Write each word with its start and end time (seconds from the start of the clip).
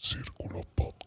Círculo 0.00 0.62
Podcast. 0.74 0.97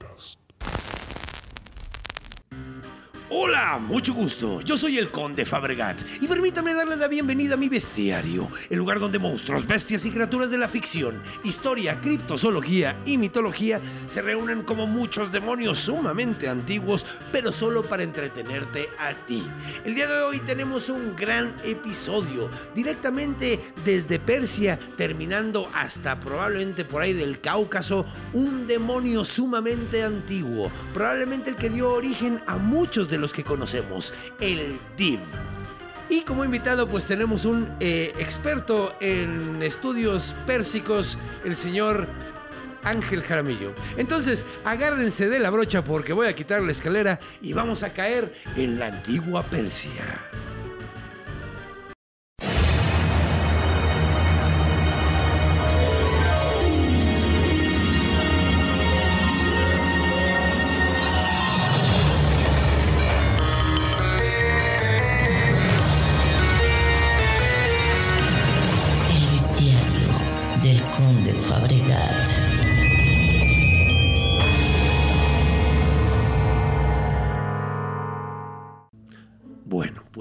Hola, 3.33 3.79
mucho 3.79 4.13
gusto. 4.13 4.59
Yo 4.59 4.75
soy 4.75 4.97
el 4.97 5.09
Conde 5.09 5.45
Fabregat 5.45 6.01
y 6.19 6.27
permítame 6.27 6.73
darle 6.73 6.97
la 6.97 7.07
bienvenida 7.07 7.53
a 7.53 7.57
mi 7.57 7.69
bestiario, 7.69 8.49
el 8.69 8.77
lugar 8.77 8.99
donde 8.99 9.19
monstruos, 9.19 9.65
bestias 9.65 10.03
y 10.03 10.11
criaturas 10.11 10.51
de 10.51 10.57
la 10.57 10.67
ficción, 10.67 11.21
historia, 11.45 12.01
criptozoología 12.01 13.01
y 13.05 13.17
mitología 13.17 13.79
se 14.07 14.21
reúnen 14.21 14.63
como 14.63 14.85
muchos 14.85 15.31
demonios 15.31 15.79
sumamente 15.79 16.49
antiguos, 16.49 17.05
pero 17.31 17.53
solo 17.53 17.87
para 17.87 18.03
entretenerte 18.03 18.89
a 18.99 19.13
ti. 19.25 19.41
El 19.85 19.95
día 19.95 20.07
de 20.07 20.23
hoy 20.23 20.39
tenemos 20.39 20.89
un 20.89 21.15
gran 21.15 21.55
episodio, 21.63 22.49
directamente 22.75 23.61
desde 23.85 24.19
Persia, 24.19 24.77
terminando 24.97 25.71
hasta 25.73 26.19
probablemente 26.19 26.83
por 26.83 27.01
ahí 27.01 27.13
del 27.13 27.39
Cáucaso, 27.39 28.03
un 28.33 28.67
demonio 28.67 29.23
sumamente 29.23 30.03
antiguo, 30.03 30.69
probablemente 30.93 31.49
el 31.49 31.55
que 31.55 31.69
dio 31.69 31.93
origen 31.93 32.41
a 32.45 32.57
muchos 32.57 33.09
de 33.09 33.20
los 33.21 33.31
que 33.31 33.43
conocemos, 33.43 34.13
el 34.39 34.79
Div. 34.97 35.19
Y 36.09 36.23
como 36.23 36.43
invitado 36.43 36.87
pues 36.87 37.05
tenemos 37.05 37.45
un 37.45 37.73
eh, 37.79 38.13
experto 38.19 38.93
en 38.99 39.63
estudios 39.63 40.35
pérsicos, 40.45 41.17
el 41.45 41.55
señor 41.55 42.07
Ángel 42.83 43.23
Jaramillo. 43.23 43.73
Entonces, 43.97 44.45
agárrense 44.65 45.29
de 45.29 45.39
la 45.39 45.49
brocha 45.49 45.83
porque 45.83 46.13
voy 46.13 46.27
a 46.27 46.35
quitar 46.35 46.61
la 46.61 46.71
escalera 46.71 47.19
y 47.41 47.53
vamos 47.53 47.83
a 47.83 47.93
caer 47.93 48.33
en 48.55 48.79
la 48.79 48.87
antigua 48.87 49.43
Persia. 49.43 50.30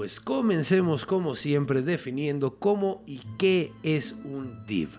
Pues 0.01 0.19
comencemos 0.19 1.05
como 1.05 1.35
siempre 1.35 1.83
definiendo 1.83 2.55
cómo 2.55 3.03
y 3.05 3.21
qué 3.37 3.71
es 3.83 4.15
un 4.23 4.65
div. 4.65 4.89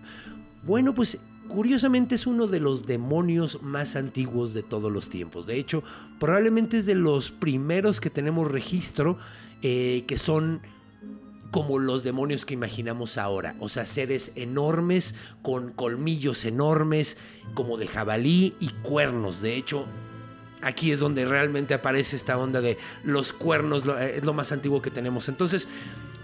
Bueno, 0.62 0.94
pues 0.94 1.18
curiosamente 1.48 2.14
es 2.14 2.28
uno 2.28 2.46
de 2.46 2.60
los 2.60 2.86
demonios 2.86 3.60
más 3.62 3.96
antiguos 3.96 4.54
de 4.54 4.62
todos 4.62 4.92
los 4.92 5.08
tiempos. 5.08 5.44
De 5.44 5.56
hecho, 5.56 5.82
probablemente 6.20 6.78
es 6.78 6.86
de 6.86 6.94
los 6.94 7.32
primeros 7.32 8.00
que 8.00 8.10
tenemos 8.10 8.48
registro 8.48 9.18
eh, 9.62 10.04
que 10.06 10.18
son 10.18 10.60
como 11.50 11.80
los 11.80 12.04
demonios 12.04 12.46
que 12.46 12.54
imaginamos 12.54 13.18
ahora. 13.18 13.56
O 13.58 13.68
sea, 13.68 13.86
seres 13.86 14.30
enormes, 14.36 15.16
con 15.42 15.72
colmillos 15.72 16.44
enormes, 16.44 17.16
como 17.54 17.76
de 17.76 17.88
jabalí 17.88 18.54
y 18.60 18.68
cuernos. 18.84 19.42
De 19.42 19.56
hecho, 19.56 19.88
aquí 20.62 20.92
es 20.92 20.98
donde 20.98 21.24
realmente 21.26 21.74
aparece 21.74 22.16
esta 22.16 22.38
onda 22.38 22.60
de 22.60 22.78
los 23.04 23.32
cuernos, 23.32 23.84
lo- 23.84 23.98
eh, 23.98 24.16
es 24.18 24.24
lo 24.24 24.32
más 24.32 24.52
antiguo 24.52 24.80
que 24.80 24.90
tenemos. 24.90 25.28
Entonces, 25.28 25.68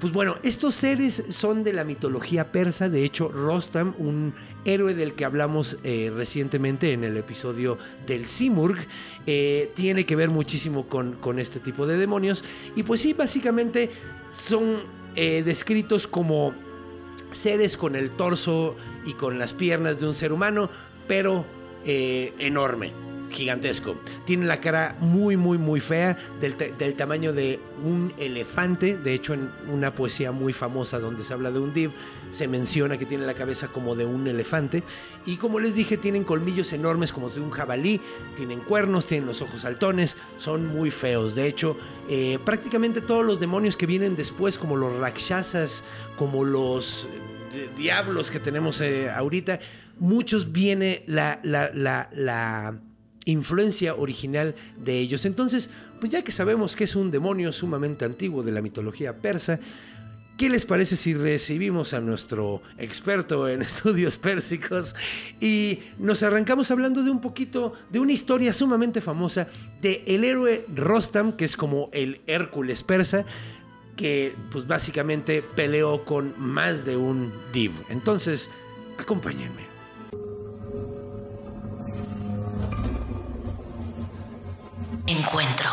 pues 0.00 0.12
bueno, 0.12 0.37
estos 0.44 0.75
seres 0.76 1.25
son 1.31 1.65
de 1.65 1.72
la 1.72 1.84
mitología 1.84 2.53
persa. 2.53 2.88
De 2.88 3.04
hecho, 3.04 3.28
Rostam, 3.28 3.94
un 3.99 4.32
héroe 4.65 4.94
del 4.94 5.15
que 5.15 5.25
hablamos 5.25 5.76
eh, 5.82 6.12
recientemente 6.15 6.93
en 6.93 7.03
el 7.03 7.16
episodio 7.16 7.78
del 8.06 8.26
Simurg, 8.26 8.78
eh, 9.26 9.72
tiene 9.75 10.06
que 10.06 10.15
ver 10.15 10.31
muchísimo 10.31 10.87
con, 10.88 11.38
este 11.41 11.59
tipo 11.59 11.87
de 11.87 11.97
demonios. 11.97 12.44
Y 12.76 12.84
pues 12.84 13.00
sí, 13.00 13.12
básicamente 13.12 13.91
son 14.32 14.97
descritos 15.16 16.06
como 16.06 16.55
seres 17.32 17.76
con 17.76 17.97
el 17.97 18.10
torso 18.10 18.76
y 19.05 19.15
con 19.15 19.37
las 19.37 19.53
piernas 19.53 19.99
de 19.99 20.06
un 20.06 20.15
ser 20.15 20.32
humano, 20.32 20.70
pero 21.09 21.44
enorme, 21.84 22.93
gigantesco. 23.30 23.96
Tiene 24.24 24.46
la 24.46 24.60
cara 24.60 24.96
muy, 25.00 25.36
muy, 25.36 25.58
muy 25.58 25.80
fea, 25.80 26.16
del, 26.40 26.56
del 26.56 26.94
tamaño 26.94 27.32
de 27.32 27.60
un 27.84 28.12
elefante. 28.18 28.96
De 28.96 29.14
hecho, 29.14 29.34
en 29.34 29.50
una 29.68 29.94
poesía 29.94 30.32
muy 30.32 30.52
famosa 30.52 30.98
donde 30.98 31.22
se 31.22 31.32
habla 31.32 31.50
de 31.50 31.58
un 31.58 31.72
div, 31.72 31.90
se 32.30 32.48
menciona 32.48 32.98
que 32.98 33.06
tiene 33.06 33.26
la 33.26 33.34
cabeza 33.34 33.68
como 33.68 33.94
de 33.94 34.04
un 34.04 34.26
elefante. 34.26 34.82
Y 35.26 35.36
como 35.36 35.60
les 35.60 35.74
dije, 35.74 35.96
tienen 35.96 36.24
colmillos 36.24 36.72
enormes 36.72 37.12
como 37.12 37.28
de 37.30 37.40
un 37.40 37.50
jabalí, 37.50 38.00
tienen 38.36 38.60
cuernos, 38.60 39.06
tienen 39.06 39.26
los 39.26 39.42
ojos 39.42 39.62
saltones, 39.62 40.16
son 40.36 40.66
muy 40.66 40.90
feos. 40.90 41.34
De 41.34 41.46
hecho, 41.46 41.76
eh, 42.08 42.38
prácticamente 42.44 43.00
todos 43.00 43.24
los 43.24 43.40
demonios 43.40 43.76
que 43.76 43.86
vienen 43.86 44.16
después, 44.16 44.58
como 44.58 44.76
los 44.76 44.96
rakshasas, 44.96 45.84
como 46.16 46.44
los 46.44 47.08
eh, 47.52 47.68
diablos 47.76 48.30
que 48.30 48.40
tenemos 48.40 48.80
eh, 48.80 49.10
ahorita, 49.10 49.58
muchos 49.98 50.52
viene 50.52 51.02
la, 51.06 51.40
la, 51.42 51.70
la 52.12 52.80
influencia 53.30 53.94
original 53.94 54.54
de 54.76 54.98
ellos. 54.98 55.24
Entonces, 55.24 55.70
pues 56.00 56.12
ya 56.12 56.22
que 56.22 56.32
sabemos 56.32 56.76
que 56.76 56.84
es 56.84 56.96
un 56.96 57.10
demonio 57.10 57.52
sumamente 57.52 58.04
antiguo 58.04 58.42
de 58.42 58.52
la 58.52 58.62
mitología 58.62 59.16
persa, 59.16 59.60
¿Qué 60.38 60.48
les 60.48 60.64
parece 60.64 60.94
si 60.94 61.14
recibimos 61.14 61.94
a 61.94 62.00
nuestro 62.00 62.62
experto 62.78 63.48
en 63.48 63.60
estudios 63.62 64.18
pérsicos 64.18 64.94
y 65.40 65.80
nos 65.98 66.22
arrancamos 66.22 66.70
hablando 66.70 67.02
de 67.02 67.10
un 67.10 67.20
poquito 67.20 67.72
de 67.90 67.98
una 67.98 68.12
historia 68.12 68.52
sumamente 68.52 69.00
famosa 69.00 69.48
de 69.82 70.04
el 70.06 70.22
héroe 70.22 70.64
Rostam, 70.72 71.32
que 71.32 71.44
es 71.44 71.56
como 71.56 71.90
el 71.92 72.20
Hércules 72.28 72.84
persa, 72.84 73.24
que 73.96 74.36
pues 74.52 74.68
básicamente 74.68 75.42
peleó 75.42 76.04
con 76.04 76.32
más 76.38 76.84
de 76.84 76.96
un 76.96 77.32
div. 77.52 77.72
Entonces, 77.88 78.48
acompáñenme. 78.96 79.67
Encuentro. 85.08 85.70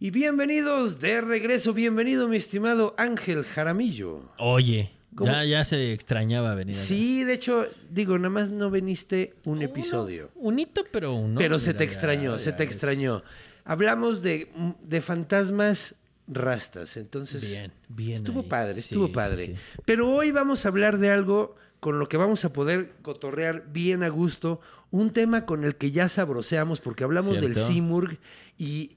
Y 0.00 0.10
bienvenidos 0.10 0.98
de 1.00 1.20
regreso, 1.20 1.72
bienvenido 1.72 2.26
mi 2.26 2.36
estimado 2.36 2.92
Ángel 2.98 3.44
Jaramillo. 3.44 4.28
Oye, 4.38 4.90
¿Cómo? 5.14 5.30
ya, 5.30 5.44
ya 5.44 5.64
se 5.64 5.92
extrañaba 5.92 6.54
venir. 6.56 6.74
acá. 6.74 6.84
Sí, 6.84 7.22
de 7.22 7.32
hecho, 7.34 7.64
digo, 7.90 8.18
nada 8.18 8.30
más 8.30 8.50
no 8.50 8.72
viniste 8.72 9.34
un 9.46 9.62
episodio. 9.62 10.32
Un 10.34 10.58
hito, 10.58 10.82
pero 10.90 11.14
uno. 11.14 11.38
pero 11.38 11.60
se 11.60 11.74
te 11.74 11.84
ya- 11.86 11.92
extrañó, 11.92 12.32
ya 12.32 12.38
se 12.38 12.52
te 12.52 12.64
es- 12.64 12.70
extrañó. 12.70 13.22
Hablamos 13.64 14.20
de, 14.20 14.50
de 14.82 15.00
fantasmas 15.00 15.94
rastas, 16.26 16.96
entonces 16.96 17.48
Bien, 17.48 17.72
bien 17.88 18.16
estuvo 18.16 18.40
ahí. 18.40 18.48
padre, 18.48 18.80
estuvo 18.80 19.06
sí, 19.06 19.12
padre. 19.12 19.46
sí. 19.46 19.54
Pero 19.86 20.10
hoy 20.10 20.32
vamos 20.32 20.64
a 20.64 20.68
hablar 20.70 20.98
de 20.98 21.10
algo 21.10 21.54
con 21.84 21.98
lo 21.98 22.08
que 22.08 22.16
vamos 22.16 22.46
a 22.46 22.52
poder 22.54 22.94
cotorrear 23.02 23.70
bien 23.70 24.02
a 24.04 24.08
gusto, 24.08 24.58
un 24.90 25.10
tema 25.10 25.44
con 25.44 25.64
el 25.64 25.76
que 25.76 25.90
ya 25.90 26.08
sabroseamos 26.08 26.80
porque 26.80 27.04
hablamos 27.04 27.42
del. 27.42 27.54
Simurg 27.54 28.18
y 28.56 28.92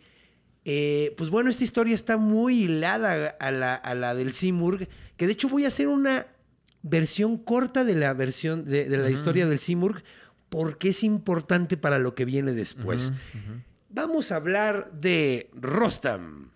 eh, 0.64 1.14
pues 1.18 1.30
bueno, 1.30 1.50
esta 1.50 1.66
historia 1.66 1.94
está 1.94 2.16
muy 2.16 2.64
hilada 2.64 3.36
a 3.42 3.52
la, 3.52 3.76
a 3.76 3.94
la 3.94 4.16
del 4.16 4.32
Simurg, 4.32 4.88
que 5.18 5.28
de 5.28 5.34
hecho 5.34 5.50
voy 5.50 5.66
a 5.66 5.68
hacer 5.68 5.90
una 5.90 6.28
versión 6.82 7.36
corta 7.36 7.84
de 7.84 7.96
la 7.96 8.14
versión 8.14 8.64
de, 8.64 8.86
de 8.86 8.98
la 8.98 9.10
historia 9.10 9.48
del 9.48 9.60
Simurg 9.60 10.02
porque 10.48 10.88
es 10.88 11.04
importante 11.04 11.76
para 11.76 12.00
lo 12.00 12.16
que 12.16 12.24
viene 12.24 12.54
después. 12.54 13.12
Vamos 13.90 14.32
a 14.32 14.38
hablar 14.38 14.94
de 14.94 15.50
Rostam. 15.54 16.52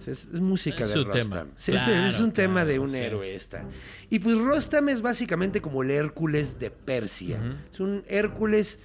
Es, 0.00 0.08
es 0.32 0.40
música 0.40 0.84
Es 0.84 0.88
de 0.94 1.04
Rostam. 1.04 1.48
es- 1.56 1.64
Claro, 1.82 2.24
un 2.24 2.32
tema 2.32 2.64
de 2.64 2.78
un 2.78 2.90
sí. 2.90 2.96
héroe 2.96 3.34
esta. 3.34 3.64
Y 4.10 4.18
pues 4.18 4.36
Rostam 4.38 4.88
es 4.88 5.00
básicamente 5.02 5.60
como 5.60 5.82
el 5.82 5.90
Hércules 5.90 6.58
de 6.58 6.70
Persia. 6.70 7.38
Es 7.72 7.80
un 7.80 8.02
Hércules 8.06 8.78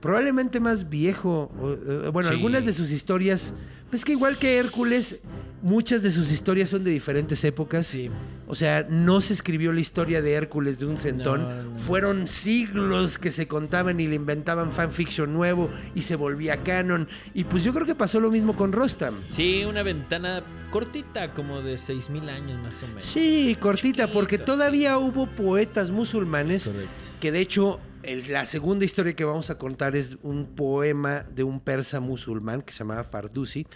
probablemente 0.00 0.60
más 0.60 0.88
viejo. 0.88 1.50
eh, 1.86 2.08
bueno, 2.12 2.28
Sí. 2.30 2.34
algunas 2.34 2.64
de 2.64 2.72
sus 2.72 2.90
historias. 2.90 3.54
Es 3.92 4.04
que 4.04 4.12
igual 4.12 4.38
que 4.38 4.56
Hércules, 4.58 5.20
muchas 5.62 6.02
de 6.02 6.10
sus 6.12 6.30
historias 6.30 6.68
son 6.68 6.84
de 6.84 6.90
diferentes 6.92 7.42
épocas. 7.44 7.86
Sí. 7.86 8.08
O 8.46 8.54
sea, 8.54 8.86
no 8.88 9.20
se 9.20 9.32
escribió 9.32 9.72
la 9.72 9.80
historia 9.80 10.22
de 10.22 10.32
Hércules 10.32 10.78
de 10.78 10.86
un 10.86 10.96
centón. 10.96 11.42
No, 11.42 11.62
no. 11.72 11.78
Fueron 11.78 12.26
siglos 12.28 13.18
que 13.18 13.30
se 13.32 13.46
contaban 13.48 13.98
y 14.00 14.06
le 14.06 14.14
inventaban 14.14 14.72
fanfiction 14.72 15.32
nuevo 15.32 15.68
y 15.94 16.02
se 16.02 16.14
volvía 16.16 16.62
canon. 16.62 17.08
Y 17.34 17.44
pues 17.44 17.62
yo 17.64 17.72
creo 17.74 17.84
que 17.86 17.94
pasó 17.96 18.20
lo 18.20 18.30
mismo 18.30 18.56
con 18.56 18.72
Rostam. 18.72 19.16
Sí, 19.30 19.64
una 19.64 19.82
ventana 19.82 20.42
cortita, 20.70 21.34
como 21.34 21.60
de 21.60 21.76
6000 21.76 22.28
años 22.28 22.64
más 22.64 22.80
o 22.84 22.86
menos. 22.88 23.04
Sí, 23.04 23.56
cortita, 23.60 24.10
porque 24.12 24.38
todavía 24.38 24.98
hubo 24.98 25.26
poetas 25.26 25.90
musulmanes 25.90 26.66
Correcto. 26.68 26.90
que 27.20 27.32
de 27.32 27.40
hecho 27.40 27.80
el- 28.02 28.30
la 28.32 28.46
segunda 28.46 28.84
historia 28.84 29.14
que 29.14 29.24
vamos 29.24 29.50
a 29.50 29.58
contar 29.58 29.96
es 29.96 30.16
un 30.22 30.46
poema 30.46 31.22
de 31.34 31.42
un 31.42 31.60
persa 31.60 32.00
musulmán 32.00 32.62
que 32.62 32.72
se 32.72 32.80
llamaba 32.80 33.04
Fardusi. 33.04 33.66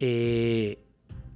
eh, 0.00 0.78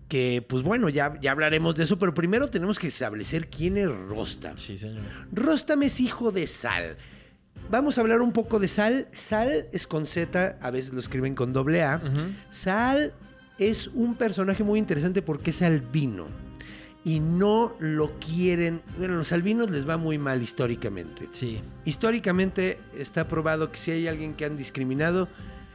que 0.08 0.44
pues 0.46 0.62
bueno, 0.62 0.88
ya, 0.90 1.18
ya 1.20 1.32
hablaremos 1.32 1.74
de 1.74 1.84
eso, 1.84 1.98
pero 1.98 2.12
primero 2.14 2.46
tenemos 2.48 2.78
que 2.78 2.86
establecer 2.88 3.48
quién 3.48 3.76
es 3.78 3.88
Rostam. 3.88 4.56
Sí, 4.58 4.76
señor. 4.76 5.02
Rostam 5.32 5.82
es 5.84 5.98
hijo 6.00 6.30
de 6.30 6.46
Sal. 6.46 6.96
Vamos 7.70 7.96
a 7.96 8.02
hablar 8.02 8.20
un 8.20 8.32
poco 8.32 8.58
de 8.60 8.68
Sal. 8.68 9.08
Sal 9.12 9.66
es 9.72 9.86
con 9.86 10.04
Z, 10.06 10.58
a 10.60 10.70
veces 10.70 10.92
lo 10.92 11.00
escriben 11.00 11.34
con 11.34 11.52
doble 11.54 11.82
A. 11.82 12.02
Sal 12.50 13.14
es 13.58 13.88
un 13.88 14.14
personaje 14.16 14.62
muy 14.62 14.78
interesante 14.78 15.22
porque 15.22 15.50
es 15.50 15.62
albino. 15.62 16.26
Y 17.04 17.18
no 17.20 17.74
lo 17.80 18.12
quieren. 18.20 18.80
Bueno, 18.96 19.16
los 19.16 19.32
albinos 19.32 19.70
les 19.70 19.88
va 19.88 19.96
muy 19.96 20.18
mal 20.18 20.40
históricamente. 20.42 21.28
Sí. 21.32 21.58
Históricamente 21.84 22.78
está 22.96 23.26
probado 23.26 23.72
que 23.72 23.78
si 23.78 23.90
hay 23.90 24.06
alguien 24.06 24.34
que 24.34 24.44
han 24.44 24.56
discriminado, 24.56 25.28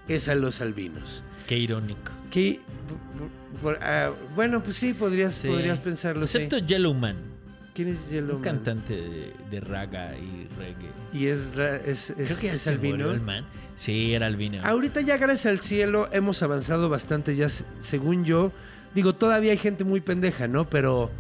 es 0.08 0.30
a 0.30 0.36
los 0.36 0.62
albinos. 0.62 1.24
Qué 1.48 1.58
irónico. 1.58 2.12
Que, 2.32 2.60
ah, 3.82 4.12
bueno, 4.36 4.64
pues 4.64 4.78
sí, 4.78 4.94
podrías, 4.94 5.34
Sí. 5.36 5.48
podrías 5.48 5.80
pensarlo. 5.80 6.26
sí. 6.28 6.38
Excepto 6.38 6.60
Yellowman, 6.60 7.16
¿Quién 7.74 7.90
es 7.90 8.10
Yellow 8.10 8.38
un 8.38 8.42
cantante 8.42 8.96
de, 8.96 9.34
de 9.52 9.60
raga 9.60 10.16
y 10.18 10.48
reggae. 10.58 10.90
Y 11.14 11.28
es, 11.28 11.50
es, 11.86 12.10
es, 12.10 12.16
Creo 12.16 12.40
que 12.40 12.50
es 12.54 12.68
albino. 12.68 12.96
murió 12.98 13.12
el 13.12 13.22
man. 13.22 13.46
Sí, 13.76 14.14
era 14.14 14.26
albino. 14.26 14.60
Ahorita 14.64 15.02
ya 15.02 15.18
gracias 15.18 15.46
al 15.46 15.60
cielo 15.60 16.10
hemos 16.12 16.42
avanzado 16.42 16.90
bastante, 16.90 17.36
ya 17.36 17.50
se- 17.50 17.66
según 17.80 18.26
yo. 18.26 18.52
Digo, 18.98 19.14
todavía 19.14 19.52
hay 19.52 19.60
gente 19.60 19.84
muy 19.84 20.02
pendeja, 20.02 20.48
¿no? 20.48 20.68
Pero 20.68 21.12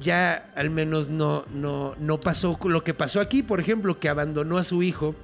ya 0.00 0.50
al 0.56 0.70
menos 0.70 1.08
no, 1.08 1.44
no, 1.52 1.94
no 1.98 2.18
pasó 2.18 2.58
lo 2.64 2.82
que 2.82 2.94
pasó 2.94 3.20
aquí, 3.20 3.42
por 3.42 3.60
ejemplo, 3.60 4.00
que 4.00 4.08
abandonó 4.08 4.56
a 4.56 4.64
su 4.64 4.82
hijo. 4.82 5.14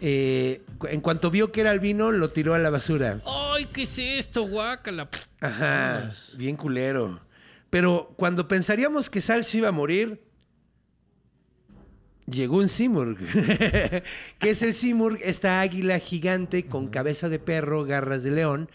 eh, 0.00 0.62
en 0.88 1.02
cuanto 1.02 1.30
vio 1.30 1.52
que 1.52 1.60
era 1.60 1.72
albino, 1.72 2.10
lo 2.10 2.30
tiró 2.30 2.54
a 2.54 2.58
la 2.58 2.70
basura. 2.70 3.20
¡Ay, 3.26 3.66
qué 3.66 3.82
es 3.82 3.98
esto, 3.98 4.44
guácala! 4.44 5.10
Ajá, 5.42 6.14
bien 6.38 6.56
culero. 6.56 7.20
Pero 7.68 8.14
cuando 8.16 8.48
pensaríamos 8.48 9.10
que 9.10 9.20
Sal 9.20 9.44
se 9.44 9.58
iba 9.58 9.68
a 9.68 9.72
morir, 9.72 10.22
llegó 12.24 12.56
un 12.56 12.70
Simurg. 12.70 13.18
que 14.38 14.48
es 14.48 14.62
el 14.62 14.72
Simurg, 14.72 15.18
esta 15.22 15.60
águila 15.60 15.98
gigante 15.98 16.64
con 16.64 16.88
cabeza 16.88 17.28
de 17.28 17.38
perro, 17.38 17.84
garras 17.84 18.22
de 18.22 18.30
león, 18.30 18.70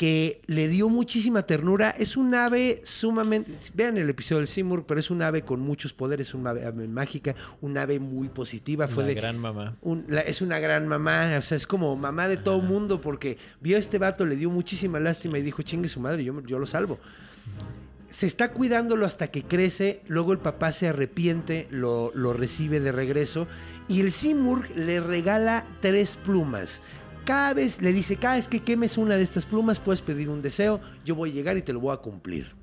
que 0.00 0.40
le 0.46 0.66
dio 0.66 0.88
muchísima 0.88 1.42
ternura. 1.42 1.90
Es 1.90 2.16
un 2.16 2.34
ave 2.34 2.80
sumamente. 2.84 3.52
Vean 3.74 3.98
el 3.98 4.08
episodio 4.08 4.38
del 4.38 4.46
Simurg, 4.46 4.86
pero 4.86 4.98
es 4.98 5.10
un 5.10 5.20
ave 5.20 5.42
con 5.42 5.60
muchos 5.60 5.92
poderes, 5.92 6.32
un 6.32 6.46
ave, 6.46 6.64
ave 6.64 6.88
mágica, 6.88 7.34
un 7.60 7.76
ave 7.76 8.00
muy 8.00 8.30
positiva. 8.30 8.88
Fue 8.88 9.02
Una 9.04 9.08
de, 9.08 9.14
gran 9.14 9.36
mamá. 9.36 9.76
un- 9.82 10.06
la- 10.08 10.22
es 10.22 10.40
una 10.40 10.58
gran 10.58 10.88
mamá, 10.88 11.34
o 11.38 11.42
sea, 11.42 11.54
es 11.58 11.66
como 11.66 11.94
mamá 11.96 12.28
de 12.28 12.38
todo 12.38 12.62
mundo 12.62 13.02
porque 13.02 13.36
vio 13.60 13.76
a 13.76 13.78
este 13.78 13.98
vato, 13.98 14.24
le 14.24 14.36
dio 14.36 14.48
muchísima 14.48 14.98
lástima 15.00 15.38
y 15.38 15.42
dijo, 15.42 15.60
chingue 15.60 15.86
su 15.88 16.00
madre, 16.00 16.24
yo, 16.24 16.40
yo 16.46 16.58
lo 16.58 16.64
salvo. 16.64 16.98
Se 18.08 18.26
está 18.26 18.52
cuidándolo 18.52 19.04
hasta 19.04 19.28
que 19.30 19.42
crece, 19.44 20.00
luego 20.08 20.32
el 20.32 20.38
papá 20.38 20.72
se 20.72 20.88
arrepiente, 20.88 21.68
lo, 21.70 22.10
lo 22.14 22.32
recibe 22.32 22.80
de 22.80 22.90
regreso 22.90 23.46
y 23.86 24.00
el 24.00 24.12
Simurg 24.12 24.74
le 24.76 24.98
regala 25.00 25.66
tres 25.80 26.16
plumas. 26.16 26.80
Cada 27.30 27.54
vez 27.54 27.80
le 27.80 27.92
dice, 27.92 28.16
cada 28.16 28.34
vez 28.34 28.48
que 28.48 28.58
quemes 28.58 28.98
una 28.98 29.16
de 29.16 29.22
estas 29.22 29.46
plumas 29.46 29.78
puedes 29.78 30.02
pedir 30.02 30.28
un 30.30 30.42
deseo, 30.42 30.80
yo 31.04 31.14
voy 31.14 31.30
a 31.30 31.32
llegar 31.32 31.56
y 31.56 31.62
te 31.62 31.72
lo 31.72 31.78
voy 31.78 31.94
a 31.94 31.98
cumplir. 31.98 32.56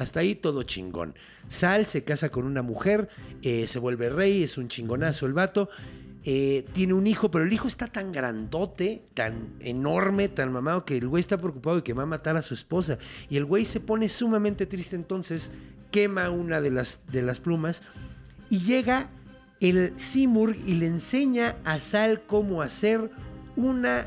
Hasta 0.00 0.18
ahí 0.18 0.34
todo 0.34 0.64
chingón. 0.64 1.14
Sal 1.46 1.86
se 1.86 2.02
casa 2.02 2.28
con 2.28 2.44
una 2.44 2.62
mujer, 2.62 3.08
eh, 3.40 3.68
se 3.68 3.78
vuelve 3.78 4.10
rey, 4.10 4.42
es 4.42 4.58
un 4.58 4.66
chingonazo 4.66 5.26
el 5.26 5.32
vato. 5.32 5.68
eh, 6.24 6.64
tiene 6.72 6.92
un 6.92 7.06
hijo, 7.06 7.30
pero 7.30 7.44
el 7.44 7.52
hijo 7.52 7.68
está 7.68 7.86
tan 7.86 8.10
grandote, 8.10 9.04
tan 9.14 9.54
enorme, 9.60 10.28
tan 10.28 10.50
mamado, 10.50 10.84
que 10.84 10.96
el 10.96 11.06
güey 11.06 11.20
está 11.20 11.38
preocupado 11.38 11.76
de 11.76 11.82
que 11.84 11.92
va 11.92 12.02
a 12.02 12.06
matar 12.06 12.36
a 12.36 12.42
su 12.42 12.54
esposa. 12.54 12.98
Y 13.30 13.36
el 13.36 13.44
güey 13.44 13.64
se 13.64 13.78
pone 13.78 14.08
sumamente 14.08 14.66
triste, 14.66 14.96
entonces 14.96 15.52
quema 15.92 16.30
una 16.30 16.60
de 16.60 16.72
las, 16.72 17.02
de 17.12 17.22
las 17.22 17.38
plumas 17.38 17.82
y 18.50 18.58
llega 18.58 19.08
el 19.60 19.92
Simurg 19.98 20.56
y 20.66 20.74
le 20.74 20.86
enseña 20.86 21.56
a 21.64 21.78
Sal 21.78 22.22
cómo 22.26 22.60
hacer 22.62 23.10
una 23.58 24.06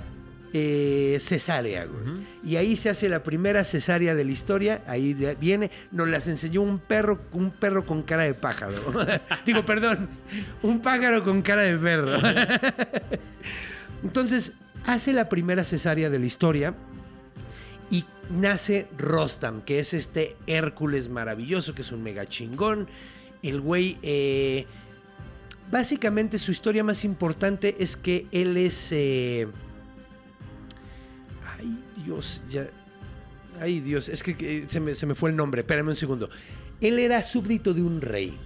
eh, 0.53 1.17
cesárea, 1.19 1.85
güey. 1.85 2.25
Y 2.43 2.55
ahí 2.55 2.75
se 2.77 2.89
hace 2.89 3.09
la 3.09 3.21
primera 3.21 3.65
cesárea 3.65 4.15
de 4.15 4.23
la 4.23 4.31
historia. 4.31 4.81
Ahí 4.87 5.13
viene, 5.39 5.69
nos 5.91 6.07
las 6.07 6.27
enseñó 6.29 6.61
un 6.61 6.79
perro, 6.79 7.19
un 7.33 7.51
perro 7.51 7.85
con 7.85 8.01
cara 8.01 8.23
de 8.23 8.33
pájaro. 8.33 8.75
Digo, 9.45 9.65
perdón, 9.65 10.09
un 10.61 10.81
pájaro 10.81 11.23
con 11.23 11.41
cara 11.41 11.63
de 11.63 11.77
perro. 11.77 12.17
Entonces, 14.03 14.53
hace 14.85 15.11
la 15.11 15.27
primera 15.27 15.65
cesárea 15.65 16.09
de 16.09 16.19
la 16.19 16.25
historia 16.25 16.73
y 17.89 18.05
nace 18.29 18.87
Rostam, 18.97 19.61
que 19.61 19.79
es 19.79 19.93
este 19.93 20.37
Hércules 20.47 21.09
maravilloso, 21.09 21.75
que 21.75 21.81
es 21.81 21.91
un 21.91 22.03
mega 22.03 22.25
chingón. 22.25 22.87
El 23.43 23.59
güey, 23.59 23.97
eh, 24.01 24.65
básicamente 25.71 26.37
su 26.37 26.51
historia 26.51 26.83
más 26.83 27.03
importante 27.05 27.75
es 27.79 27.95
que 27.95 28.27
él 28.31 28.57
es... 28.57 28.91
eh, 28.91 29.47
ay, 31.57 31.83
Dios, 32.03 32.43
ya... 32.49 32.69
Ay, 33.59 33.79
Dios, 33.79 34.09
es 34.09 34.23
que 34.23 34.35
eh, 34.39 34.65
se 34.67 34.79
me, 34.79 34.95
se 34.95 35.05
me 35.05 35.15
fue 35.15 35.29
el 35.29 35.35
nombre, 35.35 35.61
espérame 35.61 35.89
un 35.89 35.95
segundo. 35.95 36.29
Él 36.79 36.99
era 36.99 37.21
súbdito 37.23 37.73
de 37.73 37.83
un 37.83 38.01
rey. 38.01 38.37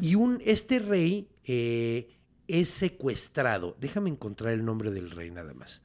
Y 0.00 0.16
un, 0.16 0.40
este 0.44 0.80
rey 0.80 1.28
eh, 1.44 2.08
es 2.48 2.68
secuestrado. 2.68 3.76
Déjame 3.80 4.10
encontrar 4.10 4.52
el 4.52 4.64
nombre 4.64 4.90
del 4.90 5.10
rey 5.10 5.30
nada 5.30 5.54
más. 5.54 5.82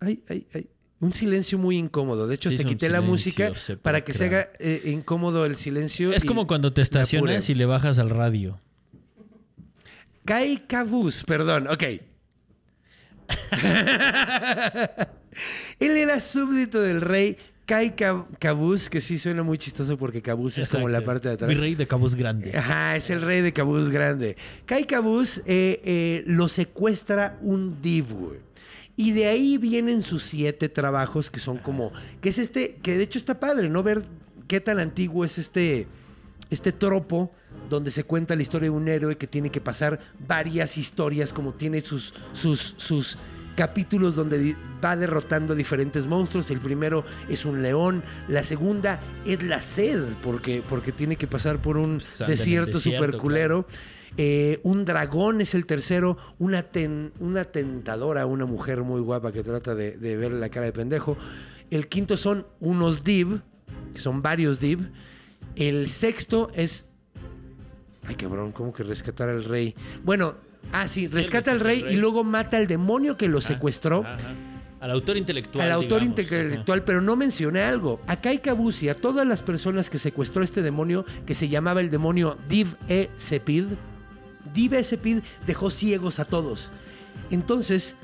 Ay, 0.00 0.22
ay, 0.28 0.46
ay. 0.52 0.68
Un 1.00 1.12
silencio 1.12 1.58
muy 1.58 1.76
incómodo. 1.76 2.26
De 2.26 2.34
hecho, 2.36 2.50
Sí, 2.50 2.56
te 2.56 2.64
quité 2.64 2.88
la 2.88 3.00
música 3.02 3.52
para 3.82 4.00
que 4.02 4.12
se 4.14 4.24
haga 4.26 4.48
eh, 4.58 4.82
incómodo 4.86 5.44
el 5.44 5.56
silencio. 5.56 6.12
Es 6.12 6.24
como 6.24 6.46
cuando 6.46 6.72
te 6.72 6.80
estacionas 6.82 7.48
y 7.50 7.54
le 7.54 7.66
bajas 7.66 7.98
al 7.98 8.08
radio. 8.10 8.58
Kai 10.24 10.64
Cabuz, 10.66 11.22
perdón, 11.24 11.68
ok. 11.68 11.82
Él 15.80 15.96
era 15.96 16.20
súbdito 16.20 16.80
del 16.80 17.00
rey 17.00 17.36
Kai 17.66 17.94
Ca- 17.96 18.26
Cabuz, 18.38 18.88
que 18.88 19.00
sí 19.00 19.18
suena 19.18 19.42
muy 19.42 19.58
chistoso 19.58 19.98
porque 19.98 20.22
Cabuz 20.22 20.56
es 20.58 20.68
como 20.68 20.88
la 20.88 21.02
parte 21.02 21.28
de 21.28 21.34
atrás. 21.34 21.48
Virrey 21.48 21.74
de 21.74 21.86
Cabos 21.86 22.14
Grande. 22.14 22.56
Ajá, 22.56 22.96
es 22.96 23.10
el 23.10 23.20
rey 23.22 23.40
de 23.42 23.52
Cabuz 23.52 23.90
grande. 23.90 24.36
Kai 24.64 24.84
Cabuz 24.84 25.38
eh, 25.46 25.80
eh, 25.84 26.22
lo 26.26 26.48
secuestra 26.48 27.36
un 27.42 27.82
div, 27.82 28.06
güey. 28.14 28.38
Y 28.96 29.12
de 29.12 29.26
ahí 29.26 29.58
vienen 29.58 30.02
sus 30.02 30.22
siete 30.22 30.68
trabajos 30.68 31.30
que 31.30 31.38
son 31.38 31.58
como... 31.58 31.92
Que 32.20 32.30
es 32.30 32.38
este... 32.38 32.76
Que 32.82 32.96
de 32.96 33.04
hecho 33.04 33.18
está 33.18 33.38
padre, 33.38 33.68
¿no? 33.68 33.82
Ver 33.82 34.04
qué 34.48 34.60
tan 34.60 34.78
antiguo 34.78 35.24
es 35.24 35.38
este... 35.38 35.86
Este 36.48 36.70
tropo 36.72 37.32
donde 37.68 37.90
se 37.90 38.04
cuenta 38.04 38.36
la 38.36 38.42
historia 38.42 38.70
de 38.70 38.76
un 38.76 38.86
héroe 38.86 39.16
que 39.16 39.26
tiene 39.26 39.50
que 39.50 39.60
pasar 39.60 39.98
varias 40.28 40.78
historias, 40.78 41.32
como 41.32 41.52
tiene 41.52 41.80
sus, 41.80 42.14
sus, 42.32 42.74
sus 42.76 43.18
capítulos 43.56 44.14
donde 44.14 44.54
va 44.84 44.94
derrotando 44.96 45.56
diferentes 45.56 46.06
monstruos. 46.06 46.50
El 46.50 46.60
primero 46.60 47.04
es 47.28 47.44
un 47.44 47.62
león, 47.62 48.04
la 48.28 48.44
segunda 48.44 49.00
es 49.24 49.42
la 49.42 49.60
sed, 49.60 50.04
porque, 50.22 50.62
porque 50.68 50.92
tiene 50.92 51.16
que 51.16 51.26
pasar 51.26 51.60
por 51.60 51.76
un 51.76 51.96
Pues 51.96 52.18
desierto 52.26 52.74
desierto, 52.74 52.78
super 52.78 53.16
culero. 53.16 53.66
Eh, 54.18 54.60
un 54.62 54.84
dragón 54.84 55.40
es 55.40 55.54
el 55.54 55.66
tercero, 55.66 56.16
una, 56.38 56.62
ten- 56.62 57.12
una 57.20 57.44
tentadora, 57.44 58.24
una 58.26 58.46
mujer 58.46 58.82
muy 58.82 59.00
guapa 59.00 59.32
que 59.32 59.42
trata 59.42 59.74
de, 59.74 59.96
de 59.96 60.16
verle 60.16 60.40
la 60.40 60.48
cara 60.48 60.66
de 60.66 60.72
pendejo. 60.72 61.16
El 61.70 61.88
quinto 61.88 62.16
son 62.16 62.46
unos 62.60 63.04
div, 63.04 63.40
que 63.92 64.00
son 64.00 64.22
varios 64.22 64.58
div. 64.58 64.90
El 65.54 65.88
sexto 65.90 66.48
es 66.54 66.86
Ay, 68.08 68.14
cabrón, 68.14 68.52
¿cómo 68.52 68.72
que 68.72 68.84
rescatar 68.84 69.28
al 69.28 69.44
rey? 69.44 69.74
Bueno, 70.04 70.34
ah, 70.72 70.86
sí, 70.86 71.08
rescata 71.08 71.50
al 71.50 71.58
rey, 71.60 71.84
y 71.90 71.96
luego 71.96 72.22
mata 72.22 72.56
al 72.56 72.66
demonio 72.68 73.16
que 73.16 73.26
lo 73.28 73.40
secuestró. 73.40 74.04
Ajá. 74.06 74.16
Al 74.78 74.90
autor 74.92 75.16
intelectual. 75.16 75.66
Al 75.66 75.72
autor 75.72 76.02
digamos. 76.02 76.20
intelectual, 76.20 76.84
pero 76.84 77.00
no 77.00 77.16
mencioné 77.16 77.62
algo. 77.62 78.00
Acá 78.06 78.28
hay 78.28 78.38
Kabusi, 78.38 78.88
a 78.90 78.94
todas 78.94 79.26
las 79.26 79.42
personas 79.42 79.90
que 79.90 79.98
secuestró 79.98 80.44
este 80.44 80.62
demonio, 80.62 81.04
que 81.26 81.34
se 81.34 81.48
llamaba 81.48 81.80
el 81.80 81.90
demonio 81.90 82.38
Div 82.48 82.76
E 82.88 83.10
Sepid, 83.16 83.64
Div 84.56 84.74
Esepid 84.74 85.18
dejó 85.46 85.70
ciegos 85.70 86.18
a 86.18 86.24
todos. 86.24 86.70
Entonces, 87.30 87.94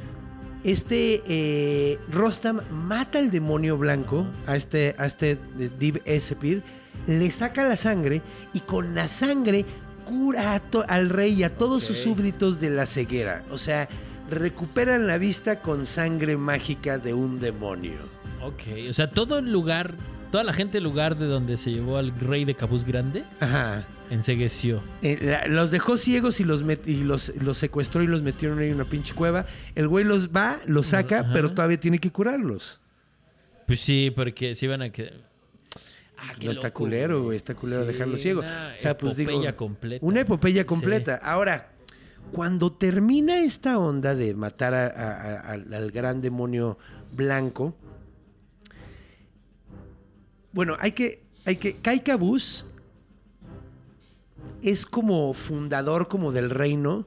este 0.65 1.23
eh, 1.27 1.99
Rostam 2.11 2.61
mata 2.71 3.19
al 3.19 3.31
demonio 3.31 3.79
blanco, 3.79 4.27
a 4.47 4.57
este, 4.57 4.95
a 4.99 5.07
este 5.07 5.39
Div 5.79 6.03
Esepid, 6.05 6.59
le 7.07 7.31
saca 7.31 7.65
la 7.65 7.77
sangre 7.77 8.23
y 8.53 8.61
con 8.61 8.95
la 8.95 9.09
sangre 9.09 9.65
cura 10.05 10.61
al 10.89 11.09
rey 11.09 11.33
y 11.35 11.43
a 11.45 11.57
todos 11.57 11.85
sus 11.85 11.99
súbditos 11.99 12.61
de 12.61 12.71
la 12.71 12.87
ceguera. 12.87 13.45
O 13.51 13.59
sea, 13.59 13.89
recuperan 14.31 15.07
la 15.07 15.19
vista 15.19 15.61
con 15.61 15.87
sangre 15.87 16.37
mágica 16.37 16.99
de 16.99 17.15
un 17.15 17.41
demonio. 17.41 17.99
Ok, 18.43 18.63
o 18.91 18.93
sea, 18.93 19.11
todo 19.11 19.39
el 19.39 19.51
lugar, 19.51 19.95
toda 20.31 20.45
la 20.45 20.53
gente 20.53 20.79
del 20.79 20.85
lugar 20.85 21.17
de 21.17 21.27
donde 21.27 21.57
se 21.57 21.71
llevó 21.71 21.97
al 21.97 22.13
rey 22.19 22.45
de 22.45 22.55
Cabuz 22.55 22.85
Grande, 22.85 23.25
Ajá. 23.41 23.85
Ensegueció. 24.13 24.83
Eh, 25.03 25.19
la- 25.21 25.47
los 25.47 25.71
dejó 25.71 25.97
ciegos 25.97 26.41
y 26.41 26.45
los 26.45 26.65
met- 26.65 26.87
y 26.87 27.03
los, 27.03 27.33
los 27.43 27.59
secuestró 27.59 28.03
y 28.03 28.07
los 28.07 28.23
metieron 28.23 28.59
ahí 28.59 28.69
en 28.69 28.75
una 28.77 28.85
pinche 28.85 29.15
cueva. 29.15 29.47
El 29.75 29.89
güey 29.89 30.05
los 30.05 30.29
va, 30.31 30.59
los 30.67 30.89
saca, 30.89 31.21
Ajá. 31.21 31.31
pero 31.33 31.53
todavía 31.53 31.79
tiene 31.81 31.99
que 31.99 32.11
curarlos. 32.11 32.81
Pues 33.67 33.81
sí, 33.81 34.13
porque 34.15 34.55
se 34.55 34.67
iban 34.67 34.83
a 34.83 34.91
quedar. 34.91 35.15
Ah, 36.19 36.35
No 36.45 36.51
está 36.53 36.73
culero, 36.73 37.23
güey. 37.25 37.37
Está 37.37 37.55
culero 37.55 37.83
Sí, 37.85 37.93
dejarlo 37.93 38.17
ciego. 38.17 38.41
una 38.41 38.75
O 38.77 38.79
sea, 38.79 38.97
pues 38.97 39.17
digo. 39.17 39.31
epopeya 39.31 39.57
completa. 39.57 40.07
Una 40.07 40.21
epopeya 40.21 40.63
Sí. 40.63 40.67
completa. 40.67 41.17
Ahora, 41.17 41.73
cuando 42.31 42.71
termina 42.73 43.41
esta 43.41 43.79
onda 43.79 44.15
de 44.15 44.35
matar 44.35 44.73
a- 44.75 44.87
a- 44.87 45.41
a- 45.41 45.53
al, 45.53 45.91
gran 45.91 46.21
demonio 46.21 46.79
blanco. 47.13 47.75
Bueno, 50.53 50.77
hay 50.81 50.93
que. 50.93 51.23
Hay 51.45 51.57
que. 51.57 51.77
Kai 51.79 52.01
es 54.63 54.87
como 54.87 55.33
fundador 55.35 56.09
como 56.09 56.33
del 56.33 56.51
reino. 56.51 57.07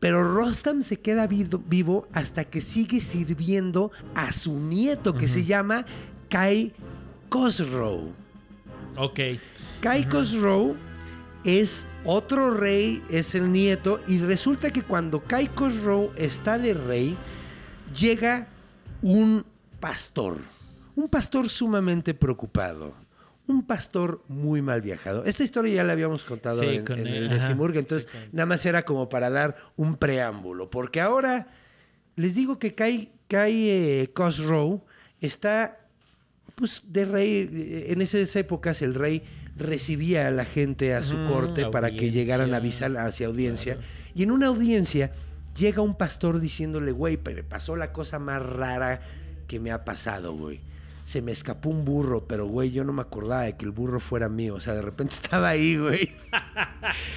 Pero 0.00 0.34
Rostam 0.34 0.82
se 0.82 1.00
queda 1.00 1.26
vivo, 1.26 2.06
hasta 2.12 2.44
que 2.44 2.60
sigue 2.60 3.00
sirviendo 3.00 3.90
a 4.14 4.32
su 4.32 4.58
nieto 4.58 5.14
que 5.14 5.28
se 5.28 5.44
llama 5.44 5.86
Kai 6.28 6.74
Khosrow. 7.30 8.12
Ok. 8.96 9.20
Kai 9.80 10.06
Khosrow 10.06 10.76
es 11.44 11.86
otro 12.04 12.50
rey, 12.50 13.02
es 13.08 13.34
el 13.34 13.50
nieto, 13.50 13.98
y 14.06 14.18
resulta 14.18 14.70
que 14.70 14.82
cuando 14.82 15.22
Kai 15.22 15.48
Khosrow 15.48 16.12
está 16.16 16.58
de 16.58 16.74
rey, 16.74 17.16
llega 17.98 18.48
un 19.00 19.44
pastor, 19.80 20.38
un 20.96 21.08
pastor 21.08 21.48
sumamente 21.48 22.14
preocupado, 22.14 22.94
un 23.46 23.66
pastor 23.66 24.22
muy 24.28 24.62
mal 24.62 24.80
viajado. 24.80 25.24
Esta 25.24 25.44
historia 25.44 25.74
ya 25.74 25.84
la 25.84 25.92
habíamos 25.92 26.24
contado 26.24 26.60
Sí, 26.62 26.76
en, 26.76 26.84
con 26.86 26.98
en 26.98 27.06
él, 27.06 27.14
el 27.24 27.28
Decimurga, 27.28 27.78
entonces 27.78 28.08
sí, 28.10 28.16
con- 28.18 28.28
nada 28.32 28.46
más 28.46 28.64
era 28.66 28.84
como 28.84 29.08
para 29.08 29.28
dar 29.30 29.56
un 29.76 29.96
preámbulo, 29.96 30.70
porque 30.70 31.00
ahora 31.00 31.48
les 32.16 32.34
digo 32.34 32.58
que 32.58 32.74
Kai, 32.74 33.12
Kai 33.28 33.68
eh, 33.70 34.10
Khosrow 34.14 34.82
está 35.20 35.80
pues 36.54 36.84
de 36.88 37.04
rey, 37.04 37.50
eh, 37.52 37.86
en 37.92 38.00
esas 38.00 38.34
épocas 38.36 38.80
el 38.82 38.94
rey 38.94 39.22
recibía 39.56 40.28
a 40.28 40.30
la 40.30 40.44
gente 40.44 40.94
a 40.94 41.02
su 41.02 41.16
Ujú, 41.16 41.26
corte 41.26 41.66
para 41.66 41.90
que 41.90 42.10
llegaran 42.10 42.54
a 42.54 42.58
avisar 42.58 42.96
hacia 42.96 43.26
audiencia. 43.26 43.78
Y 44.14 44.22
en 44.22 44.30
una 44.30 44.46
audiencia 44.46 45.12
llega 45.56 45.82
un 45.82 45.96
pastor 45.96 46.40
diciéndole, 46.40 46.92
güey, 46.92 47.16
pero 47.16 47.44
pasó 47.44 47.76
la 47.76 47.92
cosa 47.92 48.18
más 48.18 48.42
rara 48.42 49.00
que 49.46 49.60
me 49.60 49.70
ha 49.70 49.84
pasado, 49.84 50.32
güey. 50.34 50.60
Se 51.04 51.20
me 51.22 51.32
escapó 51.32 51.68
un 51.68 51.84
burro, 51.84 52.26
pero 52.26 52.46
güey, 52.46 52.70
yo 52.70 52.82
no 52.82 52.92
me 52.92 53.02
acordaba 53.02 53.42
de 53.42 53.56
que 53.56 53.64
el 53.64 53.70
burro 53.70 54.00
fuera 54.00 54.28
mío. 54.28 54.54
O 54.54 54.60
sea, 54.60 54.74
de 54.74 54.82
repente 54.82 55.14
estaba 55.22 55.50
ahí, 55.50 55.76
güey. 55.76 56.10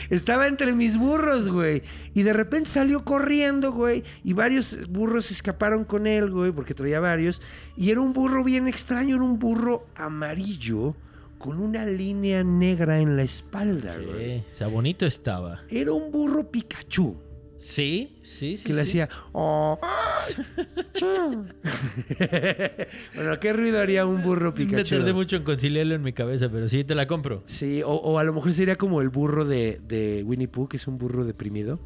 Estaba 0.10 0.48
entre 0.48 0.74
mis 0.74 0.98
burros, 0.98 1.48
güey. 1.48 1.84
Y 2.14 2.24
de 2.24 2.34
repente 2.34 2.70
salió 2.70 3.04
corriendo, 3.06 3.72
güey. 3.72 4.04
Y 4.24 4.34
varios 4.34 4.88
burros 4.90 5.32
escaparon 5.32 5.86
con 5.86 6.06
él, 6.06 6.30
güey, 6.32 6.52
porque 6.52 6.74
traía 6.74 7.00
varios. 7.00 7.42
Y 7.76 7.92
era 7.92 8.02
un 8.02 8.14
burro 8.14 8.44
bien 8.44 8.68
extraño, 8.68 9.16
era 9.16 9.24
un 9.24 9.40
burro 9.40 9.88
amarillo 9.96 10.96
con 11.38 11.62
una 11.62 11.86
línea 11.86 12.44
negra 12.44 13.00
en 13.00 13.16
la 13.16 13.24
espalda, 13.24 13.96
güey. 13.98 14.40
Sí, 14.40 14.44
o 14.52 14.56
sea, 14.56 14.68
bonito 14.68 15.06
estaba. 15.06 15.60
Era 15.70 15.94
un 15.94 16.12
burro 16.12 16.50
Pikachu. 16.50 17.27
Sí, 17.60 18.18
sí, 18.22 18.58
sí. 18.58 18.64
Que 18.66 18.74
le 18.74 18.82
hacía. 18.82 19.10
"Oh, 19.32 19.80
ay, 19.82 20.34
chu". 20.94 21.46
bueno, 23.16 23.40
¿qué 23.40 23.54
ruido 23.54 23.80
haría 23.82 24.06
un 24.06 24.22
burro 24.24 24.52
Me 24.52 24.66
Pikachu? 24.66 24.96
tardé 24.98 25.14
mucho 25.14 25.36
en 25.36 25.44
conciliarlo 25.44 25.96
en 25.96 26.04
mi 26.04 26.14
cabeza, 26.14 26.50
pero 26.50 26.68
sí 26.70 26.84
te 26.84 26.96
la 26.96 27.08
compro. 27.08 27.44
Sí, 27.46 27.82
o, 27.84 27.92
o 27.94 28.20
a 28.20 28.24
lo 28.24 28.34
mejor 28.34 28.54
sería 28.54 28.76
como 28.76 29.02
el 29.02 29.10
burro 29.10 29.46
de, 29.46 29.80
de 29.88 30.24
Winnie 30.24 30.48
Pooh, 30.48 30.68
que 30.68 30.78
es 30.78 30.88
un 30.88 30.98
burro 30.98 31.26
deprimido. 31.26 31.80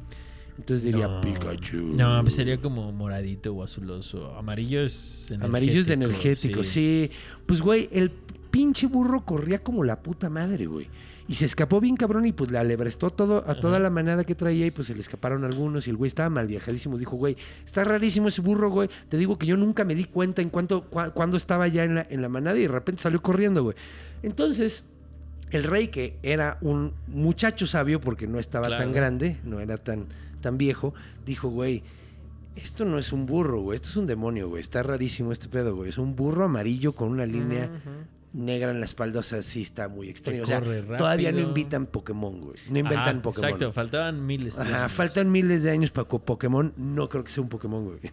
Entonces 0.57 0.83
diría 0.85 1.07
No. 1.07 1.21
Pikachu. 1.21 1.77
No, 1.95 2.21
pues 2.21 2.35
sería 2.35 2.57
como 2.59 2.91
moradito 2.91 3.53
o 3.53 3.63
azuloso. 3.63 4.35
Amarillo 4.35 4.81
es 4.83 5.27
energético. 5.31 5.45
Amarillo 5.45 5.79
es 5.79 5.87
de 5.87 5.93
energético, 5.93 6.63
sí. 6.63 7.09
Pues, 7.45 7.61
güey, 7.61 7.87
el 7.91 8.11
pinche 8.11 8.85
burro 8.87 9.23
corría 9.25 9.59
como 9.63 9.83
la 9.83 10.01
puta 10.03 10.29
madre, 10.29 10.65
güey. 10.67 10.87
Y 11.27 11.35
se 11.35 11.45
escapó 11.45 11.79
bien 11.79 11.95
cabrón 11.95 12.25
y 12.25 12.31
pues 12.33 12.51
le 12.51 12.57
alebrestó 12.57 13.09
todo, 13.09 13.43
a 13.47 13.55
toda 13.59 13.79
la 13.79 13.89
manada 13.89 14.23
que 14.23 14.35
traía 14.35 14.65
y 14.65 14.71
pues 14.71 14.87
se 14.87 14.95
le 14.95 15.01
escaparon 15.01 15.43
algunos 15.45 15.87
y 15.87 15.89
el 15.91 15.95
güey 15.97 16.07
estaba 16.07 16.29
mal 16.29 16.47
viajadísimo. 16.47 16.97
Dijo, 16.97 17.15
güey, 17.15 17.37
está 17.63 17.83
rarísimo 17.83 18.27
ese 18.27 18.41
burro, 18.41 18.69
güey. 18.69 18.89
Te 19.07 19.17
digo 19.17 19.37
que 19.37 19.45
yo 19.45 19.55
nunca 19.55 19.85
me 19.85 19.95
di 19.95 20.05
cuenta 20.05 20.41
en 20.41 20.49
cuánto, 20.49 20.89
cua- 20.89 21.13
cuándo 21.13 21.37
estaba 21.37 21.67
ya 21.67 21.83
en 21.85 21.95
la, 21.95 22.07
en 22.09 22.21
la 22.21 22.27
manada 22.29 22.57
y 22.57 22.63
de 22.63 22.67
repente 22.67 23.01
salió 23.03 23.21
corriendo, 23.21 23.63
güey. 23.63 23.75
Entonces, 24.23 24.83
el 25.51 25.63
rey, 25.63 25.87
que 25.89 26.17
era 26.23 26.57
un 26.61 26.93
muchacho 27.07 27.65
sabio 27.67 28.01
porque 28.01 28.27
no 28.27 28.39
estaba 28.39 28.67
Claro. 28.67 28.83
tan 28.83 28.91
grande, 28.91 29.37
no 29.45 29.59
era 29.59 29.77
tan, 29.77 30.07
tan 30.41 30.57
viejo, 30.57 30.93
dijo, 31.25 31.49
güey, 31.49 31.83
esto 32.55 32.83
no 32.83 32.97
es 32.99 33.13
un 33.13 33.25
burro, 33.25 33.61
güey, 33.61 33.75
esto 33.77 33.89
es 33.89 33.95
un 33.95 34.07
demonio, 34.07 34.49
güey, 34.49 34.59
está 34.59 34.83
rarísimo 34.83 35.31
este 35.31 35.47
pedo, 35.47 35.75
güey. 35.75 35.89
Es 35.89 35.97
un 35.97 36.15
burro 36.15 36.43
amarillo 36.45 36.93
con 36.93 37.09
una 37.09 37.25
línea 37.25 37.69
negra 38.33 38.71
en 38.71 38.79
la 38.79 38.85
espalda, 38.85 39.19
o 39.19 39.23
sea, 39.23 39.41
sí 39.41 39.61
está 39.61 39.87
muy 39.89 40.09
extraño. 40.09 40.43
O 40.43 40.45
sea, 40.45 40.61
todavía 40.61 41.31
no 41.31 41.39
invitan 41.39 41.85
Pokémon, 41.85 42.39
güey. 42.41 42.57
No 42.69 42.79
inventan 42.79 43.15
Ajá, 43.17 43.21
Pokémon. 43.21 43.49
Exacto, 43.49 43.73
faltaban 43.73 44.25
miles. 44.25 44.55
de 44.55 44.61
Ajá, 44.61 44.79
años. 44.83 44.91
faltan 44.93 45.31
miles 45.31 45.63
de 45.63 45.71
años 45.71 45.91
para 45.91 46.07
Pokémon. 46.07 46.73
No 46.77 47.09
creo 47.09 47.23
que 47.23 47.31
sea 47.31 47.43
un 47.43 47.49
Pokémon, 47.49 47.85
güey. 47.85 47.99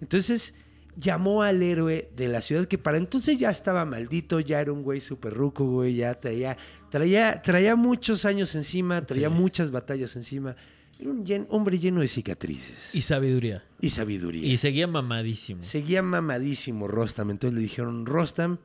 Entonces, 0.00 0.54
llamó 0.96 1.42
al 1.42 1.62
héroe 1.62 2.08
de 2.16 2.28
la 2.28 2.40
ciudad 2.40 2.66
que 2.66 2.78
para 2.78 2.98
entonces 2.98 3.38
ya 3.38 3.50
estaba 3.50 3.84
maldito, 3.84 4.38
ya 4.40 4.60
era 4.60 4.72
un 4.72 4.82
güey 4.82 5.00
súper 5.00 5.32
ruco, 5.34 5.64
güey, 5.64 5.96
ya 5.96 6.14
traía, 6.20 6.56
traía, 6.90 7.42
traía 7.42 7.74
muchos 7.76 8.24
años 8.24 8.54
encima, 8.54 9.04
traía 9.04 9.28
Sí. 9.28 9.34
muchas 9.34 9.70
batallas 9.70 10.14
encima. 10.16 10.54
Era 11.00 11.10
un 11.10 11.24
llen- 11.24 11.46
hombre 11.50 11.78
lleno 11.78 12.00
de 12.02 12.08
cicatrices 12.08 12.90
Y 12.94 13.02
sabiduría. 13.02 13.64
y 13.80 13.90
sabiduría. 13.90 14.46
Y 14.46 14.56
seguía 14.58 14.86
mamadísimo. 14.86 15.62
Seguía 15.62 16.02
mamadísimo 16.02 16.86
Rostam. 16.86 17.30
Entonces 17.30 17.56
le 17.56 17.62
dijeron, 17.62 18.06
Rostam, 18.06 18.58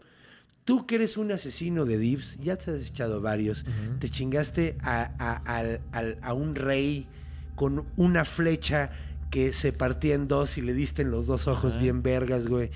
tú 0.69 0.85
que 0.85 0.95
eres 0.95 1.17
un 1.17 1.31
asesino 1.31 1.85
de 1.85 1.97
divs, 1.97 2.37
ya 2.39 2.55
te 2.55 2.69
has 2.69 2.87
echado 2.87 3.21
varios, 3.21 3.65
te 3.99 4.07
chingaste 4.07 4.77
a, 4.83 6.33
un 6.35 6.53
rey 6.53 7.07
con 7.55 7.85
una 7.97 8.23
flecha 8.23 8.91
que 9.31 9.51
se 9.53 9.71
partía 9.73 10.13
en 10.13 10.27
dos 10.27 10.57
y 10.59 10.61
le 10.61 10.73
diste 10.75 11.01
en 11.01 11.09
los 11.11 11.25
dos 11.25 11.47
ojos 11.47 11.79
bien 11.79 12.03
vergas, 12.03 12.47
güey. 12.47 12.69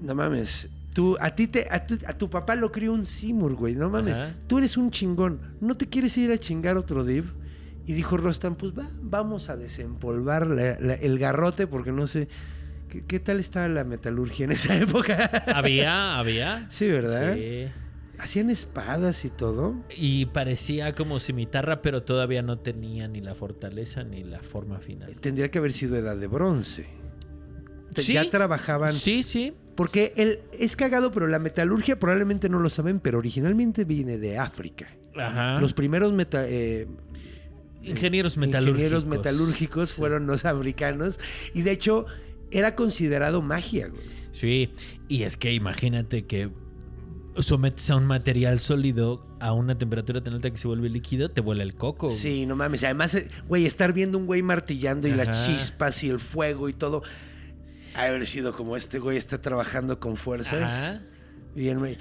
No 0.00 0.14
mames. 0.14 0.68
Tú, 0.94 1.16
a 1.20 1.34
ti 1.34 1.46
te, 1.46 1.66
a 1.70 1.86
tu, 1.86 1.98
a 2.06 2.12
tu 2.12 2.28
papá 2.30 2.54
lo 2.54 2.70
crió 2.72 2.92
un 2.92 3.04
Simur, 3.04 3.54
güey. 3.54 3.74
No 3.74 3.88
mames. 3.90 4.20
Ajá. 4.20 4.34
Tú 4.46 4.58
eres 4.58 4.76
un 4.76 4.90
chingón. 4.90 5.40
¿No 5.60 5.74
te 5.74 5.86
quieres 5.88 6.16
ir 6.18 6.30
a 6.32 6.38
chingar 6.38 6.76
otro 6.76 7.04
div? 7.04 7.32
Y 7.86 7.92
dijo 7.92 8.16
Rostam, 8.16 8.56
pues 8.56 8.72
va, 8.72 8.90
vamos 9.02 9.48
a 9.48 9.56
desempolvar 9.56 10.46
la- 10.46 10.78
la- 10.80 10.94
el 10.94 11.18
garrote 11.18 11.66
porque 11.66 11.92
no 11.92 12.06
sé. 12.06 12.28
¿Qué, 12.88 13.04
qué 13.06 13.20
tal 13.20 13.38
estaba 13.40 13.68
la 13.68 13.84
metalurgia 13.84 14.44
en 14.44 14.52
esa 14.52 14.76
época? 14.80 15.30
Había, 15.54 16.18
había. 16.18 16.68
sí, 16.70 16.88
¿verdad? 16.88 17.34
Sí. 17.34 17.66
Hacían 18.18 18.48
espadas 18.48 19.24
y 19.26 19.28
todo. 19.30 19.74
Y 19.94 20.24
parecía 20.26 20.94
como 20.94 21.20
cimitarra, 21.20 21.82
pero 21.82 22.02
todavía 22.02 22.40
no 22.42 22.58
tenía 22.58 23.08
ni 23.08 23.20
la 23.20 23.34
fortaleza 23.34 24.04
ni 24.04 24.24
la 24.24 24.40
forma 24.40 24.78
final. 24.80 25.14
Tendría 25.16 25.50
que 25.50 25.58
haber 25.58 25.72
sido 25.74 25.96
edad 25.96 26.16
de 26.16 26.26
bronce. 26.26 26.86
Sí. 27.96 28.14
Ya 28.14 28.28
trabajaban. 28.30 28.92
Sí, 28.94 29.22
sí. 29.22 29.54
Porque 29.74 30.14
el, 30.16 30.40
es 30.58 30.76
cagado, 30.76 31.10
pero 31.10 31.26
la 31.26 31.38
metalurgia 31.38 31.98
probablemente 31.98 32.48
no 32.48 32.58
lo 32.58 32.70
saben, 32.70 33.00
pero 33.00 33.18
originalmente 33.18 33.84
viene 33.84 34.16
de 34.16 34.38
África. 34.38 34.88
Ajá. 35.14 35.60
Los 35.60 35.74
primeros 35.74 36.14
meta- 36.14 36.46
eh, 36.48 36.86
ingenieros 37.82 38.38
metalúrgicos. 38.38 38.78
ingenieros 38.80 39.04
metalúrgicos 39.06 39.92
fueron 39.92 40.26
los 40.26 40.44
africanos. 40.46 41.20
Y 41.52 41.60
de 41.62 41.72
hecho, 41.72 42.06
era 42.50 42.74
considerado 42.74 43.42
magia, 43.42 43.88
güey. 43.88 44.02
Sí, 44.32 44.70
y 45.08 45.22
es 45.22 45.36
que 45.36 45.52
imagínate 45.52 46.26
que 46.26 46.50
sometes 47.38 47.90
a 47.90 47.96
un 47.96 48.04
material 48.04 48.60
sólido 48.60 49.26
a 49.40 49.52
una 49.52 49.76
temperatura 49.76 50.22
tan 50.22 50.34
alta 50.34 50.50
que 50.50 50.58
se 50.58 50.66
vuelve 50.66 50.88
líquido, 50.88 51.30
te 51.30 51.40
vuela 51.40 51.62
el 51.62 51.74
coco. 51.74 52.10
Sí, 52.10 52.46
no 52.46 52.56
mames. 52.56 52.84
Además, 52.84 53.14
eh, 53.14 53.28
güey, 53.48 53.66
estar 53.66 53.92
viendo 53.92 54.18
un 54.18 54.26
güey 54.26 54.42
martillando 54.42 55.08
y 55.08 55.12
las 55.12 55.46
chispas 55.46 56.02
y 56.04 56.08
el 56.08 56.18
fuego 56.18 56.68
y 56.68 56.72
todo. 56.72 57.02
Ha 57.94 58.04
haber 58.04 58.26
sido 58.26 58.54
como 58.54 58.76
este 58.76 58.98
güey 58.98 59.16
está 59.16 59.40
trabajando 59.40 60.00
con 60.00 60.16
fuerzas. 60.16 60.62
Ajá. 60.62 61.02
Bien, 61.54 61.78
güey. 61.78 61.96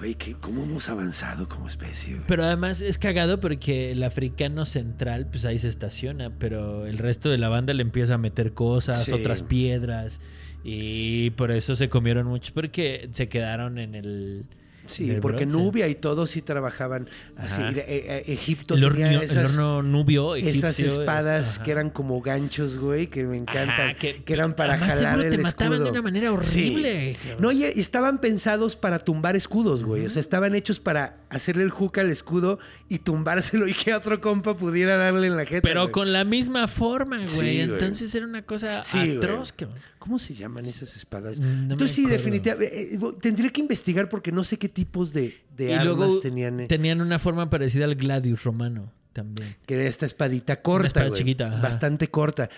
Güey, 0.00 0.16
¿cómo 0.40 0.62
hemos 0.64 0.88
avanzado 0.88 1.46
como 1.46 1.68
especie? 1.68 2.14
güey? 2.14 2.26
Pero 2.26 2.44
además 2.44 2.80
es 2.80 2.96
cagado 2.96 3.38
porque 3.38 3.92
el 3.92 4.02
africano 4.02 4.64
central, 4.64 5.26
pues 5.30 5.44
ahí 5.44 5.58
se 5.58 5.68
estaciona, 5.68 6.30
pero 6.38 6.86
el 6.86 6.96
resto 6.96 7.28
de 7.28 7.36
la 7.36 7.50
banda 7.50 7.74
le 7.74 7.82
empieza 7.82 8.14
a 8.14 8.18
meter 8.18 8.54
cosas, 8.54 9.04
Sí. 9.04 9.12
otras 9.12 9.42
piedras. 9.42 10.20
Y 10.64 11.30
por 11.30 11.50
eso 11.50 11.76
se 11.76 11.90
comieron 11.90 12.26
muchos, 12.28 12.50
porque 12.52 13.10
se 13.12 13.28
quedaron 13.28 13.78
en 13.78 13.94
el. 13.94 14.46
Sí, 14.90 15.16
porque. 15.20 15.46
Nubia 15.46 15.88
y 15.88 15.94
todos 15.94 16.30
sí 16.30 16.42
trabajaban 16.42 17.08
así. 17.36 17.60
Ajá. 17.62 17.70
Eh, 17.72 17.84
eh, 17.86 18.24
Egipto 18.28 18.74
El 18.74 18.84
horno, 18.84 18.96
tenía 18.98 19.18
el 19.18 19.24
esas, 19.24 19.56
horno 19.56 19.82
nubio. 19.82 20.34
esas 20.36 20.78
egipcio, 20.78 21.00
espadas 21.00 21.54
ajá. 21.56 21.64
que 21.64 21.70
eran 21.70 21.90
como 21.90 22.20
ganchos, 22.20 22.78
güey, 22.78 23.06
que 23.08 23.24
me 23.24 23.36
encantan. 23.36 23.90
Ajá, 23.90 23.94
que, 23.94 24.22
que- 24.22 24.32
eran 24.32 24.54
para 24.54 24.76
jalar 24.78 24.96
seguro 25.16 25.22
el 25.22 25.30
te 25.30 25.38
mataban 25.38 25.84
de 25.84 25.90
una 25.90 26.02
manera 26.02 26.28
Sí. 26.42 26.60
horrible. 26.74 27.16
No, 27.38 27.52
y 27.52 27.64
estaban 27.64 28.20
pensados 28.20 28.76
para 28.76 28.98
tumbar 28.98 29.36
escudos, 29.36 29.82
güey. 29.84 30.06
O 30.06 30.10
sea, 30.10 30.20
estaban 30.20 30.54
hechos 30.54 30.80
para 30.80 31.19
hacerle 31.30 31.62
el 31.62 31.70
hook 31.70 31.98
al 32.00 32.10
escudo 32.10 32.58
y 32.88 32.98
tumbárselo 32.98 33.66
y 33.68 33.72
que 33.72 33.94
otro 33.94 34.20
compa 34.20 34.56
pudiera 34.56 34.96
darle 34.96 35.28
en 35.28 35.36
la 35.36 35.44
jeta. 35.46 35.62
Pero 35.62 35.82
güey. 35.82 35.92
con 35.92 36.12
la 36.12 36.24
misma 36.24 36.68
forma, 36.68 37.16
güey. 37.16 37.28
Sí, 37.28 37.38
güey. 37.38 37.60
Entonces 37.60 38.14
era 38.14 38.26
una 38.26 38.42
cosa 38.42 38.84
Sí, 38.84 39.16
atroz. 39.16 39.54
¿Cómo 39.98 40.18
se 40.18 40.34
llaman 40.34 40.66
esas 40.66 40.96
espadas? 40.96 41.38
No 41.38 41.46
Entonces 41.74 41.92
sí, 41.92 42.06
definitivamente. 42.06 42.82
eh, 42.82 42.94
eh, 42.94 42.98
tendría 43.20 43.50
que 43.50 43.60
investigar 43.60 44.08
porque 44.08 44.32
no 44.32 44.44
sé 44.44 44.58
qué 44.58 44.68
tipos 44.68 45.12
de, 45.12 45.40
de 45.56 45.70
Y 45.70 45.72
armas 45.72 45.84
luego 45.96 46.20
tenían. 46.20 46.60
eh, 46.60 46.66
tenían 46.66 47.00
una 47.00 47.18
forma 47.18 47.48
parecida 47.48 47.84
al 47.84 47.94
gladius 47.94 48.42
romano 48.44 48.92
también. 49.12 49.56
que 49.66 49.74
era 49.74 49.84
esta 49.84 50.06
espadita 50.06 50.60
corta, 50.62 50.86
espada 50.88 51.08
güey. 51.08 51.18
chiquita, 51.18 51.48
ajá. 51.48 51.60
Bastante 51.62 52.08
corta. 52.08 52.48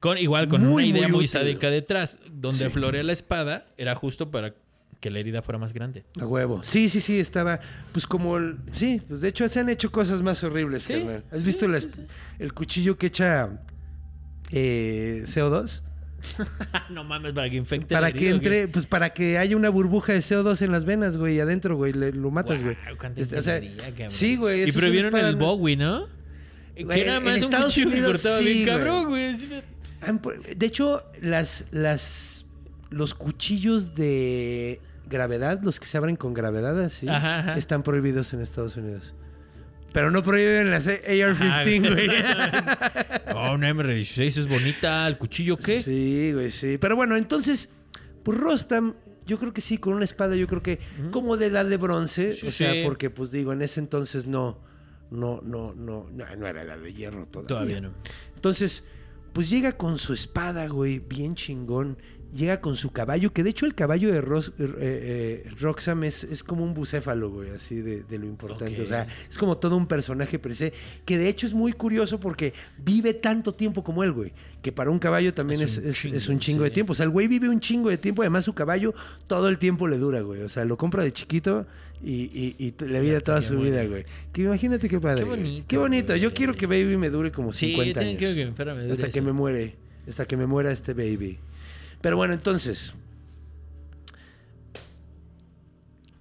Con, 0.00 0.18
igual 0.18 0.46
con 0.48 0.60
Muy, 0.62 0.84
una 0.84 0.98
idea 0.98 1.08
muy 1.08 1.16
muy, 1.18 1.26
sádica 1.26 1.70
detrás, 1.70 2.18
donde 2.30 2.66
Sí. 2.66 2.70
florea 2.70 3.02
la 3.02 3.12
espada, 3.14 3.66
era 3.78 3.94
justo 3.94 4.30
para 4.30 4.54
que 5.00 5.10
la 5.10 5.18
herida 5.18 5.42
fuera 5.42 5.58
más 5.58 5.72
grande. 5.72 6.04
A 6.20 6.26
huevo. 6.26 6.62
Sí, 6.62 6.88
sí, 6.88 7.00
sí, 7.00 7.18
estaba. 7.20 7.60
Pues 7.92 8.06
como. 8.06 8.36
el- 8.36 8.56
sí, 8.74 9.02
pues 9.06 9.20
de 9.20 9.28
hecho 9.28 9.48
se 9.48 9.60
han 9.60 9.68
hecho 9.68 9.90
cosas 9.92 10.22
más 10.22 10.42
horribles, 10.44 10.84
Sí, 10.84 10.94
carnal. 10.94 11.24
¿Has 11.30 11.40
sí, 11.40 11.46
visto 11.46 11.66
sí, 11.66 11.70
las- 11.72 11.88
el 12.38 12.52
cuchillo 12.54 12.96
que 12.98 13.06
echa 13.06 13.60
eh, 14.50 15.22
CO2? 15.26 15.82
no 16.90 17.04
mames, 17.04 17.32
para 17.34 17.48
que 17.50 17.56
infecte 17.56 17.94
Para 17.94 18.10
que 18.10 18.30
entre, 18.30 18.66
pues 18.68 18.86
para 18.86 19.10
que 19.10 19.38
haya 19.38 19.56
una 19.56 19.68
burbuja 19.68 20.12
de 20.14 20.20
CO2 20.20 20.60
en 20.62 20.72
las 20.72 20.84
venas, 20.84 21.16
güey, 21.16 21.38
adentro, 21.38 21.76
güey, 21.76 21.92
le- 21.92 22.12
lo 22.12 22.30
matas, 22.30 22.62
güey. 22.62 22.76
Guau, 22.84 22.96
cuánta 22.96 23.20
Este, 23.20 23.38
o 23.38 23.42
sea, 23.42 23.60
sí, 24.08 24.36
güey. 24.36 24.68
Y 24.68 24.72
prohibieron 24.72 25.14
el. 25.16 25.36
Bowie, 25.36 25.76
¿no? 25.76 26.06
Güey, 26.78 26.88
que 26.98 27.02
era 27.02 27.20
más 27.20 27.38
un 27.38 27.44
Estados 27.44 27.66
cuchillo 27.66 27.90
que 27.90 27.96
Unidos, 27.98 28.12
cortaba 28.12 28.38
sí, 28.38 28.44
bien 28.44 28.64
güey. 28.64 28.76
cabrón, 28.76 29.08
güey. 29.08 29.36
De 30.56 30.66
hecho, 30.66 31.02
las, 31.20 31.66
las, 31.70 32.45
los 32.90 33.14
cuchillos 33.14 33.94
de 33.94 34.80
gravedad, 35.08 35.60
los 35.62 35.78
que 35.80 35.86
se 35.86 35.96
abren 35.96 36.16
con 36.16 36.34
gravedad 36.34 36.80
así, 36.82 37.08
Ajá, 37.08 37.38
ajá. 37.40 37.56
están 37.56 37.82
prohibidos 37.82 38.32
en 38.34 38.40
Estados 38.40 38.76
Unidos. 38.76 39.14
Pero 39.92 40.10
no 40.10 40.22
prohíben 40.22 40.70
las 40.70 40.86
AR-15, 40.88 41.94
güey. 41.94 42.08
Oh, 43.34 43.54
una 43.54 43.70
MR16 43.70 44.26
es 44.26 44.48
bonita. 44.48 45.06
¿El 45.06 45.16
cuchillo 45.16 45.56
qué? 45.56 45.82
Sí, 45.82 46.32
güey, 46.34 46.50
sí. 46.50 46.76
Pero 46.78 46.96
bueno, 46.96 47.16
entonces, 47.16 47.70
pues 48.22 48.36
Rostam, 48.38 48.94
yo 49.26 49.38
creo 49.38 49.52
que 49.54 49.60
sí, 49.60 49.78
con 49.78 49.94
una 49.94 50.04
espada, 50.04 50.36
yo 50.36 50.46
creo 50.46 50.62
que 50.62 50.78
como 51.12 51.36
de 51.36 51.46
edad 51.46 51.64
de 51.64 51.76
bronce, 51.78 52.34
Sí, 52.36 52.46
o 52.48 52.50
sea, 52.50 52.72
sí. 52.72 52.82
porque 52.84 53.08
pues 53.10 53.30
digo, 53.30 53.52
en 53.52 53.62
ese 53.62 53.80
entonces 53.80 54.26
no, 54.26 54.60
no, 55.10 55.40
no, 55.42 55.72
no, 55.74 56.06
no, 56.10 56.36
no 56.36 56.46
era 56.46 56.62
edad 56.62 56.78
de 56.78 56.92
hierro 56.92 57.26
todavía. 57.26 57.48
Todavía 57.48 57.80
no. 57.80 57.92
Entonces, 58.34 58.84
pues 59.32 59.48
llega 59.48 59.76
con 59.76 59.98
su 59.98 60.12
espada, 60.12 60.66
güey, 60.66 60.98
bien 60.98 61.34
chingón. 61.34 61.96
Llega 62.36 62.60
con 62.60 62.76
su 62.76 62.90
caballo, 62.90 63.32
que 63.32 63.42
de 63.42 63.50
hecho 63.50 63.64
el 63.66 63.74
caballo 63.74 64.12
de 64.12 64.20
Ros- 64.20 64.52
eh, 64.58 64.66
eh, 64.78 65.50
Roxam 65.60 66.04
es, 66.04 66.24
es 66.24 66.42
como 66.44 66.64
un 66.64 66.74
bucéfalo, 66.74 67.30
güey, 67.30 67.50
así 67.50 67.76
de, 67.80 68.02
de 68.02 68.18
lo 68.18 68.26
importante. 68.26 68.82
O 68.82 68.86
sea, 68.86 69.06
es 69.30 69.38
como 69.38 69.56
todo 69.56 69.76
un 69.76 69.86
personaje 69.86 70.38
per 70.38 70.54
se, 70.54 70.72
que 71.04 71.16
de 71.18 71.28
hecho 71.28 71.46
es 71.46 71.54
muy 71.54 71.72
curioso 71.72 72.20
porque 72.20 72.52
vive 72.84 73.14
tanto 73.14 73.54
tiempo 73.54 73.82
como 73.82 74.04
él, 74.04 74.12
güey, 74.12 74.32
que 74.60 74.70
para 74.72 74.90
un 74.90 74.98
caballo 74.98 75.32
también 75.32 75.60
es, 75.62 75.78
Es 75.78 75.86
un 75.86 75.92
chingo, 75.92 76.16
es 76.16 76.28
un 76.28 76.38
chingo 76.38 76.64
de 76.64 76.70
tiempo. 76.70 76.92
O 76.92 76.94
sea, 76.94 77.04
el 77.04 77.10
güey 77.10 77.26
vive 77.28 77.48
un 77.48 77.60
chingo 77.60 77.88
de 77.88 77.96
tiempo, 77.98 78.22
además 78.22 78.44
su 78.44 78.52
caballo 78.54 78.92
todo 79.26 79.48
el 79.48 79.58
tiempo 79.58 79.88
le 79.88 79.96
dura, 79.98 80.20
güey. 80.20 80.42
O 80.42 80.48
sea, 80.48 80.64
lo 80.64 80.76
compra 80.76 81.02
de 81.02 81.12
chiquito 81.12 81.66
y, 82.02 82.12
y- 82.24 82.56
y 82.58 82.74
le 82.84 83.00
vida 83.00 83.20
toda 83.20 83.40
su 83.40 83.58
vida, 83.58 83.84
güey. 83.86 84.04
Que 84.32 84.42
imagínate 84.42 84.88
qué 84.88 85.00
padre. 85.00 85.22
Qué 85.22 85.28
bonito, 85.30 85.64
Qué 85.68 85.78
bonito. 85.78 86.16
Yo 86.16 86.34
quiero 86.34 86.54
que 86.54 86.66
Baby 86.66 86.96
me 86.98 87.08
dure 87.08 87.32
como 87.32 87.52
Sí, 87.52 87.68
50 87.70 87.88
yo 87.88 87.94
también 87.94 88.18
años. 88.18 88.34
que 88.34 88.64
me 88.74 88.82
dure 88.82 88.92
Hasta 88.92 89.08
que 89.08 89.22
me 89.22 89.32
muere. 89.32 89.74
Hasta 90.06 90.24
que 90.26 90.36
me 90.36 90.46
muera 90.46 90.70
este 90.70 90.92
baby. 90.92 91.38
Pero 92.00 92.16
bueno, 92.16 92.34
entonces, 92.34 92.94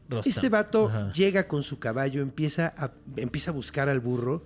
Rostam. 0.10 0.30
este 0.32 0.50
vato 0.50 0.88
Ajá. 0.88 1.12
llega 1.12 1.48
con 1.48 1.64
su 1.64 1.80
caballo, 1.80 2.22
empieza 2.22 2.74
a, 2.78 2.92
empieza 3.18 3.52
a 3.52 3.54
buscar 3.54 3.90
al 3.90 4.00
burro. 4.00 4.44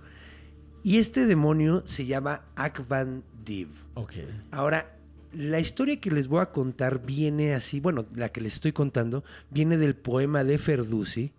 Y 0.82 0.98
este 0.98 1.26
demonio 1.26 1.82
se 1.84 2.06
llama 2.06 2.42
Akvan 2.56 3.22
Div. 3.44 3.68
Ahora, 4.50 4.96
la 5.32 5.60
historia 5.60 6.00
que 6.00 6.10
les 6.10 6.26
voy 6.26 6.40
a 6.40 6.46
contar 6.52 7.04
viene 7.04 7.54
así, 7.54 7.80
bueno, 7.80 8.06
la 8.14 8.30
que 8.30 8.40
les 8.40 8.54
estoy 8.54 8.72
contando, 8.72 9.22
viene 9.50 9.76
del 9.76 9.94
poema 9.94 10.42
de 10.42 10.58
Ferdusi, 10.58 11.32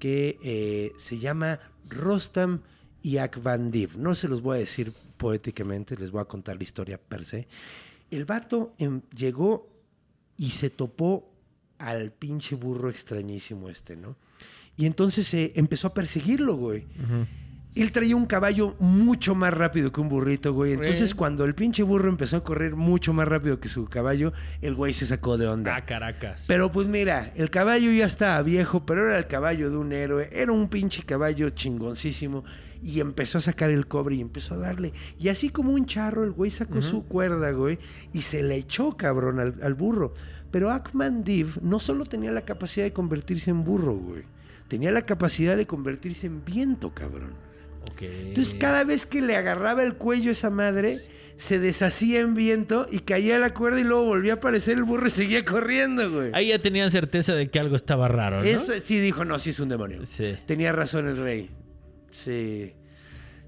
que 0.00 0.38
eh, 0.42 0.92
se 0.98 1.18
llama 1.18 1.60
Rostam 1.88 2.60
y 3.02 3.18
Akvan 3.18 3.70
Div. 3.70 3.96
No 3.96 4.14
se 4.16 4.28
los 4.28 4.42
voy 4.42 4.56
a 4.56 4.60
decir 4.60 4.92
poéticamente, 5.16 5.96
les 5.96 6.10
voy 6.10 6.20
a 6.20 6.24
contar 6.24 6.56
la 6.56 6.64
historia 6.64 6.98
per 6.98 7.24
se. 7.24 7.46
El 8.10 8.24
vato 8.24 8.74
em, 8.78 9.02
llegó 9.14 9.68
y 10.36 10.50
se 10.50 10.70
topó 10.70 11.30
al 11.78 12.12
pinche 12.12 12.54
burro 12.56 12.90
extrañísimo 12.90 13.68
este, 13.68 13.96
¿no? 13.96 14.16
Y 14.76 14.86
entonces 14.86 15.32
eh, 15.34 15.52
empezó 15.56 15.88
a 15.88 15.94
perseguirlo, 15.94 16.56
güey. 16.56 16.86
Él 17.76 17.92
traía 17.92 18.16
un 18.16 18.26
caballo 18.26 18.74
mucho 18.78 19.34
más 19.34 19.52
rápido 19.52 19.92
que 19.92 20.00
un 20.00 20.08
burrito, 20.08 20.52
güey. 20.54 20.72
Entonces, 20.72 21.12
Eh. 21.12 21.14
cuando 21.14 21.44
el 21.44 21.54
pinche 21.54 21.82
burro 21.82 22.08
empezó 22.08 22.38
a 22.38 22.42
correr 22.44 22.74
mucho 22.74 23.12
más 23.12 23.28
rápido 23.28 23.60
que 23.60 23.68
su 23.68 23.84
caballo, 23.84 24.32
el 24.62 24.74
güey 24.74 24.92
se 24.92 25.06
sacó 25.06 25.36
de 25.36 25.46
onda. 25.46 25.76
Ah, 25.76 25.84
Caracas. 25.84 26.46
Pero 26.48 26.72
pues 26.72 26.88
mira, 26.88 27.32
el 27.36 27.50
caballo 27.50 27.92
ya 27.92 28.06
estaba 28.06 28.42
viejo, 28.42 28.86
pero 28.86 29.06
era 29.06 29.18
el 29.18 29.26
caballo 29.26 29.70
de 29.70 29.76
un 29.76 29.92
héroe. 29.92 30.28
Era 30.32 30.52
un 30.52 30.68
pinche 30.68 31.02
caballo 31.04 31.50
chingoncísimo. 31.50 32.44
Y 32.82 33.00
empezó 33.00 33.38
a 33.38 33.40
sacar 33.40 33.70
el 33.70 33.86
cobre 33.86 34.16
y 34.16 34.20
empezó 34.20 34.54
a 34.54 34.58
darle. 34.58 34.92
Y 35.18 35.28
así 35.28 35.48
como 35.48 35.72
un 35.72 35.86
charro, 35.86 36.24
el 36.24 36.30
güey 36.32 36.50
sacó 36.50 36.82
su 36.82 37.04
cuerda, 37.04 37.50
güey, 37.52 37.78
y 38.12 38.20
se 38.22 38.42
le 38.42 38.56
echó, 38.56 38.96
cabrón, 38.96 39.40
al, 39.40 39.54
al 39.62 39.74
burro. 39.74 40.12
Pero 40.50 40.70
Akman 40.70 41.24
Div 41.24 41.58
no 41.62 41.80
solo 41.80 42.04
tenía 42.04 42.30
la 42.32 42.42
capacidad 42.42 42.84
de 42.84 42.92
convertirse 42.92 43.50
en 43.50 43.62
burro, 43.64 43.94
güey. 43.94 44.22
Tenía 44.68 44.92
la 44.92 45.02
capacidad 45.06 45.56
de 45.56 45.66
convertirse 45.66 46.26
en 46.26 46.44
viento, 46.44 46.92
cabrón. 46.94 47.30
Entonces, 48.00 48.54
cada 48.54 48.84
vez 48.84 49.06
que 49.06 49.22
le 49.22 49.36
agarraba 49.36 49.82
el 49.82 49.94
cuello 49.94 50.30
a 50.30 50.32
esa 50.32 50.50
madre, 50.50 51.00
se 51.36 51.58
deshacía 51.58 52.20
en 52.20 52.34
viento 52.34 52.86
y 52.90 53.00
caía 53.00 53.38
la 53.38 53.52
cuerda 53.52 53.80
y 53.80 53.84
luego 53.84 54.04
volvía 54.04 54.34
a 54.34 54.36
aparecer 54.36 54.78
el 54.78 54.84
burro 54.84 55.06
y 55.06 55.10
seguía 55.10 55.44
corriendo, 55.44 56.10
güey. 56.10 56.30
Ahí 56.32 56.48
ya 56.48 56.58
tenían 56.58 56.90
certeza 56.90 57.34
de 57.34 57.48
que 57.48 57.58
algo 57.58 57.76
estaba 57.76 58.08
raro, 58.08 58.38
¿no? 58.38 58.44
Eso 58.44 58.72
sí 58.82 58.98
dijo, 59.00 59.24
no, 59.24 59.38
sí 59.38 59.50
es 59.50 59.60
un 59.60 59.68
demonio. 59.68 60.04
Sí. 60.06 60.36
Tenía 60.46 60.72
razón 60.72 61.08
el 61.08 61.16
rey. 61.18 61.50
Sí. 62.10 62.72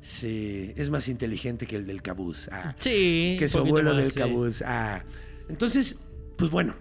Sí. 0.02 0.72
Es 0.76 0.90
más 0.90 1.08
inteligente 1.08 1.66
que 1.66 1.76
el 1.76 1.86
del 1.86 2.02
cabuz. 2.02 2.48
Ah. 2.52 2.74
Sí. 2.78 3.36
que 3.38 3.48
su 3.48 3.58
abuelo 3.58 3.94
más, 3.94 4.02
del 4.02 4.12
sí. 4.12 4.18
cabuz. 4.18 4.62
Ah. 4.62 5.02
Entonces, 5.48 5.96
pues 6.36 6.50
bueno. 6.50 6.74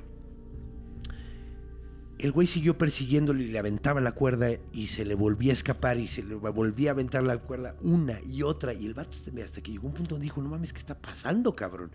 El 2.19 2.31
güey 2.31 2.47
siguió 2.47 2.77
persiguiéndolo 2.77 3.41
y 3.41 3.47
le 3.47 3.59
aventaba 3.59 4.01
la 4.01 4.11
cuerda 4.13 4.49
y 4.73 4.87
se 4.87 5.05
le 5.05 5.13
volvía 5.13 5.51
a 5.51 5.53
escapar 5.53 5.97
y 5.99 6.07
se 6.07 6.23
le 6.23 6.35
volvía 6.35 6.89
a 6.89 6.93
aventar 6.93 7.23
la 7.23 7.37
cuerda 7.37 7.75
una 7.81 8.19
y 8.25 8.41
otra. 8.41 8.73
Y 8.73 8.85
el 8.87 8.93
vato 8.95 9.17
hasta 9.43 9.61
que 9.61 9.71
llegó 9.71 9.87
un 9.87 9.93
punto 9.93 10.15
donde 10.15 10.23
dijo, 10.25 10.41
no 10.41 10.49
mames, 10.49 10.73
¿qué 10.73 10.79
está 10.79 10.97
pasando, 10.97 11.55
cabrón? 11.55 11.91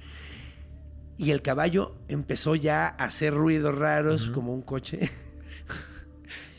Y 1.18 1.30
el 1.30 1.42
caballo 1.42 1.96
empezó 2.08 2.54
ya 2.54 2.86
a 2.86 3.04
hacer 3.04 3.34
ruidos 3.34 3.76
raros 3.76 4.26
como 4.28 4.54
un 4.54 4.62
coche. 4.62 5.00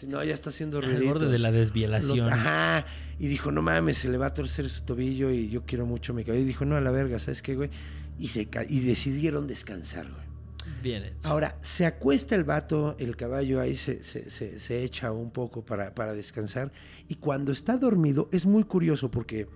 No, 0.08 0.21
ya 0.21 0.34
está 0.34 0.49
haciendo 0.49 0.80
Al 0.80 0.84
ruiditos. 0.84 1.08
borde 1.08 1.28
de 1.32 1.39
la 1.39 1.49
desvielación. 1.52 2.17
Lo- 2.17 2.26
ajá. 2.34 2.86
Y 3.19 3.28
dijo, 3.28 3.54
no 3.54 3.62
mames, 3.62 3.99
se 3.99 4.10
le 4.10 4.17
va 4.17 4.26
a 4.28 4.34
torcer 4.34 4.67
su 4.69 4.84
tobillo 4.84 5.32
y 5.32 5.47
yo 5.49 5.63
quiero 5.65 5.86
mucho 5.86 6.13
mi 6.13 6.26
caballo. 6.26 6.41
Y 6.43 6.45
dijo, 6.45 6.65
no, 6.65 6.76
a 6.76 6.82
la 6.82 6.91
verga, 6.91 7.19
¿sabes 7.19 7.41
qué, 7.41 7.56
güey? 7.56 7.69
Y, 8.19 8.28
se 8.28 8.49
y 8.67 8.80
decidieron 8.82 9.47
descansar, 9.47 10.12
güey. 10.12 10.26
Bien 10.84 11.04
hecho. 11.06 11.15
Ahora, 11.24 11.58
se 11.62 11.86
acuesta 11.86 12.36
el 12.36 12.43
vato, 12.43 12.96
el 13.00 13.15
caballo 13.15 13.60
ahí 13.62 13.76
se, 13.76 14.04
se- 14.04 14.30
se- 14.30 14.60
se 14.60 14.84
echa 14.84 15.12
un 15.13 15.32
poco 15.32 15.65
para, 15.65 15.96
para 15.96 16.13
descansar. 16.13 16.72
Y 17.08 17.15
cuando 17.15 17.52
está 17.54 17.78
dormido, 17.78 18.28
es 18.34 18.46
muy 18.46 18.65
curioso 18.65 19.10
porque 19.10 19.48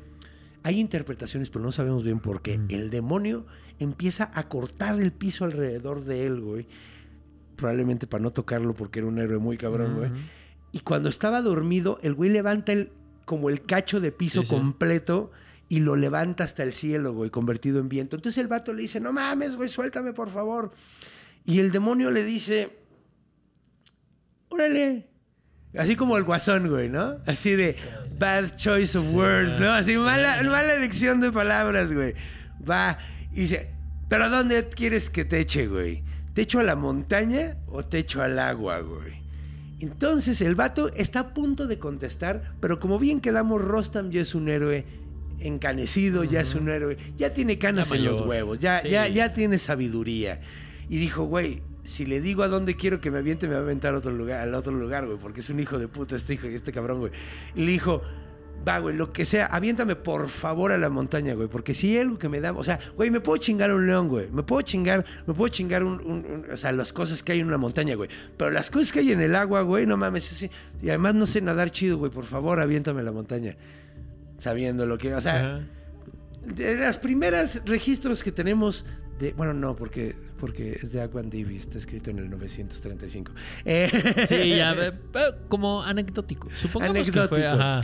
hay 0.63 0.79
interpretaciones, 0.79 1.49
pero 1.49 1.63
no 1.65 1.71
sabemos 1.73 2.03
bien 2.03 2.19
por 2.19 2.41
qué. 2.41 2.59
El 2.69 2.89
demonio 2.89 3.45
empieza 3.79 4.31
a 4.33 4.47
cortar 4.47 4.99
el 5.01 5.11
piso 5.11 5.43
alrededor 5.45 6.05
de 6.05 6.25
él, 6.25 6.39
güey. 6.41 6.65
Probablemente 7.57 8.07
para 8.07 8.23
no 8.23 8.31
tocarlo 8.31 8.73
porque 8.73 8.99
era 8.99 9.07
un 9.07 9.19
héroe 9.19 9.37
muy 9.39 9.57
cabrón, 9.57 9.95
güey. 9.97 10.11
Y 10.71 10.79
cuando 10.81 11.09
estaba 11.09 11.41
dormido, 11.41 11.99
el 12.03 12.13
güey 12.13 12.29
levanta 12.29 12.71
el, 12.71 12.91
como 13.25 13.49
el 13.49 13.63
cacho 13.63 13.99
de 13.99 14.11
piso 14.11 14.41
Sí, 14.43 14.47
sí. 14.49 14.55
completo 14.55 15.31
y 15.69 15.79
lo 15.79 15.95
levanta 15.95 16.43
hasta 16.43 16.63
el 16.63 16.71
cielo, 16.71 17.13
güey, 17.13 17.29
convertido 17.29 17.79
en 17.79 17.89
viento. 17.89 18.15
Entonces 18.15 18.39
el 18.41 18.47
vato 18.47 18.73
le 18.73 18.83
dice, 18.83 18.99
no 19.01 19.11
mames, 19.11 19.55
güey, 19.57 19.67
suéltame, 19.69 20.13
por 20.13 20.29
favor. 20.29 20.71
Y 21.47 21.59
el 21.59 21.71
demonio 21.71 22.11
le 22.11 22.23
dice, 22.23 22.69
órale, 24.49 25.07
Así 25.77 25.95
como 25.95 26.17
el 26.17 26.23
guasón, 26.23 26.69
güey, 26.69 26.89
¿no? 26.89 27.17
Así 27.27 27.51
de 27.51 27.75
bad 28.17 28.55
choice 28.55 28.97
of 28.97 29.13
words, 29.13 29.59
¿no? 29.59 29.69
Así 29.71 29.95
mala, 29.95 30.41
mala 30.43 30.73
elección 30.73 31.19
de 31.21 31.31
palabras, 31.31 31.93
güey. 31.93 32.13
Va 32.67 32.97
y 33.31 33.41
dice, 33.41 33.69
¿pero 34.09 34.23
a 34.25 34.29
dónde 34.29 34.67
quieres 34.69 35.09
que 35.09 35.23
te 35.23 35.39
eche, 35.39 35.67
güey? 35.67 36.03
¿Te 36.33 36.43
echo 36.43 36.59
a 36.59 36.63
la 36.63 36.75
montaña 36.75 37.57
o 37.67 37.83
te 37.83 37.99
echo 37.99 38.21
al 38.23 38.39
agua, 38.39 38.79
güey? 38.79 39.21
Entonces 39.79 40.41
el 40.41 40.55
vato 40.55 40.91
está 40.93 41.19
a 41.19 41.33
punto 41.33 41.67
de 41.67 41.77
contestar, 41.77 42.41
pero 42.59 42.79
como 42.79 42.97
bien 42.97 43.21
quedamos, 43.21 43.61
Rostam 43.61 44.09
ya 44.09 44.21
es 44.21 44.33
un 44.33 44.49
héroe 44.49 44.85
encanecido, 45.39 46.23
ya 46.23 46.41
es 46.41 46.55
un 46.55 46.69
héroe, 46.69 46.97
ya 47.17 47.33
tiene 47.33 47.59
canas 47.59 47.91
en 47.91 48.03
los 48.03 48.21
huevos, 48.21 48.57
ya, 48.57 48.81
Sí. 48.81 48.89
ya, 48.89 49.07
ya 49.07 49.33
tiene 49.33 49.59
sabiduría. 49.59 50.41
Y 50.89 50.97
dijo, 50.97 51.23
güey, 51.25 51.61
si 51.83 52.05
le 52.05 52.21
digo 52.21 52.43
a 52.43 52.47
dónde 52.47 52.75
quiero 52.75 52.99
que 53.01 53.11
me 53.11 53.19
aviente, 53.19 53.47
me 53.47 53.53
va 53.53 53.59
a 53.59 53.63
aventar 53.63 53.95
a 53.95 53.97
otro 53.99 54.11
lugar, 54.11 54.41
al 54.41 54.53
otro 54.55 54.71
lugar, 54.73 55.05
güey, 55.05 55.17
porque 55.17 55.39
es 55.41 55.49
un 55.49 55.59
hijo 55.59 55.79
de 55.79 55.87
puta 55.87 56.15
este 56.15 56.33
hijo, 56.33 56.47
este 56.47 56.71
cabrón, 56.71 56.99
güey. 56.99 57.11
Y 57.55 57.65
le 57.65 57.71
dijo, 57.71 58.01
va, 58.67 58.79
güey, 58.79 58.95
lo 58.95 59.13
que 59.13 59.23
sea, 59.23 59.45
aviéntame 59.45 59.95
por 59.95 60.27
favor 60.27 60.71
a 60.73 60.77
la 60.77 60.89
montaña, 60.89 61.33
güey, 61.33 61.47
porque 61.47 61.73
si 61.73 61.91
hay 61.91 61.99
algo 61.99 62.17
que 62.17 62.27
me 62.27 62.41
da, 62.41 62.51
o 62.51 62.63
sea, 62.63 62.79
güey, 62.97 63.09
me 63.09 63.21
puedo 63.21 63.37
chingar 63.37 63.73
un 63.73 63.87
león, 63.87 64.09
güey, 64.09 64.29
me 64.31 64.43
puedo 64.43 64.61
chingar, 64.63 65.05
me 65.25 65.33
puedo 65.33 65.47
chingar 65.49 65.83
un, 65.83 66.01
un- 66.05 66.25
un- 66.25 66.51
o 66.51 66.57
sea, 66.57 66.71
las 66.73 66.91
cosas 66.91 67.23
que 67.23 67.31
hay 67.33 67.39
en 67.39 67.47
una 67.47 67.57
montaña, 67.57 67.95
güey, 67.95 68.09
pero 68.35 68.51
las 68.51 68.69
cosas 68.69 68.91
que 68.91 68.99
hay 68.99 69.11
en 69.13 69.21
el 69.21 69.35
agua, 69.35 69.61
güey, 69.61 69.85
no 69.85 69.95
mames, 69.95 70.29
así, 70.31 70.49
y 70.81 70.89
además 70.89 71.15
no 71.15 71.25
sé 71.25 71.39
nadar 71.41 71.69
chido, 71.71 71.97
güey, 71.97 72.11
por 72.11 72.25
favor, 72.25 72.59
aviéntame 72.59 72.99
a 73.01 73.03
la 73.03 73.11
montaña, 73.13 73.55
sabiendo 74.37 74.85
lo 74.85 74.97
que, 74.97 75.13
o 75.13 75.21
sea, 75.21 75.61
de 76.45 76.75
las 76.77 76.97
primeras 76.97 77.61
registros 77.65 78.23
que 78.23 78.31
tenemos 78.33 78.85
de, 79.19 79.33
bueno, 79.33 79.53
no, 79.53 79.75
porque, 79.75 80.15
porque 80.37 80.73
es 80.73 80.91
de 80.91 81.01
Aquan 81.01 81.29
Divi, 81.29 81.57
está 81.57 81.77
escrito 81.77 82.09
en 82.11 82.19
el 82.19 82.29
935. 82.29 83.31
Eh, 83.65 83.89
Sí, 84.27 84.55
ya, 84.55 84.73
eh, 84.73 84.93
eh, 85.13 85.19
como 85.47 85.83
anecdótico. 85.83 86.49
Supongamos 86.51 87.09
que 87.09 87.21
fue, 87.21 87.47
ajá. 87.47 87.81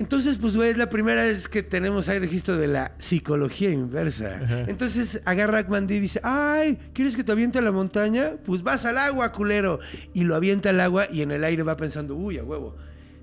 Entonces, 0.00 0.38
pues, 0.38 0.56
güey, 0.56 0.70
es 0.70 0.78
la 0.78 0.88
primera 0.88 1.24
vez 1.24 1.46
que 1.46 1.62
tenemos 1.62 2.08
ahí 2.08 2.18
registro 2.18 2.56
de 2.56 2.68
la 2.68 2.94
psicología 2.96 3.70
inversa. 3.70 4.40
Ajá. 4.42 4.60
Entonces 4.62 5.20
agarra 5.26 5.58
a 5.58 5.60
Aquan 5.60 5.86
Divi 5.86 5.98
y 5.98 6.00
dice, 6.02 6.20
ay, 6.22 6.78
¿quieres 6.94 7.16
que 7.16 7.22
te 7.22 7.32
aviente 7.32 7.58
a 7.58 7.62
la 7.62 7.70
montaña? 7.70 8.36
Pues 8.46 8.62
vas 8.62 8.86
al 8.86 8.96
agua, 8.96 9.30
culero. 9.30 9.78
Y 10.14 10.24
lo 10.24 10.34
avienta 10.34 10.70
al 10.70 10.80
agua 10.80 11.06
y 11.10 11.20
en 11.20 11.32
el 11.32 11.44
aire 11.44 11.64
va 11.64 11.76
pensando, 11.76 12.14
uy, 12.16 12.38
a 12.38 12.44
huevo. 12.44 12.76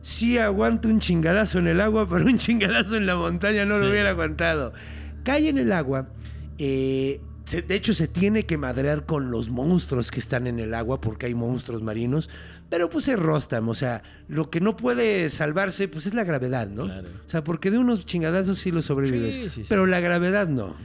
Sí 0.03 0.37
aguanto 0.37 0.87
un 0.87 0.99
chingadazo 0.99 1.57
en 1.57 1.67
el 1.67 1.81
agua, 1.81 2.07
pero 2.09 2.25
un 2.25 2.37
chingadazo 2.37 2.95
en 2.95 3.07
la 3.07 3.15
montaña 3.15 3.65
no 3.65 3.79
lo 3.79 3.89
hubiera 3.89 4.11
aguantado. 4.11 4.71
Cae 5.23 5.49
en 5.49 5.57
el 5.57 5.71
agua. 5.71 6.09
Eh, 6.57 7.21
se- 7.45 7.61
de 7.61 7.75
hecho, 7.75 7.93
se 7.93 8.07
tiene 8.07 8.45
que 8.45 8.57
madrear 8.57 9.05
con 9.05 9.31
los 9.31 9.49
monstruos 9.49 10.11
que 10.11 10.19
están 10.19 10.47
en 10.47 10.59
el 10.59 10.73
agua, 10.73 10.99
porque 11.01 11.25
hay 11.27 11.33
monstruos 11.35 11.81
marinos. 11.81 12.29
Pero 12.69 12.89
pues 12.89 13.07
es 13.07 13.17
Rostam, 13.17 13.69
o 13.69 13.73
sea, 13.73 14.01
lo 14.27 14.49
que 14.49 14.59
no 14.59 14.75
puede 14.75 15.29
salvarse, 15.29 15.87
pues 15.87 16.05
es 16.05 16.13
la 16.13 16.25
gravedad, 16.25 16.67
¿no? 16.67 16.83
Claro. 16.83 17.07
O 17.25 17.29
sea, 17.29 17.41
porque 17.43 17.71
de 17.71 17.77
unos 17.77 18.05
chingadazos 18.05 18.57
sí 18.59 18.71
lo 18.71 18.81
sobrevives. 18.81 19.35
Sí, 19.35 19.43
sí, 19.43 19.49
sí. 19.61 19.65
Pero 19.69 19.85
la 19.85 20.01
gravedad 20.01 20.49
no. 20.49 20.75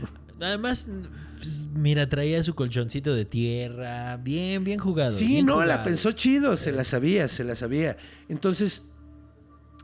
Además, 0.41 0.87
pues, 1.37 1.67
mira, 1.75 2.09
traía 2.09 2.43
su 2.45 2.55
colchoncito 2.55 3.15
de 3.15 3.25
tierra. 3.25 4.17
Bien, 4.19 4.63
bien 4.65 4.79
jugado. 4.79 5.11
Sí, 5.13 5.27
bien 5.27 5.47
no, 5.47 5.65
la 5.65 5.83
pensó 5.85 6.13
chido, 6.13 6.57
se 6.57 6.71
la 6.73 6.85
sabía, 6.85 7.27
se 7.29 7.43
la 7.45 7.55
sabía. 7.57 7.97
Entonces, 8.29 8.83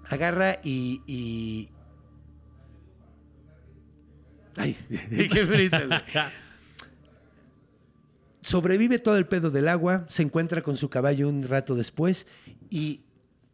agarra 0.09 0.61
y. 0.63 1.01
y- 1.07 1.69
Ay, 4.59 4.77
qué 5.33 5.45
güey. 5.45 5.71
Sobrevive 8.41 8.99
todo 8.99 9.17
el 9.19 9.27
pedo 9.27 9.51
del 9.51 9.69
agua, 9.69 10.07
se 10.09 10.23
encuentra 10.23 10.63
con 10.63 10.77
su 10.77 10.89
caballo 10.89 11.29
un 11.29 11.43
rato 11.47 11.75
después 11.75 12.27
y 12.71 13.03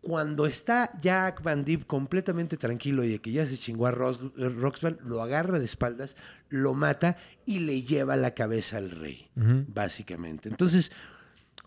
cuando 0.02 0.44
está 0.46 0.92
Jack 1.00 1.42
Van 1.42 1.64
Dip 1.64 1.86
completamente 1.86 2.58
tranquilo 2.58 3.02
y 3.02 3.08
de 3.08 3.20
que 3.20 3.32
ya 3.32 3.46
se 3.46 3.56
chingó 3.56 3.86
a 3.86 3.90
Ros- 3.92 4.20
Roxman, 4.36 4.98
lo 5.02 5.22
agarra 5.22 5.58
de 5.58 5.64
espaldas, 5.64 6.14
lo 6.50 6.74
mata 6.74 7.16
y 7.46 7.60
le 7.60 7.82
lleva 7.82 8.14
la 8.16 8.34
cabeza 8.34 8.76
al 8.76 8.90
rey, 8.90 9.30
básicamente. 9.34 10.50
Entonces, 10.50 10.92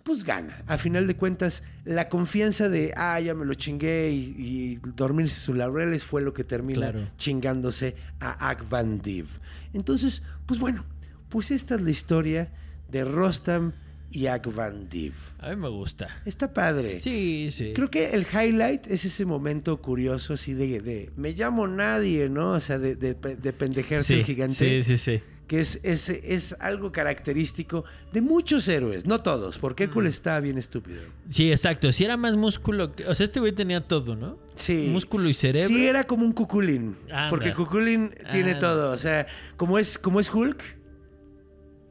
pues 0.08 0.24
gana. 0.24 0.64
A 0.68 0.78
final 0.78 1.06
de 1.06 1.18
cuentas, 1.18 1.64
la 1.84 2.08
confianza 2.08 2.70
de, 2.70 2.94
ah, 2.96 3.20
ya 3.20 3.36
me 3.36 3.44
lo 3.44 3.54
chingué 3.56 4.10
y, 4.12 4.34
y 4.38 4.80
dormirse 4.96 5.42
sus 5.42 5.56
laureles 5.58 6.06
fue 6.06 6.22
lo 6.22 6.34
que 6.34 6.46
termina 6.46 6.80
Claro. 6.80 7.10
chingándose 7.18 7.96
a 8.22 8.50
Ak 8.50 8.70
Van 8.70 9.02
Div. 9.02 9.26
Entonces, 9.74 10.24
pues 10.46 10.62
bueno, 10.62 10.86
pues 11.28 11.52
esta 11.52 11.76
es 11.76 11.82
la 11.82 11.92
historia 11.92 12.52
de 12.90 13.04
Rostam 13.04 13.74
y 14.10 14.28
Ak 14.28 14.48
Van 14.56 14.88
Div. 14.88 15.14
A 15.40 15.50
mí 15.50 15.58
me 15.58 15.68
gusta. 15.68 16.08
Está 16.24 16.54
padre. 16.54 16.98
Sí, 17.00 17.50
sí. 17.52 17.74
Creo 17.76 17.92
que 17.92 18.12
el 18.12 18.26
highlight 18.26 18.88
es 18.88 19.04
ese 19.04 19.26
momento 19.26 19.82
curioso 19.82 20.36
así 20.36 20.54
de, 20.54 20.80
de 20.80 21.12
me 21.18 21.34
llamo 21.34 21.68
nadie, 21.68 22.30
¿no? 22.30 22.54
O 22.54 22.60
sea, 22.62 22.80
de, 22.80 22.96
de, 22.96 23.14
sí, 24.02 24.14
el 24.14 24.24
gigante 24.24 24.56
Sí, 24.56 24.84
sí, 24.84 24.98
sí. 24.98 25.22
Que 25.48 25.62
es, 25.62 25.80
es, 25.84 26.10
es 26.10 26.56
algo 26.60 26.92
característico 26.92 27.86
de 28.12 28.20
muchos 28.22 28.68
héroes, 28.68 29.06
no 29.06 29.22
todos, 29.22 29.58
porque 29.58 29.86
Hércules 29.86 30.14
estaba 30.16 30.40
bien 30.42 30.58
estúpido. 30.58 31.02
Sí, 31.30 31.50
exacto. 31.52 31.92
Si 31.94 32.04
era 32.04 32.18
más 32.18 32.36
músculo. 32.36 32.94
que- 32.94 33.06
O 33.08 33.16
sea, 33.16 33.24
este 33.24 33.40
güey 33.40 33.54
tenía 33.54 33.80
todo, 33.88 34.16
¿no? 34.18 34.38
Sí. 34.56 34.90
Músculo 34.92 35.30
y 35.30 35.34
cerebro. 35.34 35.70
Sí, 35.70 35.86
era 35.88 36.04
como 36.06 36.26
un 36.26 36.34
Cuculín. 36.34 36.98
Anda. 37.06 37.30
Porque 37.30 37.54
Cuculín 37.54 38.12
tiene 38.30 38.52
Anda. 38.52 38.60
todo. 38.60 38.92
O 38.92 38.98
sea, 38.98 39.26
como 39.56 39.80
es, 39.80 39.98
como 39.98 40.20
es 40.20 40.34
Hulk. 40.34 40.62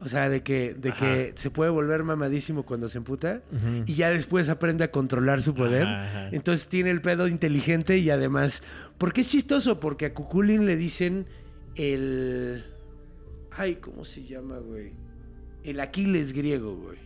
O 0.01 0.09
sea, 0.09 0.29
de 0.29 0.43
que, 0.43 0.75
de 0.75 0.93
que 0.93 1.33
se 1.37 1.51
puede 1.51 1.71
volver 1.71 2.05
mamadísimo 2.05 2.65
cuando 2.65 2.87
se 2.91 2.99
emputa. 2.99 3.41
Y 3.87 3.95
ya 3.95 4.11
después 4.11 4.51
aprende 4.51 4.85
a 4.85 4.91
controlar 4.91 5.41
su 5.41 5.55
poder. 5.55 5.87
Ajá. 5.87 6.29
Entonces 6.33 6.69
tiene 6.69 6.91
el 6.91 7.01
pedo 7.01 7.27
inteligente 7.27 7.97
y 7.97 8.11
además. 8.11 8.63
Porque 8.99 9.23
es 9.23 9.29
chistoso, 9.31 9.81
porque 9.81 10.05
a 10.07 10.13
Cuculín 10.15 10.67
le 10.67 10.77
dicen 10.77 11.27
el. 11.77 12.63
Ay, 13.59 13.77
¿cómo 13.77 14.05
se 14.05 14.25
llama, 14.25 14.59
güey? 14.59 14.93
El 15.65 15.81
Aquiles 15.81 16.33
griego, 16.33 16.77
güey. 16.77 16.99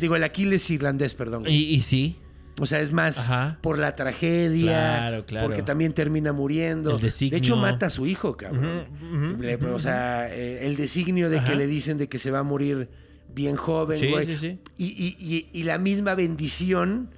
Digo, 0.00 0.16
el 0.16 0.24
Aquiles 0.24 0.68
irlandés, 0.70 1.14
perdón. 1.14 1.42
güey. 1.44 1.54
Y, 1.54 1.74
y 1.76 1.82
sí. 1.82 2.16
O 2.58 2.64
sea, 2.66 2.80
es 2.80 2.90
más 2.90 3.18
Ajá. 3.18 3.58
por 3.62 3.78
la 3.78 3.94
tragedia. 3.94 4.96
Claro, 4.98 5.26
claro. 5.26 5.46
Porque 5.46 5.62
también 5.62 5.92
termina 5.92 6.32
muriendo. 6.32 6.96
De 6.98 7.08
hecho, 7.36 7.56
mata 7.56 7.86
a 7.86 7.90
su 7.90 8.06
hijo, 8.06 8.36
cabrón. 8.36 9.36
Le- 9.40 9.56
o 9.56 9.78
sea, 9.78 10.34
eh, 10.34 10.66
el 10.66 10.76
designio 10.76 11.28
de 11.30 11.38
Ajá. 11.38 11.50
que 11.50 11.54
le 11.56 11.66
dicen 11.66 11.98
de 11.98 12.08
que 12.08 12.18
se 12.18 12.30
va 12.30 12.38
a 12.38 12.42
morir 12.42 12.88
bien 13.34 13.56
joven, 13.56 13.98
Sí, 13.98 14.08
güey. 14.10 14.24
sí, 14.26 14.36
sí. 14.38 14.58
Y, 14.78 14.86
y- 14.86 15.16
y- 15.18 15.48
y 15.52 15.62
la 15.64 15.76
misma 15.78 16.14
bendición 16.14 17.10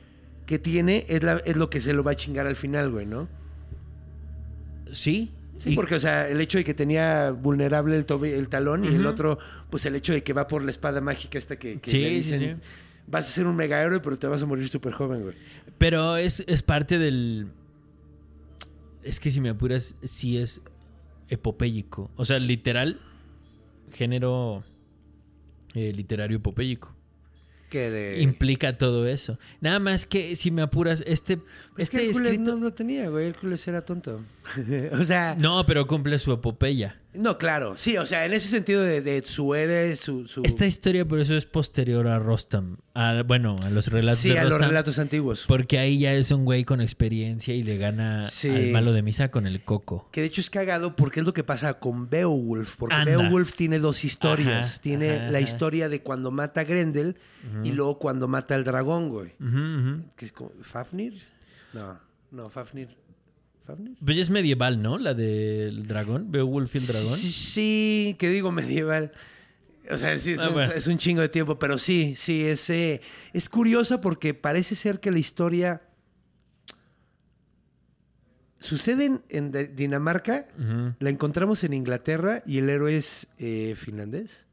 que 0.47 0.59
tiene 0.59 1.07
es, 1.09 1.23
la- 1.23 1.41
es 1.45 1.57
lo 1.57 1.71
que 1.71 1.81
se 1.81 1.93
lo 1.93 2.03
va 2.03 2.11
a 2.13 2.17
chingar 2.17 2.47
al 2.49 2.57
final, 2.57 2.91
güey, 2.91 3.07
¿no? 3.07 3.29
Sí. 4.93 5.31
Sí, 5.59 5.71
Y- 5.73 5.75
porque, 5.75 5.97
o 5.97 6.01
sea, 6.01 6.29
el 6.29 6.41
hecho 6.41 6.59
de 6.59 6.65
que 6.65 6.75
tenía 6.75 7.31
vulnerable 7.33 7.97
el, 7.97 8.07
tobe- 8.07 8.35
el 8.39 8.49
talón 8.49 8.85
y 8.85 8.89
el 8.95 9.07
otro, 9.07 9.39
pues 9.71 9.85
el 9.87 9.97
hecho 9.97 10.13
de 10.13 10.23
que 10.23 10.33
va 10.33 10.47
por 10.47 10.63
la 10.63 10.71
espada 10.71 11.01
mágica 11.01 11.37
esta 11.39 11.59
que, 11.59 11.81
que 11.81 11.91
Sí, 11.91 11.99
le 12.01 12.09
sí, 12.11 12.15
dicen, 12.17 12.41
sí. 12.63 12.69
vas 13.09 13.29
a 13.29 13.33
ser 13.33 13.47
un 13.47 13.57
mega 13.57 13.83
héroe, 13.83 14.01
pero 14.01 14.19
te 14.19 14.27
vas 14.29 14.43
a 14.43 14.47
morir 14.47 14.69
súper 14.69 14.93
joven, 14.93 15.23
güey. 15.23 15.35
Pero 15.79 16.17
es, 16.17 16.45
es 16.47 16.63
parte 16.63 16.99
del. 16.99 17.49
Es 19.03 19.21
que 19.21 19.31
si 19.31 19.41
me 19.41 19.49
apuras, 19.49 19.95
sí 20.03 20.39
es 20.39 20.61
epopéyico. 21.29 22.11
O 22.17 22.25
sea, 22.25 22.39
literal, 22.39 23.01
género 23.93 24.65
eh, 25.75 25.93
literario 25.93 26.37
epopéyico. 26.39 26.95
Que 27.71 27.91
de... 27.91 28.23
Implica 28.23 28.79
todo 28.79 29.07
eso. 29.07 29.39
Nada 29.61 29.79
más 29.79 30.07
que 30.07 30.37
si 30.37 30.51
me 30.51 30.63
apuras, 30.63 31.03
este, 31.07 31.39
Es 31.79 31.91
que 31.91 31.97
este 31.99 32.07
Hércules 32.09 32.33
escrito. 32.33 32.57
no 32.57 32.65
lo 32.65 32.73
tenía, 32.75 33.09
güey. 33.09 33.29
Hércules 33.29 33.67
era 33.69 33.83
tonto. 33.85 34.21
o 34.93 35.05
sea, 35.05 35.35
no. 35.39 35.59
No, 35.59 35.67
pero 35.67 35.87
cumple 35.87 36.19
su 36.19 36.33
epopeya. 36.33 37.01
claro. 37.39 37.75
Sí, 37.77 37.97
o 37.97 38.07
sea, 38.07 38.25
en 38.27 38.33
ese 38.33 38.49
sentido 38.49 38.81
de, 38.83 39.01
de 39.01 39.23
su 39.25 39.55
héroe, 39.55 39.97
su... 39.97 40.29
su- 40.29 40.43
Esta 40.45 40.67
historia 40.67 41.05
por 41.07 41.19
eso 41.19 41.35
es 41.37 41.47
posterior 41.47 42.07
a 42.07 42.19
Rostam. 42.19 42.77
A- 42.95 43.23
bueno, 43.27 43.57
a 43.63 43.71
los 43.71 43.89
relatos 43.89 44.21
sí, 44.21 44.31
de 44.31 44.39
a 44.39 44.45
los 44.45 44.61
relatos 44.61 44.99
antiguos. 44.99 45.45
Porque 45.49 45.79
ahí 45.79 45.99
ya 45.99 46.13
es 46.15 46.31
un 46.31 46.45
güey 46.45 46.65
con 46.65 46.81
experiencia 46.81 47.55
y 47.55 47.63
le 47.63 47.77
gana 47.79 48.29
Sí. 48.31 48.49
al 48.51 48.69
malo 48.73 48.93
de 48.93 49.03
misa 49.03 49.31
con 49.31 49.47
el 49.47 49.65
coco. 49.65 50.09
Que 50.13 50.21
de 50.21 50.27
hecho 50.29 50.41
es 50.41 50.51
cagado 50.51 50.95
porque 50.97 51.21
es 51.21 51.27
lo 51.27 51.33
que 51.33 51.45
pasa 51.45 51.75
con 51.75 52.09
Beowulf. 52.11 52.77
Porque 52.77 52.95
Anda. 52.95 53.17
Beowulf 53.17 53.55
tiene 53.57 53.79
dos 53.79 54.05
historias. 54.05 54.73
Ajá, 54.73 54.81
tiene 54.83 55.11
ajá, 55.17 55.23
la 55.25 55.39
ajá. 55.39 55.41
historia 55.41 55.89
de 55.89 56.03
cuando 56.03 56.31
mata 56.31 56.61
a 56.61 56.65
Grendel 56.65 57.17
y 57.65 57.73
luego 57.73 57.99
cuando 57.99 58.29
mata 58.29 58.55
al 58.55 58.65
dragón, 58.65 59.09
güey. 59.09 59.31
¿Qué 60.17 60.25
es 60.27 60.33
como- 60.33 60.53
¿Fafnir? 60.63 61.23
No, 61.73 62.01
no, 62.31 62.49
Fafnir. 62.51 62.97
¿Fafnir? 63.67 63.97
Pues 64.05 64.17
es 64.17 64.31
medieval, 64.31 64.81
¿no? 64.83 64.99
La 64.99 65.15
del 65.15 65.87
dragón, 65.87 66.31
Beowulf 66.31 66.75
y 66.75 66.79
el 66.79 66.87
dragón. 66.87 67.17
Sí, 67.19 67.33
sí, 67.33 68.17
que 68.19 68.31
digo 68.31 68.51
medieval. 68.51 69.13
O 69.91 69.97
sea, 69.97 70.19
sí, 70.19 70.33
es, 70.33 70.41
Ah, 70.41 70.49
un, 70.49 70.55
bueno. 70.55 70.73
es 70.73 70.87
un 70.87 70.99
chingo 70.99 71.23
de 71.23 71.29
tiempo, 71.29 71.59
pero 71.59 71.79
sí, 71.79 72.15
sí, 72.17 72.45
es, 72.45 72.69
eh, 72.71 73.01
es 73.33 73.49
curiosa 73.49 74.01
porque 74.01 74.35
parece 74.35 74.75
ser 74.75 75.01
que 75.01 75.11
la 75.11 75.19
historia 75.19 75.83
sucede 78.59 79.21
en, 79.29 79.53
Dinamarca, 79.77 80.47
la 80.99 81.11
encontramos 81.11 81.65
en 81.65 81.73
Inglaterra 81.73 82.43
y 82.45 82.59
el 82.59 82.69
héroe 82.69 82.97
es 82.97 83.29
eh, 83.39 83.75
finlandés. 83.77 84.47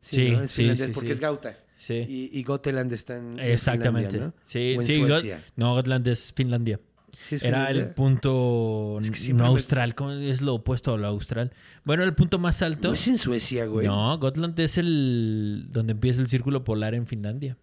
Sí, 0.00 0.30
¿no? 0.30 0.42
es 0.42 0.50
sí, 0.50 0.56
finlandés 0.62 0.86
sí, 0.86 0.92
porque 0.92 1.08
sí. 1.08 1.12
es 1.14 1.20
Gauta. 1.20 1.58
Sí. 1.86 2.04
Y, 2.08 2.30
y 2.38 2.42
Goteland 2.44 2.92
está 2.92 3.16
en, 3.16 3.38
en 3.38 3.52
Exactamente. 3.52 4.10
Finlandia, 4.10 4.34
¿no? 4.38 4.42
Sí, 4.44 4.76
sí, 4.82 5.00
Got- 5.02 5.38
no, 5.56 5.74
Gotland 5.74 6.06
es 6.08 6.32
Finlandia. 6.32 6.80
Sí, 7.20 7.36
es 7.36 7.42
Era 7.44 7.70
el 7.70 7.90
punto 7.90 8.98
Es 9.00 9.10
que 9.10 9.32
no 9.32 9.44
me- 9.44 9.48
austral, 9.50 9.94
¿cómo 9.94 10.10
es 10.12 10.42
lo 10.42 10.54
opuesto 10.54 10.94
a 10.94 10.98
lo 10.98 11.06
austral? 11.06 11.52
Bueno, 11.84 12.02
el 12.02 12.12
punto 12.14 12.38
más 12.38 12.60
alto. 12.62 12.88
No 12.88 12.94
es 12.94 13.06
en 13.08 13.18
Suecia, 13.18 13.66
güey. 13.66 13.86
No, 13.86 14.18
Gotland 14.18 14.58
es 14.60 14.76
el 14.78 15.66
donde 15.70 15.92
empieza 15.92 16.20
el 16.20 16.28
círculo 16.28 16.64
polar 16.64 16.94
en 16.94 17.06
Finlandia. 17.06 17.56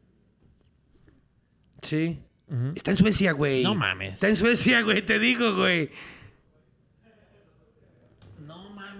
Sí. 1.82 2.20
Está 2.76 2.92
en 2.92 2.98
Suecia, 2.98 3.32
güey. 3.32 3.64
No 3.64 3.76
mames. 3.76 4.16
Está 4.16 4.28
en 4.30 4.36
Suecia, 4.36 4.82
güey, 4.82 5.06
te 5.06 5.20
digo, 5.20 5.56
güey. 5.56 5.90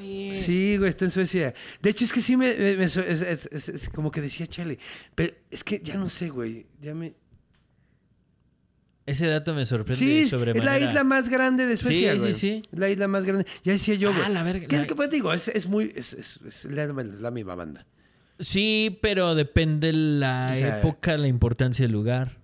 Mames. 0.02 0.40
Sí, 0.42 0.78
güey, 0.78 0.90
está 0.90 1.06
en 1.06 1.12
Suecia. 1.12 1.54
De 1.82 1.90
hecho, 1.90 2.04
es 2.06 2.12
que 2.14 2.22
sí 2.22 2.36
me... 2.38 2.54
me- 2.56 2.78
me 2.78 2.90
so- 2.90 3.02
es, 3.02 3.22
es- 3.22 3.50
es- 3.52 3.70
es 3.70 3.90
como 3.90 4.12
que 4.12 4.22
decía, 4.22 4.48
chale. 4.48 4.80
Pero 5.16 5.34
es 5.50 5.64
que 5.64 5.80
ya 5.84 5.96
no 5.98 6.10
sé, 6.10 6.30
güey. 6.30 6.66
Ya 6.82 6.94
me... 6.94 7.14
Ese 9.06 9.28
dato 9.28 9.54
me 9.54 9.66
sorprende 9.66 9.98
Sí, 10.06 10.20
es 10.20 10.30
sobremanera. 10.30 10.72
la 10.74 10.80
isla 10.80 11.04
más 11.04 11.28
grande 11.28 11.66
de 11.66 11.76
Suecia, 11.76 12.14
Sí, 12.14 12.20
güey. 12.20 12.34
sí, 12.34 12.40
sí. 12.40 12.62
La 12.72 12.90
isla 12.90 13.08
más 13.08 13.26
grande. 13.26 13.46
Ya 13.64 13.74
decía 13.74 13.96
yo, 13.96 14.12
Ah, 14.12 14.18
güey. 14.20 14.34
la 14.34 14.44
verga, 14.44 14.68
¿Qué 14.68 14.76
es 14.76 14.82
la- 14.84 14.88
que 14.88 14.96
pues 14.96 15.10
digo? 15.10 15.34
Es, 15.34 15.48
es 15.48 15.68
muy... 15.68 15.92
Es, 15.96 16.14
es- 16.14 16.40
es 16.46 16.66
la, 16.66 16.86
la 16.88 17.32
misma 17.32 17.56
banda. 17.56 17.86
Sí, 18.40 18.98
pero 19.02 19.36
depende 19.36 19.92
la 19.94 20.50
O 20.52 20.56
sea- 20.56 20.80
época, 20.80 21.18
la 21.18 21.28
importancia 21.28 21.84
del 21.84 21.92
lugar. 21.92 22.38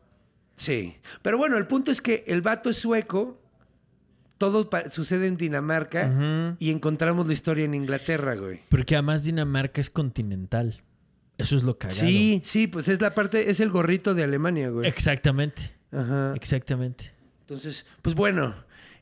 Sí. 0.55 0.95
Pero 1.21 1.37
bueno, 1.37 1.57
el 1.57 1.67
punto 1.67 1.91
es 1.91 2.01
que 2.01 2.23
el 2.27 2.41
vato 2.41 2.69
es 2.71 2.77
sueco. 2.77 3.39
Todo 4.37 4.69
sucede 4.91 5.27
en 5.27 5.37
Dinamarca. 5.37 6.55
Y 6.59 6.71
encontramos 6.71 7.25
la 7.27 7.33
historia 7.33 7.65
en 7.65 7.73
Inglaterra, 7.73 8.35
güey. 8.35 8.61
Porque 8.69 8.95
además 8.95 9.23
Dinamarca 9.23 9.81
es 9.81 9.89
continental. 9.89 10.81
Eso 11.37 11.55
es 11.55 11.63
lo 11.63 11.77
cagado. 11.77 11.99
Sí, 11.99 12.41
sí, 12.43 12.67
pues 12.67 12.87
es 12.87 12.99
la 13.01 13.13
parte... 13.13 13.49
Es 13.51 13.59
el 13.59 13.69
gorrito 13.69 14.15
de 14.15 14.23
Alemania, 14.23 14.69
güey. 14.69 14.87
Exactamente. 14.87 15.71
Ajá. 15.91 16.33
Exactamente. 16.35 17.11
Entonces, 17.41 17.85
pues 18.01 18.15
bueno, 18.15 18.55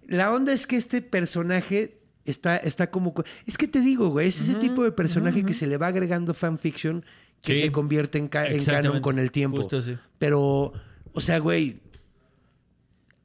la 0.08 0.32
onda 0.34 0.52
es 0.54 0.68
que 0.68 0.76
este 0.76 1.02
personaje 1.02 2.00
está, 2.26 2.58
está 2.58 2.92
como... 2.92 3.14
co- 3.14 3.24
Es 3.46 3.58
que 3.58 3.68
te 3.68 3.80
digo, 3.80 4.10
güey, 4.10 4.28
es 4.28 4.40
ese 4.42 4.56
tipo 4.56 4.84
de 4.84 4.92
personaje 4.92 5.44
que 5.46 5.54
se 5.54 5.66
le 5.68 5.78
va 5.78 5.88
agregando 5.88 6.34
fanfiction 6.34 7.06
que 7.42 7.56
Sí. 7.56 7.62
se 7.62 7.72
convierte 7.72 8.18
en, 8.18 8.28
ca- 8.28 8.48
en 8.48 8.64
canon 8.64 9.00
con 9.02 9.18
el 9.20 9.32
tiempo. 9.32 9.58
Justo 9.58 9.78
así. 9.78 9.98
Pero, 10.20 10.74
o 11.14 11.22
sea, 11.22 11.40
güey, 11.40 11.80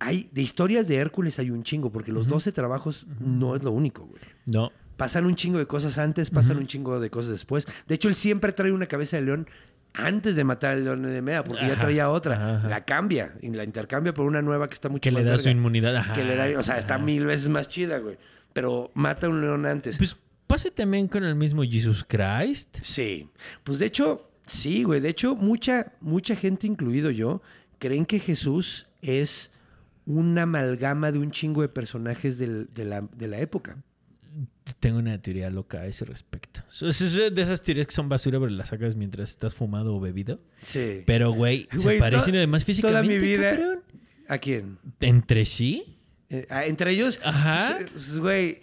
hay 0.01 0.29
de 0.33 0.43
historias 0.43 0.89
de 0.89 0.97
Hércules 0.97 1.39
hay 1.39 1.51
un 1.51 1.63
chingo, 1.63 1.93
porque 1.93 2.11
los 2.11 2.27
12 2.27 2.51
trabajos 2.53 3.07
no 3.21 3.55
es 3.55 3.63
lo 3.63 3.71
único, 3.71 4.07
güey. 4.07 4.23
No. 4.47 4.73
Pasan 4.97 5.27
un 5.27 5.37
chingo 5.37 5.59
de 5.59 5.67
cosas 5.67 5.99
antes, 5.99 6.31
pasan 6.31 6.57
un 6.59 6.67
chingo 6.67 6.99
de 7.01 7.11
cosas 7.11 7.31
después. 7.31 7.67
De 7.87 7.95
hecho, 7.95 8.09
él 8.09 8.15
siempre 8.15 8.53
trae 8.53 8.73
una 8.73 8.87
cabeza 8.87 9.17
de 9.17 9.23
león 9.23 9.49
antes 9.95 10.37
de 10.37 10.45
matar 10.45 10.73
al 10.73 10.85
león 10.85 11.03
de 11.03 11.23
Mea, 11.23 11.45
porque 11.45 11.67
ya 11.67 11.77
traía 11.77 12.11
otra. 12.11 12.57
ajá. 12.57 12.69
La 12.69 12.85
cambia 12.85 13.35
y 13.41 13.51
la 13.51 13.65
intercambia 13.65 14.13
por 14.15 14.27
una 14.27 14.43
nueva 14.43 14.69
que 14.69 14.75
está 14.75 14.89
mucho 14.89 15.03
Que 15.03 15.11
más 15.11 15.25
le 15.25 15.31
da 15.31 15.39
su 15.39 15.49
inmunidad. 15.49 15.97
Ajá. 15.97 16.15
Que 16.15 16.25
le 16.25 16.37
da, 16.37 16.59
o 16.59 16.63
sea, 16.63 16.79
está 16.79 16.99
mil 16.99 17.25
veces 17.25 17.49
más 17.49 17.69
chida, 17.69 17.99
güey. 17.99 18.19
Pero 18.53 18.91
mata 18.95 19.27
a 19.27 19.31
un 19.31 19.41
león 19.41 19.67
antes. 19.67 19.99
Pues 19.99 20.17
pase 20.47 20.71
también 20.71 21.09
con 21.09 21.25
el 21.25 21.35
mismo 21.35 21.63
Jesus 21.63 22.05
Christ. 22.07 22.79
sí. 22.83 23.29
Pues 23.65 23.79
de 23.79 23.87
hecho, 23.87 24.31
sí, 24.47 24.83
güey. 24.85 25.01
De 25.01 25.09
hecho, 25.09 25.35
mucha, 25.37 25.93
mucha 26.01 26.37
gente, 26.37 26.67
incluido 26.67 27.11
yo, 27.11 27.43
creen 27.79 28.05
que 28.05 28.19
Jesús 28.19 28.87
es 29.03 29.53
una 30.07 30.43
amalgama 30.43 31.13
de 31.13 31.19
un 31.19 31.31
chingo 31.31 31.63
de 31.63 31.69
personajes 31.69 32.39
del- 32.39 32.69
de, 32.75 32.85
la, 32.85 33.03
de 33.03 33.29
la 33.29 33.39
época. 33.39 33.77
Tengo 34.79 34.99
una 34.99 35.21
teoría 35.21 35.51
loca 35.51 35.79
a 35.81 35.87
ese 35.87 36.05
respecto. 36.05 36.61
Es 36.81 36.99
de 37.35 37.43
esas 37.43 37.61
teorías 37.63 37.87
que 37.89 37.93
son 37.93 38.09
basura, 38.09 38.39
pero 38.39 38.51
las 38.51 38.69
sacas 38.69 38.95
mientras 38.95 39.31
estás 39.31 39.55
fumado 39.55 39.97
o 39.97 40.01
bebido. 40.01 40.41
Sí. 40.65 41.03
Pero, 41.07 41.33
güey, 41.33 41.69
se 41.77 41.99
parecen 41.99 42.37
además 42.37 42.65
físicamente. 42.65 43.09
Toda 43.09 43.21
mi 43.21 43.27
vida. 43.27 43.51
cabrón. 43.57 43.81
¿A 44.29 44.39
quién? 44.39 44.79
¿Entre 45.01 45.45
sí? 45.47 45.99
Eh, 46.29 46.47
ah, 46.51 46.65
entre 46.65 46.93
ellos, 46.93 47.19
Ajá. 47.25 47.75
pues, 47.77 47.91
pues, 47.91 48.19
güey, 48.21 48.61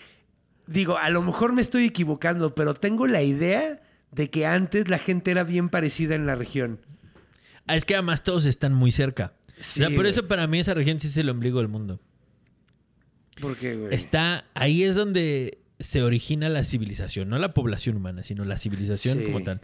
digo, 0.68 0.98
a 0.98 1.10
lo 1.10 1.22
mejor 1.22 1.52
me 1.52 1.62
estoy 1.62 1.84
equivocando, 1.84 2.56
pero 2.56 2.74
tengo 2.74 3.06
la 3.08 3.22
idea 3.22 3.82
de 4.12 4.30
que 4.30 4.46
antes 4.46 4.88
la 4.88 4.98
gente 5.00 5.32
era 5.32 5.44
bien 5.44 5.68
parecida 5.68 6.16
en 6.16 6.26
la 6.26 6.36
región. 6.36 6.80
Ah, 7.68 7.76
es 7.76 7.84
que 7.84 7.96
además 7.96 8.24
todos 8.24 8.46
están 8.46 8.74
muy 8.74 8.92
cerca. 8.92 9.34
Sí, 9.60 9.82
o 9.82 9.84
sea, 9.84 9.88
por 9.90 9.98
güey. 10.06 10.10
eso 10.10 10.28
para 10.28 10.46
mí 10.48 10.60
esa 10.60 10.74
región 10.74 11.00
sí 11.00 11.08
es 11.08 11.18
el 11.18 11.30
ombligo 11.30 11.60
del 11.60 11.68
mundo. 11.68 12.00
¿Por 13.42 13.56
qué, 13.58 13.76
güey? 13.76 13.94
Está, 13.94 14.46
ahí 14.54 14.84
es 14.84 14.96
donde 14.96 15.60
se 15.80 16.02
origina 16.04 16.50
la 16.50 16.64
civilización, 16.64 17.30
no 17.30 17.38
la 17.38 17.54
población 17.54 17.98
humana, 17.98 18.24
sino 18.24 18.44
la 18.46 18.58
civilización 18.58 19.20
Sí. 19.20 19.26
como 19.26 19.44
tal. 19.44 19.62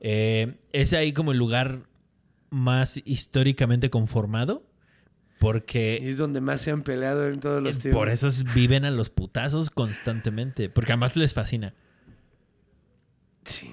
Eh, 0.00 0.56
es 0.72 0.92
ahí 0.94 1.12
como 1.12 1.32
el 1.32 1.38
lugar 1.38 1.82
más 2.50 3.00
históricamente 3.04 3.90
conformado, 3.90 4.66
Y 4.66 5.40
porque 5.40 5.98
es 6.02 6.16
donde 6.18 6.40
más 6.40 6.60
se 6.60 6.70
han 6.70 6.82
peleado 6.82 7.28
en 7.28 7.40
todos 7.40 7.62
los 7.62 7.78
tiempos. 7.78 7.98
por 7.98 8.08
eso 8.08 8.28
es- 8.28 8.44
viven 8.54 8.84
a 8.84 8.90
los 8.90 9.10
putazos 9.10 9.70
constantemente, 9.70 10.68
porque 10.68 10.92
además 10.92 11.16
les 11.16 11.34
fascina. 11.34 11.74
Sí. 13.44 13.70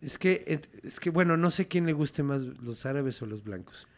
Es 0.00 0.18
que, 0.18 0.60
es 0.84 1.00
que, 1.00 1.10
bueno, 1.10 1.36
no 1.36 1.50
sé 1.50 1.66
quién 1.68 1.84
le 1.86 1.92
guste 1.92 2.22
más, 2.22 2.42
los 2.42 2.86
árabes 2.86 3.20
o 3.22 3.26
los 3.26 3.42
blancos. 3.42 3.88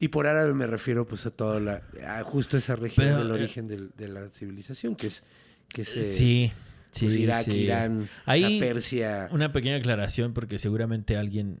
Y 0.00 0.08
por 0.08 0.26
árabe 0.26 0.52
me 0.54 0.66
refiero 0.66 1.06
pues 1.06 1.24
a 1.26 1.30
toda 1.30 1.60
la, 1.60 1.82
a 2.06 2.22
justo 2.24 2.56
esa 2.56 2.76
región 2.76 3.06
Pero, 3.06 3.18
del 3.18 3.28
eh, 3.30 3.32
origen 3.44 3.68
del- 3.68 3.90
de 3.96 4.08
la 4.08 4.28
civilización, 4.30 4.96
que 4.96 5.06
es, 5.06 5.22
que 5.68 5.82
es 5.82 5.96
eh, 5.96 6.04
sí, 6.04 6.52
sí, 6.90 7.06
pues, 7.06 7.16
Irak, 7.16 7.44
sí. 7.44 7.52
Irán, 7.52 8.08
Ahí- 8.26 8.58
la 8.58 8.66
Persia. 8.66 9.28
Una 9.30 9.52
pequeña 9.52 9.76
aclaración, 9.76 10.34
porque 10.34 10.58
seguramente 10.58 11.16
alguien, 11.16 11.60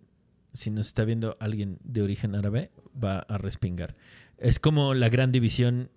si 0.52 0.70
nos 0.70 0.88
está 0.88 1.04
viendo 1.04 1.36
alguien 1.40 1.78
de 1.84 2.02
origen 2.02 2.34
árabe, 2.34 2.70
va 3.02 3.20
a 3.20 3.38
respingar. 3.38 3.94
Es 4.38 4.58
como 4.58 4.94
la 4.94 5.08
gran 5.08 5.30
división. 5.32 5.90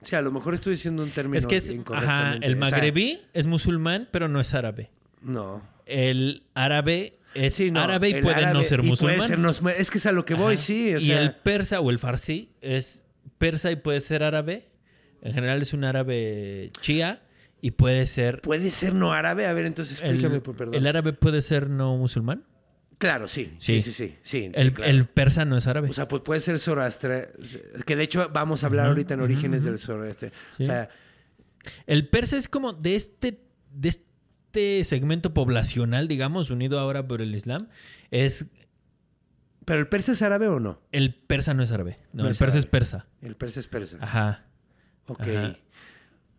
Sí, 0.00 0.14
a 0.14 0.22
lo 0.22 0.30
mejor 0.30 0.54
estoy 0.54 0.74
diciendo 0.74 1.02
un 1.02 1.10
término 1.10 1.36
Es 1.36 1.46
que 1.46 1.56
es, 1.56 1.70
ajá, 1.92 2.34
el 2.36 2.42
O 2.42 2.46
sea, 2.46 2.56
magrebí 2.56 3.20
es 3.34 3.46
musulmán, 3.48 4.08
pero 4.12 4.28
no 4.28 4.40
es 4.40 4.54
árabe. 4.54 4.90
no. 5.20 5.76
El 5.88 6.44
árabe 6.54 7.18
es 7.34 7.54
Sí, 7.54 7.70
no, 7.70 7.80
árabe 7.80 8.10
y 8.10 8.12
el 8.14 8.22
puede 8.22 8.52
no 8.52 8.62
ser 8.64 8.82
musulmán. 8.82 9.16
puede 9.16 9.28
ser 9.28 9.38
no- 9.38 9.50
es 9.50 9.90
que 9.90 9.98
es 9.98 10.06
a 10.06 10.12
lo 10.12 10.24
que 10.24 10.34
voy, 10.34 10.54
Ajá. 10.54 10.62
sí. 10.62 10.94
O 10.94 10.98
y 10.98 11.06
sea, 11.06 11.20
el 11.22 11.34
persa 11.34 11.80
o 11.80 11.90
el 11.90 11.98
farsi 11.98 12.52
es 12.60 13.02
persa 13.38 13.70
y 13.70 13.76
puede 13.76 14.00
ser 14.00 14.22
árabe. 14.22 14.64
En 15.22 15.32
general 15.34 15.60
es 15.62 15.72
un 15.72 15.84
árabe 15.84 16.70
chía 16.80 17.22
y 17.60 17.72
puede 17.72 18.06
ser... 18.06 18.40
¿Puede 18.42 18.70
ser 18.70 18.94
no 18.94 19.12
árabe? 19.12 19.46
A 19.46 19.52
ver, 19.52 19.66
entonces 19.66 20.00
El, 20.00 20.10
explícame, 20.10 20.40
por 20.40 20.56
perdón. 20.56 20.74
el 20.74 20.86
árabe 20.86 21.12
puede 21.12 21.42
ser 21.42 21.68
no 21.68 21.96
musulmán. 21.96 22.44
Claro, 22.98 23.28
sí. 23.28 23.52
Sí, 23.58 23.80
Sí. 23.80 23.82
sí, 23.82 23.92
sí. 23.92 24.06
sí, 24.08 24.18
sí, 24.22 24.52
el, 24.54 24.72
claro. 24.72 24.90
el 24.90 25.06
persa 25.06 25.44
no 25.44 25.56
es 25.56 25.66
árabe. 25.68 25.88
O 25.88 25.92
sea, 25.92 26.06
pues 26.08 26.22
puede 26.22 26.40
ser 26.40 26.58
Zoroastre. 26.58 27.28
Que 27.86 27.94
de 27.96 28.02
hecho 28.02 28.28
vamos 28.32 28.62
a 28.64 28.66
hablar 28.66 28.88
ahorita 28.88 29.14
en 29.14 29.20
Orígenes 29.20 29.62
del 29.64 29.78
Zoroastre. 29.78 30.32
O 30.58 30.64
sea, 30.64 30.88
El 31.86 32.08
persa 32.08 32.36
es 32.36 32.48
como 32.48 32.72
de 32.72 32.96
este, 32.96 33.40
de 33.72 33.88
este 33.88 34.07
segmento 34.84 35.34
poblacional, 35.34 36.08
digamos, 36.08 36.50
unido 36.50 36.78
ahora 36.78 37.06
por 37.08 37.20
el 37.22 37.34
Islam. 37.34 37.68
Es 38.10 38.46
¿pero 39.64 39.80
el 39.80 39.88
persa 39.88 40.12
es 40.12 40.22
árabe 40.22 40.48
o 40.48 40.60
no? 40.60 40.80
el 40.92 41.14
persa 41.14 41.54
no 41.54 41.62
es 41.62 41.70
árabe. 41.72 41.98
No, 42.12 42.22
No 42.22 42.28
el 42.28 42.32
es 42.32 42.38
persa 42.38 42.58
es 42.58 42.66
persa. 42.66 43.06
El 43.20 43.36
persa 43.36 43.60
es 43.60 43.66
persa. 43.68 43.98
Ajá. 44.00 44.44
ok. 45.06 45.20
ajá. 45.20 45.56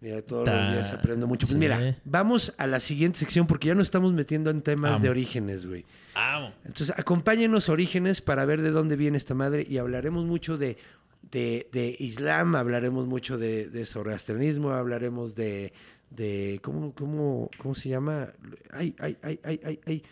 Mira, 0.02 0.22
todos 0.22 0.46
Ta- 0.46 0.64
los 0.68 0.74
días 0.76 0.94
aprendo 0.94 1.28
mucho. 1.28 1.46
Pues 1.46 1.54
sí. 1.56 1.60
mira, 1.60 1.98
vamos 2.06 2.54
a 2.58 2.68
la 2.68 2.80
siguiente 2.80 3.20
sección 3.20 3.48
porque 3.48 3.68
ya 3.68 3.76
nos 3.76 3.84
estamos 3.84 4.14
metiendo 4.14 4.50
en 4.50 4.62
temas 4.62 4.94
Amo. 4.94 5.04
de 5.04 5.10
orígenes, 5.10 5.66
güey. 5.66 5.86
Amo. 6.16 6.54
Entonces, 6.64 6.98
acompáñenos 6.98 7.68
orígenes 7.68 8.22
para 8.22 8.46
ver 8.46 8.62
de 8.62 8.72
dónde 8.72 8.96
viene 8.96 9.18
esta 9.18 9.34
madre 9.36 9.68
y 9.70 9.78
hablaremos 9.78 10.26
mucho 10.26 10.58
de, 10.58 10.78
de, 11.32 11.68
de 11.74 11.98
Islam, 12.00 12.56
hablaremos 12.56 13.08
mucho 13.08 13.38
de, 13.38 13.70
de 13.70 13.86
zoroastrianismo, 13.86 14.72
hablaremos 14.72 15.36
de, 15.36 15.74
de 16.10 16.60
¿cómo, 16.64 16.94
cómo, 16.94 17.50
¿cómo 17.58 17.76
se 17.76 17.90
llama? 17.90 18.28
Ay, 18.72 18.96
ay, 19.00 19.18
ay, 19.22 19.40
ay, 19.44 19.60
ay, 19.64 19.80
ay. 19.86 20.04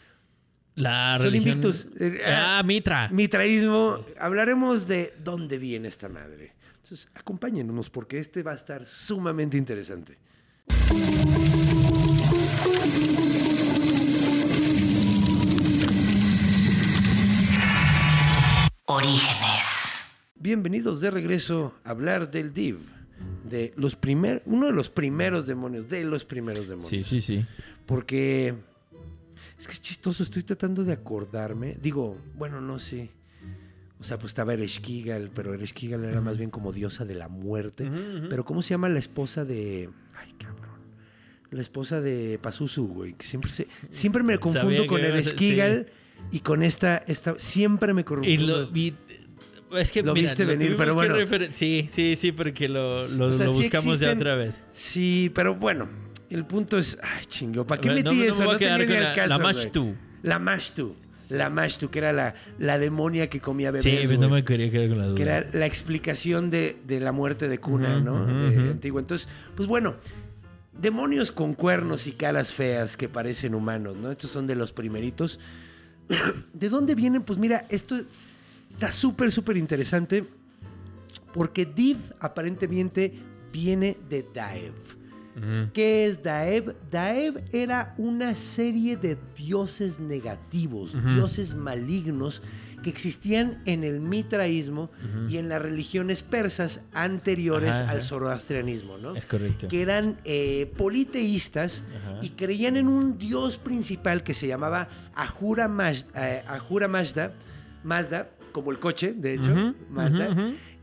La 0.76 1.16
Son 1.18 1.26
religión... 1.26 1.62
Eh, 2.00 2.22
Ah, 2.26 2.62
Mitra. 2.64 3.10
Mitraísmo. 3.12 4.06
Hablaremos 4.20 4.88
de 4.88 5.14
dónde 5.24 5.58
viene 5.58 5.88
esta 5.88 6.08
madre. 6.08 6.54
Entonces, 6.76 7.10
acompáñenos 7.16 7.90
porque 7.90 8.20
este 8.20 8.44
va 8.44 8.52
a 8.52 8.56
estar 8.56 8.86
sumamente 8.86 9.58
interesante. 9.58 10.18
Orígenes. 18.86 19.64
Bienvenidos 20.36 21.02
de 21.02 21.12
regreso 21.12 21.74
a 21.84 21.90
hablar 21.90 22.32
del 22.32 22.54
Div. 22.54 22.78
De 23.50 23.74
los 23.78 23.96
primer, 23.96 24.42
uno 24.46 24.66
de 24.68 24.74
los 24.74 24.90
primeros 24.90 25.48
demonios, 25.48 25.88
de 25.90 26.04
los 26.04 26.26
primeros 26.26 26.68
demonios. 26.68 26.90
Sí, 26.90 27.04
sí, 27.04 27.22
sí. 27.22 27.46
Porque 27.86 28.54
es 29.58 29.68
que 29.68 29.74
es 29.74 29.82
chistoso, 29.82 30.24
estoy 30.24 30.44
tratando 30.44 30.84
de 30.84 30.94
acordarme. 30.94 31.78
Digo, 31.82 32.18
bueno, 32.36 32.60
no 32.62 32.78
sé. 32.80 33.10
O 34.00 34.04
sea, 34.04 34.20
pues 34.20 34.32
estaba 34.32 34.54
Ereshkigal, 34.54 35.32
pero 35.34 35.54
Ereshkigal 35.54 36.04
era 36.04 36.22
más 36.22 36.38
bien 36.38 36.50
como 36.52 36.72
diosa 36.72 37.06
de 37.06 37.16
la 37.16 37.30
muerte. 37.30 37.90
Pero 38.30 38.46
¿cómo 38.46 38.62
se 38.62 38.70
llama 38.72 38.90
la 38.90 39.00
esposa 39.00 39.44
de. 39.46 39.90
Ay, 40.16 40.34
cabrón. 40.38 40.68
La 41.50 41.62
esposa 41.62 42.02
de 42.02 42.38
Pazuzu, 42.42 42.86
güey. 42.88 43.14
Que 43.14 43.26
siempre, 43.26 43.50
se, 43.52 43.68
siempre 43.90 44.22
me 44.24 44.38
confundo 44.38 44.70
Sabía 44.70 44.88
con 44.88 45.00
ibas 45.00 45.14
a- 45.14 45.20
Esquigal 45.20 45.88
y 46.32 46.42
con 46.42 46.62
esta, 46.62 46.98
esta. 47.08 47.40
Siempre 47.40 47.94
me 47.94 48.04
confundo. 48.06 48.30
Y 48.30 48.38
lo 48.38 48.68
vi. 48.68 48.94
Es 49.76 49.92
que 49.92 50.02
Lo 50.02 50.14
mira, 50.14 50.30
viste 50.30 50.46
venir, 50.46 50.76
pero 50.78 50.94
bueno. 50.96 51.16
Sí, 51.52 51.88
sí, 51.92 52.16
sí, 52.16 52.32
porque 52.32 52.70
lo, 52.70 53.06
lo- 53.18 53.28
O 53.28 53.34
sea, 53.34 53.48
lo 53.48 53.54
sí 53.54 53.64
buscamos 53.64 54.00
ya 54.00 54.12
existen- 54.12 54.16
otra 54.18 54.36
vez. 54.36 54.56
Sí, 54.72 55.32
pero 55.36 55.56
bueno, 55.56 55.90
el 56.30 56.46
punto 56.46 56.78
es. 56.78 56.98
Ay, 57.02 57.26
chingo, 57.26 57.68
¿para 57.68 57.82
qué 57.82 57.90
ver, 57.90 58.04
no- 58.04 58.12
metí 58.12 58.16
no 58.20 58.24
me 58.24 58.30
eso? 58.30 58.44
voy 58.46 58.50
a 58.50 58.54
No, 58.54 58.58
tenía 58.60 58.78
ni 58.78 59.04
la- 59.04 59.14
caso. 59.14 59.30
la. 59.30 59.38
Mashtu. 59.40 59.96
La 60.24 60.40
Mashtu. 60.40 60.96
La 61.30 61.50
Mashtu, 61.50 61.90
que 61.90 62.00
era 62.00 62.14
la, 62.14 62.34
la 62.58 62.80
demonia 62.80 63.28
que 63.28 63.42
comía 63.42 63.70
bebés. 63.72 63.84
Sí, 64.02 64.06
güey. 64.06 64.18
no 64.18 64.30
me 64.30 64.46
quería 64.46 64.72
quedar 64.72 64.88
con 64.88 64.98
la 65.00 65.06
duda. 65.08 65.16
que 65.16 65.24
era 65.24 65.46
la 65.52 65.66
explicación 65.66 66.50
de, 66.50 66.78
de 66.88 67.02
la 67.02 67.12
muerte 67.12 67.50
de 67.50 67.58
cuna, 67.60 68.00
¿no? 68.00 68.24
ujú, 68.24 68.34
De 68.34 68.48
ujú. 68.60 68.70
Antigua. 68.72 69.02
Entonces, 69.02 69.28
pues 69.56 69.68
bueno, 69.68 69.98
demonios 70.80 71.34
con 71.34 71.54
cuernos 71.54 72.08
y 72.08 72.14
caras 72.14 72.54
feas 72.54 72.96
que 72.96 73.10
parecen 73.10 73.56
humanos, 73.56 73.98
¿no? 73.98 74.10
Estos 74.12 74.30
son 74.32 74.48
de 74.48 74.56
los 74.56 74.72
primeritos. 74.72 75.40
¿De 76.54 76.70
dónde 76.70 76.96
vienen? 76.96 77.24
Pues 77.24 77.38
mira, 77.38 77.66
esto 77.70 78.00
está 78.78 78.92
súper, 78.92 79.32
súper 79.32 79.58
interesante 79.58 80.24
porque 81.34 81.66
Div 81.66 81.98
aparentemente 82.20 83.12
viene 83.52 83.98
de 84.08 84.24
Daev. 84.34 84.74
¿Qué 85.72 86.06
es 86.08 86.24
Daev? 86.24 86.76
Daev 86.90 87.44
era 87.52 87.94
una 87.98 88.34
serie 88.36 88.98
de 88.98 89.18
dioses 89.36 90.00
negativos, 90.00 90.96
dioses 91.14 91.54
malignos 91.54 92.42
que 92.82 92.90
existían 92.90 93.62
en 93.66 93.84
el 93.84 94.00
mitraísmo 94.00 94.90
y 95.30 95.38
en 95.38 95.50
las 95.50 95.62
religiones 95.62 96.24
persas 96.24 96.82
anteriores 96.94 97.70
Ajá, 97.70 97.84
ajá. 97.84 97.92
al 97.92 98.04
zoroastrianismo, 98.04 98.98
¿no? 98.98 99.16
Es 99.16 99.28
correcto. 99.28 99.68
Que 99.68 99.82
eran 99.84 100.20
eh, 100.26 100.72
politeístas 100.76 101.84
Ajá. 101.98 102.20
y 102.24 102.30
creían 102.30 102.78
en 102.78 102.88
un 102.88 103.18
dios 103.20 103.58
principal 103.58 104.24
que 104.24 104.34
se 104.34 104.48
llamaba 104.48 104.88
Ahura 105.14 105.68
Mazda, 105.68 106.10
eh, 106.16 106.44
Ahura 106.48 106.88
Mazda, 106.88 107.34
Mazda, 107.84 108.30
como 108.58 108.72
el 108.72 108.80
coche, 108.80 109.14
de 109.16 109.36
hecho, 109.36 109.52
Mazda. 109.92 110.30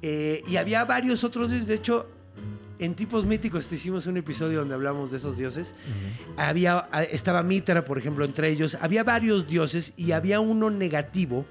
Eh, 0.00 0.42
y 0.46 0.56
había 0.58 0.84
varios 0.84 1.24
otros 1.24 1.48
dioses, 1.50 1.66
de 1.66 1.74
hecho, 1.74 2.08
en 2.78 2.94
Tipos 2.94 3.24
Míticos 3.24 3.66
te 3.66 3.74
hicimos 3.74 4.06
un 4.06 4.16
episodio 4.16 4.60
donde 4.60 4.74
hablamos 4.74 5.10
de 5.10 5.16
esos 5.16 5.36
dioses. 5.36 5.74
Había, 6.36 6.86
a- 6.92 7.02
estaba 7.02 7.42
Mitra, 7.42 7.84
por 7.84 7.98
ejemplo, 7.98 8.24
entre 8.24 8.48
ellos. 8.48 8.76
Había 8.80 9.02
varios 9.02 9.48
dioses 9.48 9.92
y 9.96 10.12
había 10.12 10.38
uno 10.38 10.70
negativo 10.70 11.46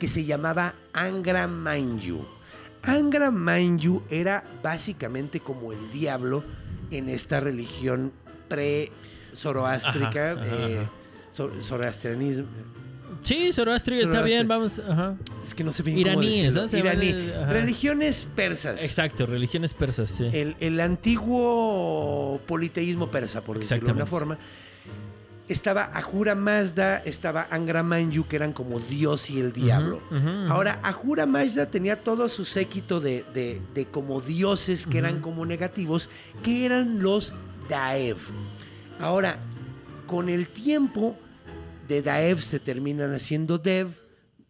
que 0.00 0.08
se 0.08 0.24
llamaba 0.24 0.74
Angra 0.92 1.46
Mainyu. 1.46 2.18
Angra 2.82 3.30
Mainyu 3.30 4.02
era 4.10 4.42
básicamente 4.64 5.38
como 5.38 5.72
el 5.72 5.90
diablo 5.92 6.42
en 6.90 7.08
esta 7.08 7.38
religión 7.38 8.10
pre-zoroástrica, 8.48 10.36
eh, 10.44 10.86
zoroastrianismo. 11.62 12.46
Sí, 13.22 13.52
Zoroastro 13.52 13.94
está 13.94 14.22
bien, 14.22 14.46
vamos. 14.48 14.78
Ajá. 14.78 15.16
Es 15.44 15.54
que 15.54 15.64
no 15.64 15.72
sé 15.72 15.82
bien 15.82 15.98
Iraníes, 15.98 16.54
Iraní. 16.72 17.12
Religiones 17.48 18.26
persas. 18.34 18.82
Exacto, 18.84 19.26
religiones 19.26 19.74
persas, 19.74 20.10
sí. 20.10 20.28
El, 20.32 20.56
el 20.60 20.80
antiguo 20.80 22.40
politeísmo 22.46 23.08
persa, 23.10 23.42
por 23.42 23.58
decirlo 23.58 23.86
de 23.86 23.92
una 23.92 24.06
forma. 24.06 24.38
Estaba 25.48 25.84
Ahura 25.84 26.34
Mazda, 26.34 26.98
estaba 26.98 27.46
Angra 27.50 27.82
Mainyu, 27.82 28.26
que 28.26 28.36
eran 28.36 28.52
como 28.52 28.78
Dios 28.80 29.30
y 29.30 29.40
el 29.40 29.52
diablo. 29.54 30.00
Ahora, 30.50 30.78
Ahura 30.82 31.24
Mazda 31.24 31.66
tenía 31.70 31.96
todo 31.96 32.28
su 32.28 32.44
séquito 32.44 33.00
de, 33.00 33.24
de- 33.32 33.58
de 33.74 33.86
como 33.86 34.20
dioses 34.20 34.86
que 34.86 34.98
eran 34.98 35.20
como 35.20 35.46
negativos, 35.46 36.10
que 36.44 36.66
eran 36.66 37.02
los 37.02 37.32
Daev. 37.70 38.18
Ahora, 39.00 39.38
con 40.06 40.28
el 40.28 40.48
tiempo, 40.48 41.16
de 41.88 42.02
Daev 42.02 42.40
se 42.40 42.60
terminan 42.60 43.12
haciendo 43.12 43.58
Dev, 43.58 43.88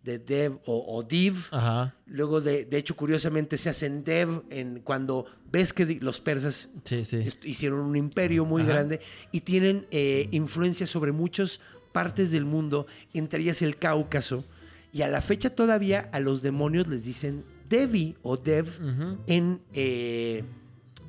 de 0.02 0.18
Dev 0.18 0.58
o, 0.66 0.96
o 0.96 1.02
Div. 1.02 1.36
Ajá. 1.50 1.94
Luego, 2.06 2.40
de, 2.40 2.64
de 2.64 2.78
hecho, 2.78 2.96
curiosamente 2.96 3.56
se 3.58 3.68
hacen 3.68 4.02
dev 4.04 4.42
en 4.50 4.80
cuando 4.80 5.26
ves 5.52 5.72
que 5.72 5.98
los 6.00 6.20
persas 6.20 6.68
Sí, 6.84 7.04
sí. 7.04 7.16
est- 7.16 7.44
hicieron 7.44 7.80
un 7.80 7.96
imperio 7.96 8.44
muy 8.44 8.62
Ajá. 8.62 8.70
grande 8.72 9.00
y 9.32 9.40
tienen 9.42 9.86
eh, 9.90 10.28
influencia 10.32 10.86
sobre 10.86 11.12
muchas 11.12 11.60
partes 11.92 12.30
del 12.30 12.44
mundo, 12.44 12.86
entre 13.14 13.42
ellas 13.42 13.60
el 13.62 13.76
Cáucaso. 13.76 14.44
Y 14.92 15.02
a 15.02 15.08
la 15.08 15.20
fecha 15.20 15.50
todavía 15.50 16.08
a 16.12 16.20
los 16.20 16.40
demonios 16.42 16.86
les 16.88 17.04
dicen 17.04 17.44
Devi 17.68 18.16
o 18.22 18.36
Dev 18.38 18.66
en... 19.26 19.60
eh, 19.74 20.44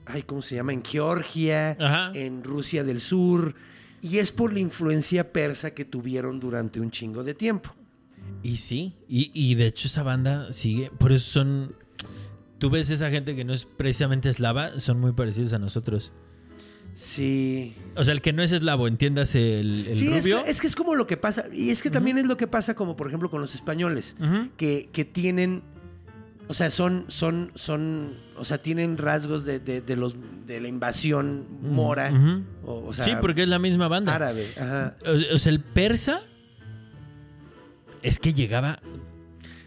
ay, 0.06 0.24
¿cómo 0.24 0.42
se 0.42 0.56
llama? 0.56 0.74
En 0.74 0.84
Georgia, 0.84 1.78
Ajá. 1.80 2.12
en 2.16 2.44
Rusia 2.44 2.84
del 2.84 3.00
Sur. 3.00 3.56
Y 4.02 4.18
es 4.18 4.32
por 4.32 4.54
la 4.54 4.60
influencia 4.60 5.32
persa 5.32 5.72
que 5.72 5.86
tuvieron 5.86 6.40
durante 6.40 6.80
un 6.80 6.92
chingo 6.92 7.24
de 7.24 7.34
tiempo. 7.34 7.76
Y 8.44 8.58
sí, 8.58 8.96
y, 9.08 9.32
y 9.34 9.56
de 9.56 9.68
hecho 9.68 9.88
esa 9.88 10.04
banda 10.04 10.54
sigue, 10.54 10.92
por 10.98 11.12
eso 11.12 11.32
son, 11.32 11.76
tú 12.58 12.70
ves 12.70 12.90
esa 12.90 13.10
gente 13.10 13.36
que 13.36 13.44
no 13.44 13.54
es 13.54 13.66
precisamente 13.66 14.30
eslava, 14.30 14.80
son 14.80 15.00
muy 15.00 15.12
parecidos 15.12 15.54
a 15.54 15.60
nosotros. 15.60 16.14
Sí. 16.94 17.76
O 17.96 18.04
sea, 18.04 18.14
el 18.14 18.22
que 18.22 18.34
no 18.34 18.44
es 18.44 18.52
eslavo, 18.52 18.88
entiendas 18.88 19.34
el, 19.36 19.88
el 19.88 19.96
Sí, 19.96 20.10
es 20.10 20.26
que, 20.26 20.42
es 20.48 20.60
que 20.60 20.68
es 20.68 20.76
como 20.76 20.96
lo 20.96 21.08
que 21.08 21.16
pasa. 21.16 21.46
Y 21.54 21.70
es 21.70 21.82
que 21.82 21.90
también 21.90 22.18
es 22.18 22.26
lo 22.26 22.36
que 22.36 22.46
pasa 22.48 22.76
como, 22.76 22.96
por 22.98 23.08
ejemplo, 23.08 23.30
con 23.30 23.40
los 23.40 23.56
españoles. 23.56 24.16
Que, 24.58 24.90
que 24.92 25.06
tienen... 25.06 25.64
O 26.50 26.54
sea, 26.56 26.70
son, 26.72 27.06
son, 27.10 27.52
son, 27.56 28.16
o 28.36 28.44
sea, 28.44 28.58
tienen 28.58 28.98
rasgos 28.98 29.46
de, 29.46 29.60
de- 29.60 29.82
de 29.82 29.96
los, 29.96 30.16
de 30.48 30.60
la 30.60 30.68
invasión 30.68 31.46
mora. 31.62 32.12
Ujú. 32.12 32.44
o, 32.66 32.88
o 32.88 32.94
sea, 32.94 33.06
sí, 33.06 33.12
porque 33.22 33.44
es 33.44 33.48
la 33.48 33.60
misma 33.60 33.88
banda. 33.88 34.16
árabe. 34.16 34.48
Ajá. 34.60 34.96
O, 35.06 35.36
o 35.36 35.38
sea, 35.38 35.52
el 35.52 35.60
persa 35.62 36.22
es 38.02 38.20
que 38.20 38.34
llegaba 38.34 38.80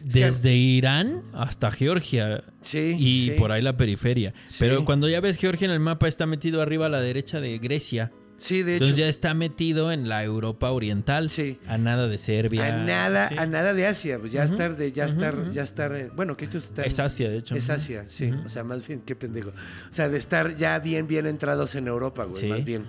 que- 0.03 0.21
desde 0.25 0.55
Irán 0.57 1.23
hasta 1.33 1.71
Georgia 1.71 2.43
Sí. 2.63 2.97
y 2.99 3.25
sí. 3.27 3.31
por 3.39 3.53
ahí 3.53 3.63
la 3.63 3.77
periferia. 3.77 4.35
Sí. 4.47 4.57
Pero 4.59 4.85
cuando 4.85 5.09
ya 5.09 5.21
ves 5.21 5.37
Georgia 5.39 5.67
en 5.67 5.71
el 5.71 5.81
mapa 5.81 6.09
está 6.09 6.27
metido 6.27 6.61
arriba 6.63 6.87
a 6.87 6.89
la 6.89 7.01
derecha 7.01 7.41
de 7.41 7.59
Grecia. 7.59 8.11
Sí, 8.43 8.63
de 8.65 8.73
hecho. 8.75 8.85
Entonces 8.85 8.97
ya 8.97 9.07
está 9.09 9.35
metido 9.35 9.93
en 9.93 10.09
la 10.09 10.25
Europa 10.25 10.71
oriental. 10.73 11.31
Sí. 11.31 11.61
A 11.69 11.79
nada 11.79 12.09
de 12.09 12.19
Serbia. 12.19 12.67
a 12.75 12.85
nada, 12.85 13.29
Sí. 13.29 13.37
a 13.39 13.47
nada 13.47 13.73
de 13.73 13.87
Asia. 13.87 14.19
Pues 14.19 14.33
ya 14.33 14.43
estar 14.43 14.77
de, 14.77 14.91
ya 14.91 15.05
estar, 15.05 15.53
ya 15.53 15.63
estar. 15.63 16.11
Bueno, 16.17 16.37
que 16.37 16.45
esto 16.47 16.59
está. 16.59 16.83
Es 16.83 16.99
Asia, 16.99 17.31
de 17.31 17.37
hecho. 17.39 17.55
Es 17.55 17.71
Asia, 17.71 18.05
sí. 18.09 18.33
O 18.45 18.49
sea, 18.49 18.65
más 18.65 18.87
bien, 18.87 19.01
qué 19.03 19.15
pendejo. 19.15 19.51
O 19.51 19.93
sea, 19.93 20.09
de 20.09 20.19
estar 20.19 20.57
ya 20.57 20.79
bien, 20.81 21.07
bien 21.07 21.27
entrados 21.27 21.75
en 21.77 21.87
Europa, 21.87 22.25
güey, 22.25 22.41
Sí. 22.41 22.49
más 22.49 22.65
bien. 22.65 22.85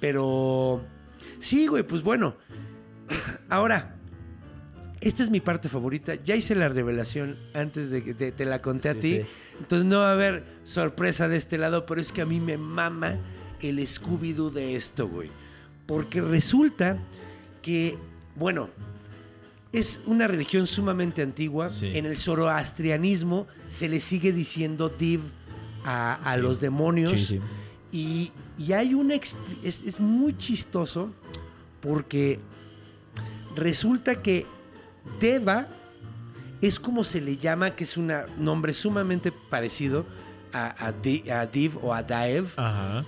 Pero. 0.00 0.82
Sí, 1.38 1.66
güey, 1.66 1.82
pues 1.82 2.02
bueno. 2.02 2.36
Ahora, 3.48 3.96
esta 5.00 5.22
es 5.22 5.30
mi 5.30 5.40
parte 5.40 5.68
favorita. 5.68 6.14
Ya 6.24 6.34
hice 6.36 6.54
la 6.54 6.68
revelación 6.68 7.36
antes 7.54 7.90
de 7.90 8.02
que 8.02 8.14
te, 8.14 8.32
te 8.32 8.44
la 8.44 8.62
conté 8.62 8.88
a 8.88 8.94
Sí, 8.94 9.00
ti. 9.00 9.14
sí. 9.16 9.22
Entonces 9.60 9.86
no 9.86 9.98
va 10.00 10.10
a 10.10 10.12
haber 10.12 10.44
sorpresa 10.64 11.28
de 11.28 11.36
este 11.36 11.58
lado, 11.58 11.86
pero 11.86 12.00
es 12.00 12.12
que 12.12 12.22
a 12.22 12.26
mí 12.26 12.40
me 12.40 12.56
mama 12.56 13.16
el 13.60 13.78
Scooby-Doo 13.80 14.50
de 14.50 14.76
esto, 14.76 15.08
güey. 15.08 15.30
Porque 15.86 16.20
resulta 16.20 16.98
que, 17.62 17.96
bueno, 18.34 18.70
es 19.72 20.00
una 20.06 20.26
religión 20.26 20.66
sumamente 20.66 21.22
antigua. 21.22 21.72
Sí. 21.72 21.90
En 21.94 22.06
el 22.06 22.16
zoroastrianismo 22.16 23.46
se 23.68 23.88
le 23.88 24.00
sigue 24.00 24.32
diciendo 24.32 24.88
Div 24.88 25.20
a, 25.84 26.14
a 26.30 26.34
Sí. 26.36 26.40
los 26.40 26.60
demonios. 26.60 27.20
Sí. 27.20 27.40
Y, 27.92 28.32
y 28.58 28.72
hay 28.72 28.94
una... 28.94 29.14
Es, 29.14 29.34
es 29.62 30.00
muy 30.00 30.36
chistoso 30.36 31.10
porque 31.80 32.40
resulta 33.54 34.22
que 34.22 34.46
Deva 35.20 35.68
es 36.60 36.80
como 36.80 37.04
se 37.04 37.20
le 37.20 37.36
llama, 37.36 37.70
que 37.76 37.84
es 37.84 37.96
un 37.96 38.12
nombre 38.38 38.74
sumamente 38.74 39.30
parecido 39.30 40.06
a, 40.52 40.86
a 40.86 40.88
a 40.88 41.46
Div 41.46 41.78
o 41.82 41.92
a 41.94 42.02
Daev. 42.02 42.46
Ajá. 42.56 43.04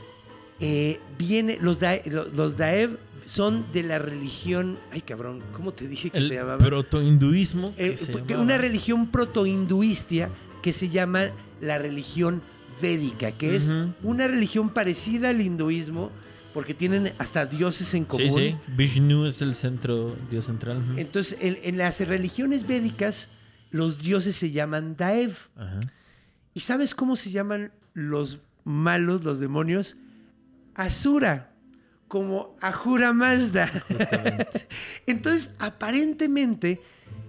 Eh, 0.61 0.99
viene, 1.19 1.59
los, 1.61 1.79
lo- 2.07 2.29
los 2.29 2.57
Daev 2.57 2.99
son 3.25 3.65
de 3.73 3.83
la 3.83 3.99
religión... 3.99 4.77
Ay, 4.91 5.03
cabrón, 5.03 5.41
¿cómo 5.53 5.73
te 5.73 5.87
dije 5.87 6.11
que 6.11 6.19
El 6.19 6.29
se 6.29 6.35
llamaba? 6.35 6.59
protohinduismo. 6.59 7.73
Eh, 7.77 7.97
una 8.39 8.59
religión 8.59 9.09
protohinduistia 9.11 10.31
que 10.63 10.73
se 10.73 10.89
llama 10.89 11.27
la 11.61 11.79
religión 11.79 12.41
védica, 12.81 13.33
que 13.33 13.57
es 13.57 13.71
una 14.03 14.29
religión 14.29 14.71
parecida 14.71 15.31
al 15.31 15.41
hinduismo, 15.41 16.11
porque 16.55 16.75
tienen 16.75 17.13
hasta 17.19 17.45
dioses 17.47 17.93
en 17.95 18.05
común. 18.05 18.31
Sí, 18.31 18.51
sí. 18.51 18.57
Vishnu 18.77 19.27
es 19.27 19.43
el 19.43 19.55
centro, 19.55 20.17
dios 20.31 20.47
central. 20.47 20.79
Entonces, 20.97 21.37
en, 21.41 21.59
en 21.63 21.77
las 21.79 22.01
religiones 22.07 22.67
védicas, 22.67 23.29
los 23.71 24.01
dioses 24.03 24.35
se 24.37 24.51
llaman 24.51 24.97
Daev. 24.97 25.33
¿Y 26.55 26.61
sabes 26.61 26.95
cómo 26.95 27.15
se 27.17 27.31
llaman 27.31 27.71
los 27.95 28.39
malos, 28.65 29.23
los 29.25 29.39
demonios? 29.41 29.97
Asura, 30.79 31.51
como 32.07 32.57
Ahura 32.61 33.13
Mazda. 33.13 33.69
Entonces, 35.07 35.51
aparentemente, 35.59 36.81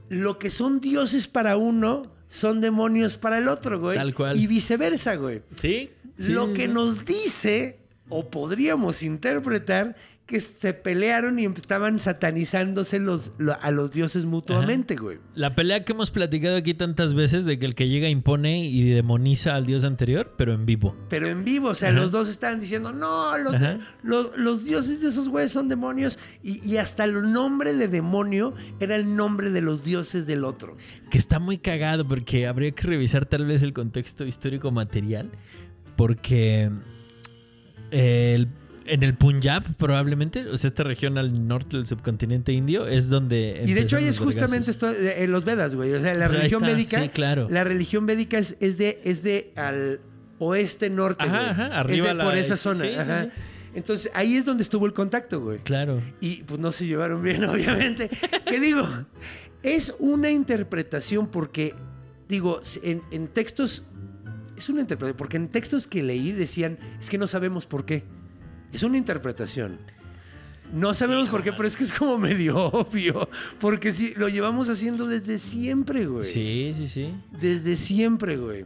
lo 0.07 0.37
que 0.37 0.51
son 0.51 0.79
dioses 0.79 1.27
para 1.27 1.57
uno 1.57 2.11
son 2.29 2.61
demonios 2.61 3.17
para 3.17 3.39
el 3.39 3.47
otro, 3.47 3.79
güey. 3.79 3.97
Tal 3.97 4.13
cual. 4.13 4.37
Y 4.37 4.45
viceversa, 4.45 5.15
güey. 5.15 5.41
Sí. 5.59 5.89
lo 6.17 6.45
sí, 6.45 6.53
que 6.53 6.67
nos 6.67 7.05
dice 7.05 7.79
O 8.07 8.29
podríamos 8.29 9.01
interpretar 9.01 9.95
que 10.30 10.39
se 10.39 10.73
pelearon 10.75 11.39
y 11.39 11.45
estaban 11.45 11.99
satanizándose 11.99 12.99
los, 12.99 13.32
lo- 13.39 13.59
a 13.59 13.71
los 13.71 13.89
dioses 13.91 14.25
mutuamente, 14.25 14.95
güey. 14.95 15.17
La 15.34 15.55
pelea 15.55 15.84
que 15.84 15.93
hemos 15.93 16.11
platicado 16.11 16.55
aquí 16.55 16.75
tantas 16.75 17.15
veces 17.15 17.45
de 17.45 17.57
que 17.57 17.65
el 17.65 17.73
que 17.73 17.89
llega 17.89 18.07
impone 18.09 18.63
y 18.63 18.84
demoniza 18.91 19.55
al 19.55 19.65
dios 19.65 19.84
anterior, 19.86 20.36
pero 20.38 20.53
en 20.53 20.67
vivo. 20.67 20.95
Pero 21.09 21.27
en 21.27 21.43
vivo, 21.43 21.69
o 21.69 21.75
sea, 21.75 21.89
Ajá. 21.89 21.97
los 21.99 22.11
dos 22.11 22.30
estaban 22.30 22.59
diciendo, 22.59 22.93
no, 22.93 23.36
los, 23.39 23.55
los, 24.03 24.38
los 24.38 24.63
dioses 24.65 25.01
de 25.01 25.09
esos 25.09 25.30
güeyes 25.30 25.51
son 25.51 25.67
demonios. 25.67 26.19
Y, 26.43 26.63
y 26.63 26.77
hasta 26.77 27.05
el 27.05 27.32
nombre 27.32 27.73
de 27.73 27.88
demonio 27.88 28.53
era 28.80 28.95
el 28.95 29.15
nombre 29.15 29.49
de 29.49 29.63
los 29.63 29.84
dioses 29.84 30.27
del 30.27 30.43
otro. 30.45 30.77
Que 31.09 31.17
está 31.17 31.39
muy 31.39 31.57
cagado 31.57 32.07
porque 32.07 32.45
habría 32.45 32.69
que 32.69 32.84
revisar 32.86 33.25
tal 33.25 33.47
vez 33.47 33.63
el 33.63 33.73
contexto 33.73 34.27
histórico 34.27 34.69
material. 34.69 35.32
Porque 35.95 36.69
el- 37.91 38.47
en 38.89 39.03
el 39.03 39.13
Punjab, 39.15 39.63
probablemente, 39.75 40.45
o 40.47 40.57
sea, 40.57 40.67
esta 40.67 40.83
región 40.83 41.17
al 41.17 41.47
norte 41.47 41.77
del 41.77 41.87
subcontinente 41.87 42.51
indio, 42.51 42.87
es 42.87 43.09
donde. 43.09 43.61
Y 43.65 43.73
de 43.73 43.81
hecho 43.81 43.97
ahí 43.97 44.05
es 44.05 44.19
justamente 44.19 44.71
esto 44.71 44.89
eh, 44.89 45.23
en 45.23 45.31
los 45.31 45.45
Vedas, 45.45 45.75
güey. 45.75 45.93
O 45.93 46.01
sea, 46.01 46.13
la 46.15 46.27
religión 46.27 46.63
está, 46.63 46.75
védica. 46.75 47.01
sí, 47.01 47.09
claro. 47.09 47.47
La 47.49 47.63
religión 47.63 48.05
védica 48.05 48.37
es, 48.37 48.57
es 48.59 48.77
de, 48.77 48.99
es 49.03 49.23
de 49.23 49.51
al 49.55 49.99
oeste 50.39 50.89
norte, 50.89 51.23
Ajá, 51.25 51.37
güey. 51.37 51.49
ajá, 51.49 51.67
Es 51.67 51.73
arriba 51.73 52.07
de 52.09 52.13
la- 52.15 52.23
por 52.23 52.35
esa 52.35 52.57
zona. 52.57 52.83
sí, 52.85 52.91
ajá. 52.95 53.23
sí. 53.25 53.29
Entonces 53.75 54.11
ahí 54.15 54.35
es 54.35 54.45
donde 54.45 54.63
estuvo 54.63 54.85
el 54.87 54.93
contacto, 54.93 55.41
güey. 55.41 55.59
Claro. 55.59 56.01
Y 56.21 56.37
pues 56.43 56.59
no 56.59 56.71
se 56.71 56.87
llevaron 56.87 57.21
bien, 57.21 57.43
obviamente. 57.45 58.09
¿Qué 58.45 58.59
digo? 58.59 58.87
Es 59.61 59.93
una 59.99 60.31
interpretación 60.31 61.27
porque, 61.27 61.75
digo, 62.27 62.61
en, 62.83 63.01
en 63.11 63.27
textos. 63.27 63.83
Es 64.57 64.69
una 64.69 64.81
interpretación. 64.81 65.17
Porque 65.17 65.37
en 65.37 65.47
textos 65.49 65.85
que 65.87 66.01
leí 66.01 66.31
decían, 66.31 66.79
es 66.99 67.09
que 67.09 67.17
no 67.17 67.27
sabemos 67.27 67.65
por 67.65 67.85
qué. 67.85 68.03
Es 68.74 68.84
una 68.84 68.97
interpretación. 68.97 69.78
No 70.72 70.93
sabemos 70.93 71.30
por 71.30 71.41
qué, 71.41 71.51
pero 71.51 71.67
es 71.67 71.76
que 71.76 71.84
es 71.84 71.91
como 71.91 72.17
medio 72.20 72.55
obvio. 72.57 73.28
Porque 73.59 73.91
sí, 73.91 74.13
lo 74.17 74.30
llevamos 74.30 74.70
haciendo 74.70 75.07
desde 75.07 75.39
siempre, 75.39 76.05
güey. 76.05 76.26
Sí, 76.26 76.74
sí, 76.78 76.88
sí. 76.88 77.13
Desde 77.32 77.76
siempre, 77.76 78.38
güey. 78.38 78.65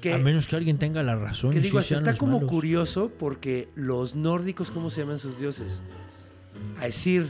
Que, 0.00 0.14
A 0.14 0.18
menos 0.18 0.46
que 0.46 0.56
alguien 0.56 0.78
tenga 0.78 1.02
la 1.02 1.16
razón. 1.16 1.50
que 1.50 1.60
digo, 1.60 1.78
hasta 1.78 1.96
está 1.96 2.14
como 2.16 2.34
malos. 2.38 2.50
curioso 2.50 3.10
porque 3.18 3.68
los 3.74 4.14
nórdicos, 4.14 4.70
¿cómo 4.70 4.90
se 4.90 5.00
llaman 5.02 5.18
sus 5.18 5.38
dioses? 5.40 5.82
Aesir. 6.80 7.28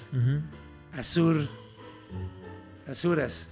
Asur, 0.92 1.48
Asuras. 2.86 3.48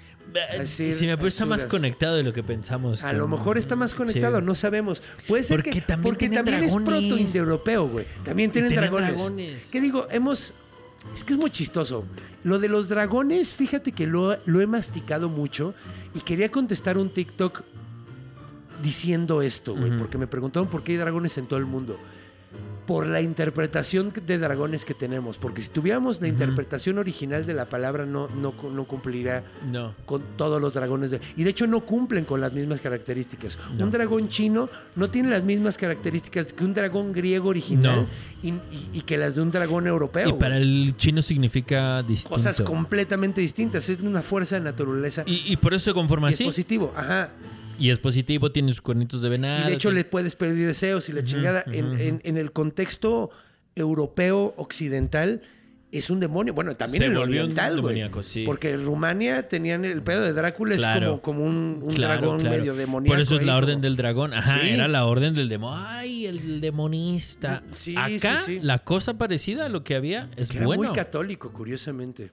Así, 0.60 0.92
si 0.92 1.06
me 1.06 1.14
está 1.26 1.46
más 1.46 1.64
conectado 1.64 2.16
de 2.16 2.22
lo 2.22 2.32
que 2.32 2.42
pensamos. 2.42 3.02
A 3.02 3.12
lo 3.12 3.26
mejor 3.28 3.58
está 3.58 3.76
más 3.76 3.94
conectado, 3.94 4.40
Sí. 4.40 4.44
no 4.44 4.54
sabemos. 4.54 5.02
Puede 5.26 5.42
ser 5.42 5.58
Porque 5.58 5.70
que 5.70 5.80
también 5.80 6.02
porque 6.14 6.28
también 6.28 6.62
es 6.62 6.74
proto-indoeuropeo, 6.74 7.88
güey. 7.88 8.06
También 8.24 8.50
tienen, 8.50 8.70
tienen 8.72 8.90
dragones. 8.90 9.14
dragones. 9.14 9.68
¿Qué 9.70 9.80
digo? 9.80 10.06
Hemos 10.10 10.52
es 11.14 11.24
que 11.24 11.34
es 11.34 11.38
muy 11.38 11.50
chistoso. 11.50 12.04
Lo 12.44 12.58
de 12.58 12.68
los 12.68 12.88
dragones, 12.88 13.54
fíjate 13.54 13.92
que 13.92 14.06
lo, 14.06 14.36
lo 14.44 14.60
he 14.60 14.66
masticado 14.66 15.28
mucho 15.28 15.74
y 16.14 16.20
quería 16.20 16.50
contestar 16.50 16.98
un 16.98 17.10
TikTok 17.10 17.62
diciendo 18.82 19.42
esto, 19.42 19.74
güey, 19.74 19.96
porque 19.96 20.18
me 20.18 20.26
preguntaron 20.26 20.68
por 20.68 20.82
qué 20.82 20.92
hay 20.92 20.98
dragones 20.98 21.38
en 21.38 21.46
todo 21.46 21.58
el 21.58 21.66
mundo. 21.66 21.98
Por 22.86 23.06
la 23.06 23.20
interpretación 23.20 24.12
de 24.26 24.38
dragones 24.38 24.84
que 24.84 24.94
tenemos, 24.94 25.36
porque 25.38 25.60
si 25.62 25.68
tuviéramos 25.70 26.20
la 26.20 26.28
interpretación 26.28 26.98
original 26.98 27.44
de 27.44 27.52
la 27.54 27.64
palabra 27.66 28.06
no, 28.06 28.28
no, 28.28 28.54
no 28.70 28.84
cumplirá 28.84 29.42
No. 29.70 29.92
con 30.04 30.22
todos 30.36 30.60
los 30.60 30.72
dragones. 30.74 31.10
de- 31.10 31.20
y 31.36 31.44
de 31.44 31.50
hecho 31.50 31.66
no 31.66 31.80
cumplen 31.80 32.24
con 32.24 32.40
las 32.40 32.52
mismas 32.52 32.80
características. 32.80 33.58
Un 33.78 33.90
dragón 33.90 34.28
chino 34.28 34.68
no 34.94 35.10
tiene 35.10 35.30
las 35.30 35.42
mismas 35.42 35.76
características 35.76 36.52
que 36.52 36.64
un 36.64 36.72
dragón 36.74 37.12
griego 37.12 37.48
original 37.48 38.06
y, 38.42 38.48
y- 38.50 38.54
y 38.94 39.00
que 39.02 39.18
las 39.18 39.34
de 39.34 39.42
un 39.42 39.50
dragón 39.50 39.86
europeo. 39.86 40.28
Y 40.28 40.32
para 40.34 40.56
el 40.58 40.94
chino 40.96 41.22
significa 41.22 42.02
distinto. 42.02 42.36
Cosas 42.36 42.60
completamente 42.60 43.40
distintas. 43.40 43.88
Es 43.88 44.00
una 44.00 44.22
fuerza 44.22 44.56
de 44.56 44.60
naturaleza 44.62 45.24
y, 45.26 45.42
y 45.52 45.56
por 45.56 45.74
eso 45.74 45.86
se 45.86 45.94
conforma 45.94 46.30
y 46.30 46.34
es 46.34 46.36
así. 46.40 46.44
positivo. 46.44 46.92
Ajá. 46.94 47.30
Y 47.78 47.90
es 47.90 47.98
positivo, 47.98 48.50
tiene 48.52 48.68
sus 48.70 48.80
cuernitos 48.80 49.22
de 49.22 49.28
venado. 49.28 49.64
Y 49.64 49.68
de 49.70 49.74
hecho 49.74 49.88
tiene- 49.90 50.00
le 50.02 50.04
puedes 50.04 50.34
pedir 50.36 50.66
deseos 50.66 51.08
y 51.08 51.12
la 51.12 51.22
chingada. 51.24 51.62
En, 51.66 51.98
en- 52.00 52.20
en 52.24 52.36
el 52.36 52.52
contexto 52.52 53.30
europeo 53.74 54.54
occidental 54.56 55.42
es 55.92 56.10
un 56.10 56.18
demonio. 56.20 56.52
Bueno, 56.52 56.74
también 56.76 57.02
Se 57.02 57.06
el 57.08 57.16
oriental, 57.16 57.80
güey. 57.80 58.02
sí. 58.22 58.44
Porque 58.44 58.72
en 58.72 58.84
Rumania 58.84 59.48
tenían 59.48 59.84
el 59.84 60.02
pedo 60.02 60.22
de 60.22 60.32
Drácula, 60.32 60.74
es 60.74 60.82
como, 60.84 61.20
como 61.22 61.44
un, 61.44 61.80
un 61.82 61.94
Claro, 61.94 62.20
dragón 62.20 62.40
claro. 62.40 62.56
medio 62.56 62.74
demoníaco. 62.74 63.12
Por 63.14 63.20
eso 63.22 63.36
es 63.36 63.44
la 63.44 63.56
orden 63.56 63.76
como- 63.76 63.82
del 63.82 63.96
dragón. 63.96 64.34
Ajá, 64.34 64.58
Sí. 64.60 64.70
era 64.70 64.88
la 64.88 65.04
orden 65.06 65.34
del 65.34 65.48
demonio. 65.48 65.84
Ay, 65.86 66.26
el 66.26 66.60
demonista. 66.60 67.62
Sí, 67.72 67.94
Acá, 67.96 68.38
sí, 68.38 68.54
sí. 68.56 68.60
la 68.62 68.78
cosa 68.80 69.16
parecida 69.18 69.66
a 69.66 69.68
lo 69.68 69.84
que 69.84 69.94
había 69.94 70.28
es 70.36 70.48
Que 70.50 70.58
era 70.58 70.66
muy 70.66 70.88
católico, 70.92 71.52
curiosamente. 71.52 72.32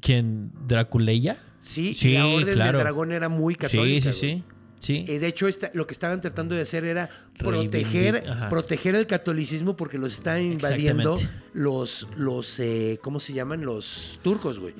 ¿Quién? 0.00 0.50
¿Draculeya? 0.66 1.36
Sí, 1.60 1.94
Sí, 1.94 2.14
la 2.14 2.26
orden 2.26 2.54
claro. 2.54 2.78
del 2.78 2.84
dragón 2.84 3.12
era 3.12 3.28
muy 3.28 3.54
Sí, 3.54 3.58
católica. 3.58 4.12
sí, 4.12 4.18
güey. 4.26 4.34
sí. 4.38 4.44
Sí. 4.84 5.04
Eh, 5.08 5.18
de 5.18 5.26
hecho, 5.28 5.48
esta- 5.48 5.70
lo 5.72 5.86
que 5.86 5.94
estaban 5.94 6.20
tratando 6.20 6.54
de 6.54 6.60
hacer 6.60 6.84
era 6.84 7.08
proteger, 7.38 8.22
proteger 8.50 8.94
el 8.94 9.06
catolicismo 9.06 9.76
porque 9.76 9.96
los 9.98 10.12
estaban 10.12 10.42
invadiendo 10.42 11.18
los, 11.54 12.06
los 12.16 12.60
eh, 12.60 12.98
¿cómo 13.02 13.18
se 13.20 13.32
llaman? 13.32 13.64
Los 13.64 14.18
turcos, 14.22 14.58
güey. 14.58 14.74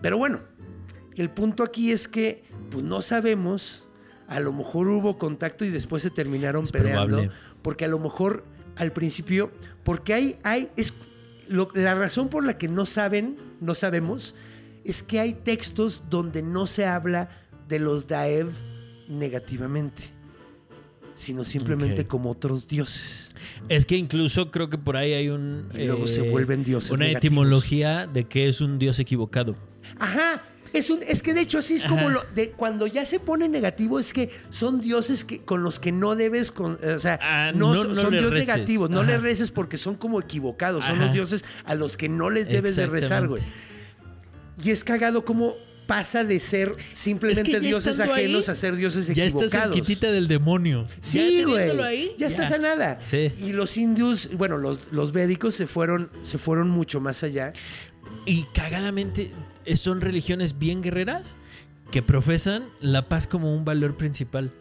Pero 0.00 0.16
bueno, 0.16 0.40
el 1.16 1.30
punto 1.30 1.62
aquí 1.64 1.90
es 1.90 2.06
que 2.06 2.44
pues 2.70 2.84
no 2.84 3.02
sabemos, 3.02 3.84
a 4.28 4.38
lo 4.40 4.52
mejor 4.52 4.88
hubo 4.88 5.18
contacto 5.18 5.64
y 5.64 5.70
después 5.70 6.02
se 6.02 6.10
terminaron 6.10 6.64
Es 6.64 6.72
peleando, 6.72 7.06
probable. 7.16 7.30
porque 7.62 7.84
a 7.84 7.88
lo 7.88 7.98
mejor 7.98 8.44
al 8.76 8.92
principio, 8.92 9.50
porque 9.82 10.14
hay, 10.14 10.38
hay, 10.44 10.68
es 10.76 10.92
lo- 11.48 11.70
la 11.74 11.94
razón 11.96 12.28
por 12.28 12.44
la 12.46 12.58
que 12.58 12.68
no 12.68 12.86
saben, 12.86 13.36
no 13.60 13.74
sabemos, 13.74 14.36
es 14.84 15.02
que 15.02 15.18
hay 15.18 15.32
textos 15.32 16.04
donde 16.08 16.42
no 16.42 16.66
se 16.66 16.86
habla 16.86 17.28
de 17.68 17.80
los 17.80 18.06
Daev 18.06 18.50
negativamente, 19.08 20.04
sino 21.14 21.44
simplemente 21.44 22.06
como 22.06 22.30
otros 22.30 22.68
dioses. 22.68 23.30
Es 23.68 23.84
que 23.84 23.96
incluso 23.96 24.50
creo 24.50 24.68
que 24.70 24.78
por 24.78 24.96
ahí 24.96 25.12
hay 25.12 25.28
un. 25.28 25.68
eh, 25.74 25.84
Y 25.84 25.86
luego 25.86 26.06
se 26.08 26.22
vuelven 26.22 26.64
dioses 26.64 26.90
Una 26.90 27.06
negativos. 27.06 27.24
etimología 27.32 28.06
de 28.06 28.24
que 28.24 28.48
es 28.48 28.60
un 28.60 28.78
dios 28.78 28.98
equivocado. 28.98 29.56
Ajá. 29.98 30.42
Es, 30.74 30.90
un, 30.90 31.00
es 31.08 31.22
que 31.22 31.32
de 31.32 31.40
hecho 31.40 31.56
así 31.58 31.74
es 31.74 31.84
como 31.86 32.02
Ajá. 32.02 32.10
lo 32.10 32.22
de 32.34 32.50
cuando 32.50 32.86
ya 32.86 33.06
se 33.06 33.20
pone 33.20 33.48
negativo 33.48 33.98
es 33.98 34.12
que 34.12 34.28
son 34.50 34.82
dioses 34.82 35.24
que 35.24 35.38
con 35.38 35.62
los 35.62 35.80
que 35.80 35.92
no 35.92 36.14
debes 36.14 36.50
con, 36.52 36.78
o 36.84 36.98
sea 36.98 37.18
Ah, 37.22 37.52
no, 37.54 37.72
no- 37.74 37.82
son- 37.84 37.94
no 37.94 38.00
son 38.02 38.10
le 38.12 38.18
dios 38.20 38.30
reces. 38.32 38.48
negativos 38.48 38.90
no 38.90 39.02
le 39.02 39.16
reces 39.16 39.50
porque 39.50 39.78
son 39.78 39.94
como 39.94 40.20
equivocados 40.20 40.84
son 40.84 40.98
los 40.98 41.10
dioses 41.10 41.42
a 41.64 41.74
los 41.74 41.96
que 41.96 42.10
no 42.10 42.28
les 42.28 42.48
debes 42.48 42.76
de 42.76 42.86
rezar 42.86 43.26
güey 43.28 43.42
y 44.62 44.68
es 44.68 44.84
cagado 44.84 45.24
como 45.24 45.54
pasa 45.88 46.22
de 46.22 46.38
ser 46.38 46.70
simplemente 46.92 47.40
Es 47.50 47.56
que 47.56 47.64
ya 47.64 47.68
dioses 47.68 47.98
ahí, 47.98 48.10
ajenos 48.10 48.48
a 48.50 48.54
ser 48.54 48.76
dioses 48.76 49.08
Ya 49.08 49.24
estás 49.24 49.44
equivocados 49.44 49.74
cerquitita 49.74 50.12
del 50.12 50.28
demonio. 50.28 50.84
Sí, 51.00 51.38
Ya 51.40 51.46
güey. 51.46 51.80
ahí, 51.80 52.12
ya 52.18 52.26
estás 52.28 52.52
a 52.52 52.58
nada. 52.58 53.00
Sí. 53.04 53.32
Y 53.40 53.52
los 53.52 53.76
indios, 53.78 54.28
bueno, 54.36 54.58
los, 54.58 54.92
los 54.92 55.12
védicos 55.12 55.54
se 55.54 55.66
fueron, 55.66 56.10
se 56.22 56.36
fueron 56.36 56.68
mucho 56.68 57.00
más 57.00 57.22
allá. 57.22 57.54
Y 58.26 58.44
cagadamente 58.52 59.30
eh, 59.64 59.76
son 59.78 60.02
religiones 60.02 60.58
bien 60.58 60.82
guerreras 60.82 61.36
que 61.90 62.02
profesan 62.02 62.68
la 62.80 63.08
paz 63.08 63.26
como 63.26 63.56
un 63.56 63.64
valor 63.64 63.96
principal. 63.96 64.52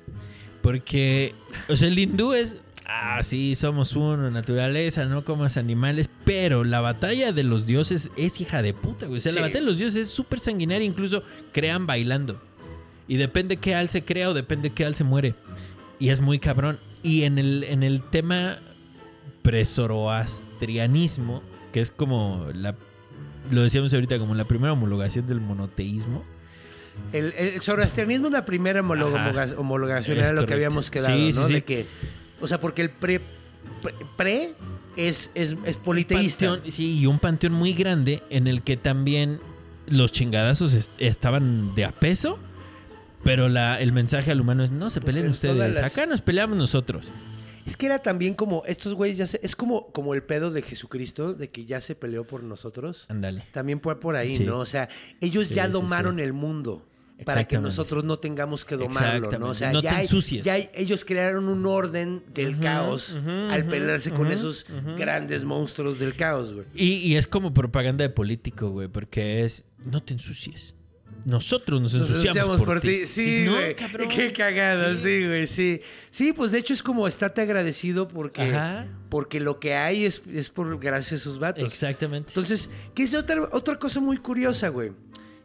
Porque, 0.62 1.36
o 1.68 1.76
sea, 1.76 1.90
el 1.90 2.00
hindú 2.00 2.34
es, 2.34 2.56
ah, 2.88 3.22
sí, 3.24 3.56
somos 3.56 3.96
uno, 3.96 4.30
naturaleza, 4.32 5.06
no 5.06 5.24
comas 5.26 5.58
animales, 5.58 6.10
pero 6.26 6.64
la 6.64 6.82
batalla 6.82 7.32
de 7.32 7.44
los 7.44 7.66
dioses 7.66 8.10
es 8.18 8.42
hija 8.42 8.62
de 8.62 8.74
puta, 8.74 9.06
güey. 9.06 9.20
O 9.20 9.22
sea, 9.22 9.32
la 9.34 9.42
batalla 9.42 9.60
de 9.60 9.66
los 9.66 9.78
dioses 9.78 10.08
es 10.08 10.10
súper 10.10 10.40
sanguinaria, 10.40 10.86
incluso 10.88 11.24
crean 11.52 11.86
bailando. 11.86 12.42
Y 13.08 13.18
depende 13.18 13.58
qué 13.58 13.76
al 13.76 13.90
se 13.90 14.04
crea 14.04 14.30
o 14.30 14.34
depende 14.34 14.72
qué 14.72 14.86
al 14.86 14.96
se 14.96 15.04
muere. 15.04 15.36
Y 16.00 16.10
es 16.10 16.22
muy 16.22 16.40
cabrón. 16.40 16.80
Y 17.04 17.24
en 17.24 17.38
el, 17.38 17.64
en 17.64 17.84
el 17.84 18.02
tema 18.02 18.58
presoroastrianismo, 19.42 21.42
que 21.72 21.80
es 21.82 21.92
como 21.92 22.48
la 22.54 22.76
lo 23.52 23.62
decíamos 23.64 23.94
ahorita 23.94 24.20
como 24.20 24.36
la 24.36 24.44
primera 24.44 24.74
homologación 24.74 25.26
del 25.26 25.40
monoteísmo. 25.40 26.26
El, 27.14 27.34
el 27.38 27.62
zoroastrianismo 27.62 28.28
es 28.28 28.34
la 28.34 28.44
primera 28.46 28.82
homologa- 28.82 29.56
homologación, 29.58 30.20
Es 30.20 30.32
era 30.32 30.42
lo 30.42 30.46
que 30.46 30.54
habíamos 30.54 30.92
quedado, 30.92 31.16
Sí, 31.16 31.32
sí, 31.32 31.40
¿no? 31.40 31.48
sí. 31.48 31.54
De 31.54 31.64
que, 31.64 31.86
o 32.42 32.48
sea, 32.48 32.60
porque 32.60 32.82
el 32.82 32.90
pre, 32.90 33.20
pre, 33.82 33.94
pre 34.16 34.54
es, 34.96 35.32
es, 35.36 35.56
es 35.66 35.78
politeísta. 35.78 36.46
Panteón- 36.58 36.72
sí, 36.72 37.00
y 37.00 37.06
un 37.06 37.20
panteón 37.20 37.54
muy 37.54 37.74
grande 37.74 38.24
en 38.30 38.48
el 38.48 38.62
que 38.64 38.78
también 38.78 39.40
los 39.88 40.12
chingadazos 40.12 40.74
est- 40.74 40.92
estaban 40.98 41.74
de 41.76 41.86
a 41.86 41.92
peso, 41.92 42.40
pero 43.24 43.50
la, 43.50 43.80
el 43.80 43.92
mensaje 43.92 44.32
al 44.32 44.42
humano 44.42 44.64
es 44.64 44.72
no 44.72 44.90
se 44.90 45.00
Pues 45.02 45.14
peleen 45.14 45.26
en 45.28 45.32
ustedes, 45.32 45.76
las- 45.76 45.92
acá 45.94 46.06
nos 46.06 46.22
peleamos 46.22 46.58
nosotros. 46.58 47.06
Es 47.66 47.76
que 47.76 47.86
era 47.88 48.00
también 48.00 48.34
como, 48.34 48.64
estos 48.66 48.94
güeyes 48.94 49.18
ya 49.18 49.28
se, 49.28 49.42
es 49.44 49.54
como, 49.56 49.88
como 49.88 50.14
el 50.14 50.24
pedo 50.24 50.52
de 50.52 50.62
Jesucristo, 50.62 51.34
de 51.34 51.50
que 51.50 51.66
ya 51.66 51.82
se 51.82 51.96
peleó 51.96 52.24
por 52.26 52.42
nosotros. 52.42 53.06
Ándale. 53.10 53.44
También 53.52 53.82
fue 53.82 54.00
por 54.00 54.16
ahí, 54.16 54.38
Sí. 54.38 54.46
¿no? 54.46 54.60
O 54.60 54.66
sea, 54.66 54.88
ellos 55.20 55.48
Sí, 55.48 55.56
ya 55.56 55.66
sí, 55.66 55.74
domaron 55.74 56.20
el 56.22 56.32
mundo. 56.32 56.86
Para 57.26 57.48
que 57.48 57.58
nosotros 57.58 58.04
no 58.04 58.18
tengamos 58.20 58.64
que 58.66 58.76
domarlo, 58.76 59.32
¿no? 59.40 59.50
O 59.50 59.54
sea. 59.56 59.72
No 59.72 59.82
ya, 59.82 59.96
te 59.96 60.02
ensucies. 60.02 60.44
ya 60.46 60.58
ellos 60.58 61.04
crearon 61.06 61.48
un 61.50 61.66
orden 61.66 62.24
del 62.34 62.60
caos 62.60 63.20
al 63.50 63.68
pelearse 63.68 64.12
con 64.12 64.32
esos 64.32 64.66
grandes 64.98 65.44
monstruos 65.44 66.00
del 66.00 66.16
caos, 66.16 66.54
güey. 66.54 66.66
Y, 66.74 66.94
y 66.98 67.16
es 67.18 67.28
como 67.28 67.54
propaganda 67.54 68.04
de 68.04 68.10
político, 68.10 68.70
güey, 68.70 68.88
porque 68.88 69.44
es 69.44 69.64
no 69.86 70.02
te 70.04 70.14
ensucies. 70.14 70.76
Nosotros 71.26 71.82
nos 71.82 71.94
Nos 71.94 72.10
ensuciamos, 72.10 72.38
ensuciamos 72.38 72.66
por, 72.66 72.80
ti. 72.80 73.06
Sí, 73.06 73.22
Dices, 73.22 73.46
"No, 73.48 73.56
güey. 73.58 73.76
cabrón". 73.76 74.08
Qué 74.08 74.32
cagada, 74.32 74.96
sí, 74.96 75.26
güey, 75.26 75.46
sí. 75.48 75.82
Sí, 76.10 76.32
pues 76.32 76.52
de 76.52 76.60
hecho 76.60 76.74
es 76.74 76.82
como 76.82 77.06
estate 77.06 77.42
agradecido 77.42 78.08
porque, 78.08 78.44
Ajá. 78.44 78.88
porque 79.10 79.42
lo 79.42 79.60
que 79.60 79.74
hay 79.74 80.06
es, 80.06 80.22
es 80.32 80.50
por 80.50 80.80
gracias 80.80 81.12
a 81.12 81.16
esos 81.16 81.40
vatos. 81.40 81.66
Exactamente. 81.66 82.30
Entonces, 82.32 82.70
que 82.96 83.04
es 83.04 83.14
otra, 83.14 83.42
otra 83.52 83.78
cosa 83.78 84.00
muy 84.00 84.18
curiosa, 84.18 84.70
güey. 84.70 84.94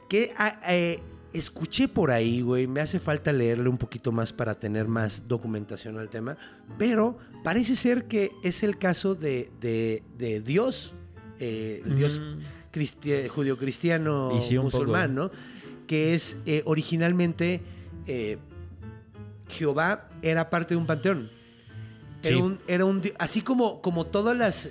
Que 0.08 0.32
ah, 0.36 0.60
eh, 0.68 1.00
escuché 1.32 1.88
por 1.88 2.10
ahí, 2.10 2.40
güey. 2.42 2.66
Me 2.66 2.80
hace 2.80 2.98
falta 2.98 3.32
leerle 3.32 3.68
un 3.68 3.78
poquito 3.78 4.12
más 4.12 4.32
para 4.32 4.54
tener 4.54 4.86
más 4.88 5.26
documentación 5.28 5.98
al 5.98 6.08
tema. 6.10 6.36
Pero 6.78 7.18
parece 7.44 7.76
ser 7.76 8.04
que 8.06 8.30
es 8.42 8.62
el 8.62 8.78
caso 8.78 9.14
de, 9.14 9.50
de- 9.60 10.02
de 10.18 10.40
Dios. 10.40 10.94
eh, 11.38 11.82
el 11.84 11.96
Dios 11.96 12.20
Mm. 12.20 12.38
Sí, 14.40 14.56
un 14.56 14.64
musulmán, 14.66 15.14
poco. 15.16 15.32
¿no? 15.34 15.86
Que 15.86 16.14
es 16.14 16.36
eh, 16.46 16.62
originalmente 16.66 17.60
eh, 18.06 18.38
Jehová 19.48 20.08
era 20.22 20.48
parte 20.50 20.74
de 20.74 20.78
un 20.78 20.86
panteón. 20.86 21.30
Era 22.22 22.36
Sí. 22.36 22.40
un, 22.42 22.58
era 22.68 22.84
un 22.84 23.02
así 23.18 23.42
como, 23.42 23.82
como 23.82 24.06
todas 24.06 24.36
las. 24.36 24.70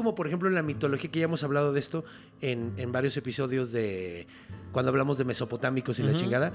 Como, 0.00 0.14
por 0.14 0.26
ejemplo, 0.26 0.48
en 0.48 0.54
la 0.54 0.62
mitología, 0.62 1.10
que 1.10 1.18
ya 1.18 1.26
hemos 1.26 1.44
hablado 1.44 1.74
de 1.74 1.78
esto 1.78 2.06
en, 2.40 2.72
en 2.78 2.90
varios 2.90 3.14
episodios 3.18 3.70
de 3.70 4.26
cuando 4.72 4.88
hablamos 4.88 5.18
de 5.18 5.26
mesopotámicos 5.26 5.98
y 5.98 6.02
la 6.02 6.14
chingada, 6.14 6.54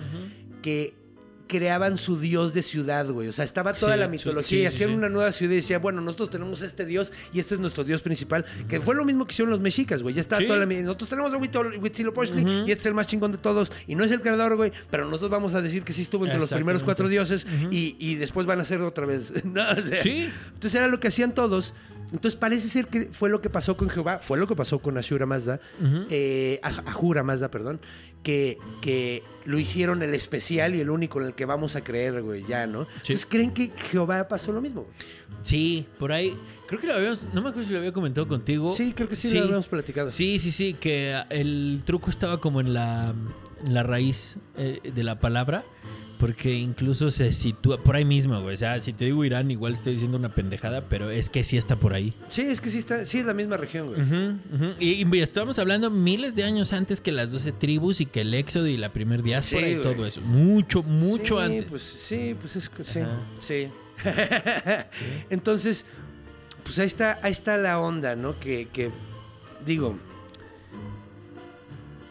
que 0.64 0.96
creaban 1.48 1.98
su 1.98 2.20
dios 2.20 2.54
de 2.54 2.64
ciudad, 2.64 3.08
güey. 3.10 3.28
O 3.28 3.34
sea, 3.34 3.46
estaba 3.46 3.74
toda 3.74 3.94
Sí, 3.94 4.00
la 4.00 4.08
mitología 4.08 4.58
sí, 4.58 4.64
y 4.64 4.66
hacían 4.66 4.90
sí. 4.92 4.96
una 4.96 5.10
nueva 5.10 5.32
ciudad 5.32 5.54
y 5.54 5.58
decía, 5.58 5.80
bueno, 5.80 6.02
nosotros 6.02 6.30
tenemos 6.30 6.62
este 6.62 6.86
dios 6.86 7.12
y 7.34 7.40
este 7.40 7.56
es 7.56 7.60
nuestro 7.62 7.84
dios 7.84 8.02
principal, 8.02 8.46
que 8.68 8.80
fue 8.82 8.96
lo 8.96 9.06
mismo 9.06 9.26
que 9.26 9.34
hicieron 9.34 9.52
los 9.52 9.60
mexicas, 9.60 10.02
güey. 10.04 10.16
Ya 10.16 10.22
está 10.22 10.38
toda 10.46 10.58
la... 10.58 10.66
Nosotros 10.66 11.10
tenemos 11.10 11.34
a 11.34 11.38
Huitzilopochtli 11.38 12.42
y 12.68 12.72
este 12.72 12.74
es 12.82 12.86
el 12.88 12.94
más 12.94 13.08
chingón 13.08 13.32
de 13.32 13.38
todos 13.38 13.72
y 13.88 13.96
no 13.96 14.04
es 14.04 14.12
el 14.12 14.22
creador, 14.22 14.56
güey, 14.56 14.72
pero 14.90 15.06
nosotros 15.06 15.30
vamos 15.32 15.54
a 15.56 15.62
decir 15.62 15.84
que 15.84 15.94
sí 15.94 16.02
estuvo 16.02 16.26
entre 16.26 16.40
los 16.40 16.50
primeros 16.52 16.84
cuatro 16.84 17.08
dioses 17.10 17.46
y, 17.72 17.96
y 18.00 18.16
después 18.16 18.46
van 18.46 18.60
a 18.60 18.66
ser 18.66 18.82
otra 18.82 19.06
vez. 19.06 19.32
No, 19.46 19.62
o 19.70 19.82
sea, 19.82 20.02
Sí. 20.04 20.28
entonces 20.48 20.76
era 20.76 20.88
lo 20.88 21.00
que 21.00 21.08
hacían 21.08 21.34
todos. 21.34 21.74
Entonces 22.12 22.36
parece 22.36 22.68
ser 22.68 22.88
que 22.88 23.10
fue 23.12 23.30
lo 23.30 23.42
que 23.42 23.50
pasó 23.50 23.76
con 23.78 23.90
Jehová, 23.90 24.20
fue 24.20 24.38
lo 24.38 24.48
que 24.48 24.56
pasó 24.56 24.80
con 24.80 24.98
Ashura 24.98 25.26
Mazda, 25.26 25.60
eh, 26.10 26.60
Ah- 26.62 26.84
Ahura 26.88 27.24
Mazda, 27.24 27.50
perdón, 27.50 27.80
que, 28.26 28.58
que 28.82 29.22
lo 29.46 29.60
hicieron 29.60 30.02
el 30.02 30.16
especial 30.16 30.74
y 30.74 30.82
el 30.82 30.90
único 30.90 31.22
en 31.22 31.28
el 31.28 31.34
que 31.36 31.46
vamos 31.46 31.76
a 31.76 31.84
creer, 31.84 32.24
güey, 32.24 32.44
ya, 32.44 32.66
¿no? 32.66 32.88
Entonces 32.90 33.28
creen 33.28 33.52
que 33.52 33.72
Jehová 33.92 34.28
pasó 34.28 34.52
lo 34.52 34.62
mismo, 34.62 34.82
güey. 34.82 34.96
Sí, 35.44 35.86
por 36.00 36.12
ahí. 36.12 36.36
Creo 36.66 36.82
que 36.82 36.88
lo 36.88 36.96
habíamos. 36.96 37.28
No 37.36 37.44
me 37.44 37.50
acuerdo 37.50 37.68
si 37.68 37.74
lo 37.74 37.80
había 37.80 37.94
comentado 37.94 38.28
contigo. 38.28 38.72
Sí, 38.72 38.94
creo 38.96 39.08
que 39.08 39.16
sí, 39.16 39.32
lo 39.32 39.44
habíamos 39.44 39.68
platicado. 39.68 40.10
Sí, 40.10 40.40
sí, 40.40 40.50
sí. 40.50 40.74
Que 40.74 41.22
el 41.30 41.84
truco 41.86 42.10
estaba 42.10 42.42
como 42.42 42.62
en 42.62 42.74
la, 42.74 43.14
en 43.64 43.74
la 43.76 43.84
raíz 43.84 44.38
eh, 44.58 44.80
de 44.84 45.04
la 45.04 45.20
palabra. 45.20 45.64
Porque 46.26 46.56
incluso 46.56 47.12
se 47.12 47.32
sitúa 47.32 47.78
por 47.78 47.96
ahí 47.96 48.04
mismo, 48.04 48.42
güey. 48.42 48.56
O 48.56 48.58
sea, 48.58 48.82
si 48.82 48.94
te 48.94 49.06
digo 49.06 49.24
Irán, 49.24 49.52
igual 49.52 49.74
estoy 49.74 49.94
diciendo 49.94 50.18
una 50.18 50.30
pendejada, 50.30 50.82
pero 50.82 51.12
es 51.12 51.30
que 51.30 51.44
sí 51.44 51.56
está 51.56 51.76
por 51.76 51.94
ahí. 51.94 52.16
Sí, 52.30 52.42
es 52.42 52.62
que 52.62 52.72
sí, 52.72 52.80
está, 52.80 53.06
sí 53.06 53.20
es 53.20 53.26
la 53.26 53.36
misma 53.36 53.58
región, 53.58 53.94
güey. 53.94 54.76
Y, 54.80 55.06
y 55.16 55.22
estamos 55.22 55.60
hablando 55.60 55.92
miles 55.92 56.34
de 56.34 56.44
años 56.44 56.74
antes 56.74 57.00
que 57.00 57.12
las 57.12 57.32
12 57.32 57.52
tribus 57.52 58.02
y 58.02 58.08
que 58.08 58.22
el 58.22 58.34
éxodo 58.34 58.66
y 58.66 58.76
la 58.76 58.92
primer 58.92 59.22
diáspora 59.22 59.68
Sí, 59.68 59.74
y 59.74 59.78
güey. 59.78 59.94
todo 59.96 60.08
eso. 60.08 60.22
Mucho, 60.22 60.82
mucho 60.82 61.38
Sí, 61.38 61.44
antes. 61.46 61.66
Pues, 61.70 61.84
sí, 61.84 62.36
pues 62.42 62.56
es 62.56 62.72
sí. 62.82 63.00
Sí. 63.38 63.68
Entonces, 65.30 65.86
pues 66.64 66.80
ahí 66.80 66.88
está, 66.88 67.20
ahí 67.22 67.34
está 67.34 67.56
la 67.58 67.80
onda, 67.80 68.16
¿no? 68.16 68.40
Que, 68.40 68.68
que, 68.74 68.90
digo, 69.64 69.96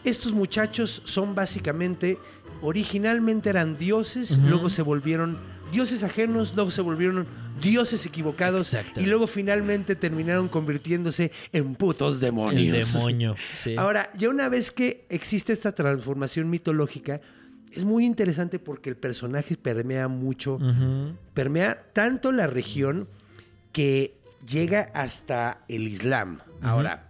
estos 0.05 0.31
muchachos 0.31 1.01
son 1.03 1.35
básicamente, 1.35 2.17
originalmente 2.65 3.49
eran 3.49 3.77
dioses, 3.77 4.37
luego 4.39 4.69
se 4.69 4.81
volvieron 4.81 5.37
dioses 5.71 6.03
ajenos, 6.03 6.53
luego 6.55 6.71
se 6.71 6.81
volvieron 6.81 7.27
dioses 7.61 8.05
equivocados 8.05 8.73
Exacto. 8.73 9.01
y 9.01 9.05
luego 9.05 9.27
finalmente 9.27 9.95
terminaron 9.95 10.47
convirtiéndose 10.47 11.31
en 11.53 11.75
putos 11.75 12.15
el 12.15 12.19
demonios. 12.19 12.93
demonio. 12.93 13.35
sí. 13.63 13.75
Ahora, 13.77 14.09
ya 14.17 14.29
una 14.29 14.49
vez 14.49 14.71
que 14.71 15.05
existe 15.09 15.53
esta 15.53 15.73
transformación 15.73 16.49
mitológica, 16.49 17.21
es 17.71 17.83
muy 17.83 18.05
interesante 18.05 18.59
porque 18.59 18.89
el 18.89 18.95
personaje 18.95 19.57
permea 19.57 20.07
mucho, 20.07 20.59
permea 21.33 21.81
tanto 21.93 22.31
la 22.31 22.47
región 22.47 23.07
que 23.71 24.17
llega 24.47 24.89
hasta 24.93 25.59
el 25.67 25.87
Islam. 25.87 26.39
Ahora, 26.61 27.04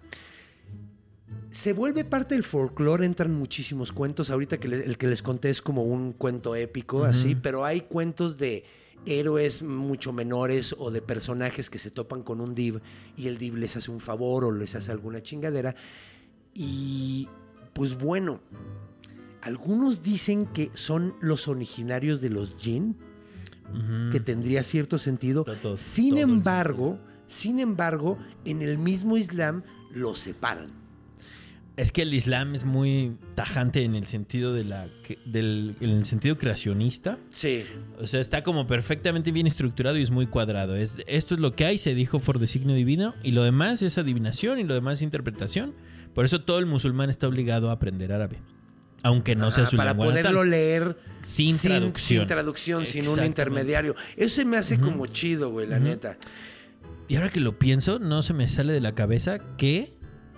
se 1.55 1.71
vuelve 1.71 2.03
parte 2.03 2.35
del 2.35 2.43
folclore, 2.43 3.05
entran 3.05 3.33
muchísimos 3.33 3.93
cuentos. 3.93 4.29
Ahorita 4.29 4.57
que 4.59 4.67
le- 4.67 4.83
el 4.85 4.97
que 4.97 5.07
les 5.07 5.21
conté 5.21 5.49
es 5.49 5.61
como 5.61 5.83
un 5.83 6.11
cuento 6.11 6.53
épico, 6.53 7.05
así, 7.05 7.33
pero 7.35 7.63
hay 7.63 7.79
cuentos 7.81 8.35
de 8.37 8.65
héroes 9.05 9.61
mucho 9.63 10.11
menores 10.11 10.75
o 10.77 10.91
de 10.91 11.01
personajes 11.01 11.69
que 11.69 11.77
se 11.77 11.91
topan 11.91 12.23
con 12.23 12.41
un 12.41 12.55
div 12.55 12.81
y 13.15 13.27
el 13.27 13.37
div 13.37 13.55
les 13.55 13.77
hace 13.77 13.89
un 13.89 14.01
favor 14.01 14.43
o 14.43 14.51
les 14.51 14.75
hace 14.75 14.91
alguna 14.91 15.23
chingadera. 15.23 15.73
Y 16.53 17.29
pues 17.71 17.97
bueno, 17.97 18.41
algunos 19.41 20.03
dicen 20.03 20.47
que 20.47 20.71
son 20.73 21.15
los 21.21 21.47
originarios 21.47 22.19
de 22.19 22.31
los 22.31 22.53
Ujú. 22.53 24.11
que 24.11 24.19
tendría 24.19 24.61
cierto 24.63 24.97
sentido. 24.97 25.45
Sin 25.77 26.17
embargo, 26.17 26.99
sin 27.27 27.59
embargo, 27.61 28.17
en 28.43 28.61
el 28.61 28.77
mismo 28.77 29.15
Islam 29.15 29.63
los 29.93 30.19
separan. 30.19 30.83
Es 31.77 31.91
que 31.91 32.03
el 32.03 32.13
Islam 32.13 32.55
es 32.55 32.63
muy 32.63 33.17
tajante 33.35 33.83
en 33.83 33.95
el 33.95 34.07
sentido 34.07 34.53
de 34.53 34.63
la 34.63 34.87
del 35.25 35.75
en 35.81 35.89
el 35.89 36.05
sentido 36.05 36.37
creacionista. 36.37 37.17
Sí. 37.29 37.65
O 37.99 38.07
sea, 38.07 38.21
está 38.21 38.43
como 38.43 38.65
perfectamente 38.65 39.31
bien 39.31 39.45
estructurado 39.45 39.97
y 39.97 40.01
es 40.01 40.11
muy 40.11 40.27
cuadrado. 40.27 40.77
Es, 40.77 40.97
esto 41.05 41.33
es 41.33 41.41
lo 41.41 41.53
que 41.53 41.65
hay, 41.65 41.77
se 41.77 41.93
dijo 41.93 42.19
por 42.19 42.39
designio 42.39 42.75
divino, 42.75 43.13
y 43.23 43.31
lo 43.31 43.43
demás 43.43 43.81
es 43.81 43.97
adivinación 43.97 44.59
y 44.59 44.63
lo 44.63 44.73
demás 44.73 44.99
es 44.99 45.01
interpretación. 45.01 45.73
Por 46.13 46.23
eso 46.23 46.41
todo 46.41 46.59
el 46.59 46.65
musulmán 46.65 47.09
está 47.09 47.27
obligado 47.27 47.69
a 47.69 47.73
aprender 47.73 48.13
árabe. 48.13 48.39
Aunque 49.03 49.35
no 49.35 49.51
sea 49.51 49.63
Ajá, 49.63 49.71
su 49.71 49.77
para 49.77 49.91
lengua 49.91 50.05
poderlo 50.07 50.31
natal. 50.31 50.49
leer 50.49 50.97
Sin 51.21 51.57
traducción. 51.59 52.21
sin, 52.21 52.27
traducción, 52.27 52.85
sin 52.85 53.07
un 53.07 53.23
intermediario. 53.23 53.95
Eso 54.15 54.37
se 54.37 54.45
me 54.45 54.55
hace 54.57 54.79
como 54.79 55.07
chido, 55.07 55.51
güey, 55.51 55.67
la 55.67 55.77
neta. 55.77 56.17
Y 57.07 57.17
ahora 57.17 57.29
que 57.29 57.39
lo 57.39 57.59
pienso, 57.59 57.99
no 57.99 58.23
se 58.23 58.33
me 58.33 58.47
sale 58.47 58.73
de 58.73 58.81
la 58.81 58.95
cabeza 58.95 59.37
que 59.57 59.93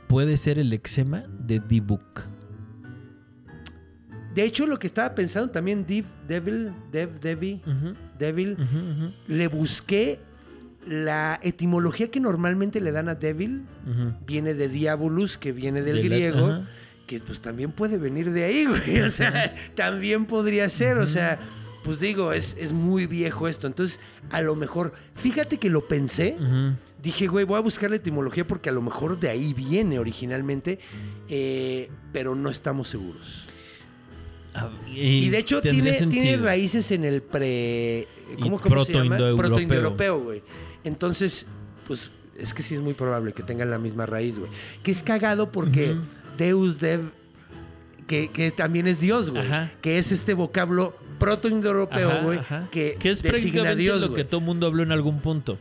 puede 0.07 0.37
ser 0.37 0.59
el 0.59 0.71
eczema 0.73 1.23
de 1.39 1.59
D-Book. 1.59 2.23
De 4.33 4.43
hecho, 4.43 4.67
lo 4.67 4.77
que 4.77 4.85
estaba 4.87 5.15
pensando 5.15 5.49
también, 5.49 5.85
Div, 5.85 6.05
Devil, 6.27 6.71
Dev, 6.91 7.19
Devi, 7.19 7.61
Devil, 8.19 8.55
le 9.27 9.47
busqué 9.47 10.19
la 10.87 11.39
etimología 11.41 12.09
que 12.09 12.19
normalmente 12.19 12.79
le 12.79 12.91
dan 12.91 13.09
a 13.09 13.15
Devil, 13.15 13.63
viene 14.27 14.53
de 14.53 14.69
Diabolus, 14.69 15.37
que 15.37 15.51
viene 15.51 15.81
del 15.81 15.97
De 15.97 16.03
griego, 16.03 16.59
que 17.07 17.19
pues 17.19 17.41
también 17.41 17.71
puede 17.71 17.97
venir 17.97 18.31
de 18.31 18.43
ahí, 18.43 18.65
güey. 18.65 19.01
O 19.01 19.09
sea, 19.09 19.53
también 19.75 20.25
podría 20.25 20.69
ser, 20.69 20.97
o 20.97 21.07
sea, 21.07 21.39
pues 21.83 21.99
digo, 21.99 22.31
es, 22.31 22.55
es 22.59 22.73
muy 22.73 23.07
viejo 23.07 23.47
esto. 23.47 23.65
Entonces, 23.65 23.99
a 24.29 24.41
lo 24.41 24.55
mejor, 24.55 24.93
fíjate 25.15 25.57
que 25.57 25.69
lo 25.71 25.87
pensé. 25.87 26.37
Dije, 27.01 27.27
güey, 27.27 27.45
voy 27.45 27.57
a 27.57 27.61
buscar 27.61 27.89
la 27.89 27.97
etimología 27.97 28.45
porque 28.45 28.69
a 28.69 28.71
lo 28.71 28.81
mejor 28.81 29.19
de 29.19 29.29
ahí 29.29 29.53
viene 29.53 29.99
originalmente, 29.99 30.79
eh, 31.29 31.89
pero 32.11 32.35
no 32.35 32.49
estamos 32.49 32.87
seguros. 32.87 33.47
Ah, 34.53 34.69
Y, 34.93 35.29
de 35.29 35.37
hecho 35.37 35.61
tiene, 35.61 35.93
tiene 35.93 36.37
raíces 36.37 36.91
en 36.91 37.05
el 37.05 37.21
pre... 37.21 38.07
¿Cómo, 38.41 38.59
cómo 38.59 38.83
se 38.83 38.93
llama? 38.93 39.17
protoindoeuropeo. 39.37 40.19
Güey. 40.19 40.43
Entonces, 40.83 41.45
pues 41.87 42.11
es 42.37 42.53
que 42.53 42.63
sí 42.63 42.75
es 42.75 42.81
muy 42.81 42.93
probable 42.93 43.33
que 43.33 43.43
tengan 43.43 43.69
la 43.69 43.77
misma 43.77 44.05
raíz, 44.05 44.39
güey. 44.39 44.51
Que 44.83 44.91
es 44.91 45.03
cagado 45.03 45.51
porque 45.51 45.95
Deus 46.37 46.79
Dev, 46.79 47.01
que, 48.07 48.29
que 48.29 48.51
también 48.51 48.87
es 48.87 48.99
Dios, 48.99 49.29
güey. 49.29 49.45
Que 49.81 49.97
es 49.99 50.11
este 50.11 50.33
vocablo 50.33 50.97
proto-indoeuropeo, 51.19 52.23
güey. 52.23 52.39
ajá. 52.39 52.67
Que, 52.71 52.97
es 53.01 53.21
designa 53.21 53.31
prácticamente 53.31 53.75
Dios, 53.75 54.01
lo 54.01 54.07
güey. 54.07 54.17
que 54.17 54.23
todo 54.23 54.41
mundo 54.41 54.67
habló 54.67 54.83
en 54.83 54.91
algún 54.91 55.19
punto. 55.19 55.57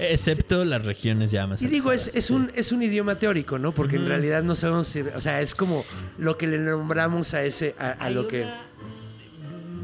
Excepto 0.00 0.64
las 0.64 0.84
regiones 0.84 1.30
ya 1.30 1.46
más 1.46 1.62
Y 1.62 1.66
digo, 1.66 1.92
es, 1.92 2.10
es, 2.14 2.30
un, 2.30 2.50
es 2.54 2.72
un 2.72 2.82
idioma 2.82 3.16
teórico, 3.16 3.58
¿no? 3.58 3.72
Porque 3.72 3.96
en 3.96 4.06
realidad 4.06 4.42
no 4.42 4.54
sabemos 4.54 4.88
si... 4.88 5.00
O 5.00 5.20
sea, 5.20 5.40
es 5.40 5.54
como 5.54 5.84
lo 6.18 6.36
que 6.36 6.46
le 6.46 6.58
nombramos 6.58 7.34
a 7.34 7.42
ese... 7.44 7.74
A, 7.78 8.10
lo 8.10 8.28
que... 8.28 8.46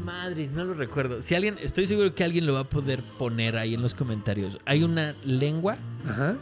Madres, 0.03 0.51
no 0.51 0.63
lo 0.63 0.75
recuerdo. 0.75 1.21
Si 1.21 1.33
alguien, 1.33 1.57
estoy 1.61 1.87
seguro 1.87 2.13
que 2.13 2.23
alguien 2.23 2.45
lo 2.45 2.53
va 2.53 2.61
a 2.61 2.69
poder 2.69 3.01
poner 3.17 3.57
ahí 3.57 3.73
en 3.73 3.81
los 3.81 3.95
comentarios. 3.95 4.59
Hay 4.65 4.83
una 4.83 5.15
lengua 5.23 5.77
Ajá. 6.05 6.37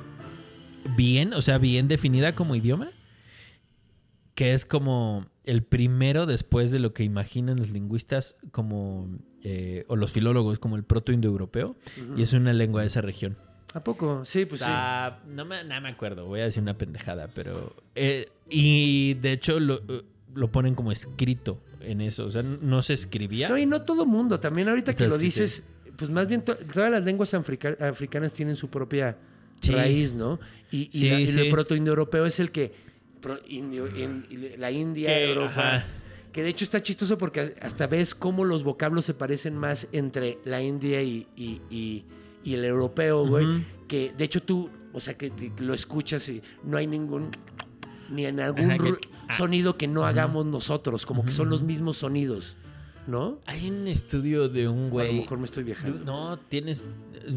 bien, 0.98 1.34
o 1.34 1.42
sea, 1.42 1.58
bien 1.58 1.88
definida 1.88 2.36
como 2.36 2.56
idioma, 2.56 2.90
que 4.36 4.54
es 4.54 4.66
como 4.66 5.28
el 5.46 5.64
primero 5.64 6.26
después 6.26 6.72
de 6.72 6.80
lo 6.80 6.94
que 6.94 7.04
imaginan 7.04 7.58
los 7.58 7.72
lingüistas 7.72 8.36
como, 8.52 9.10
eh, 9.44 9.86
o 9.88 9.96
los 9.96 10.12
filólogos 10.12 10.60
como 10.60 10.76
el 10.76 10.84
proto-indoeuropeo, 10.84 11.78
y 12.18 12.24
es 12.24 12.34
una 12.34 12.52
lengua 12.52 12.82
de 12.82 12.88
esa 12.88 13.02
región. 13.02 13.38
¿A 13.74 13.84
poco? 13.84 14.24
Sí, 14.26 14.46
pues 14.46 14.62
sí. 14.62 14.70
No 15.28 15.46
me, 15.46 15.64
no 15.64 15.82
me 15.82 15.90
acuerdo, 15.90 16.26
voy 16.26 16.42
a 16.42 16.44
decir 16.46 16.62
una 16.62 16.78
pendejada, 16.78 17.28
pero... 17.34 17.76
eh, 17.96 18.30
y 18.50 19.16
de 19.16 19.32
hecho 19.32 19.60
lo, 19.60 19.82
eh, 19.90 20.04
lo 20.36 20.52
ponen 20.52 20.76
como 20.76 20.92
escrito 20.92 21.60
en 21.82 22.02
eso, 22.02 22.26
o 22.26 22.30
sea, 22.30 22.44
no 22.44 22.82
se 22.82 22.94
escribía. 22.94 23.50
No, 23.50 23.58
y 23.58 23.66
no 23.66 23.82
todo 23.82 24.06
mundo. 24.06 24.40
También 24.40 24.70
ahorita 24.70 24.96
que 24.96 25.08
lo 25.08 25.18
dices, 25.18 25.64
pues 25.96 26.10
más 26.12 26.28
bien 26.28 26.44
to- 26.44 26.56
todas 26.56 26.92
las 26.92 27.04
lenguas 27.04 27.34
africa- 27.34 27.76
africanas 27.80 28.34
tienen 28.34 28.56
su 28.56 28.70
propia 28.70 29.18
Sí. 29.60 29.72
raíz, 29.74 30.14
¿no? 30.14 30.40
Y, 30.72 30.90
y 30.92 30.92
Sí, 30.92 31.10
la- 31.10 31.20
y 31.22 31.28
sí. 31.28 31.40
el 31.40 31.50
proto-indoeuropeo 31.50 32.26
es 32.26 32.40
el 32.40 32.52
que... 32.52 32.74
pro- 33.22 33.40
indio- 33.48 33.88
in- 33.98 34.26
y 34.30 34.58
la 34.58 34.70
India, 34.72 35.08
Que, 35.10 35.30
Europa... 35.30 35.48
ajá. 35.76 35.86
Que 36.34 36.42
de 36.44 36.50
hecho 36.50 36.64
está 36.66 36.82
chistoso 36.82 37.18
porque 37.18 37.54
hasta 37.62 37.88
ves 37.88 38.14
cómo 38.16 38.44
los 38.44 38.64
vocablos 38.64 39.06
se 39.06 39.14
parecen 39.14 39.56
más 39.56 39.88
entre 39.94 40.40
la 40.46 40.62
India 40.62 41.02
y, 41.02 41.28
y- 41.38 42.04
y- 42.44 42.54
el 42.54 42.66
europeo, 42.66 43.26
güey. 43.28 43.46
Que 43.88 44.14
de 44.18 44.24
hecho 44.24 44.42
tú, 44.42 44.70
o 44.94 45.00
sea, 45.00 45.16
que 45.18 45.30
te- 45.30 45.52
lo 45.60 45.74
escuchas 45.74 46.28
y 46.30 46.42
no 46.64 46.78
hay 46.78 46.88
ningún... 46.88 47.30
Ni 48.12 48.26
en 48.26 48.40
algún 48.40 48.66
Ajá, 48.72 48.78
que- 48.78 48.92
ru- 48.92 49.00
sonido 49.36 49.78
que 49.78 49.88
no 49.88 50.06
hagamos 50.06 50.46
nosotros, 50.46 51.06
como 51.06 51.24
que 51.26 51.32
son 51.32 51.50
los 51.50 51.64
mismos 51.64 51.98
sonidos, 51.98 52.58
¿no? 53.08 53.40
Hay 53.46 53.70
un 53.70 53.88
estudio 53.88 54.50
de 54.50 54.68
un 54.68 54.84
O 54.84 54.88
a 54.88 54.90
güey... 54.90 55.16
lo 55.16 55.22
mejor 55.22 55.38
me 55.40 55.46
estoy 55.46 55.64
viajando. 55.64 56.04
No, 56.04 56.38
tienes. 56.38 56.84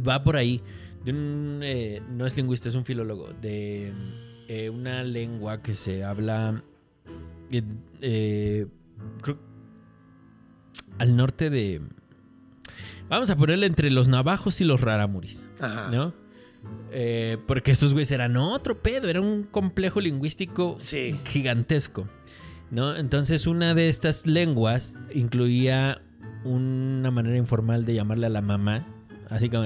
Va 0.07 0.23
por 0.23 0.37
ahí. 0.37 0.61
De 1.05 1.13
un. 1.13 1.61
eh, 1.63 2.03
no 2.11 2.27
es 2.27 2.37
lingüista, 2.37 2.69
es 2.69 2.75
un 2.75 2.85
filólogo. 2.85 3.29
De 3.41 3.93
eh, 4.49 4.69
una 4.71 5.03
lengua 5.05 5.63
que 5.63 5.75
se 5.75 6.05
habla. 6.05 6.63
eh, 7.53 7.63
eh, 8.03 8.67
creo- 9.23 9.39
al 10.99 11.17
norte 11.17 11.49
de. 11.49 11.81
Vamos 13.09 13.31
a 13.31 13.37
ponerle 13.37 13.67
entre 13.67 13.91
los 13.91 14.09
navajos 14.09 14.61
y 14.61 14.65
los 14.65 14.81
raramuris. 14.81 15.45
Ajá. 15.61 15.91
¿No? 15.91 16.13
Eh, 16.93 17.39
porque 17.47 17.71
estos 17.71 17.93
güeyes 17.93 18.11
eran 18.11 18.37
otro 18.37 18.81
pedo, 18.83 19.09
era 19.09 19.21
un 19.21 19.45
complejo 19.45 20.01
lingüístico 20.01 20.77
Sí. 20.81 21.21
gigantesco. 21.29 22.07
¿No? 22.71 22.97
Entonces, 22.97 23.47
una 23.47 23.75
de 23.75 23.89
estas 23.89 24.27
lenguas 24.27 24.95
incluía 25.15 26.03
una 26.45 27.11
manera 27.13 27.37
informal 27.37 27.85
de 27.85 27.95
llamarle 27.95 28.27
a 28.27 28.31
la 28.31 28.43
mamá. 28.43 28.87
Así 29.29 29.49
como. 29.49 29.65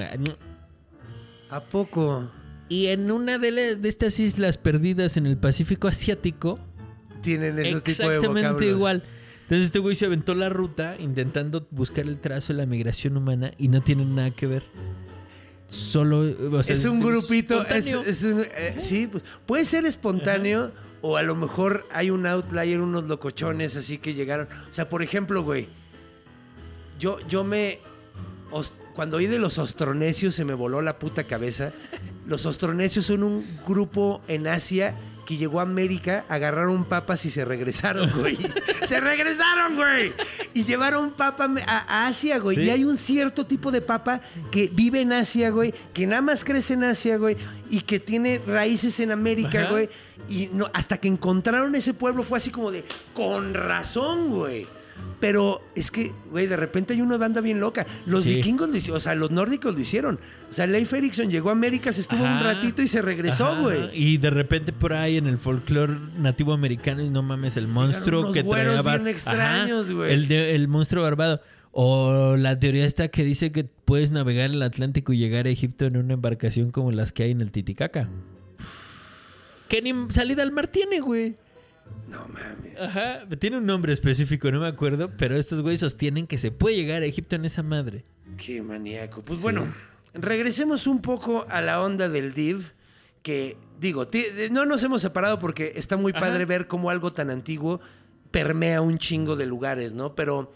¿A 1.49 1.59
poco 1.61 2.29
Y 2.69 2.87
en 2.87 3.11
una 3.11 3.37
de, 3.37 3.51
la- 3.51 3.75
de 3.75 3.89
estas 3.89 4.19
islas 4.19 4.57
perdidas 4.57 5.17
en 5.17 5.25
el 5.25 5.35
Pacífico 5.37 5.87
Asiático, 5.89 6.57
tienen 7.21 7.59
esos 7.59 7.83
tipos 7.83 7.97
de 7.97 8.15
exactamente 8.17 8.65
igual. 8.67 9.03
Entonces, 9.51 9.65
este 9.65 9.79
güey 9.79 9.97
se 9.97 10.05
aventó 10.05 10.33
la 10.33 10.47
ruta 10.47 10.95
intentando 10.97 11.67
buscar 11.71 12.05
el 12.05 12.21
trazo 12.21 12.53
de 12.53 12.59
la 12.59 12.65
migración 12.65 13.17
humana 13.17 13.51
y 13.57 13.67
no 13.67 13.81
tiene 13.81 14.05
nada 14.05 14.31
que 14.31 14.47
ver. 14.47 14.63
Solo. 15.67 16.19
o 16.53 16.63
sea, 16.63 16.73
es 16.73 16.85
un 16.85 17.01
grupito, 17.01 17.67
es, 17.67 18.23
un- 18.23 18.45
eh, 18.55 18.75
sí, 18.79 19.07
pues, 19.07 19.25
puede 19.45 19.65
ser 19.65 19.85
espontáneo 19.85 20.71
o 21.01 21.17
a 21.17 21.21
lo 21.23 21.35
mejor 21.35 21.85
hay 21.91 22.11
un 22.11 22.25
outlier, 22.27 22.79
unos 22.79 23.09
locochones 23.09 23.75
así 23.75 23.97
que 23.97 24.13
llegaron. 24.13 24.47
O 24.69 24.73
sea, 24.73 24.87
por 24.87 25.03
ejemplo, 25.03 25.43
güey, 25.43 25.67
yo, 26.97 27.17
yo 27.27 27.43
me... 27.43 27.79
os- 28.51 28.75
cuando 28.93 29.17
oí 29.17 29.27
de 29.27 29.37
los 29.39 29.57
ostronesios 29.57 30.33
se 30.33 30.45
me 30.45 30.53
voló 30.53 30.81
la 30.81 30.97
puta 30.97 31.25
cabeza. 31.25 31.73
Los 32.25 32.45
ostronesios 32.45 33.05
son 33.05 33.23
un 33.23 33.45
grupo 33.67 34.21
en 34.29 34.47
Asia 34.47 34.95
que 35.31 35.37
llegó 35.37 35.61
a 35.61 35.63
América, 35.63 36.25
agarraron 36.27 36.83
papas 36.83 37.23
y 37.23 37.31
se 37.31 37.45
regresaron, 37.45 38.11
güey. 38.19 38.37
¡Se 38.83 38.99
regresaron, 38.99 39.77
güey! 39.77 40.11
Y 40.53 40.63
llevaron 40.63 41.11
papa 41.11 41.49
a, 41.65 41.77
a 41.87 42.07
Asia, 42.07 42.37
güey. 42.37 42.57
Sí. 42.57 42.63
Y 42.63 42.69
hay 42.69 42.83
un 42.83 42.97
cierto 42.97 43.45
tipo 43.45 43.71
de 43.71 43.79
papa 43.81 44.19
que 44.51 44.69
vive 44.73 44.99
en 44.99 45.13
Asia, 45.13 45.49
güey, 45.49 45.73
que 45.93 46.05
nada 46.05 46.21
más 46.21 46.43
crece 46.43 46.73
en 46.73 46.83
Asia, 46.83 47.15
güey, 47.15 47.37
y 47.69 47.79
que 47.79 48.01
tiene 48.01 48.41
raíces 48.45 48.99
en 48.99 49.09
América, 49.13 49.61
Ajá. 49.61 49.69
güey. 49.69 49.89
Y 50.27 50.49
no, 50.51 50.69
hasta 50.73 50.97
que 50.97 51.07
encontraron 51.07 51.75
ese 51.75 51.93
pueblo 51.93 52.23
fue 52.23 52.37
así 52.37 52.51
como 52.51 52.69
de, 52.69 52.83
con 53.13 53.53
razón, 53.53 54.31
güey. 54.31 54.67
Pero 55.19 55.61
es 55.75 55.91
que, 55.91 56.11
güey, 56.31 56.47
de 56.47 56.57
repente 56.57 56.93
hay 56.93 57.01
una 57.01 57.15
banda 57.17 57.41
bien 57.41 57.59
loca. 57.59 57.85
Los 58.07 58.23
Sí. 58.23 58.35
vikingos 58.35 58.69
lo 58.69 58.77
hicieron, 58.77 58.97
o 58.97 58.99
sea, 58.99 59.13
los 59.13 59.29
nórdicos 59.29 59.75
lo 59.75 59.79
hicieron. 59.79 60.19
O 60.49 60.53
sea, 60.53 60.65
Leif 60.65 60.91
Erikson 60.93 61.29
llegó 61.29 61.49
a 61.49 61.51
América, 61.51 61.93
se 61.93 62.01
estuvo 62.01 62.23
un 62.23 62.39
ratito 62.43 62.81
y 62.81 62.87
se 62.87 63.03
regresó, 63.03 63.55
güey. 63.61 63.89
Y 63.93 64.17
de 64.17 64.31
repente 64.31 64.73
por 64.73 64.93
ahí 64.93 65.17
en 65.17 65.27
el 65.27 65.37
folclore 65.37 65.93
nativo 66.17 66.53
americano, 66.53 67.03
y 67.03 67.09
no 67.11 67.21
mames, 67.21 67.55
el 67.57 67.67
monstruo 67.67 68.21
unos 68.21 68.33
que 68.33 68.43
traía. 68.43 68.81
bar- 68.81 68.99
bien 69.01 69.13
extraños, 69.15 69.91
güey. 69.91 70.11
El 70.33 70.67
monstruo 70.67 71.03
barbado. 71.03 71.39
O 71.71 72.35
la 72.37 72.59
teoría 72.59 72.85
esta 72.85 73.07
que 73.07 73.23
dice 73.23 73.51
que 73.53 73.63
puedes 73.63 74.11
navegar 74.11 74.49
el 74.49 74.61
Atlántico 74.61 75.13
y 75.13 75.17
llegar 75.19 75.45
a 75.45 75.49
Egipto 75.49 75.85
en 75.85 75.97
una 75.97 76.15
embarcación 76.15 76.71
como 76.71 76.91
las 76.91 77.11
que 77.13 77.23
hay 77.23 77.31
en 77.31 77.39
el 77.41 77.51
Titicaca. 77.51 78.09
Que 79.69 79.81
ni 79.81 79.93
salida 80.09 80.43
al 80.43 80.51
mar 80.51 80.67
tiene, 80.67 80.99
güey. 80.99 81.35
No 82.09 82.27
mames. 82.27 82.79
Ajá. 82.79 83.21
Tiene 83.39 83.57
un 83.57 83.65
nombre 83.65 83.93
específico, 83.93 84.51
no 84.51 84.59
me 84.59 84.67
acuerdo, 84.67 85.11
pero 85.17 85.37
estos 85.37 85.61
güeyes 85.61 85.79
sostienen 85.79 86.27
que 86.27 86.37
se 86.37 86.51
puede 86.51 86.75
llegar 86.75 87.01
a 87.01 87.05
Egipto 87.05 87.35
en 87.35 87.45
esa 87.45 87.63
madre. 87.63 88.03
Qué 88.37 88.61
maníaco. 88.61 89.21
Pues 89.21 89.39
bueno, 89.39 89.65
regresemos 90.13 90.87
un 90.87 91.01
poco 91.01 91.45
a 91.49 91.61
la 91.61 91.81
onda 91.81 92.09
del 92.09 92.33
div, 92.33 92.71
que 93.23 93.55
digo, 93.79 94.07
ti- 94.07 94.25
no 94.51 94.65
nos 94.65 94.83
hemos 94.83 95.01
separado 95.01 95.39
porque 95.39 95.73
está 95.75 95.95
muy 95.97 96.11
Ajá. 96.11 96.21
padre 96.21 96.45
ver 96.45 96.67
cómo 96.67 96.89
algo 96.89 97.13
tan 97.13 97.29
antiguo 97.29 97.79
permea 98.31 98.81
un 98.81 98.97
chingo 98.97 99.35
de 99.35 99.45
lugares, 99.45 99.91
¿no? 99.93 100.15
Pero, 100.15 100.51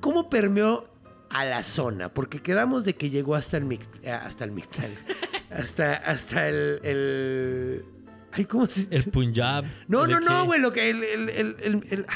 ¿cómo 0.00 0.28
permeó 0.30 0.88
a 1.30 1.44
la 1.44 1.62
zona? 1.64 2.08
Porque 2.12 2.40
quedamos 2.42 2.84
de 2.84 2.94
que 2.94 3.10
llegó 3.10 3.34
hasta 3.34 3.56
el 3.56 3.64
Mic- 3.64 3.86
eh, 4.02 4.10
hasta 4.10 4.44
el 4.44 4.50
Mictlán, 4.52 4.90
hasta, 5.50 5.94
hasta 5.94 6.48
el, 6.48 6.80
el- 6.82 7.84
Ay, 8.36 8.44
¿cómo 8.44 8.66
se 8.66 8.86
El 8.90 9.04
Punjab. 9.04 9.64
No, 9.88 10.06
¿de 10.06 10.12
no, 10.14 10.20
no, 10.20 10.44
güey, 10.44 10.60
lo 10.60 10.72
que 10.72 10.90
el, 10.90 11.02
el- 11.02 11.30
el- 11.30 12.06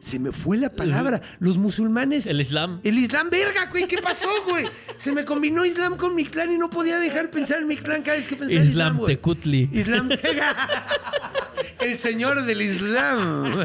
se 0.00 0.18
me 0.18 0.32
fue 0.32 0.58
la 0.58 0.68
palabra. 0.70 1.22
Los 1.38 1.56
musulmanes 1.56 2.26
El 2.26 2.38
Islam. 2.38 2.78
el 2.84 2.98
Islam, 2.98 3.30
verga, 3.30 3.70
güey, 3.70 3.86
¿qué 3.88 3.96
pasó, 4.02 4.28
güey? 4.46 4.66
Se 4.96 5.12
me 5.12 5.24
combinó 5.24 5.64
Islam 5.64 5.96
con 5.96 6.14
Mictlán 6.14 6.52
y 6.52 6.58
no 6.58 6.68
podía 6.68 6.98
dejar 6.98 7.30
pensar 7.30 7.62
en 7.62 7.68
Mictlán 7.68 8.02
cada 8.02 8.18
vez 8.18 8.28
que 8.28 8.36
pensaba 8.36 8.60
en 8.60 8.66
Islam, 8.68 8.92
Islam. 8.96 9.06
Tecutli. 9.06 9.70
Islam 9.72 10.10
El 11.80 11.96
señor 11.96 12.44
del 12.44 12.60
Islam. 12.60 13.56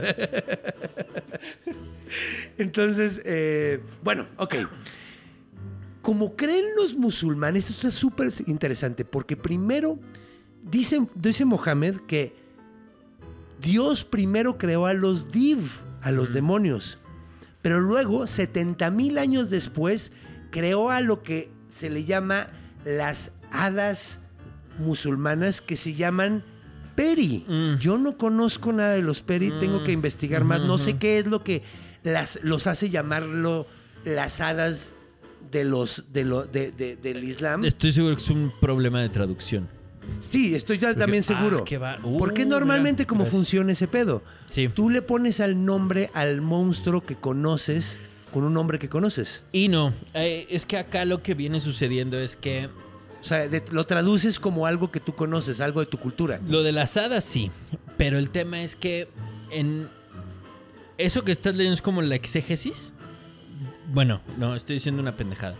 Entonces, 2.57 3.21
eh, 3.25 3.81
bueno, 4.03 4.27
ok. 4.37 4.55
Como 6.01 6.35
creen 6.35 6.65
los 6.77 6.95
musulmanes, 6.95 7.69
esto 7.69 7.87
es 7.89 7.95
súper 7.95 8.31
interesante, 8.47 9.03
porque 9.05 9.35
primero 9.35 9.99
dice, 10.63 11.05
dice 11.15 11.45
Mohammed 11.45 11.97
que 12.07 12.35
Dios 13.61 14.05
primero 14.05 14.57
creó 14.57 14.85
a 14.85 14.93
los 14.93 15.31
div, 15.31 15.59
a 16.01 16.11
los 16.11 16.33
demonios, 16.33 16.97
pero 17.61 17.79
luego, 17.81 18.25
70 18.25 18.89
mil 18.91 19.17
años 19.17 19.49
después, 19.49 20.11
creó 20.49 20.89
a 20.91 21.01
lo 21.01 21.23
que 21.23 21.51
se 21.69 21.89
le 21.89 22.05
llama 22.05 22.47
las 22.85 23.33
hadas 23.51 24.21
musulmanas 24.77 25.59
que 25.59 25.75
se 25.75 25.93
llaman 25.93 26.43
Peri. 26.95 27.43
Mm. 27.47 27.75
Yo 27.79 27.97
no 27.97 28.17
conozco 28.17 28.71
nada 28.71 28.93
de 28.93 29.01
los 29.01 29.21
Peri, 29.21 29.51
tengo 29.59 29.83
que 29.83 29.91
investigar 29.91 30.45
más. 30.45 30.61
No 30.61 30.77
sé 30.77 30.97
qué 30.97 31.19
es 31.19 31.25
lo 31.25 31.43
que 31.43 31.63
las, 32.03 32.39
los 32.43 32.65
hace 32.67 32.89
llamarlo 32.89 33.67
las 34.05 34.39
hadas 34.39 34.93
de 35.51 35.65
los, 35.65 36.05
de 36.13 36.23
lo, 36.23 36.45
de- 36.45 36.71
de- 36.71 36.95
del 36.95 37.23
Islam. 37.25 37.65
Estoy 37.65 37.91
seguro 37.91 38.15
que 38.15 38.23
es 38.23 38.29
un 38.29 38.53
problema 38.61 39.01
de 39.01 39.09
traducción. 39.09 39.67
Sí, 40.19 40.55
estoy 40.55 40.77
ya 40.77 40.93
también 40.95 41.23
ah, 41.23 41.27
seguro. 41.37 41.63
qué 41.63 41.77
va- 41.77 41.97
Uh, 42.03 42.17
Porque 42.17 42.45
mira, 42.45 42.57
normalmente 42.57 43.05
gracias. 43.05 43.29
funciona 43.29 43.71
ese 43.71 43.87
pedo. 43.87 44.21
Sí. 44.47 44.67
Tú 44.67 44.89
le 44.89 45.01
pones 45.01 45.39
al 45.39 45.63
nombre 45.65 46.09
al 46.13 46.41
monstruo 46.41 47.01
que 47.01 47.15
conoces 47.15 47.99
con 48.33 48.43
un 48.43 48.53
nombre 48.53 48.77
que 48.79 48.89
conoces. 48.89 49.43
Y 49.51 49.69
no, 49.69 49.93
eh, 50.13 50.45
es 50.49 50.65
que 50.65 50.77
acá 50.77 51.03
lo 51.05 51.23
que 51.23 51.33
viene 51.33 51.59
sucediendo 51.59 52.19
es 52.19 52.35
que 52.35 52.69
O 53.21 53.23
sea, 53.23 53.49
de- 53.49 53.63
lo 53.71 53.83
traduces 53.83 54.39
como 54.39 54.65
algo 54.65 54.91
que 54.91 55.01
tú 55.01 55.13
conoces, 55.13 55.59
algo 55.59 55.81
de 55.81 55.87
tu 55.87 55.97
cultura. 55.97 56.39
Lo 56.47 56.63
de 56.63 56.71
las 56.71 56.95
hadas 56.95 57.25
sí, 57.25 57.51
pero 57.97 58.17
el 58.17 58.29
tema 58.29 58.61
es 58.63 58.77
que 58.77 59.09
en 59.51 59.89
eso 60.97 61.25
que 61.25 61.33
estás 61.33 61.53
leyendo 61.53 61.73
es 61.73 61.81
como 61.81 62.01
la 62.01 62.15
exégesis. 62.15 62.93
Bueno, 63.93 64.21
no, 64.37 64.55
estoy 64.55 64.75
diciendo 64.75 65.01
una 65.01 65.13
pendejada. 65.17 65.55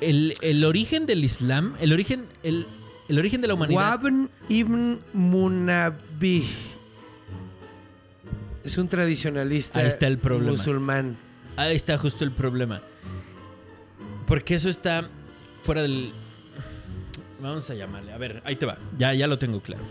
El, 0.00 0.36
el 0.40 0.64
origen 0.64 1.04
del 1.04 1.22
Islam, 1.24 1.74
el 1.80 1.92
origen, 1.92 2.24
el, 2.42 2.66
el 3.08 3.18
origen 3.18 3.40
de 3.40 3.48
la 3.48 3.54
humanidad. 3.54 3.80
Wabn 3.80 4.30
ibn 4.48 5.00
Munabi. 5.12 6.48
Es 8.64 8.78
un 8.78 8.88
tradicionalista 8.88 9.78
Ahí 9.80 9.86
está 9.86 10.06
el 10.06 10.18
problema. 10.18 10.50
musulmán. 10.52 11.16
Ahí 11.56 11.76
está 11.76 11.96
justo 11.98 12.24
el 12.24 12.32
problema. 12.32 12.82
Porque 14.26 14.56
eso 14.56 14.68
está 14.68 15.08
fuera 15.62 15.82
del. 15.82 16.10
Vamos 17.40 17.70
a 17.70 17.74
llamarle. 17.74 18.12
A 18.12 18.18
ver, 18.18 18.42
ahí 18.44 18.56
te 18.56 18.66
va. 18.66 18.76
Ya, 18.98 19.14
ya 19.14 19.26
lo 19.26 19.38
tengo 19.38 19.60
claro. 19.60 19.82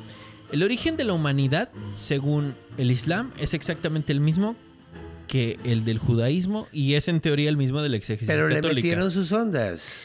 El 0.51 0.61
origen 0.61 0.97
de 0.97 1.05
la 1.05 1.13
humanidad, 1.13 1.69
según 1.95 2.53
el 2.77 2.91
Islam, 2.91 3.31
es 3.37 3.53
exactamente 3.53 4.11
el 4.11 4.19
mismo 4.19 4.55
que 5.27 5.57
el 5.63 5.85
del 5.85 5.97
judaísmo 5.97 6.67
y 6.71 6.93
es 6.93 7.07
en 7.07 7.19
teoría 7.19 7.49
el 7.49 7.57
mismo 7.57 7.81
de 7.81 7.89
la 7.89 7.97
exégesis 7.97 8.27
Pero 8.27 8.47
le 8.47 8.61
metieron 8.61 9.09
sus 9.09 9.31
ondas. 9.31 10.03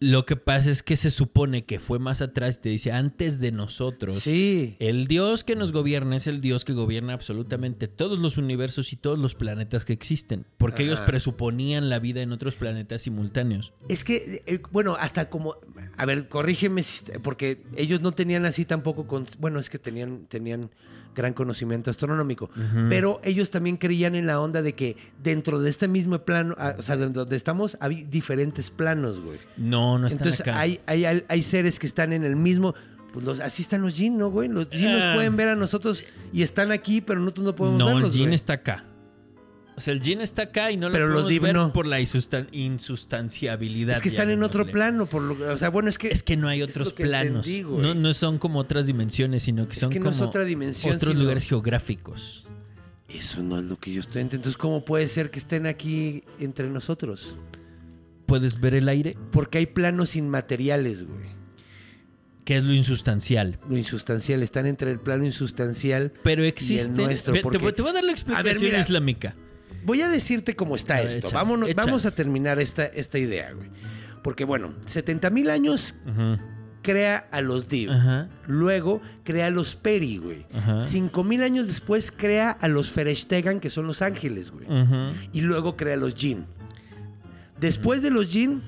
Lo 0.00 0.26
que 0.26 0.36
pasa 0.36 0.70
es 0.70 0.82
que 0.82 0.96
se 0.96 1.10
supone 1.10 1.64
que 1.64 1.80
fue 1.80 1.98
más 1.98 2.22
atrás, 2.22 2.60
te 2.60 2.68
dice, 2.68 2.92
antes 2.92 3.40
de 3.40 3.50
nosotros. 3.50 4.14
Sí. 4.14 4.76
El 4.78 5.08
Dios 5.08 5.42
que 5.42 5.56
nos 5.56 5.72
gobierna 5.72 6.16
es 6.16 6.28
el 6.28 6.40
Dios 6.40 6.64
que 6.64 6.72
gobierna 6.72 7.14
absolutamente 7.14 7.88
todos 7.88 8.18
los 8.18 8.38
universos 8.38 8.92
y 8.92 8.96
todos 8.96 9.18
los 9.18 9.34
planetas 9.34 9.84
que 9.84 9.92
existen. 9.92 10.46
Porque 10.56 10.84
ellos 10.84 11.00
presuponían 11.00 11.88
la 11.88 11.98
vida 11.98 12.22
en 12.22 12.30
otros 12.30 12.54
planetas 12.54 13.02
simultáneos. 13.02 13.72
Es 13.88 14.04
que, 14.04 14.42
eh, 14.46 14.60
bueno, 14.70 14.96
hasta 14.98 15.30
como. 15.30 15.56
A 15.96 16.06
ver, 16.06 16.28
corrígeme, 16.28 16.82
porque 17.22 17.62
ellos 17.76 18.00
no 18.00 18.12
tenían 18.12 18.46
así 18.46 18.64
tampoco. 18.64 19.08
Con, 19.08 19.26
bueno, 19.38 19.58
es 19.58 19.68
que 19.68 19.78
tenían, 19.80 20.26
tenían 20.28 20.70
gran 21.18 21.34
conocimiento 21.34 21.90
astronómico. 21.90 22.48
Pero 22.88 23.20
ellos 23.24 23.50
también 23.50 23.76
creían 23.76 24.14
en 24.14 24.26
la 24.26 24.40
onda 24.40 24.62
de 24.62 24.72
que 24.74 24.96
dentro 25.22 25.60
de 25.60 25.68
este 25.68 25.88
mismo 25.88 26.18
plano, 26.20 26.54
ah, 26.56 26.76
o 26.78 26.82
sea, 26.82 26.96
de 26.96 27.08
donde 27.10 27.36
estamos, 27.36 27.76
hay 27.80 28.04
diferentes 28.04 28.70
planos, 28.70 29.20
güey. 29.20 29.38
No, 29.58 29.98
no 29.98 30.06
están 30.06 30.18
Entonces, 30.28 30.40
acá. 30.40 30.58
hay, 30.58 30.80
hay, 30.86 31.04
hay, 31.28 31.42
seres 31.42 31.78
que 31.78 31.86
están 31.86 32.12
en 32.12 32.24
el 32.24 32.36
mismo. 32.36 32.74
Pues 33.12 33.26
los, 33.26 33.40
así 33.40 33.62
están 33.62 33.82
los 33.82 33.94
Jin, 33.94 34.16
¿no, 34.16 34.30
güey? 34.30 34.48
Los 34.48 34.68
Jin 34.68 34.92
nos 34.92 35.02
Ah. 35.02 35.12
pueden 35.14 35.36
ver 35.36 35.48
a 35.48 35.56
nosotros 35.56 36.04
y 36.32 36.42
están 36.42 36.70
aquí, 36.72 37.00
pero 37.00 37.20
nosotros 37.20 37.46
no 37.46 37.54
podemos 37.54 37.78
no, 37.78 37.88
el 37.88 37.94
verlos. 37.96 38.14
Jin 38.14 38.24
güey. 38.24 38.34
está 38.34 38.52
acá. 38.54 38.84
O 39.78 39.80
sea, 39.80 39.94
el 39.94 40.02
Jin 40.02 40.20
está 40.20 40.42
acá 40.42 40.72
y 40.72 40.76
no 40.76 40.90
Pero 40.90 41.06
lo 41.06 41.12
los 41.14 41.22
podemos 41.22 41.30
Div 41.30 41.42
ver 41.42 41.54
no. 41.54 41.72
por 41.72 41.86
la 41.86 42.00
insustan- 42.00 42.48
insustanciabilidad. 42.50 43.94
Es 43.96 44.02
que 44.02 44.08
están 44.08 44.28
en 44.30 44.42
otro 44.42 44.66
plano. 44.66 45.06
Por 45.06 45.22
lo, 45.22 45.52
o 45.52 45.56
sea, 45.56 45.68
bueno, 45.70 45.88
es 45.88 45.98
que. 45.98 46.08
Es 46.08 46.24
que 46.24 46.36
no 46.36 46.48
hay 46.48 46.62
otros 46.62 46.92
planos. 46.92 47.46
entendí, 47.46 47.62
güey. 47.62 47.80
no, 47.80 47.94
no 47.94 48.12
son 48.12 48.38
como 48.38 48.58
otras 48.58 48.88
dimensiones, 48.88 49.44
sino 49.44 49.66
que 49.68 49.74
Es 49.74 49.78
son 49.78 49.90
que 49.90 50.00
no 50.00 50.06
como 50.06 50.16
es 50.16 50.20
otra 50.20 50.44
dimensión, 50.44 50.96
otros 50.96 51.12
sino- 51.12 51.22
lugares 51.22 51.44
geográficos. 51.44 52.44
Eso 53.08 53.40
no 53.42 53.58
es 53.60 53.64
lo 53.66 53.78
que 53.78 53.92
yo 53.92 54.00
estoy 54.00 54.20
entendiendo. 54.22 54.36
Entonces, 54.48 54.56
¿cómo 54.58 54.84
puede 54.84 55.06
ser 55.06 55.30
que 55.30 55.38
estén 55.38 55.66
aquí 55.66 56.24
entre 56.40 56.68
nosotros? 56.68 57.36
Puedes 58.26 58.60
ver 58.60 58.74
el 58.74 58.88
aire, 58.88 59.16
Porque 59.30 59.58
hay 59.58 59.66
planos 59.66 60.16
inmateriales, 60.16 61.04
güey. 61.06 61.28
que 62.44 62.56
es 62.56 62.64
lo 62.64 62.72
insustancial. 62.72 63.58
Lo 63.68 63.76
insustancial. 63.76 64.42
Están 64.42 64.66
entre 64.66 64.90
el 64.90 64.98
plano 65.00 65.24
insustancial. 65.24 66.12
Pero 66.24 66.42
Y 66.44 66.48
el 66.48 66.94
nuestro, 66.96 67.32
Ve- 67.34 67.38
te, 67.40 67.42
porque- 67.42 67.58
voy- 67.58 67.72
te 67.74 67.82
voy 67.82 67.90
a 67.90 67.94
dar 67.94 68.04
la 68.04 68.12
explicación 68.12 68.62
mira. 68.62 68.80
islámica. 68.80 69.34
Voy 69.88 70.02
a 70.02 70.10
decirte 70.10 70.54
cómo 70.54 70.76
está 70.76 71.00
esto. 71.00 71.30
Vámonos. 71.32 71.74
Vamos 71.74 72.04
a 72.04 72.10
terminar 72.10 72.60
esta, 72.60 72.84
esta 72.84 73.18
idea, 73.18 73.52
güey. 73.54 73.70
Porque, 74.22 74.44
bueno, 74.44 74.74
70 74.84 75.30
mil 75.30 75.48
años 75.48 75.94
crea 76.82 77.26
a 77.30 77.40
los 77.40 77.70
Div. 77.70 77.90
Luego 78.46 79.00
crea 79.24 79.46
a 79.46 79.50
los 79.50 79.76
Peri, 79.76 80.18
güey. 80.18 80.44
5 80.78 81.24
mil 81.24 81.42
años 81.42 81.68
después 81.68 82.12
crea 82.14 82.50
a 82.50 82.68
los 82.68 82.90
Fereshtegan, 82.90 83.60
que 83.60 83.70
son 83.70 83.86
los 83.86 84.02
ángeles, 84.02 84.50
güey. 84.50 84.66
Y 85.32 85.40
luego 85.40 85.74
crea 85.74 85.94
a 85.94 85.96
los 85.96 86.14
Jin. 86.14 86.44
Después 87.58 88.02
de 88.02 88.10
los 88.10 88.28
Jin, 88.30 88.60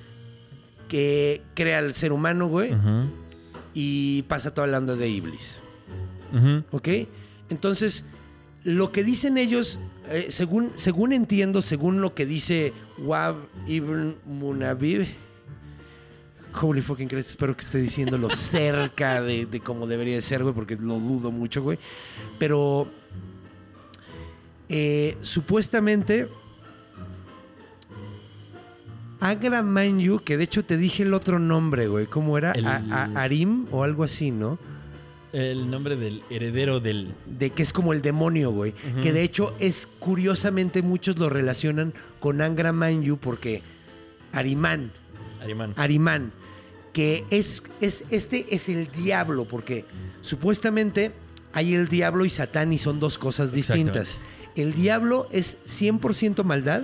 que 0.89 1.43
crea 1.53 1.81
al 1.81 1.93
ser 1.93 2.13
humano, 2.13 2.49
güey. 2.49 2.75
Y 3.75 4.23
pasa 4.23 4.55
toda 4.55 4.69
la 4.69 4.79
onda 4.79 4.97
de 4.97 5.07
Iblis. 5.07 5.59
¿Ok? 6.71 6.89
Entonces, 7.51 8.05
lo 8.65 8.91
que 8.91 9.05
dicen 9.05 9.37
ellos, 9.37 9.81
eh, 10.11 10.27
según, 10.31 10.73
según 10.75 11.13
entiendo, 11.13 11.63
según 11.63 12.01
lo 12.01 12.15
que 12.15 12.27
dice 12.27 12.73
Wab 12.99 13.37
Ibn 13.67 14.17
Munabib, 14.27 15.07
holy 16.61 16.81
fucking 16.81 17.09
Christ, 17.09 17.31
espero 17.31 17.57
que 17.57 17.65
esté 17.65 17.79
diciéndolo 17.79 18.29
cerca 18.35 19.23
de, 19.23 19.47
de 19.47 19.61
como 19.61 19.87
debería 19.87 20.17
de 20.17 20.21
ser, 20.23 20.43
güey, 20.43 20.55
porque 20.55 20.77
lo 20.77 20.99
dudo 20.99 21.31
mucho, 21.31 21.63
güey. 21.63 21.79
Pero 22.39 22.89
eh, 24.69 25.17
supuestamente 25.21 26.29
Agra 29.21 29.63
Manyu, 29.63 30.21
que 30.25 30.37
de 30.39 30.45
hecho 30.45 30.65
te 30.65 30.77
dije 30.79 31.03
el 31.03 31.13
otro 31.13 31.39
nombre, 31.39 31.89
güey, 31.89 32.07
¿cómo 32.07 32.39
era? 32.39 32.53
El- 32.53 32.67
A- 32.67 32.83
a- 32.91 33.23
Arim 33.23 33.67
o 33.71 33.83
algo 33.85 34.03
así, 34.05 34.31
¿no? 34.31 34.59
El 35.33 35.71
nombre 35.71 35.97
del 35.97 36.23
heredero 36.31 36.81
del. 36.81 37.15
de 37.27 37.51
que 37.51 37.63
es 37.63 37.73
como 37.73 37.93
el 37.93 38.03
demonio, 38.03 38.51
güey. 38.51 38.73
Que 39.03 39.13
de 39.13 39.23
hecho 39.23 39.55
es 39.61 39.87
curiosamente 39.99 40.83
muchos 40.83 41.19
lo 41.19 41.29
relacionan 41.31 41.95
con 42.19 42.41
Angra 42.41 42.73
Manyu 42.73 43.17
porque 43.19 43.63
Arimán, 44.33 44.93
Arimán. 45.41 45.75
Arimán, 45.77 46.33
que 46.93 47.25
es, 47.31 47.63
es 47.81 48.05
este 48.11 48.55
es 48.55 48.69
el 48.69 48.89
diablo 48.89 49.45
porque 49.45 49.85
supuestamente 50.21 51.13
hay 51.53 51.75
el 51.75 51.89
diablo 51.89 52.25
y 52.25 52.29
Satán 52.31 52.73
y 52.73 52.79
son 52.79 53.01
dos 53.01 53.19
cosas 53.19 53.53
distintas. 53.53 54.19
El 54.57 54.75
diablo 54.75 55.29
es 55.31 55.59
100% 55.65 56.43
maldad 56.45 56.83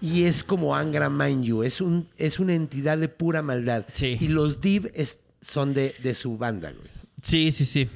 y 0.00 0.24
es 0.24 0.42
como 0.44 0.74
Angra 0.76 1.08
Manyu, 1.08 1.62
es 1.62 1.80
un 1.80 2.08
es 2.18 2.40
una 2.40 2.54
entidad 2.54 2.98
de 2.98 3.08
pura 3.08 3.40
maldad. 3.40 3.86
Sí. 3.92 4.16
Y 4.20 4.28
los 4.28 4.60
Div 4.60 4.90
es- 4.94 5.20
son 5.40 5.72
de, 5.72 5.94
de 6.02 6.14
su 6.16 6.36
banda, 6.36 6.72
güey. 6.72 6.97
Sí, 7.28 7.52
sí, 7.52 7.66
sí. 7.66 7.88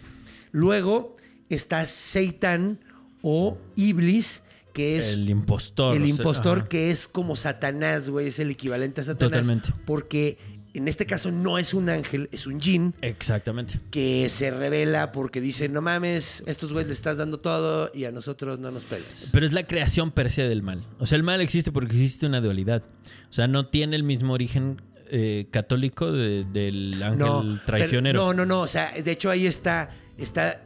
Luego 0.50 1.16
está 1.48 1.86
Satan 1.86 2.80
o 3.22 3.56
Iblis, 3.76 4.42
que 4.74 4.98
es 4.98 5.14
el 5.14 5.30
impostor. 5.30 5.96
el 5.96 6.02
o 6.02 6.06
sea, 6.06 6.14
impostor, 6.16 6.68
que 6.68 6.90
es 6.90 7.08
como 7.08 7.34
Satanás, 7.34 8.10
güey, 8.10 8.28
es 8.28 8.38
el 8.38 8.50
equivalente 8.50 9.00
a 9.00 9.04
Satanás. 9.04 9.40
Totalmente. 9.40 9.72
Porque 9.86 10.36
en 10.74 10.88
este 10.88 11.06
caso 11.06 11.30
no 11.30 11.58
es 11.58 11.74
un 11.74 11.88
ángel, 11.88 12.28
es 12.32 12.46
un 12.46 12.60
jin 12.60 12.94
Exactamente. 13.02 13.80
que 13.90 14.28
se 14.28 14.50
revela 14.50 15.12
porque 15.12 15.40
dice, 15.40 15.68
no 15.68 15.82
mames, 15.82 16.44
estos 16.46 16.72
güeyes 16.72 16.88
le 16.88 16.94
estás 16.94 17.16
dando 17.16 17.40
todo 17.40 17.90
y 17.94 18.04
a 18.04 18.12
nosotros 18.12 18.58
no 18.58 18.70
nos 18.70 18.84
pelas. 18.84 19.30
Pero 19.32 19.46
es 19.46 19.52
la 19.52 19.66
creación 19.66 20.10
per 20.10 20.30
se 20.30 20.42
del 20.42 20.62
mal. 20.62 20.86
O 20.98 21.06
sea, 21.06 21.16
el 21.16 21.22
mal 21.22 21.40
existe 21.40 21.72
porque 21.72 21.94
existe 21.94 22.26
una 22.26 22.40
dualidad. 22.40 22.82
O 23.30 23.32
sea, 23.32 23.48
no 23.48 23.66
tiene 23.66 23.96
el 23.96 24.02
mismo 24.02 24.32
origen 24.32 24.80
eh, 25.14 25.46
católico 25.50 26.10
de- 26.10 26.44
del 26.44 27.02
ángel 27.02 27.18
no, 27.18 27.58
traicionero. 27.66 28.20
pero- 28.20 28.32
no, 28.32 28.46
no, 28.46 28.46
no, 28.46 28.60
o 28.62 28.66
sea, 28.66 28.90
de 28.92 29.10
hecho 29.10 29.28
ahí 29.30 29.46
está, 29.46 29.90
está, 30.16 30.62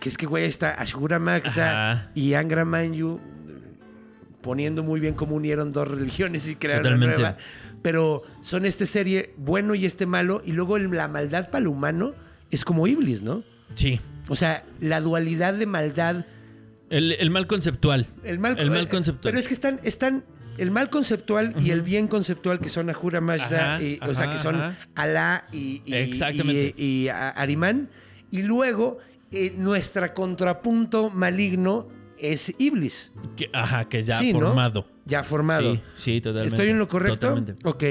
que 0.00 0.08
es 0.08 0.16
que 0.18 0.26
güey, 0.26 0.44
está 0.46 0.72
Ashura 0.80 1.18
Magda 1.20 1.92
Ajá. 1.92 2.10
y 2.14 2.34
Angra 2.34 2.64
Manyu 2.64 3.20
poniendo 4.40 4.82
muy 4.82 4.98
bien 5.00 5.14
cómo 5.14 5.36
unieron 5.36 5.72
dos 5.72 5.86
religiones 5.88 6.48
y 6.48 6.56
crearon 6.56 6.94
una 6.94 7.12
Totalmente. 7.14 7.20
nueva. 7.22 7.36
Pero 7.82 8.22
son 8.42 8.64
este 8.66 8.86
serie 8.86 9.32
bueno 9.36 9.74
y 9.74 9.86
este 9.86 10.06
malo, 10.06 10.42
y 10.44 10.52
luego 10.52 10.78
la 10.78 11.06
maldad 11.08 11.48
para 11.50 11.60
el 11.62 11.68
humano 11.68 12.14
es 12.50 12.64
como 12.64 12.86
Iblis, 12.86 13.22
¿no? 13.22 13.44
Sí. 13.74 14.00
O 14.28 14.36
sea, 14.36 14.64
la 14.80 15.00
dualidad 15.00 15.54
de 15.54 15.66
maldad 15.66 16.24
El, 16.90 17.12
el 17.12 17.30
mal 17.30 17.46
conceptual. 17.46 18.06
El 18.24 18.38
mal, 18.38 18.58
El 18.58 18.70
mal 18.70 18.84
eh, 18.84 18.88
conceptual. 18.88 19.30
Pero 19.32 19.38
es 19.38 19.48
que 19.48 19.54
están, 19.54 19.80
están 19.82 20.24
el 20.58 20.70
mal 20.70 20.90
conceptual 20.90 21.54
y 21.60 21.70
el 21.70 21.82
bien 21.82 22.08
conceptual 22.08 22.60
que 22.60 22.68
son 22.68 22.90
Ahura 22.90 23.20
Mazda, 23.20 23.74
Ajá, 23.76 23.82
y, 23.82 23.98
o 24.02 24.14
sea, 24.14 24.30
que 24.30 24.38
son 24.38 24.56
ajá. 24.56 24.76
Alá 24.94 25.46
y, 25.52 25.82
y, 25.86 25.94
Exactamente. 25.94 26.74
y- 26.76 27.08
Arimán. 27.08 27.88
Y 28.30 28.42
luego 28.42 28.98
eh, 29.30 29.52
nuestra 29.56 30.12
contrapunto 30.14 31.10
maligno 31.10 31.88
es 32.18 32.54
Iblis. 32.58 33.12
Que- 33.36 33.50
ajá, 33.52 33.88
que 33.88 34.02
ya 34.02 34.18
Sí, 34.18 34.32
¿no? 34.32 34.40
formado. 34.40 34.86
Ya 35.04 35.24
formado. 35.24 35.74
Sí, 35.74 35.80
sí, 35.96 36.20
totalmente. 36.20 36.54
¿Estoy 36.56 36.70
en 36.70 36.78
lo 36.78 36.86
correcto? 36.88 37.28
Totalmente. 37.34 37.54
Ok. 37.68 37.84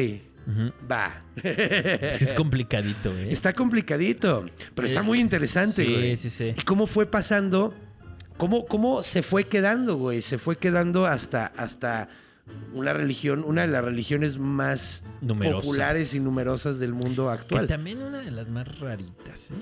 Va. 0.92 1.14
Es 1.44 2.18
que 2.18 2.24
es 2.26 2.34
complicadito, 2.34 3.10
¿eh? 3.18 3.28
Está 3.32 3.54
complicadito, 3.54 4.46
pero 4.76 4.88
está 4.88 5.02
muy 5.04 5.20
interesante, 5.20 5.86
Sí, 5.86 5.92
güey. 5.94 6.18
sí, 6.18 6.30
sí. 6.30 6.54
¿Y 6.58 6.62
cómo 6.64 6.88
fue 6.88 7.06
pasando? 7.06 7.74
¿Cómo, 8.38 8.66
cómo 8.66 9.04
se 9.04 9.22
fue 9.22 9.46
quedando, 9.48 9.96
güey? 9.98 10.22
Se 10.22 10.38
fue 10.38 10.58
quedando 10.58 11.06
hasta, 11.06 11.46
hasta 11.46 12.10
una 12.74 12.94
religión, 12.94 13.44
una 13.46 13.62
de 13.62 13.68
las 13.68 13.84
religiones 13.84 14.38
más 14.38 15.04
Numerosas. 15.22 15.66
populares 15.66 16.14
y 16.16 16.20
numerosas 16.20 16.80
del 16.80 16.94
mundo 16.94 17.26
Que 17.28 17.34
actual. 17.34 17.68
también 17.68 18.02
una 18.02 18.20
de 18.22 18.32
las 18.32 18.50
más 18.50 18.80
raritas, 18.80 19.52
¿eh? 19.52 19.56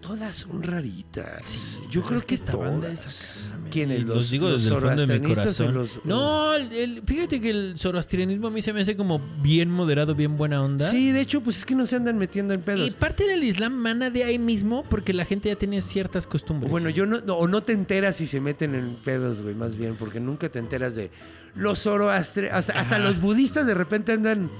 Todas 0.00 0.36
son 0.38 0.62
raritas. 0.62 1.46
Sí, 1.46 1.80
yo 1.90 2.02
creo 2.02 2.16
es 2.18 2.24
que, 2.24 2.34
esta 2.34 2.56
banda 2.56 2.86
todas. 2.86 3.04
es 3.04 3.50
acá, 3.52 3.86
Los, 3.98 4.04
los 4.16 4.30
digo 4.30 4.48
los 4.48 4.62
desde 4.62 4.74
el 4.74 4.80
fondo 4.80 5.06
de 5.06 5.18
mi 5.18 5.28
corazón. 5.34 5.74
los- 5.74 6.00
No, 6.04 6.54
el- 6.54 6.72
el- 6.72 7.02
fíjate 7.02 7.40
que 7.42 7.50
el 7.50 7.74
zoroastrianismo 7.76 8.46
a 8.46 8.50
mí 8.50 8.62
se 8.62 8.72
me 8.72 8.80
hace 8.80 8.96
como 8.96 9.20
bien 9.42 9.68
moderado, 9.70 10.14
bien 10.14 10.36
buena 10.38 10.62
onda. 10.62 10.88
Sí, 10.90 11.12
de 11.12 11.20
hecho, 11.20 11.42
pues 11.42 11.58
es 11.58 11.66
que 11.66 11.74
no 11.74 11.84
se 11.84 11.96
andan 11.96 12.16
metiendo 12.16 12.54
en 12.54 12.62
pedos. 12.62 12.86
Y 12.88 12.92
parte 12.92 13.26
del 13.26 13.42
Islam 13.44 13.74
mana 13.74 14.08
de 14.08 14.24
ahí 14.24 14.38
mismo 14.38 14.82
porque 14.88 15.12
la 15.12 15.26
gente 15.26 15.50
ya 15.50 15.56
tiene 15.56 15.82
ciertas 15.82 16.26
costumbres. 16.26 16.70
Bueno, 16.70 16.88
yo 16.88 17.04
no, 17.04 17.20
no- 17.20 17.34
o 17.34 17.46
no 17.48 17.62
te 17.62 17.72
enteras 17.72 18.16
si 18.16 18.26
se 18.26 18.40
meten 18.40 18.74
en 18.76 18.94
pedos, 19.04 19.42
güey, 19.42 19.56
más 19.56 19.76
bien, 19.76 19.94
porque 19.96 20.20
nunca 20.20 20.48
te 20.48 20.58
enteras 20.58 20.94
de 20.94 21.10
los 21.54 21.78
zoroastre... 21.80 22.50
Hasta, 22.50 22.78
hasta 22.78 22.98
los 22.98 23.20
budistas 23.20 23.66
de 23.66 23.74
repente 23.74 24.12
andan 24.12 24.50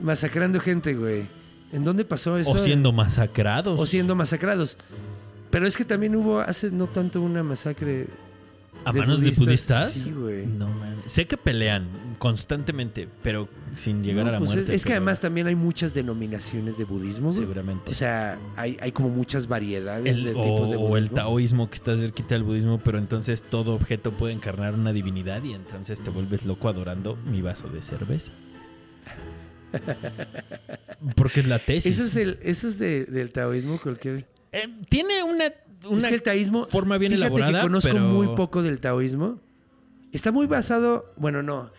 masacrando 0.00 0.60
gente, 0.60 0.94
güey. 0.94 1.26
¿En 1.72 1.84
dónde 1.84 2.04
pasó 2.04 2.38
eso? 2.38 2.50
o 2.50 2.58
siendo 2.58 2.92
masacrados. 2.92 3.80
O 3.80 3.86
siendo 3.86 4.14
masacrados. 4.14 4.76
Pero 5.50 5.66
es 5.66 5.76
que 5.76 5.84
también 5.84 6.14
hubo 6.16 6.40
hace 6.40 6.70
no 6.70 6.86
tanto 6.86 7.20
una 7.20 7.42
masacre... 7.42 8.06
¿A 8.84 8.92
de 8.92 8.98
manos 9.00 9.20
de 9.20 9.30
budistas? 9.30 9.92
Sí, 9.92 10.10
güey. 10.12 10.46
No. 10.46 10.68
Sé 11.06 11.26
que 11.26 11.36
pelean 11.36 11.86
constantemente, 12.18 13.08
pero 13.22 13.48
sin 13.72 14.02
llegar 14.02 14.24
No, 14.24 14.30
a 14.30 14.32
la 14.32 14.38
pues 14.38 14.50
es- 14.50 14.56
muerte. 14.56 14.74
es, 14.74 14.82
que 14.82 14.88
pero 14.88 14.96
además 14.98 15.20
también 15.20 15.46
hay 15.46 15.54
muchas 15.54 15.92
denominaciones 15.92 16.78
de 16.78 16.84
budismo, 16.84 17.28
güey. 17.28 17.40
Seguramente. 17.40 17.90
O 17.90 17.94
sea, 17.94 18.38
hay, 18.56 18.76
hay 18.80 18.92
como 18.92 19.10
muchas 19.10 19.46
variedades 19.46 20.16
El- 20.16 20.24
de 20.24 20.30
o, 20.30 20.42
tipos 20.42 20.70
de 20.70 20.76
budismo. 20.76 20.86
o 20.86 20.96
el 20.96 21.10
taoísmo 21.10 21.68
que 21.68 21.74
está 21.76 21.96
cerquita 21.96 22.34
del 22.34 22.44
budismo, 22.44 22.78
pero 22.82 22.96
entonces 22.98 23.42
todo 23.42 23.74
objeto 23.74 24.12
puede 24.12 24.32
encarnar 24.32 24.74
una 24.74 24.92
divinidad 24.92 25.42
y 25.42 25.52
entonces 25.52 26.00
te 26.00 26.10
vuelves 26.10 26.46
loco 26.46 26.68
adorando 26.68 27.16
mi 27.30 27.42
vaso 27.42 27.68
de 27.68 27.82
cerveza. 27.82 28.32
Porque 31.16 31.40
es 31.40 31.46
la 31.46 31.58
tesis. 31.58 31.98
Eso 31.98 32.06
es, 32.06 32.16
el, 32.16 32.38
eso 32.42 32.68
es 32.68 32.78
de- 32.78 33.04
del 33.04 33.30
taoísmo 33.32 33.78
cualquier... 33.82 34.26
Eh, 34.52 34.68
tiene 34.88 35.22
una, 35.24 35.46
una 35.88 36.02
es 36.02 36.08
que 36.08 36.14
el 36.14 36.22
taoísmo... 36.22 36.66
forma 36.66 36.98
bien 36.98 37.12
fíjate 37.12 37.26
elaborada, 37.26 37.60
que 37.60 37.66
conozco 37.66 37.90
pero 37.92 38.04
muy 38.04 38.28
poco 38.36 38.62
del 38.62 38.80
taoísmo. 38.80 39.40
Está 40.12 40.32
muy 40.32 40.46
basado... 40.46 41.12
Bueno, 41.16 41.42
no. 41.42 41.70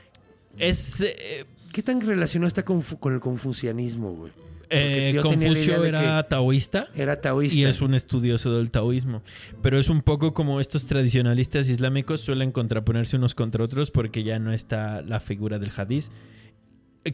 es 0.57 1.01
eh, 1.01 1.45
¿Qué 1.71 1.83
tan 1.83 2.01
relacionado 2.01 2.47
está 2.47 2.63
con, 2.63 2.81
con 2.81 3.13
el 3.13 3.19
confucianismo, 3.19 4.13
güey? 4.13 4.31
eh, 4.69 5.19
Confucio 5.21 5.83
era 5.83 6.23
taoísta. 6.27 6.87
Era 6.95 7.19
taoísta. 7.21 7.57
Y 7.57 7.65
es 7.65 7.81
un 7.81 7.93
estudioso 7.93 8.55
del 8.55 8.71
taoísmo. 8.71 9.21
Pero 9.61 9.79
es 9.79 9.89
un 9.89 10.01
poco 10.01 10.33
como 10.33 10.59
estos 10.59 10.85
tradicionalistas 10.87 11.69
islámicos 11.69 12.21
suelen 12.21 12.51
contraponerse 12.51 13.17
unos 13.17 13.35
contra 13.35 13.63
otros 13.63 13.91
porque 13.91 14.23
ya 14.23 14.39
no 14.39 14.51
está 14.51 15.01
la 15.01 15.19
figura 15.19 15.59
del 15.59 15.71
hadiz. 15.75 16.11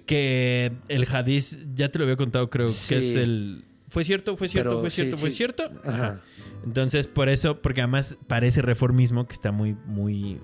Que 0.05 0.71
el 0.87 1.05
hadiz, 1.11 1.59
ya 1.75 1.89
te 1.89 1.99
lo 1.99 2.05
había 2.05 2.15
contado, 2.15 2.49
creo 2.49 2.69
Sí. 2.69 2.89
que 2.89 2.97
es 2.99 3.15
el. 3.15 3.65
¿Fue 3.89 4.05
cierto? 4.05 4.37
¿Fue 4.37 4.47
cierto? 4.47 4.69
Pero 4.69 4.79
¿Fue 4.81 4.89
sí, 4.89 4.95
cierto? 5.01 5.17
¿Fue 5.17 5.31
sí. 5.31 5.37
cierto? 5.37 5.71
Ajá. 5.83 6.21
Entonces, 6.65 7.07
por 7.07 7.29
eso, 7.29 7.61
porque 7.61 7.81
además 7.81 8.17
parece 8.27 8.61
reformismo 8.61 9.25
que 9.27 9.33
está 9.33 9.51
muy, 9.51 9.75
muy 9.85 10.39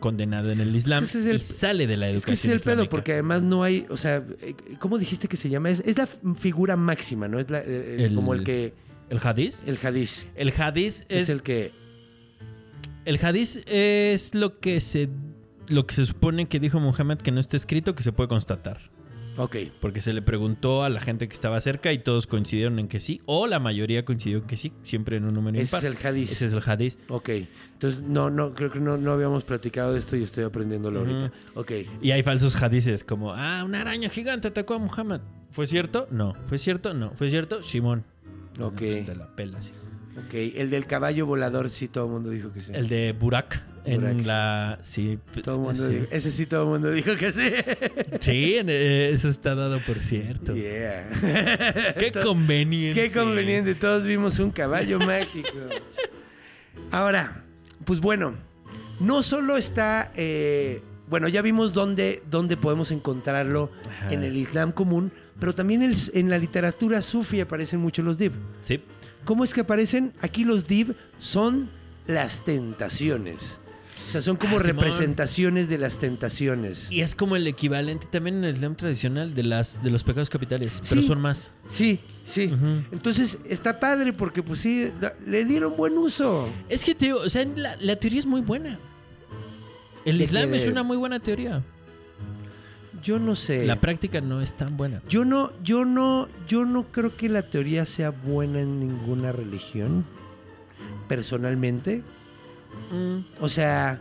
condenado 0.00 0.50
en 0.50 0.60
el 0.60 0.74
Islam 0.74 1.04
es 1.04 1.14
el- 1.14 1.36
y 1.36 1.40
sale 1.40 1.86
de 1.86 1.96
la 1.98 2.08
Es 2.08 2.16
educación 2.16 2.30
que 2.30 2.32
ese 2.32 2.46
es 2.48 2.52
el 2.54 2.60
pedo, 2.60 2.88
porque 2.88 3.12
además 3.12 3.42
no 3.42 3.62
hay, 3.62 3.86
o 3.90 3.96
sea, 3.98 4.24
eh, 4.40 4.54
¿cómo 4.78 4.98
dijiste 4.98 5.28
que 5.28 5.36
se 5.36 5.48
llama? 5.50 5.68
Es, 5.70 5.80
es 5.84 5.98
la 5.98 6.06
figura 6.06 6.74
máxima, 6.76 7.28
¿no? 7.28 7.38
Es 7.38 7.50
la, 7.50 7.58
El- 7.60 8.14
como 8.14 8.32
el 8.34 8.42
que, 8.42 8.72
¿El 9.10 9.18
hadiz? 9.22 9.64
el 9.66 9.78
hadiz. 9.82 10.26
El 10.36 10.52
hadiz 10.56 11.00
Es, 11.08 11.24
es, 11.24 11.28
el 11.28 11.42
que, 11.42 11.70
El 13.04 13.18
hadiz 13.24 13.60
es 13.66 14.34
lo 14.34 14.58
que 14.58 14.80
se 14.80 15.08
lo 15.68 15.86
que 15.86 15.94
se 15.94 16.04
supone 16.04 16.46
que 16.46 16.58
dijo 16.58 16.80
Muhammad 16.80 17.18
que 17.18 17.30
no 17.30 17.38
está 17.38 17.56
escrito 17.56 17.94
que 17.94 18.02
se 18.02 18.10
puede 18.12 18.28
constatar. 18.28 18.90
Ok, 19.36 19.56
Porque 19.80 20.00
se 20.00 20.12
le 20.12 20.22
preguntó 20.22 20.84
a 20.84 20.88
la 20.88 21.00
gente 21.00 21.28
que 21.28 21.34
estaba 21.34 21.60
cerca 21.60 21.92
y 21.92 21.98
todos 21.98 22.26
coincidieron 22.26 22.78
en 22.78 22.88
que 22.88 23.00
sí, 23.00 23.20
o 23.26 23.46
la 23.46 23.58
mayoría 23.60 24.04
coincidió 24.04 24.38
en 24.38 24.44
que 24.44 24.56
sí, 24.56 24.72
siempre 24.82 25.16
en 25.16 25.24
un 25.24 25.34
número 25.34 25.56
ese 25.58 25.64
impar. 25.76 25.78
es 25.90 26.00
el 26.00 26.06
hadiz. 26.06 26.32
Ese 26.32 26.46
es 26.46 26.52
el 26.52 26.62
hadiz. 26.64 26.98
Ok, 27.08 27.28
entonces 27.72 28.02
no, 28.02 28.30
no, 28.30 28.54
creo 28.54 28.70
que 28.70 28.80
no, 28.80 28.96
no 28.96 29.12
habíamos 29.12 29.44
platicado 29.44 29.92
de 29.92 29.98
esto 29.98 30.16
y 30.16 30.22
estoy 30.22 30.44
aprendiéndolo 30.44 31.00
ahorita. 31.00 31.32
Ok, 31.54 31.72
Y 32.02 32.10
hay 32.10 32.22
falsos 32.22 32.60
hadices 32.62 33.04
como, 33.04 33.32
ah, 33.32 33.62
una 33.64 33.80
araña 33.80 34.08
gigante 34.08 34.48
atacó 34.48 34.74
a 34.74 34.78
Muhammad. 34.78 35.20
¿Fue 35.50 35.66
cierto? 35.66 36.06
No. 36.10 36.34
¿Fue 36.46 36.58
cierto? 36.58 36.94
No. 36.94 37.10
¿Fue 37.16 37.28
cierto? 37.28 37.62
Simón. 37.62 38.04
Ok. 38.60 38.78
Pues 38.78 39.04
te 39.04 39.16
la 39.16 39.34
pelas, 39.34 39.70
hijo. 39.70 39.89
Ok. 40.18 40.34
El 40.56 40.70
del 40.70 40.86
caballo 40.86 41.26
volador 41.26 41.70
sí 41.70 41.88
todo 41.88 42.06
el 42.06 42.10
mundo 42.12 42.30
dijo 42.30 42.52
que 42.52 42.60
sí. 42.60 42.72
El 42.74 42.88
de 42.88 43.12
Burak 43.12 43.62
en 43.84 44.00
Burak. 44.00 44.26
la... 44.26 44.78
Sí, 44.82 45.18
pues, 45.32 45.42
todo 45.44 45.54
el 45.56 45.60
mundo 45.62 45.88
sí. 45.88 45.94
dijo, 45.94 46.06
ese 46.10 46.30
sí 46.30 46.46
todo 46.46 46.62
el 46.64 46.68
mundo 46.68 46.90
dijo 46.90 47.16
que 47.16 47.32
sí. 47.32 47.50
Sí, 48.20 48.54
eh, 48.58 49.10
eso 49.12 49.28
está 49.28 49.54
dado 49.54 49.78
por 49.80 49.98
cierto. 50.00 50.54
Yeah. 50.54 51.94
Qué 51.98 52.12
conveniente. 52.22 53.00
Qué 53.00 53.10
conveniente, 53.12 53.74
todos 53.74 54.04
vimos 54.04 54.38
un 54.38 54.50
caballo 54.50 54.98
mágico. 55.06 55.48
Ahora, 56.90 57.44
pues 57.84 58.00
bueno, 58.00 58.34
no 59.00 59.22
solo 59.22 59.56
está, 59.56 60.12
eh, 60.16 60.82
bueno, 61.08 61.28
ya 61.28 61.42
vimos 61.42 61.72
dónde, 61.72 62.22
dónde 62.30 62.56
podemos 62.56 62.90
encontrarlo 62.90 63.70
Ajá. 63.88 64.12
en 64.12 64.24
el 64.24 64.36
Islam 64.36 64.72
común, 64.72 65.12
pero 65.38 65.54
también 65.54 65.82
el- 65.82 65.96
en 66.14 66.28
la 66.30 66.36
literatura 66.38 67.00
sufi 67.00 67.40
aparecen 67.40 67.80
mucho 67.80 68.02
los 68.02 68.18
div. 68.18 68.32
Sí. 68.62 68.82
¿Cómo 69.24 69.44
es 69.44 69.54
que 69.54 69.60
aparecen? 69.60 70.12
Aquí 70.20 70.44
los 70.44 70.66
div 70.66 70.94
son 71.18 71.70
las 72.06 72.44
tentaciones. 72.44 73.58
O 74.08 74.12
sea, 74.12 74.20
son 74.20 74.36
como 74.36 74.56
Ah, 74.56 74.62
representaciones 74.62 75.68
de 75.68 75.78
las 75.78 75.98
tentaciones. 75.98 76.90
Y 76.90 77.00
es 77.00 77.14
como 77.14 77.36
el 77.36 77.46
equivalente 77.46 78.06
también 78.10 78.38
en 78.38 78.44
el 78.44 78.56
Islam 78.56 78.74
tradicional 78.74 79.34
de 79.34 79.44
las 79.44 79.82
de 79.84 79.90
los 79.90 80.02
pecados 80.02 80.28
capitales, 80.28 80.80
pero 80.88 81.00
son 81.02 81.20
más. 81.20 81.50
Sí, 81.68 82.00
sí. 82.24 82.52
Entonces 82.90 83.38
está 83.48 83.78
padre 83.78 84.12
porque 84.12 84.42
pues 84.42 84.58
sí, 84.60 84.90
le 85.26 85.44
dieron 85.44 85.76
buen 85.76 85.96
uso. 85.96 86.48
Es 86.68 86.84
que 86.84 86.94
te 86.96 87.04
digo, 87.06 87.20
o 87.20 87.28
sea, 87.28 87.44
la, 87.54 87.76
la 87.76 87.94
teoría 87.96 88.18
es 88.18 88.26
muy 88.26 88.40
buena. 88.40 88.80
El 90.04 90.18
¿De 90.18 90.24
Islam 90.24 90.54
es 90.54 90.66
una 90.66 90.82
muy 90.82 90.96
buena 90.96 91.20
teoría. 91.20 91.62
Yo 93.02 93.18
no 93.18 93.34
sé. 93.34 93.66
La 93.66 93.76
práctica 93.76 94.20
no 94.20 94.40
es 94.40 94.54
tan 94.54 94.76
buena. 94.76 95.02
Yo 95.08 95.24
no, 95.24 95.50
yo 95.62 95.84
no, 95.84 96.28
yo 96.46 96.64
no 96.64 96.84
creo 96.92 97.16
que 97.16 97.28
la 97.28 97.42
teoría 97.42 97.86
sea 97.86 98.10
buena 98.10 98.60
en 98.60 98.80
ninguna 98.80 99.32
religión. 99.32 100.04
Personalmente. 101.08 102.02
Mm, 102.92 103.42
O 103.42 103.48
sea. 103.48 104.00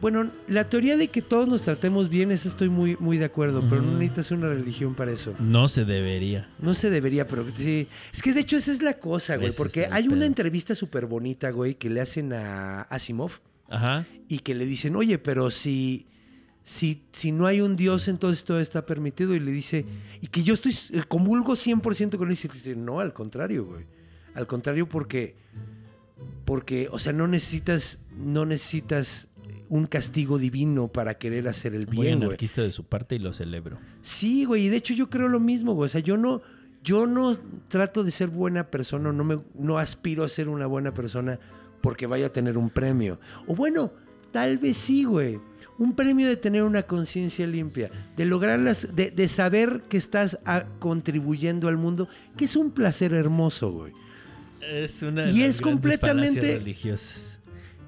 Bueno, 0.00 0.30
la 0.46 0.68
teoría 0.68 0.96
de 0.96 1.08
que 1.08 1.22
todos 1.22 1.48
nos 1.48 1.62
tratemos 1.62 2.08
bien, 2.08 2.30
esa 2.30 2.48
estoy 2.48 2.68
muy, 2.68 2.96
muy 3.00 3.18
de 3.18 3.24
acuerdo, 3.24 3.64
pero 3.68 3.82
no 3.82 3.94
necesitas 3.94 4.30
una 4.30 4.46
religión 4.48 4.94
para 4.94 5.10
eso. 5.10 5.34
No 5.40 5.66
se 5.66 5.84
debería. 5.84 6.48
No 6.60 6.74
se 6.74 6.88
debería, 6.88 7.26
pero 7.26 7.44
sí. 7.52 7.88
Es 8.12 8.22
que 8.22 8.32
de 8.32 8.42
hecho 8.42 8.56
esa 8.56 8.70
es 8.70 8.80
la 8.80 8.94
cosa, 9.00 9.34
güey. 9.34 9.48
Ese 9.48 9.56
Porque 9.58 9.88
hay 9.90 10.06
una 10.06 10.24
entrevista 10.24 10.76
súper 10.76 11.06
bonita, 11.06 11.50
güey, 11.50 11.74
que 11.74 11.90
le 11.90 12.00
hacen 12.00 12.32
a 12.32 12.82
Asimov. 12.82 13.32
Ajá. 13.70 14.06
y 14.28 14.38
que 14.38 14.54
le 14.54 14.64
dicen, 14.64 14.96
oye, 14.96 15.18
pero 15.18 15.50
si, 15.50 16.06
si, 16.68 17.02
si 17.12 17.32
no 17.32 17.46
hay 17.46 17.62
un 17.62 17.76
Dios, 17.76 18.08
entonces 18.08 18.44
todo 18.44 18.60
está 18.60 18.84
permitido. 18.84 19.34
Y 19.34 19.40
le 19.40 19.50
dice, 19.50 19.86
y 20.20 20.26
que 20.26 20.42
yo 20.42 20.52
estoy, 20.52 20.74
eh, 20.92 21.02
comulgo 21.08 21.54
100% 21.54 22.18
con 22.18 22.30
él. 22.30 22.36
Y 22.36 22.48
dice, 22.48 22.76
no, 22.76 23.00
al 23.00 23.14
contrario, 23.14 23.64
güey. 23.64 23.86
Al 24.34 24.46
contrario, 24.46 24.86
porque, 24.86 25.34
porque, 26.44 26.90
o 26.92 26.98
sea, 26.98 27.14
no 27.14 27.26
necesitas, 27.26 28.00
no 28.18 28.44
necesitas 28.44 29.28
un 29.70 29.86
castigo 29.86 30.36
divino 30.36 30.88
para 30.88 31.14
querer 31.14 31.48
hacer 31.48 31.74
el 31.74 31.86
Muy 31.86 32.02
bien, 32.02 32.18
güey. 32.18 32.26
anarquista 32.28 32.60
de 32.60 32.70
su 32.70 32.84
parte 32.84 33.14
y 33.14 33.18
lo 33.18 33.32
celebro. 33.32 33.78
Sí, 34.02 34.44
güey, 34.44 34.66
y 34.66 34.68
de 34.68 34.76
hecho 34.76 34.92
yo 34.92 35.08
creo 35.08 35.28
lo 35.28 35.40
mismo, 35.40 35.72
güey. 35.72 35.86
O 35.86 35.88
sea, 35.88 36.02
yo 36.02 36.18
no, 36.18 36.42
yo 36.84 37.06
no 37.06 37.34
trato 37.68 38.04
de 38.04 38.10
ser 38.10 38.28
buena 38.28 38.70
persona, 38.70 39.10
no 39.10 39.24
me, 39.24 39.40
no 39.54 39.78
aspiro 39.78 40.22
a 40.22 40.28
ser 40.28 40.50
una 40.50 40.66
buena 40.66 40.92
persona 40.92 41.40
porque 41.80 42.06
vaya 42.06 42.26
a 42.26 42.32
tener 42.32 42.58
un 42.58 42.68
premio. 42.68 43.18
O 43.46 43.54
bueno, 43.54 43.90
tal 44.30 44.58
vez 44.58 44.76
sí, 44.76 45.04
güey. 45.04 45.40
Un 45.78 45.94
premio 45.94 46.26
de 46.26 46.36
tener 46.36 46.64
una 46.64 46.82
conciencia 46.82 47.46
limpia, 47.46 47.90
de 48.16 48.24
lograr 48.24 48.58
las, 48.58 48.94
de, 48.96 49.10
de 49.12 49.28
saber 49.28 49.82
que 49.88 49.96
estás 49.96 50.38
ah, 50.44 50.64
contribuyendo 50.80 51.68
al 51.68 51.76
mundo, 51.76 52.08
que 52.36 52.46
es 52.46 52.56
un 52.56 52.70
placer 52.72 53.12
hermoso, 53.12 53.70
güey. 53.72 53.92
Es 54.60 55.02
una 55.02 55.22
de 55.22 55.30
Y 55.32 55.38
las 55.40 55.48
es 55.50 55.60
completamente- 55.60 56.58
religiosas. 56.58 57.38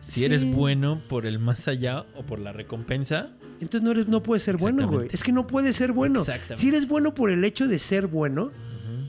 Si 0.00 0.20
Sí. 0.20 0.24
eres 0.24 0.44
bueno 0.46 0.98
por 1.10 1.26
el 1.26 1.38
más 1.38 1.68
allá 1.68 2.06
o 2.16 2.22
por 2.24 2.38
la 2.38 2.52
recompensa, 2.52 3.32
Entonces 3.60 3.82
no, 3.82 3.90
eres, 3.90 4.08
no 4.08 4.22
puedes 4.22 4.42
ser 4.42 4.56
bueno, 4.56 4.88
güey. 4.88 5.08
Es 5.12 5.22
que 5.22 5.32
no 5.32 5.46
puedes 5.46 5.76
ser 5.76 5.92
bueno. 5.92 6.20
Exactamente. 6.20 6.56
Si 6.56 6.68
eres 6.68 6.88
bueno 6.88 7.14
por 7.14 7.28
el 7.30 7.44
hecho 7.44 7.68
de 7.68 7.78
ser 7.78 8.06
bueno, 8.06 8.52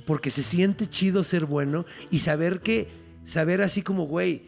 porque 0.05 0.29
se 0.29 0.43
siente 0.43 0.88
chido 0.88 1.23
ser 1.23 1.45
bueno 1.45 1.86
y 2.09 2.19
saber 2.19 2.59
que, 2.59 2.89
saber 3.23 3.61
así 3.61 3.82
como, 3.82 4.07
güey, 4.07 4.47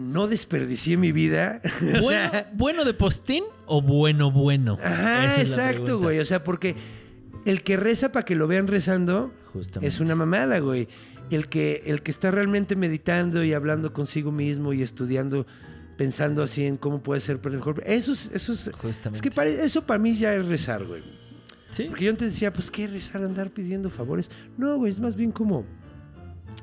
no 0.00 0.26
desperdicié 0.26 0.96
mi 0.96 1.12
vida. 1.12 1.60
O 1.98 2.02
¿bueno, 2.02 2.30
sea, 2.30 2.50
bueno 2.54 2.84
de 2.84 2.94
postín 2.94 3.44
o 3.66 3.80
bueno 3.82 4.30
bueno? 4.30 4.78
ajá, 4.82 5.40
exacto, 5.40 5.98
güey. 6.00 6.18
O 6.18 6.24
sea, 6.24 6.42
porque 6.42 6.74
el 7.44 7.62
que 7.62 7.76
reza 7.76 8.10
para 8.12 8.24
que 8.24 8.34
lo 8.34 8.46
vean 8.48 8.66
rezando 8.66 9.32
Justamente. 9.52 9.86
es 9.86 10.00
una 10.00 10.14
mamada, 10.14 10.58
güey. 10.58 10.88
El 11.30 11.48
que, 11.48 11.82
el 11.86 12.02
que 12.02 12.10
está 12.10 12.30
realmente 12.32 12.74
meditando 12.74 13.44
y 13.44 13.52
hablando 13.52 13.92
consigo 13.92 14.32
mismo 14.32 14.72
y 14.72 14.82
estudiando, 14.82 15.46
pensando 15.96 16.42
así 16.42 16.64
en 16.64 16.76
cómo 16.76 17.02
puede 17.02 17.20
ser 17.20 17.38
mejor. 17.50 17.82
Eso 17.86 18.12
es, 18.12 18.30
eso 18.34 18.52
es, 18.52 18.70
Justamente. 18.76 19.16
es 19.18 19.22
que 19.22 19.30
pare- 19.30 19.64
eso 19.64 19.86
para 19.86 19.98
mí 20.00 20.14
ya 20.14 20.34
es 20.34 20.44
rezar, 20.46 20.84
güey. 20.84 21.02
Sí. 21.70 21.84
Porque 21.84 22.06
yo 22.06 22.10
antes 22.10 22.32
decía, 22.32 22.52
pues, 22.52 22.68
¿qué 22.68 22.88
rezar, 22.88 23.22
andar 23.22 23.50
pidiendo 23.50 23.90
favores? 23.90 24.28
No, 24.58 24.76
güey, 24.78 24.90
es 24.90 24.98
más 24.98 25.14
bien 25.14 25.30
como 25.30 25.64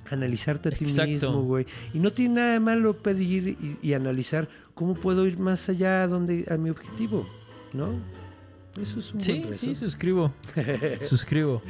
analizarte 0.09 0.69
a 0.69 0.71
ti 0.71 0.85
Exacto. 0.85 1.11
mismo, 1.11 1.43
güey. 1.43 1.65
Y 1.93 1.99
no 1.99 2.11
tiene 2.11 2.35
nada 2.35 2.51
de 2.53 2.59
malo 2.59 2.93
pedir 2.97 3.47
y, 3.49 3.77
y 3.81 3.93
analizar 3.93 4.47
cómo 4.73 4.93
puedo 4.95 5.25
ir 5.25 5.37
más 5.39 5.67
allá 5.69 6.07
donde, 6.07 6.45
a 6.49 6.57
mi 6.57 6.69
objetivo, 6.69 7.27
¿no? 7.73 7.89
Eso 8.81 8.99
es 8.99 9.13
un 9.13 9.21
Sí, 9.21 9.39
buen 9.39 9.57
sí, 9.57 9.73
suscribo. 9.75 10.31
suscribo. 11.03 11.61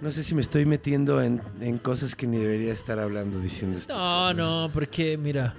No 0.00 0.10
sé 0.10 0.22
si 0.22 0.34
me 0.34 0.40
estoy 0.40 0.64
metiendo 0.66 1.22
en, 1.22 1.40
en 1.60 1.78
cosas 1.78 2.14
que 2.14 2.26
ni 2.26 2.38
debería 2.38 2.72
estar 2.72 2.98
hablando, 2.98 3.38
diciendo 3.40 3.76
estas 3.78 3.96
No, 3.96 4.02
cosas. 4.04 4.36
no, 4.36 4.70
porque 4.72 5.16
mira, 5.18 5.54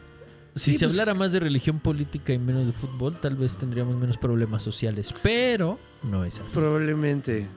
si 0.56 0.72
Sí, 0.74 0.78
se 0.78 0.86
pues- 0.86 0.94
hablara 1.00 1.14
más 1.18 1.32
de 1.32 1.40
religión 1.40 1.80
política 1.80 2.34
y 2.34 2.40
menos 2.40 2.68
de 2.68 2.74
fútbol, 2.74 3.20
tal 3.20 3.36
vez 3.36 3.58
tendríamos 3.58 3.96
menos 3.98 4.18
problemas 4.18 4.64
sociales, 4.64 5.14
pero 5.24 5.80
no 6.04 6.24
es 6.26 6.40
así. 6.40 6.50
Probablemente. 6.54 7.48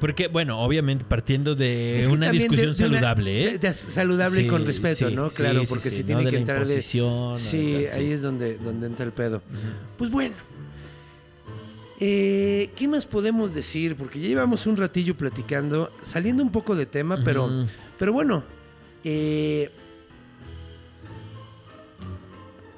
Porque, 0.00 0.28
bueno, 0.28 0.60
obviamente 0.60 1.04
partiendo 1.04 1.54
de 1.54 2.00
Es 2.00 2.08
que 2.08 2.12
una 2.14 2.30
discusión 2.30 2.72
de- 2.72 2.76
de 2.82 2.88
una- 2.88 2.98
saludable, 2.98 3.44
¿eh? 3.54 3.58
de- 3.58 3.72
saludable 3.74 4.42
y 4.42 4.46
con 4.48 4.66
respeto, 4.66 5.08
sí, 5.08 5.14
¿no? 5.14 5.30
Claro, 5.30 5.60
sí, 5.60 5.66
porque 5.68 5.90
sí, 5.90 5.96
si 5.98 6.04
tiene 6.04 6.28
que 6.28 6.36
entrar 6.36 6.66
de... 6.66 6.82
Sí, 6.82 7.00
ahí 7.00 8.10
es 8.12 8.20
donde, 8.22 8.58
donde 8.58 8.86
entra 8.88 9.06
el 9.06 9.12
pedo. 9.12 9.42
Pues 9.96 10.10
bueno. 10.10 10.34
Eh, 12.00 12.70
¿Qué 12.76 12.88
más 12.88 13.06
podemos 13.06 13.54
decir? 13.54 13.94
Porque 13.96 14.18
ya 14.20 14.26
llevamos 14.26 14.66
un 14.66 14.76
ratillo 14.76 15.16
platicando, 15.16 15.92
saliendo 16.02 16.42
un 16.42 16.50
poco 16.50 16.74
de 16.74 16.86
tema, 16.86 17.20
pero, 17.24 17.64
pero 17.98 18.12
bueno. 18.12 18.42
eh, 19.04 19.70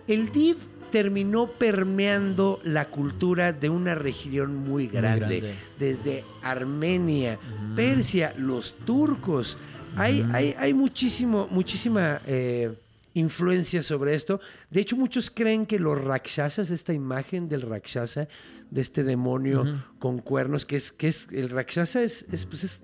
el 0.07 0.31
DIV 0.31 0.57
terminó 0.91 1.47
permeando 1.47 2.61
la 2.64 2.87
cultura 2.89 3.53
de 3.53 3.68
una 3.70 3.95
región 3.95 4.57
muy 4.57 4.87
grande. 4.87 5.41
grande. 5.41 5.55
Desde 5.78 6.24
Armenia, 6.43 7.39
Persia, 7.74 8.34
los 8.39 8.74
turcos. 8.84 9.59
Hay, 9.97 10.26
hay, 10.32 10.55
hay 10.59 10.74
muchísimo, 10.74 11.49
muchísima 11.51 12.20
eh, 12.26 12.74
influencia 13.14 13.82
sobre 13.82 14.14
esto. 14.14 14.41
De 14.70 14.80
hecho, 14.80 14.97
muchos 14.97 15.30
creen 15.30 15.64
que 15.66 15.78
los 15.78 16.03
rakshasas, 16.03 16.70
esta 16.70 16.93
imagen 16.93 17.49
del 17.49 17.62
rakshasa, 17.62 18.28
de 18.70 18.80
este 18.80 19.05
demonio 19.05 19.64
con 19.99 20.18
cuernos, 20.18 20.64
que 20.66 20.76
es, 20.76 20.93
que 20.93 21.09
es 21.09 21.28
el 21.32 21.49
rakshasa 21.51 22.03
es, 22.03 22.26
es, 22.32 22.45
pues 22.47 22.64
es- 22.64 22.80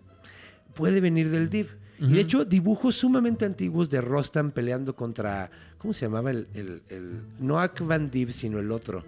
puede 0.75 1.01
venir 1.01 1.29
del 1.31 1.51
Div. 1.51 1.67
Y 2.01 2.15
de 2.15 2.21
hecho, 2.21 2.45
dibujos 2.45 2.97
sumamente 2.97 3.45
antiguos 3.45 3.89
de 3.89 4.01
Rostam 4.01 4.51
peleando 4.51 4.97
contra. 4.97 5.51
¿Cómo 5.83 5.93
se 5.93 6.07
llamaba 6.07 6.31
el. 6.31 6.47
el, 6.55 6.83
el- 6.89 7.21
no 7.41 7.59
Akvan 7.61 8.11
Div, 8.11 8.31
sino 8.33 8.59
el 8.61 8.71
otro. 8.71 9.03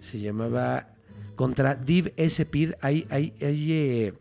Se 0.00 0.18
llamaba. 0.20 0.88
Contra 1.34 1.74
Div 1.74 2.12
Espid. 2.16 2.72
Hay, 2.80 3.06
hay, 3.10 3.32
hay 3.40 3.72
eh, 3.72 4.14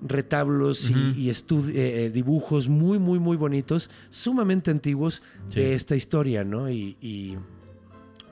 retablos 0.00 0.90
y, 0.90 1.28
eh, 1.30 1.34
eh, 1.74 2.10
dibujos 2.10 2.68
muy, 2.68 2.98
muy, 2.98 3.18
muy 3.18 3.36
bonitos, 3.36 3.90
sumamente 4.10 4.70
antiguos 4.70 5.22
Sí. 5.48 5.60
de 5.60 5.74
esta 5.74 5.96
historia, 5.96 6.44
¿no? 6.44 6.70
Y, 6.70 6.96
y 7.00 7.36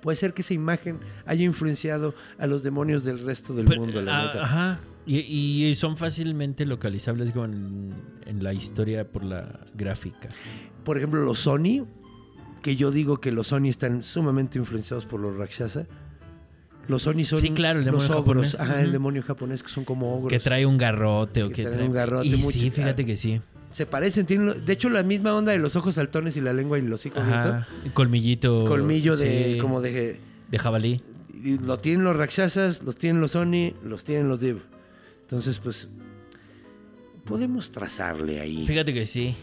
puede 0.01 0.17
ser 0.17 0.33
que 0.33 0.43
esa 0.43 0.55
imagen 0.55 1.01
haya 1.25 1.45
influenciado 1.45 2.15
a 2.39 2.47
los 2.47 2.63
demonios 2.63 3.05
del 3.05 3.19
resto 3.21 3.53
del 3.55 3.67
Pero, 3.67 3.81
mundo, 3.81 4.01
la 4.03 4.23
ah, 4.23 4.27
neta. 4.27 4.45
Ajá. 4.45 4.81
Y, 5.07 5.19
y 5.67 5.75
son 5.77 5.97
fácilmente 5.97 6.67
localizables 6.67 7.35
en, 7.35 7.93
en 8.27 8.43
la 8.43 8.53
historia 8.53 9.07
por 9.09 9.25
la 9.25 9.61
gráfica. 9.75 10.29
Por 10.85 10.99
ejemplo, 10.99 11.23
los 11.23 11.41
Sony, 11.41 11.87
que 12.67 12.75
yo 12.75 12.91
digo 12.91 13.21
que 13.21 13.31
los 13.31 13.47
Sony 13.47 13.67
están 13.69 14.03
sumamente 14.03 14.59
influenciados 14.59 15.07
por 15.07 15.21
los 15.21 15.37
Rakshasa. 15.37 15.87
Los 16.89 17.03
Sony 17.03 17.23
son 17.23 17.41
Sí, 17.41 17.51
claro, 17.51 17.79
el 17.79 17.87
los 17.87 18.11
ogros, 18.11 18.17
japonés. 18.17 18.61
ajá, 18.61 18.83
el 18.83 18.91
demonio 18.91 19.23
japonés 19.23 19.63
que 19.63 19.69
son 19.69 19.85
como 19.85 20.13
ogros. 20.17 20.31
Que 20.31 20.41
trae 20.41 20.67
un 20.67 20.77
garrote 20.77 21.45
o 21.45 21.49
Que 21.49 21.55
que, 21.55 21.63
trae 21.63 21.75
trae 21.75 21.87
un 21.87 21.93
garrote 21.95 22.27
Y 22.27 22.35
mucho- 22.39 22.59
sí, 22.59 22.73
fíjate 22.73 23.07
que 23.07 23.17
sí. 23.17 23.41
Se 23.71 23.87
parecen, 23.87 24.27
tienen, 24.27 24.65
de 24.67 24.73
hecho 24.73 24.91
la 24.91 25.05
misma 25.05 25.33
onda 25.33 25.53
de 25.53 25.59
los 25.59 25.77
ojos 25.77 25.95
saltones 25.95 26.37
y 26.37 26.41
la 26.41 26.53
lengua 26.53 26.77
y 26.77 26.83
el 26.83 26.93
hocico. 26.93 27.21
Colmillito. 27.95 28.65
Colmillo 28.65 29.17
de 29.17 29.53
sí, 29.53 29.59
como 29.61 29.81
de 29.81 30.19
de 30.51 30.59
jabalí. 30.59 31.03
y 31.45 31.59
lo 31.59 31.79
tienen 31.79 32.03
los 32.03 32.17
Rakshasas, 32.17 32.83
los 32.83 32.97
tienen 32.97 33.21
los 33.21 33.31
Sony, 33.31 33.75
los 33.85 34.03
tienen 34.03 34.29
los 34.29 34.41
Div. 34.41 34.59
Entonces, 35.23 35.61
pues 35.61 35.87
podemos 37.25 37.71
trazarle 37.71 38.41
ahí. 38.41 38.67
Fíjate 38.67 38.93
que 38.93 39.07
sí. 39.07 39.37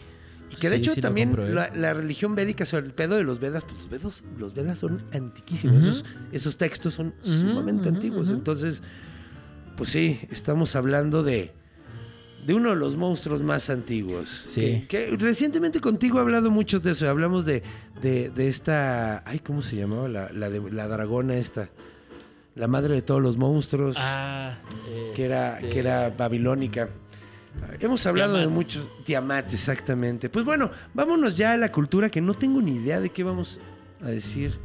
Y 0.56 0.60
que 0.60 0.70
de 0.70 0.76
Sí, 0.76 0.82
hecho 0.82 0.94
sí 0.94 1.00
también 1.00 1.28
compro, 1.30 1.46
¿eh? 1.48 1.54
la, 1.54 1.70
la 1.74 1.94
religión 1.94 2.34
védica 2.34 2.64
sobre 2.66 2.86
el 2.86 2.92
pedo 2.92 3.16
de 3.16 3.24
los 3.24 3.40
Vedas, 3.40 3.64
pues 3.64 3.78
los 3.80 3.88
Vedas, 3.90 4.24
los 4.38 4.54
Vedas 4.54 4.78
son 4.78 5.02
antiquísimos. 5.12 5.82
Esos, 5.84 6.04
esos 6.32 6.56
textos 6.56 6.94
son 6.94 7.14
sumamente 7.22 7.88
antiguos. 7.88 8.28
Entonces, 8.28 8.82
pues 9.76 9.90
sí, 9.90 10.20
estamos 10.30 10.76
hablando 10.76 11.22
de, 11.22 11.52
de 12.46 12.54
uno 12.54 12.70
de 12.70 12.76
los 12.76 12.96
monstruos 12.96 13.40
más 13.42 13.70
antiguos. 13.70 14.28
Sí. 14.46 14.86
Que, 14.88 15.08
que 15.10 15.16
recientemente 15.18 15.80
contigo 15.80 16.18
he 16.18 16.20
hablado 16.20 16.50
mucho 16.50 16.78
de 16.80 16.92
eso. 16.92 17.08
Hablamos 17.08 17.44
de, 17.44 17.62
de, 18.00 18.30
de 18.30 18.48
esta. 18.48 19.22
Ay, 19.28 19.38
¿cómo 19.40 19.62
se 19.62 19.76
llamaba? 19.76 20.08
La, 20.08 20.30
la, 20.32 20.50
de- 20.50 20.70
la 20.70 20.86
dragona 20.88 21.36
esta. 21.36 21.70
La 22.54 22.68
madre 22.68 22.94
de 22.94 23.02
todos 23.02 23.20
los 23.20 23.36
monstruos. 23.36 23.96
Ah, 23.98 24.58
que, 25.16 25.24
era, 25.24 25.56
este, 25.56 25.70
que 25.70 25.78
era 25.80 26.10
babilónica. 26.10 26.88
Hemos 27.80 28.06
hablado 28.06 28.36
de 28.36 28.46
muchos. 28.46 28.88
Tiamat, 29.04 29.52
exactamente. 29.52 30.28
Pues 30.28 30.44
bueno, 30.44 30.70
vámonos 30.92 31.36
ya 31.36 31.52
a 31.52 31.56
la 31.56 31.70
cultura 31.70 32.10
que 32.10 32.20
no 32.20 32.34
tengo 32.34 32.60
ni 32.60 32.76
idea 32.76 33.00
de 33.00 33.10
qué 33.10 33.24
vamos 33.24 33.60
a 34.02 34.06
decir. 34.06 34.58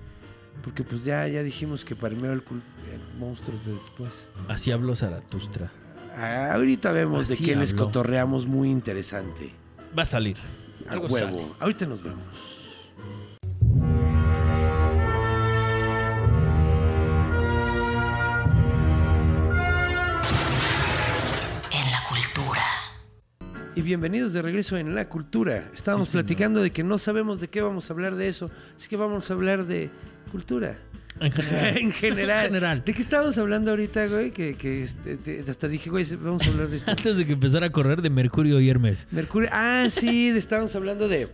Porque 0.64 0.84
pues 0.84 1.04
ya, 1.04 1.28
ya 1.28 1.42
dijimos 1.42 1.86
que 1.86 1.96
primero 1.96 2.34
el, 2.34 2.40
el 2.40 3.20
monstruos 3.20 3.66
de 3.66 3.74
después. 3.74 4.28
Así 4.48 4.72
habló 4.72 4.96
Zaratustra. 4.96 5.72
Ah, 6.16 6.54
ahorita 6.54 6.92
vemos 6.92 7.28
de 7.30 7.38
qué 7.38 7.56
les 7.56 7.74
cotorreamos 7.74 8.46
muy 8.46 8.70
interesante. 8.70 9.52
Va 9.98 10.04
a 10.04 10.06
salir. 10.06 10.38
Al 10.90 11.00
huevo. 11.00 11.18
sale. 11.18 11.46
Ahorita 11.60 11.86
nos 11.86 12.04
vemos. 12.04 12.60
Y 23.76 23.82
bienvenidos 23.82 24.34
de 24.34 24.42
regreso 24.42 24.78
en 24.78 24.94
La 24.96 25.08
Cultura. 25.08 25.70
Estábamos 25.74 26.08
Sí, 26.08 26.14
platicando 26.14 26.62
de 26.62 26.72
que 26.72 26.84
no 26.84 26.98
sabemos 26.98 27.40
de 27.40 27.48
qué 27.50 27.62
vamos 27.62 27.90
a 27.90 27.94
hablar 27.94 28.16
de 28.16 28.28
eso. 28.28 28.50
Así 28.76 28.90
que 28.90 28.98
vamos 28.98 29.30
a 29.30 29.34
hablar 29.34 29.66
de 29.68 29.90
cultura. 30.32 30.78
En 31.20 31.32
general. 31.32 31.78
en 31.78 31.92
general. 31.92 32.46
En 32.46 32.52
general. 32.54 32.84
¿De 32.86 32.94
qué 32.94 33.02
estábamos 33.02 33.38
hablando 33.38 33.72
ahorita, 33.72 34.08
güey? 34.08 34.32
Que, 34.32 34.56
que 34.56 34.84
este, 34.84 35.16
te- 35.18 35.46
hasta 35.50 35.68
dije, 35.68 35.90
güey, 35.90 36.06
vamos 36.16 36.46
a 36.46 36.50
hablar 36.50 36.68
de 36.70 36.78
esto. 36.78 36.92
Antes 36.98 37.18
de 37.18 37.26
que 37.26 37.34
empezara 37.34 37.68
a 37.68 37.72
correr 37.72 38.02
de 38.02 38.10
Mercurio 38.10 38.60
y 38.60 38.70
Hermes. 38.70 39.08
Mercurio. 39.12 39.50
Ah, 39.52 39.86
sí, 39.90 40.28
estábamos 40.30 40.76
hablando 40.76 41.08
de, 41.08 41.30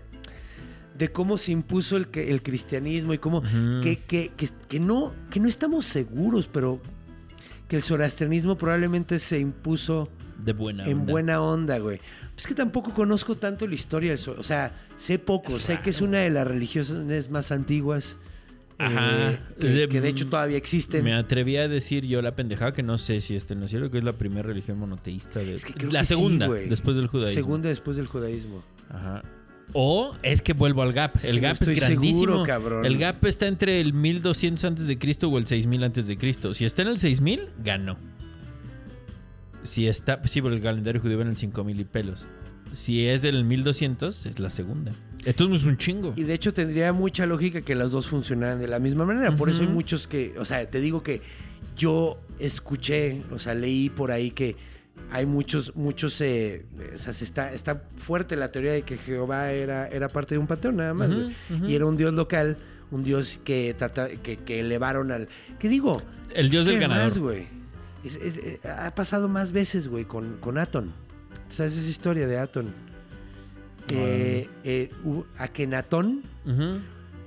de 0.97 1.11
cómo 1.11 1.37
se 1.37 1.51
impuso 1.51 1.97
el, 1.97 2.07
cristianismo 2.09 3.13
y 3.13 3.17
cómo. 3.17 3.41
Que, 3.81 4.03
que, 4.05 4.31
que, 4.35 4.49
que 4.67 4.79
no, 4.79 5.13
que 5.31 5.39
no 5.39 5.47
estamos 5.47 5.85
seguros, 5.85 6.47
pero 6.51 6.79
que 7.67 7.77
el 7.77 7.81
zoroastrianismo 7.81 8.55
probablemente 8.57 9.17
se 9.19 9.39
impuso 9.39 10.09
De 10.37 10.53
buena 10.53 10.83
en 10.85 10.99
onda. 10.99 11.11
buena 11.11 11.41
onda, 11.41 11.77
güey. 11.79 11.99
Es 12.37 12.45
que 12.47 12.53
tampoco 12.53 12.93
conozco 12.93 13.35
tanto 13.35 13.65
la 13.67 13.75
historia 13.75 14.09
del 14.09 14.19
zoro- 14.19 14.39
O 14.39 14.43
sea, 14.43 14.71
sé 14.95 15.19
poco. 15.19 15.57
Sé 15.59 15.79
que 15.79 15.89
es 15.91 16.01
una 16.01 16.17
de 16.19 16.29
las 16.29 16.45
religiones 16.47 17.29
más 17.29 17.51
antiguas. 17.51 18.17
Ajá. 18.77 19.31
eh, 19.31 19.39
que, 19.59 19.67
De- 19.69 19.87
que 19.87 20.01
de 20.01 20.09
hecho 20.09 20.27
todavía 20.27 20.57
existen. 20.57 21.01
Me 21.01 21.13
atreví 21.13 21.55
a 21.55 21.69
decir 21.69 22.05
yo 22.05 22.21
la 22.21 22.35
pendejada 22.35 22.73
que 22.73 22.83
no 22.83 22.97
sé 22.97 23.21
si 23.21 23.33
este 23.35 23.55
no 23.55 23.63
es 23.65 23.71
cierto, 23.71 23.89
que 23.89 23.99
es 23.99 24.03
la 24.03 24.11
primera 24.13 24.41
religión 24.45 24.77
monoteísta 24.77 25.39
de 25.39 25.53
Es 25.53 25.63
que 25.63 25.73
creo 25.73 25.91
la 25.91 26.01
que 26.01 26.05
segunda 26.07 26.49
después 26.49 26.97
del 26.97 27.07
judaísmo. 27.07 27.41
Segunda 27.41 27.69
después 27.69 27.95
del 27.95 28.07
judaísmo. 28.07 28.61
Ajá. 28.89 29.23
O 29.71 30.13
es 30.23 30.41
que 30.41 30.51
vuelvo 30.53 30.81
al 30.81 30.91
gap. 30.91 31.15
Es 31.17 31.23
el 31.23 31.39
gap 31.39 31.57
es 31.61 31.69
grandísimo. 31.69 32.19
seguro, 32.21 32.43
cabrón. 32.43 32.85
El 32.85 32.97
gap 32.97 33.23
está 33.25 33.47
entre 33.47 33.79
el 33.79 33.93
1200 33.93 34.63
antes 34.65 34.87
de 34.87 34.97
Cristo 34.99 35.29
o 35.29 35.37
el 35.37 35.47
6000 35.47 35.83
antes 35.85 36.05
de 36.07 36.17
Cristo. 36.17 36.53
Si 36.53 36.65
está 36.65 36.81
en 36.81 36.89
el 36.89 36.97
6000, 36.99 37.47
ganó. 37.63 37.97
Si 39.65 39.87
está, 39.87 40.21
sí, 40.25 40.41
por 40.41 40.53
el 40.53 40.61
calendario 40.61 41.01
judío 41.01 41.17
va 41.17 41.23
en 41.23 41.29
el 41.29 41.37
5000 41.37 41.79
y 41.79 41.83
pelos. 41.85 42.27
Si 42.71 43.05
es 43.05 43.21
del 43.21 43.45
1200, 43.45 44.25
es 44.25 44.39
la 44.39 44.49
segunda. 44.49 44.91
Esto 45.25 45.47
no 45.47 45.55
es 45.55 45.65
un 45.65 45.77
chingo. 45.77 46.13
Y 46.15 46.23
de 46.23 46.33
hecho 46.33 46.53
tendría 46.53 46.93
mucha 46.93 47.25
lógica 47.25 47.61
que 47.61 47.73
las 47.75 47.91
dos 47.91 48.07
funcionaran 48.07 48.59
de 48.59 48.67
la 48.67 48.79
misma 48.79 49.05
manera. 49.05 49.35
Por 49.35 49.49
eso 49.49 49.61
hay 49.61 49.67
muchos 49.67 50.07
que, 50.07 50.35
o 50.37 50.45
sea, 50.45 50.69
te 50.69 50.79
digo 50.79 51.01
que 51.01 51.21
yo 51.77 52.19
escuché, 52.39 53.21
o 53.31 53.39
sea, 53.39 53.55
leí 53.55 53.89
por 53.89 54.11
ahí 54.11 54.31
que 54.31 54.55
hay 55.11 55.25
muchos, 55.25 55.75
muchos, 55.75 56.19
eh, 56.21 56.65
o 56.93 56.97
sea, 56.97 57.13
se 57.13 57.23
está, 57.23 57.53
está 57.53 57.83
fuerte 57.97 58.35
la 58.35 58.51
teoría 58.51 58.71
de 58.71 58.83
que 58.83 58.97
Jehová 58.97 59.51
era, 59.51 59.87
era 59.87 60.09
parte 60.09 60.35
de 60.35 60.39
un 60.39 60.47
panteón 60.47 60.77
nada 60.77 60.93
más, 60.93 61.11
ujú. 61.11 61.65
Y 61.67 61.75
era 61.75 61.85
un 61.85 61.97
dios 61.97 62.13
local, 62.13 62.57
un 62.91 63.03
dios 63.03 63.39
que, 63.43 63.75
que, 64.23 64.37
que 64.37 64.59
elevaron 64.59 65.11
al... 65.11 65.27
¿Qué 65.59 65.69
digo? 65.69 66.01
El 66.33 66.49
dios 66.49 66.65
del 66.65 66.79
ganador. 66.79 67.19
güey, 67.19 67.47
es- 68.05 68.15
es- 68.17 68.37
eh, 68.37 68.59
ha 68.69 68.93
pasado 68.95 69.27
más 69.27 69.51
veces, 69.51 69.87
güey, 69.87 70.05
con, 70.05 70.37
con 70.37 70.57
Aton. 70.57 70.91
¿Sabes 71.49 71.77
esa 71.77 71.89
historia 71.89 72.27
de 72.27 72.37
Aton? 72.39 72.73
Eh, 73.89 74.49
eh, 74.63 74.89
Akenatón, 75.37 76.23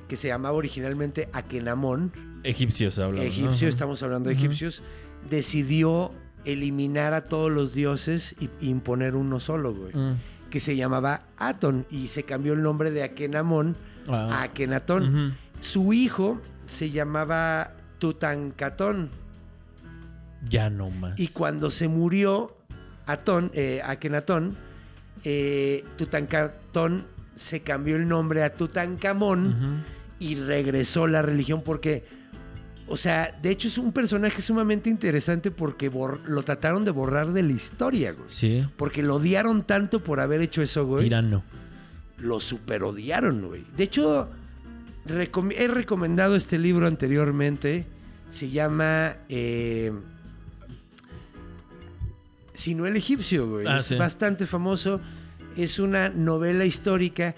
que 0.08 0.16
se 0.16 0.28
llamaba 0.28 0.56
originalmente 0.56 1.28
Akenamón, 1.32 2.12
Egipcios 2.44 2.98
hablan. 2.98 3.24
¿no? 3.24 3.52
estamos 3.68 4.02
hablando 4.02 4.28
de 4.28 4.34
egipcios, 4.36 4.82
decidió 5.28 6.12
eliminar 6.44 7.14
a 7.14 7.24
todos 7.24 7.52
los 7.52 7.74
dioses 7.74 8.34
y 8.40 8.48
y 8.60 8.68
imponer 8.70 9.14
uno 9.16 9.38
solo, 9.40 9.74
güey. 9.74 9.94
Mm. 9.94 10.16
que 10.50 10.60
se 10.60 10.76
llamaba 10.76 11.24
Aton 11.36 11.84
y 11.90 12.08
se 12.08 12.22
cambió 12.22 12.54
el 12.54 12.62
nombre 12.62 12.90
de 12.90 13.02
Akenamón 13.02 13.76
Ah. 14.08 14.28
a 14.30 14.42
Akenatón. 14.44 15.34
Su 15.60 15.92
hijo 15.92 16.40
se 16.66 16.90
llamaba 16.90 17.74
Tutankatón 17.98 19.10
Ya 20.48 20.70
no 20.70 20.90
más. 20.90 21.18
y 21.18 21.28
cuando 21.28 21.70
se 21.70 21.88
murió 21.88 22.56
Atón, 23.06 23.50
eh, 23.54 23.80
Akenatón, 23.84 24.54
eh, 25.24 25.84
Tutankatón 25.96 27.06
se 27.34 27.60
cambió 27.60 27.96
el 27.96 28.06
nombre 28.08 28.42
a 28.42 28.52
Tutankamón 28.52 29.84
y 30.18 30.34
regresó 30.34 31.06
la 31.06 31.22
religión 31.22 31.62
porque, 31.64 32.04
o 32.88 32.96
sea, 32.96 33.36
de 33.40 33.50
hecho 33.50 33.68
es 33.68 33.78
un 33.78 33.92
personaje 33.92 34.40
sumamente 34.42 34.90
interesante 34.90 35.50
porque 35.50 35.90
lo 36.26 36.42
trataron 36.42 36.84
de 36.84 36.90
borrar 36.90 37.32
de 37.32 37.42
la 37.42 37.52
historia, 37.52 38.12
güey. 38.12 38.28
Sí. 38.28 38.66
Porque 38.76 39.02
lo 39.02 39.16
odiaron 39.16 39.62
tanto 39.62 40.02
por 40.04 40.20
haber 40.20 40.40
hecho 40.42 40.60
eso, 40.62 40.86
güey. 40.86 41.04
Tirano. 41.04 41.42
Lo 42.18 42.40
super 42.40 42.82
odiaron, 42.82 43.46
güey. 43.46 43.64
De 43.76 43.84
hecho, 43.84 44.28
recom- 45.06 45.54
he 45.56 45.68
recomendado 45.68 46.34
este 46.36 46.58
libro 46.58 46.86
anteriormente. 46.88 47.86
Se 48.28 48.50
llama 48.50 49.14
eh, 49.28 49.92
Sino 52.58 52.86
el 52.86 52.96
egipcio, 52.96 53.48
güey. 53.48 53.66
Ah, 53.68 53.76
es 53.78 53.86
sí. 53.86 53.94
bastante 53.94 54.44
famoso. 54.46 55.00
Es 55.56 55.78
una 55.78 56.08
novela 56.08 56.64
histórica 56.64 57.36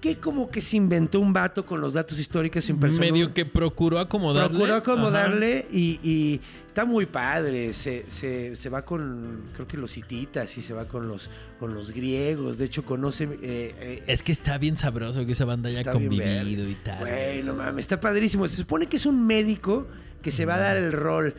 que 0.00 0.16
como 0.16 0.50
que 0.50 0.60
se 0.62 0.76
inventó 0.78 1.20
un 1.20 1.32
vato 1.32 1.66
con 1.66 1.80
los 1.80 1.92
datos 1.92 2.18
históricos 2.18 2.64
sin 2.64 2.78
persona. 2.78 3.00
Medio 3.10 3.34
que 3.34 3.44
procuró 3.44 3.98
acomodarle. 3.98 4.50
Procuró 4.50 4.74
acomodarle 4.76 5.66
y, 5.70 5.98
y 6.02 6.40
está 6.68 6.86
muy 6.86 7.04
padre. 7.04 7.72
Se, 7.74 8.08
se- 8.08 8.56
se 8.56 8.68
va 8.70 8.82
con, 8.84 9.42
creo 9.54 9.66
que 9.68 9.76
los 9.76 9.94
hititas 9.96 10.56
y 10.56 10.62
se 10.62 10.72
va 10.72 10.86
con 10.86 11.06
los, 11.06 11.28
con 11.60 11.74
los 11.74 11.92
griegos. 11.92 12.56
De 12.56 12.64
hecho, 12.64 12.82
conoce... 12.84 13.24
eh, 13.24 13.74
eh, 13.78 14.02
Es 14.06 14.22
que 14.22 14.32
está 14.32 14.56
bien 14.56 14.76
sabroso 14.78 15.26
que 15.26 15.32
esa 15.32 15.44
banda 15.44 15.68
haya 15.68 15.84
convivido 15.84 16.66
y 16.68 16.76
tal. 16.82 16.98
Güey, 17.00 17.38
eso. 17.38 17.48
no 17.48 17.54
mames, 17.54 17.82
está 17.82 18.00
padrísimo. 18.00 18.48
Se 18.48 18.56
supone 18.56 18.86
que 18.86 18.96
es 18.96 19.04
un 19.04 19.26
médico 19.26 19.86
que 20.22 20.30
se 20.30 20.46
va 20.46 20.54
a 20.54 20.58
dar 20.58 20.76
el 20.78 20.92
rol. 20.92 21.34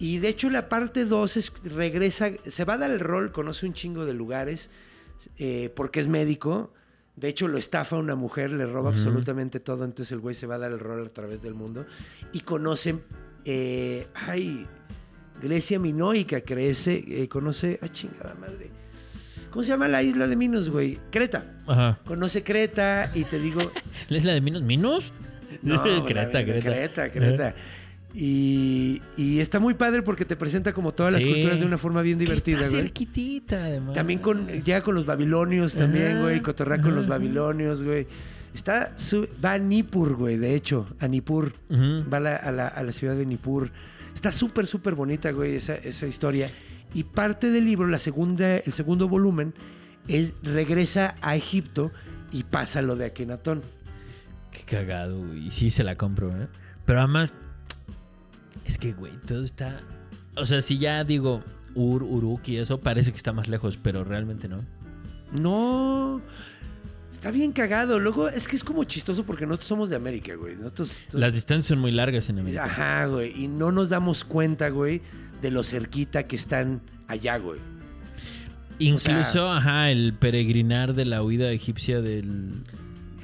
Y 0.00 0.18
de 0.18 0.28
hecho 0.28 0.48
la 0.48 0.70
parte 0.70 1.04
2 1.04 1.36
es, 1.36 1.52
regresa, 1.62 2.30
se 2.46 2.64
va 2.64 2.72
a 2.72 2.78
dar 2.78 2.90
el 2.90 3.00
rol, 3.00 3.32
conoce 3.32 3.66
un 3.66 3.74
chingo 3.74 4.06
de 4.06 4.14
lugares, 4.14 4.70
eh, 5.38 5.70
porque 5.76 6.00
es 6.00 6.08
médico. 6.08 6.72
De 7.16 7.28
hecho 7.28 7.48
lo 7.48 7.58
estafa 7.58 7.96
una 7.96 8.14
mujer, 8.14 8.50
le 8.50 8.64
roba 8.64 8.88
absolutamente 8.88 9.60
todo, 9.60 9.84
entonces 9.84 10.10
el 10.12 10.20
güey 10.20 10.34
se 10.34 10.46
va 10.46 10.54
a 10.54 10.58
dar 10.58 10.72
el 10.72 10.78
rol 10.78 11.06
a 11.06 11.10
través 11.10 11.42
del 11.42 11.52
mundo. 11.52 11.84
Y 12.32 12.40
conoce, 12.40 12.98
eh, 13.44 14.06
ay, 14.14 14.66
Grecia 15.42 15.78
minoica, 15.78 16.40
crece, 16.40 17.04
eh, 17.06 17.28
conoce, 17.28 17.78
ay 17.82 17.90
chingada 17.90 18.34
madre. 18.40 18.70
¿Cómo 19.50 19.64
se 19.64 19.68
llama 19.68 19.88
la 19.88 20.02
isla 20.02 20.28
de 20.28 20.36
Minos, 20.36 20.70
güey? 20.70 20.98
Creta. 21.10 21.44
Ajá. 21.66 21.98
Conoce 22.06 22.42
Creta 22.42 23.10
y 23.14 23.24
te 23.24 23.38
digo, 23.38 23.70
¿Es 24.08 24.24
la 24.24 24.32
de 24.32 24.40
Minos? 24.40 24.62
¿Minos? 24.62 25.12
no, 25.60 25.82
Creta, 26.06 26.42
Creta. 26.42 26.70
Creta, 26.70 27.10
Creta. 27.10 27.54
Y, 28.12 29.00
y 29.16 29.38
está 29.38 29.60
muy 29.60 29.74
padre 29.74 30.02
porque 30.02 30.24
te 30.24 30.34
presenta 30.36 30.72
como 30.72 30.92
todas 30.92 31.12
las 31.12 31.22
Sí. 31.22 31.30
culturas 31.30 31.60
de 31.60 31.66
una 31.66 31.78
forma 31.78 32.02
bien 32.02 32.18
divertida, 32.18 32.56
Está 32.58 32.70
güey. 32.70 32.82
cerquitita, 32.82 33.64
además. 33.64 33.94
También 33.94 34.18
con, 34.18 34.46
llega 34.48 34.82
con 34.82 34.94
los 34.94 35.06
babilonios 35.06 35.74
también, 35.74 36.20
güey. 36.20 36.40
Cotorrea 36.40 36.80
con 36.80 36.94
los 36.94 37.06
babilonios, 37.06 37.82
güey. 37.82 38.06
Está, 38.54 38.96
su- 38.98 39.28
va 39.44 39.52
a 39.52 39.58
Nippur, 39.58 40.16
güey, 40.16 40.36
de 40.36 40.54
hecho, 40.56 40.88
a 40.98 41.06
Nippur. 41.06 41.52
Va 41.70 42.16
a 42.16 42.20
la, 42.20 42.36
a 42.36 42.50
la- 42.52 42.66
a 42.68 42.82
la 42.82 42.92
ciudad 42.92 43.14
de 43.14 43.26
Nippur. 43.26 43.70
Está 44.14 44.32
súper, 44.32 44.66
súper 44.66 44.94
bonita, 44.96 45.30
güey, 45.30 45.54
esa, 45.54 45.74
esa 45.76 46.06
historia. 46.08 46.50
Y 46.92 47.04
parte 47.04 47.50
del 47.50 47.64
libro, 47.64 47.86
la 47.86 48.00
segunda, 48.00 48.56
el 48.56 48.72
segundo 48.72 49.08
volumen, 49.08 49.54
es 50.08 50.34
regresa 50.42 51.14
a 51.22 51.36
Egipto 51.36 51.92
y 52.32 52.42
pasa 52.42 52.82
lo 52.82 52.96
de 52.96 53.04
Akenatón. 53.06 53.62
Qué 54.50 54.62
cagado, 54.64 55.24
güey. 55.24 55.46
Y 55.46 55.50
sí 55.52 55.70
se 55.70 55.84
la 55.84 55.94
compro, 55.94 56.30
¿eh? 56.30 56.48
Pero 56.84 56.98
además, 56.98 57.32
es 58.66 58.78
que, 58.78 58.92
güey, 58.92 59.12
todo 59.26 59.44
está. 59.44 59.80
O 60.36 60.44
sea, 60.46 60.60
si 60.62 60.78
ya 60.78 61.02
digo 61.04 61.42
Ur, 61.74 62.02
Uruk 62.02 62.48
y 62.48 62.56
eso, 62.58 62.80
parece 62.80 63.10
que 63.10 63.16
está 63.16 63.32
más 63.32 63.48
lejos, 63.48 63.76
pero 63.76 64.04
realmente 64.04 64.48
no. 64.48 64.58
No. 65.40 66.20
Está 67.12 67.30
bien 67.30 67.52
cagado. 67.52 67.98
Luego 68.00 68.28
es 68.28 68.48
que 68.48 68.56
es 68.56 68.64
como 68.64 68.84
chistoso 68.84 69.24
porque 69.24 69.44
nosotros 69.46 69.66
somos 69.68 69.90
de 69.90 69.96
América, 69.96 70.34
güey. 70.36 70.56
Nosotros. 70.56 70.96
Las 71.12 71.34
distancias 71.34 71.66
son 71.66 71.78
muy 71.80 71.90
largas 71.90 72.28
en 72.30 72.38
América. 72.38 72.64
Ajá, 72.64 73.06
güey. 73.06 73.32
Y 73.44 73.48
no 73.48 73.72
nos 73.72 73.88
damos 73.90 74.24
cuenta, 74.24 74.68
güey, 74.70 75.02
de 75.42 75.50
lo 75.50 75.62
cerquita 75.62 76.22
que 76.22 76.36
están 76.36 76.80
allá, 77.08 77.36
güey. 77.38 77.60
Incluso, 78.78 79.32
sea- 79.32 79.56
ajá, 79.58 79.90
el 79.90 80.14
peregrinar 80.14 80.94
de 80.94 81.04
la 81.04 81.22
huida 81.22 81.50
egipcia 81.50 82.00
del. 82.00 82.52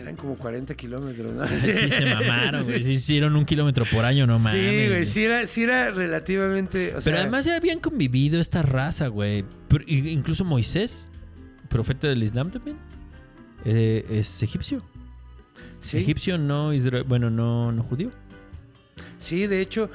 Eran 0.06 0.14
como 0.14 0.36
40 0.36 0.72
kilómetros, 0.76 1.34
¿no? 1.34 1.48
Sí, 1.48 1.72
se 1.90 2.06
mamaron, 2.06 2.62
güey. 2.64 2.84
Sí 2.84 2.92
hicieron 2.92 3.34
un 3.34 3.44
kilómetro 3.44 3.84
por 3.90 4.04
año, 4.04 4.24
no 4.24 4.38
mames. 4.38 4.52
Sí, 4.52 4.86
güey. 4.86 5.04
Sí 5.04 5.24
era, 5.24 5.46
sí 5.48 5.64
era 5.64 5.90
relativamente. 5.90 6.94
O 6.94 7.00
sea, 7.00 7.10
Pero 7.10 7.22
además 7.22 7.44
ya 7.44 7.56
habían 7.56 7.80
convivido 7.80 8.40
esta 8.40 8.62
raza, 8.62 9.08
güey. 9.08 9.44
Incluso 9.88 10.44
Moisés, 10.44 11.08
profeta 11.68 12.06
del 12.06 12.22
Islam 12.22 12.52
también, 12.52 12.76
eh, 13.64 14.06
es 14.08 14.44
egipcio. 14.44 14.80
sí, 15.80 15.98
Egipcio, 15.98 16.38
no 16.38 16.70
bueno, 17.08 17.28
no, 17.28 17.72
no 17.72 17.82
judío. 17.82 18.12
sí, 19.18 19.48
de 19.48 19.60
hecho. 19.60 19.90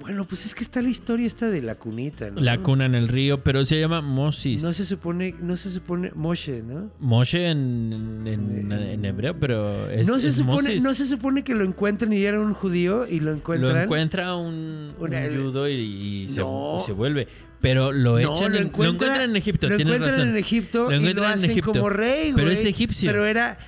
Bueno, 0.00 0.24
pues 0.24 0.44
es 0.44 0.54
que 0.54 0.64
está 0.64 0.82
la 0.82 0.88
historia 0.88 1.26
esta 1.26 1.48
de 1.50 1.62
la 1.62 1.76
cunita, 1.76 2.30
¿no? 2.30 2.40
La 2.40 2.58
cuna 2.58 2.84
en 2.86 2.94
el 2.94 3.08
río, 3.08 3.42
pero 3.44 3.64
se 3.64 3.78
llama 3.78 4.00
Mosis. 4.00 4.62
No 4.62 4.72
se 4.72 4.84
supone, 4.84 5.34
no 5.40 5.56
se 5.56 5.70
supone 5.70 6.10
Moshe, 6.14 6.62
¿no? 6.62 6.90
Moshe 6.98 7.48
en, 7.50 8.22
en- 8.26 8.72
en 8.72 9.04
hebreo, 9.04 9.38
pero 9.38 9.88
es, 9.90 10.06
no 10.06 10.18
se 10.18 10.28
es 10.28 10.34
supone, 10.34 10.80
no 10.80 10.94
se 10.94 11.06
supone 11.06 11.44
que 11.44 11.54
lo 11.54 11.64
encuentran 11.64 12.12
y 12.12 12.22
era 12.24 12.40
un 12.40 12.54
judío 12.54 13.06
y 13.06 13.20
lo 13.20 13.32
encuentran. 13.32 13.72
Lo 13.74 13.80
encuentra 13.82 14.34
un, 14.36 14.94
un 14.98 15.10
judo 15.44 15.68
y, 15.68 15.74
y 15.74 16.28
se, 16.28 16.40
No. 16.40 16.78
y 16.80 16.86
se 16.86 16.92
vuelve. 16.92 17.28
Pero 17.60 17.92
lo 17.92 18.18
No, 18.20 18.34
echan 18.34 18.52
lo 18.52 18.58
en, 18.58 18.66
encuentra- 18.66 18.84
lo 18.84 18.90
encuentran 18.94 19.30
en 19.30 19.36
Egipto, 19.36 19.68
Lo 19.68 19.74
encuentran 19.76 20.10
razón. 20.10 20.28
en 20.28 20.36
Egipto 20.36 20.78
Lo 20.84 20.88
y 20.88 20.90
lo 20.90 20.96
encuentran 21.08 21.38
en 21.44 21.50
Egipto. 21.50 21.72
como 21.72 21.88
rey, 21.88 22.32
güey. 22.32 22.34
Pero 22.44 22.50
es 22.50 22.64
egipcio. 22.64 23.10
Pero 23.10 23.24
era... 23.26 23.58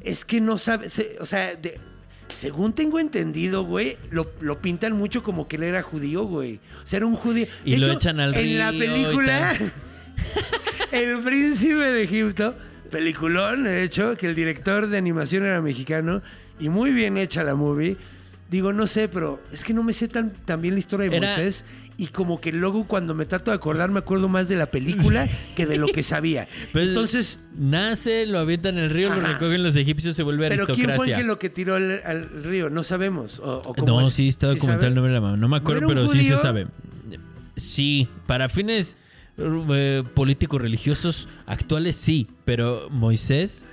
Es 0.00 0.24
que 0.24 0.40
no 0.40 0.58
sabe... 0.58 0.90
se- 0.90 1.16
o 1.20 1.26
sea, 1.26 1.54
de- 1.54 1.78
según 2.34 2.72
tengo 2.74 2.98
entendido, 3.00 3.64
güey, 3.64 3.96
lo, 4.10 4.30
lo 4.40 4.60
pintan 4.60 4.92
mucho 4.96 5.22
como 5.22 5.46
que 5.48 5.56
él 5.56 5.62
era 5.64 5.82
judío, 5.82 6.24
güey. 6.24 6.60
O 6.82 6.86
sea, 6.86 6.98
era 6.98 7.06
un 7.06 7.14
judío. 7.16 7.46
Y 7.64 7.72
De 7.72 7.78
lo 7.78 7.86
hecho, 7.86 7.94
echan 7.94 8.20
al 8.20 8.34
En 8.34 8.58
la 8.58 8.70
río 8.70 8.80
película... 8.80 9.54
El 10.92 11.18
príncipe 11.22 11.74
de 11.74 12.02
Egipto, 12.04 12.54
peliculón, 12.90 13.64
de 13.64 13.82
hecho, 13.82 14.16
que 14.16 14.26
el 14.26 14.34
director 14.34 14.86
de 14.86 14.96
animación 14.96 15.44
era 15.44 15.60
mexicano 15.60 16.22
y 16.60 16.68
muy 16.68 16.92
bien 16.92 17.16
hecha 17.18 17.42
la 17.42 17.54
movie. 17.54 17.96
Digo, 18.48 18.72
no 18.72 18.86
sé, 18.86 19.08
pero 19.08 19.40
es 19.52 19.64
que 19.64 19.74
no 19.74 19.82
me 19.82 19.92
sé 19.92 20.06
tan, 20.06 20.30
tan 20.30 20.62
bien 20.62 20.74
la 20.74 20.78
historia 20.80 21.08
de 21.10 21.16
Era- 21.16 21.26
Moisés 21.26 21.64
y 21.96 22.08
como 22.08 22.40
que 22.40 22.50
luego 22.52 22.84
cuando 22.88 23.14
me 23.14 23.24
trato 23.24 23.50
de 23.50 23.56
acordar 23.56 23.90
me 23.90 24.00
acuerdo 24.00 24.28
más 24.28 24.48
de 24.48 24.56
la 24.56 24.66
película 24.66 25.28
que 25.54 25.64
de 25.66 25.78
lo 25.78 25.86
que 25.88 26.02
sabía. 26.02 26.48
Pues, 26.72 26.88
Entonces, 26.88 27.38
Nace, 27.56 28.26
lo 28.26 28.38
avientan 28.40 28.78
en 28.78 28.84
el 28.84 28.90
río, 28.90 29.14
lo 29.14 29.20
recogen 29.20 29.62
los 29.62 29.76
egipcios, 29.76 30.16
se 30.16 30.22
vuelve 30.24 30.48
¿pero 30.48 30.66
quién 30.66 30.90
aristocracia. 30.90 30.96
fue 30.96 31.06
el 31.12 31.16
que 31.20 31.24
lo 31.24 31.38
que 31.38 31.50
tiró 31.50 31.74
al, 31.76 32.00
al 32.04 32.28
río? 32.44 32.68
No 32.70 32.82
sabemos. 32.82 33.38
O, 33.38 33.58
o 33.64 33.74
cómo 33.74 34.00
No, 34.00 34.06
es. 34.08 34.12
sí, 34.14 34.26
está 34.28 34.48
¿Sí 34.48 34.54
documentado 34.56 34.88
el 34.88 34.94
nombre 34.94 35.12
de 35.12 35.14
la 35.14 35.20
mamá. 35.20 35.36
No 35.36 35.48
me 35.48 35.56
acuerdo, 35.56 35.82
¿No 35.82 35.92
era 35.92 36.00
un 36.02 36.06
pero 36.08 36.12
sí 36.12 36.24
se 36.24 36.30
judío? 36.34 36.42
sabe. 36.42 36.66
Sí, 37.56 38.08
para 38.26 38.48
fines 38.48 38.96
eh, 39.38 40.02
políticos 40.14 40.60
religiosos 40.60 41.28
actuales 41.46 41.94
sí, 41.96 42.28
pero 42.44 42.88
Moisés, 42.90 43.64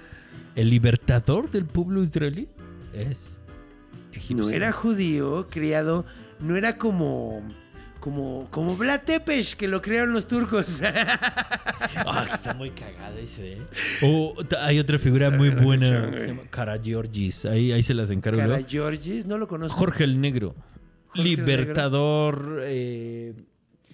el 0.56 0.70
libertador 0.70 1.50
del 1.50 1.66
pueblo 1.66 2.04
israelí, 2.04 2.48
es 2.94 3.42
egipcio. 4.14 4.38
No 4.46 4.50
era 4.50 4.72
judío, 4.72 5.48
criado, 5.50 6.06
no 6.40 6.56
era 6.58 6.78
como 6.78 7.42
como 8.02 8.48
como 8.52 8.76
Vlad 8.76 9.02
Tepes, 9.06 9.56
que 9.56 9.70
lo 9.70 9.82
crearon 9.82 10.14
los 10.14 10.28
turcos. 10.28 10.82
Ah, 12.06 12.26
está 12.32 12.54
muy 12.54 12.70
cagado 12.72 13.18
ese, 13.18 13.54
¿eh? 13.54 13.62
O 14.04 14.44
t- 14.46 14.56
hay 14.58 14.80
otra 14.80 14.98
figura 14.98 15.30
muy 15.30 15.50
buena 15.50 16.10
Cara 16.50 16.80
Georgis. 16.82 17.46
Ahí, 17.46 17.72
ahí 17.72 17.84
se 17.84 17.94
las 17.94 18.12
encargo. 18.12 18.40
Cara. 18.40 18.62
Georgis, 18.68 19.26
no 19.26 19.38
lo 19.38 19.48
conozco. 19.48 19.78
Jorge 19.78 20.04
el 20.06 20.20
Negro. 20.22 20.56
Jorge 21.08 21.22
el 21.22 21.24
libertador. 21.24 22.62
eh, 22.64 23.34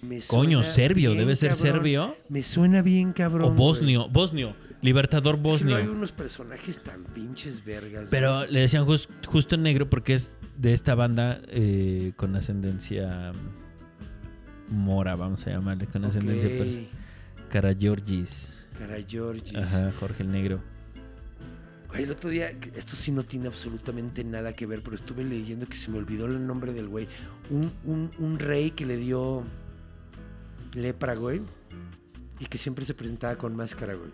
Me 0.02 0.20
Coño, 0.26 0.62
serbio, 0.62 1.12
debe 1.14 1.34
ser 1.34 1.50
cabrón. 1.50 1.72
serbio. 1.72 2.16
Me 2.28 2.42
suena 2.42 2.82
bien, 2.82 3.12
cabrón. 3.12 3.42
o 3.42 3.46
güey. 3.48 3.58
bosnio. 3.58 4.08
Bosnio. 4.08 4.54
Libertador 4.80 5.34
Es 5.36 5.42
que 5.42 5.48
bosnio. 5.48 5.76
no 5.76 5.82
hay 5.82 5.88
unos 5.88 6.12
personajes 6.12 6.80
tan 6.82 7.02
pinches 7.04 7.64
vergas. 7.64 8.06
Pero 8.10 8.46
le 8.46 8.60
decían 8.60 8.84
jus- 8.86 9.08
justo 9.26 9.56
en 9.56 9.62
negro 9.64 9.90
porque 9.90 10.14
es 10.14 10.32
de 10.56 10.72
esta 10.72 10.94
banda 10.94 11.40
eh, 11.48 12.12
con 12.16 12.36
ascendencia 12.36 13.32
mora, 14.70 15.14
vamos 15.16 15.46
a 15.46 15.50
llamarle, 15.50 15.86
con 15.86 16.02
güey. 16.02 16.10
ascendencia 16.10 16.48
persa. 16.48 16.80
Cara 17.50 17.74
Georgis. 17.74 18.66
Cara 18.78 18.96
Georgis. 19.06 19.54
Ajá, 19.56 19.92
Jorge 19.98 20.22
el 20.22 20.32
Negro. 20.32 20.60
Güey, 21.88 22.02
el 22.02 22.10
otro 22.10 22.28
día, 22.28 22.50
esto 22.50 22.96
sí 22.96 23.10
no 23.12 23.22
tiene 23.22 23.46
absolutamente 23.46 24.22
nada 24.22 24.52
que 24.52 24.66
ver, 24.66 24.82
pero 24.82 24.94
estuve 24.94 25.24
leyendo 25.24 25.66
que 25.66 25.76
se 25.76 25.90
me 25.90 25.98
olvidó 25.98 26.26
el 26.26 26.46
nombre 26.46 26.72
del 26.72 26.88
güey. 26.88 27.08
Un, 27.50 27.72
un, 27.84 28.10
un 28.18 28.38
rey 28.38 28.72
que 28.72 28.84
le 28.84 28.96
dio 28.98 29.42
lepra, 30.74 31.14
güey. 31.14 31.40
Y 32.40 32.46
que 32.46 32.58
siempre 32.58 32.84
se 32.84 32.94
presentaba 32.94 33.36
con 33.36 33.56
máscara, 33.56 33.94
güey. 33.94 34.10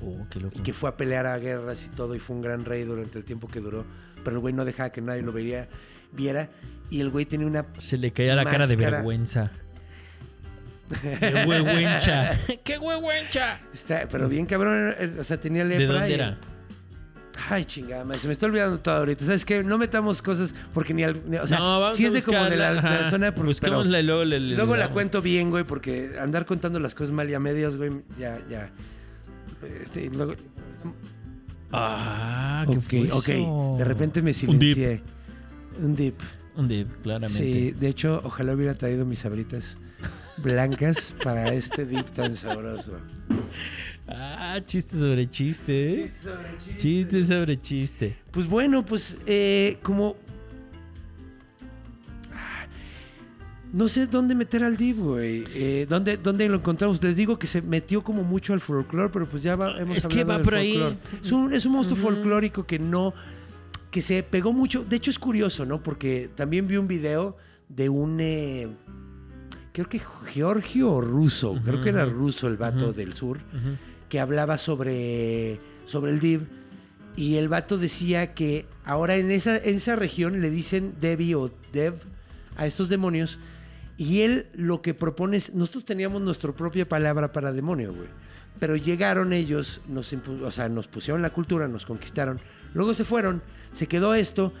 Oh, 0.00 0.24
qué 0.30 0.40
loco. 0.40 0.56
y 0.56 0.62
que 0.62 0.72
fue 0.72 0.88
a 0.88 0.96
pelear 0.96 1.26
a 1.26 1.36
guerras 1.38 1.84
y 1.84 1.88
todo 1.88 2.14
y 2.14 2.20
fue 2.20 2.36
un 2.36 2.42
gran 2.42 2.64
rey 2.64 2.84
durante 2.84 3.18
el 3.18 3.24
tiempo 3.24 3.48
que 3.48 3.60
duró. 3.60 3.84
Pero 4.22 4.36
el 4.36 4.40
güey 4.40 4.54
no 4.54 4.64
dejaba 4.64 4.90
que 4.90 5.00
nadie 5.00 5.22
lo 5.22 5.32
vería, 5.32 5.68
viera 6.12 6.50
y 6.90 7.00
el 7.00 7.10
güey 7.10 7.26
tenía 7.26 7.46
una... 7.46 7.66
Se 7.78 7.98
le 7.98 8.12
caía 8.12 8.34
la 8.36 8.44
cara 8.44 8.66
de 8.66 8.76
vergüenza. 8.76 9.50
De 10.88 11.44
huehuencha. 11.46 12.38
¡Qué 12.64 12.78
huehuencha! 12.78 13.58
Está, 13.72 14.08
pero 14.10 14.28
bien 14.28 14.46
cabrón, 14.46 14.94
o 15.20 15.24
sea, 15.24 15.38
tenía 15.38 15.64
lepra. 15.64 15.86
¿De 15.86 15.92
dónde 15.92 16.10
y- 16.10 16.14
era? 16.14 16.38
Ay, 17.50 17.64
chingada, 17.64 18.04
madre, 18.04 18.18
se 18.18 18.26
me 18.26 18.32
está 18.32 18.46
olvidando 18.46 18.78
todo 18.80 18.96
ahorita. 18.96 19.24
¿Sabes 19.24 19.44
qué? 19.44 19.62
No 19.62 19.78
metamos 19.78 20.20
cosas 20.22 20.52
porque 20.74 20.92
ni 20.92 21.04
al. 21.04 21.22
ni- 21.30 21.36
o 21.36 21.46
sea, 21.46 21.58
no, 21.58 21.86
a 21.86 21.92
es 21.92 21.98
de 22.12 22.22
como 22.22 22.44
de 22.44 22.56
la, 22.56 22.74
de 23.04 23.10
zona. 23.10 23.32
pero- 23.32 23.46
Busquémosla 23.46 24.00
y 24.00 24.02
luego 24.02 24.24
le, 24.24 24.40
le- 24.40 24.56
Luego 24.56 24.74
le 24.74 24.80
la 24.80 24.90
cuento 24.90 25.22
bien, 25.22 25.50
güey, 25.50 25.62
porque 25.64 26.10
andar 26.20 26.44
contando 26.46 26.80
las 26.80 26.94
cosas 26.96 27.12
mal 27.12 27.30
y 27.30 27.34
a 27.34 27.38
medias, 27.40 27.76
güey, 27.76 27.92
ya, 28.18 28.38
ya. 28.50 28.70
Este, 29.82 30.10
luego- 30.10 30.34
Ah, 31.72 32.64
qué 32.68 32.78
ok, 32.78 32.82
fue 32.82 33.02
eso? 33.06 33.16
ok. 33.74 33.78
De 33.78 33.84
repente 33.84 34.22
me 34.22 34.30
Un 34.30 34.58
dip. 34.58 34.74
silencié. 34.76 35.02
Un 35.82 35.94
dip. 35.94 36.20
Un 36.56 36.66
dip, 36.68 36.88
claramente. 37.02 37.38
Sí, 37.44 37.70
de 37.72 37.88
hecho, 37.88 38.20
ojalá 38.24 38.52
hubiera 38.54 38.74
traído 38.74 39.04
mis 39.04 39.20
sabritas 39.20 39.76
blancas 40.42 41.14
para 41.22 41.52
este 41.52 41.84
dip 41.86 42.06
tan 42.10 42.34
sabroso. 42.36 42.92
Ah, 44.06 44.58
chiste 44.64 44.96
sobre 44.98 45.28
chiste. 45.28 46.04
¿eh? 46.04 46.12
Chiste 46.78 47.24
sobre 47.24 47.60
chiste. 47.60 48.16
Pues 48.30 48.46
bueno, 48.46 48.84
pues 48.84 49.18
eh, 49.26 49.78
como... 49.82 50.16
No 53.70 53.86
sé 53.86 54.06
dónde 54.06 54.34
meter 54.34 54.64
al 54.64 54.78
Div, 54.78 54.96
güey. 54.96 55.44
Eh, 55.54 55.84
¿dónde, 55.86 56.16
¿Dónde 56.16 56.48
lo 56.48 56.56
encontramos? 56.56 57.02
Les 57.02 57.14
digo 57.14 57.38
que 57.38 57.46
se 57.46 57.60
metió 57.60 58.02
como 58.02 58.24
mucho 58.24 58.54
al 58.54 58.60
folclore, 58.60 59.10
pero 59.12 59.26
pues 59.26 59.42
ya 59.42 59.56
va- 59.56 59.78
hemos 59.78 59.98
Es 59.98 60.06
que 60.06 60.20
hablado 60.22 60.28
va 60.28 60.34
del 60.36 60.44
por 60.44 60.54
ahí. 60.54 60.72
folclore. 60.72 60.96
Es 61.22 61.32
un, 61.32 61.52
es 61.52 61.66
un 61.66 61.72
monstruo 61.72 62.00
folclórico 62.00 62.64
que 62.66 62.78
no... 62.78 63.12
Que 63.90 64.00
se 64.00 64.22
pegó 64.22 64.54
mucho. 64.54 64.84
De 64.84 64.96
hecho 64.96 65.10
es 65.10 65.18
curioso, 65.18 65.66
¿no? 65.66 65.82
Porque 65.82 66.30
también 66.34 66.66
vi 66.66 66.78
un 66.78 66.88
video 66.88 67.36
de 67.68 67.90
un... 67.90 68.18
eh, 68.20 68.68
creo 69.78 69.88
que 69.88 70.00
Georgio 70.32 70.92
o 70.92 71.00
ruso. 71.00 71.60
Creo 71.64 71.80
que 71.80 71.90
era 71.90 72.04
ruso 72.04 72.48
el 72.48 72.56
vato 72.56 72.92
del 72.92 73.14
sur 73.14 73.38
que 74.08 74.18
hablaba 74.18 74.58
sobre, 74.58 75.58
sobre 75.84 76.10
el 76.10 76.20
Div. 76.20 76.46
Y 77.14 77.36
el 77.36 77.48
vato 77.48 77.78
decía 77.78 78.34
que 78.34 78.66
ahora 78.84 79.16
en 79.16 79.30
esa, 79.30 79.56
en 79.56 79.76
esa 79.76 79.96
región 79.96 80.40
le 80.40 80.50
dicen 80.50 80.94
Devi 81.00 81.34
o 81.34 81.50
Dev 81.72 81.94
a 82.56 82.66
estos 82.66 82.88
demonios. 82.88 83.38
Y 83.96 84.20
él 84.22 84.46
lo 84.54 84.82
que 84.82 84.94
propone 84.94 85.36
es, 85.36 85.54
nosotros 85.54 85.84
teníamos 85.84 86.22
nuestra 86.22 86.52
propia 86.52 86.88
palabra 86.88 87.32
para 87.32 87.52
demonio, 87.52 87.92
güey. 87.92 88.08
Pero 88.60 88.76
llegaron 88.76 89.32
ellos, 89.32 89.80
nos, 89.88 90.12
o 90.12 90.50
sea, 90.50 90.68
nos 90.68 90.88
pusieron 90.88 91.22
la 91.22 91.30
cultura, 91.30 91.68
nos 91.68 91.86
conquistaron. 91.86 92.40
Luego 92.74 92.94
se 92.94 93.04
fueron, 93.04 93.42
se 93.72 93.86
quedó 93.86 94.14
esto 94.14 94.52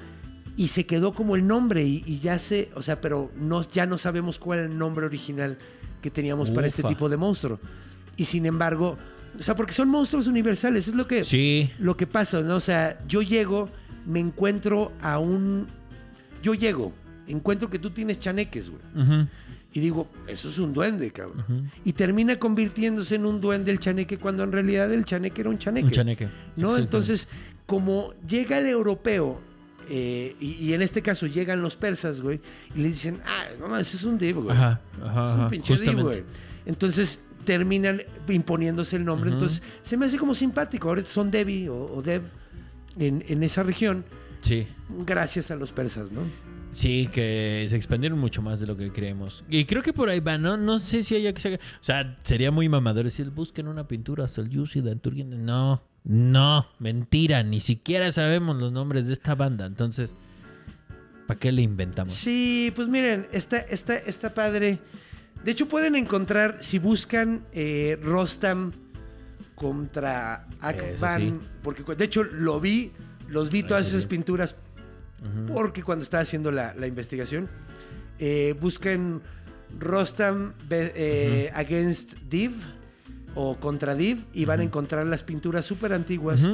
y 0.58 0.66
se 0.66 0.84
quedó 0.84 1.14
como 1.14 1.36
el 1.36 1.46
nombre 1.46 1.84
y, 1.84 2.02
y 2.04 2.18
ya 2.18 2.38
se, 2.38 2.68
o 2.74 2.82
sea, 2.82 3.00
pero 3.00 3.30
no, 3.38 3.62
ya 3.62 3.86
no 3.86 3.96
sabemos 3.96 4.38
cuál 4.40 4.58
era 4.58 4.68
el 4.68 4.76
nombre 4.76 5.06
original 5.06 5.56
que 6.02 6.10
teníamos 6.10 6.50
para 6.50 6.66
este 6.66 6.82
tipo 6.82 7.08
de 7.08 7.16
monstruo. 7.16 7.60
Y 8.16 8.24
sin 8.24 8.44
embargo, 8.44 8.98
o 9.38 9.42
sea, 9.42 9.54
porque 9.54 9.72
son 9.72 9.88
monstruos 9.88 10.26
universales, 10.26 10.88
es 10.88 10.94
lo 10.94 11.06
que, 11.06 11.22
Sí. 11.22 11.70
lo 11.78 11.96
que 11.96 12.08
pasa, 12.08 12.40
¿no? 12.40 12.56
O 12.56 12.60
sea, 12.60 13.00
yo 13.06 13.22
llego, 13.22 13.68
me 14.04 14.18
encuentro 14.18 14.90
a 15.00 15.20
un... 15.20 15.68
Yo 16.42 16.54
llego, 16.54 16.92
encuentro 17.28 17.70
que 17.70 17.78
tú 17.78 17.90
tienes 17.90 18.18
chaneques, 18.18 18.68
güey. 18.68 18.82
Y 19.72 19.80
digo, 19.80 20.08
eso 20.26 20.48
es 20.48 20.58
un 20.58 20.72
duende, 20.72 21.12
cabrón. 21.12 21.70
Y 21.84 21.92
termina 21.92 22.36
convirtiéndose 22.36 23.14
en 23.14 23.26
un 23.26 23.40
duende 23.40 23.70
el 23.70 23.78
chaneque 23.78 24.18
cuando 24.18 24.42
en 24.42 24.50
realidad 24.50 24.92
el 24.92 25.04
chaneque 25.04 25.42
era 25.42 25.50
un 25.50 25.58
chaneque. 25.58 25.86
Un 25.86 25.92
chaneque. 25.92 26.28
¿No? 26.56 26.76
Entonces, 26.76 27.28
como 27.66 28.12
llega 28.26 28.58
el 28.58 28.66
europeo, 28.66 29.40
eh, 29.88 30.36
y, 30.40 30.46
y 30.66 30.72
en 30.74 30.82
este 30.82 31.02
caso 31.02 31.26
llegan 31.26 31.62
los 31.62 31.76
persas, 31.76 32.20
güey, 32.20 32.40
y 32.74 32.80
le 32.80 32.88
dicen, 32.88 33.20
ah, 33.26 33.44
no 33.60 33.68
mames, 33.68 33.94
es 33.94 34.04
un 34.04 34.18
div, 34.18 34.36
güey. 34.42 34.56
Ajá, 34.56 34.80
ajá, 35.04 35.32
Es 35.34 35.40
un 35.40 35.48
pinche 35.48 35.76
div, 35.76 36.00
güey. 36.02 36.24
Entonces 36.66 37.20
terminan 37.44 38.02
imponiéndose 38.28 38.96
el 38.96 39.04
nombre. 39.04 39.30
Entonces 39.30 39.62
se 39.82 39.96
me 39.96 40.06
hace 40.06 40.18
como 40.18 40.34
simpático. 40.34 40.88
Ahora 40.88 41.02
son 41.06 41.30
Devi 41.30 41.68
o, 41.68 41.76
o 41.94 42.02
Dev 42.02 42.22
en, 42.98 43.24
en 43.28 43.42
esa 43.42 43.62
región, 43.62 44.04
Sí. 44.40 44.66
gracias 45.06 45.50
a 45.50 45.56
los 45.56 45.72
persas, 45.72 46.12
¿no? 46.12 46.20
Sí, 46.70 47.08
que 47.10 47.64
se 47.68 47.76
expandieron 47.76 48.18
mucho 48.18 48.42
más 48.42 48.60
de 48.60 48.66
lo 48.66 48.76
que 48.76 48.92
creemos. 48.92 49.42
Y 49.48 49.64
creo 49.64 49.82
que 49.82 49.94
por 49.94 50.10
ahí 50.10 50.20
va, 50.20 50.36
¿no? 50.36 50.58
No 50.58 50.78
sé 50.78 51.02
si 51.02 51.14
haya 51.16 51.32
que 51.32 51.40
sacar. 51.40 51.58
O 51.80 51.82
sea, 51.84 52.18
sería 52.22 52.50
muy 52.50 52.68
mamador 52.68 53.04
decir, 53.04 53.30
busquen 53.30 53.68
una 53.68 53.88
pintura 53.88 54.28
Salyusida 54.28 54.92
en 54.92 55.00
Turquía. 55.00 55.24
No, 55.24 55.82
no, 56.08 56.66
mentira. 56.78 57.42
Ni 57.42 57.60
siquiera 57.60 58.10
sabemos 58.10 58.56
los 58.56 58.72
nombres 58.72 59.06
de 59.06 59.12
esta 59.12 59.34
banda. 59.34 59.66
Entonces, 59.66 60.14
¿para 61.26 61.38
qué 61.38 61.52
le 61.52 61.60
inventamos? 61.60 62.14
Sí, 62.14 62.72
pues 62.74 62.88
miren, 62.88 63.26
está, 63.30 63.58
está, 63.58 63.94
está 63.94 64.32
padre. 64.32 64.78
De 65.44 65.50
hecho, 65.52 65.68
pueden 65.68 65.94
encontrar, 65.94 66.56
si 66.60 66.78
buscan 66.78 67.44
eh, 67.52 67.98
Rostam 68.02 68.72
contra 69.54 70.46
Akban, 70.60 71.40
sí. 71.40 71.48
porque 71.62 71.84
de 71.94 72.04
hecho 72.04 72.24
lo 72.24 72.58
vi, 72.58 72.92
los 73.28 73.50
vi 73.50 73.62
todas 73.62 73.88
esas 73.88 74.06
pinturas 74.06 74.56
porque 75.48 75.82
cuando 75.82 76.04
estaba 76.04 76.22
haciendo 76.22 76.52
la, 76.52 76.74
la 76.74 76.86
investigación, 76.86 77.48
eh, 78.18 78.54
busquen 78.60 79.20
Rostam 79.78 80.54
eh, 80.70 81.50
Against 81.54 82.14
Div 82.28 82.52
o 83.40 83.54
contra 83.54 83.94
Div 83.94 84.18
y 84.34 84.46
van 84.46 84.58
a 84.58 84.64
encontrar 84.64 85.06
las 85.06 85.22
pinturas 85.22 85.64
súper 85.64 85.92
antiguas 85.92 86.44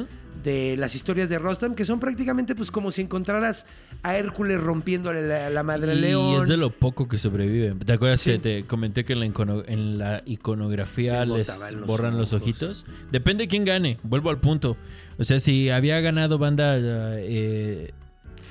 de 0.43 0.75
las 0.77 0.93
historias 0.93 1.29
de 1.29 1.39
Rostam, 1.39 1.73
que 1.73 1.83
son 1.83 1.99
prácticamente 1.99 2.53
pues 2.53 2.69
como 2.69 2.91
si 2.91 3.01
encontraras 3.01 3.65
a 4.03 4.15
Hércules 4.17 4.61
rompiéndole 4.61 5.27
la, 5.27 5.49
la 5.49 5.63
madre 5.63 5.95
Y 5.95 5.99
león. 6.01 6.43
es 6.43 6.47
de 6.47 6.57
lo 6.57 6.69
poco 6.69 7.07
que 7.07 7.17
sobrevive. 7.17 7.73
¿Te 7.83 7.93
acuerdas 7.93 8.21
Sí. 8.21 8.33
que 8.33 8.37
te 8.39 8.63
comenté 8.65 9.03
que 9.03 9.13
en 9.13 9.19
la, 9.21 9.25
icono- 9.25 9.63
en 9.67 9.97
la 9.97 10.21
iconografía 10.27 11.25
Les 11.25 11.37
les, 11.39 11.47
botaban 11.47 11.77
los 11.79 11.87
borran 11.87 12.17
los 12.19 12.33
ojitos? 12.33 12.85
Depende 13.11 13.45
de 13.45 13.47
quién 13.47 13.65
gane. 13.65 13.97
Vuelvo 14.03 14.29
al 14.29 14.39
punto. 14.39 14.77
O 15.17 15.23
sea, 15.23 15.39
si 15.39 15.71
había 15.71 15.99
ganado 16.01 16.37
banda 16.37 16.75
eh, 16.77 17.93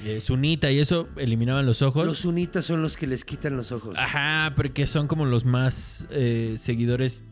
eh, 0.04 0.20
sunita 0.20 0.72
y 0.72 0.80
eso, 0.80 1.06
eliminaban 1.16 1.66
los 1.66 1.82
ojos. 1.82 2.04
Los 2.04 2.18
sunitas 2.18 2.64
son 2.64 2.82
los 2.82 2.96
que 2.96 3.06
les 3.06 3.24
quitan 3.24 3.56
los 3.56 3.70
ojos. 3.70 3.94
Ajá, 3.96 4.52
porque 4.56 4.88
son 4.88 5.06
como 5.06 5.24
los 5.24 5.44
más 5.44 6.08
eh, 6.10 6.56
seguidores 6.58 7.22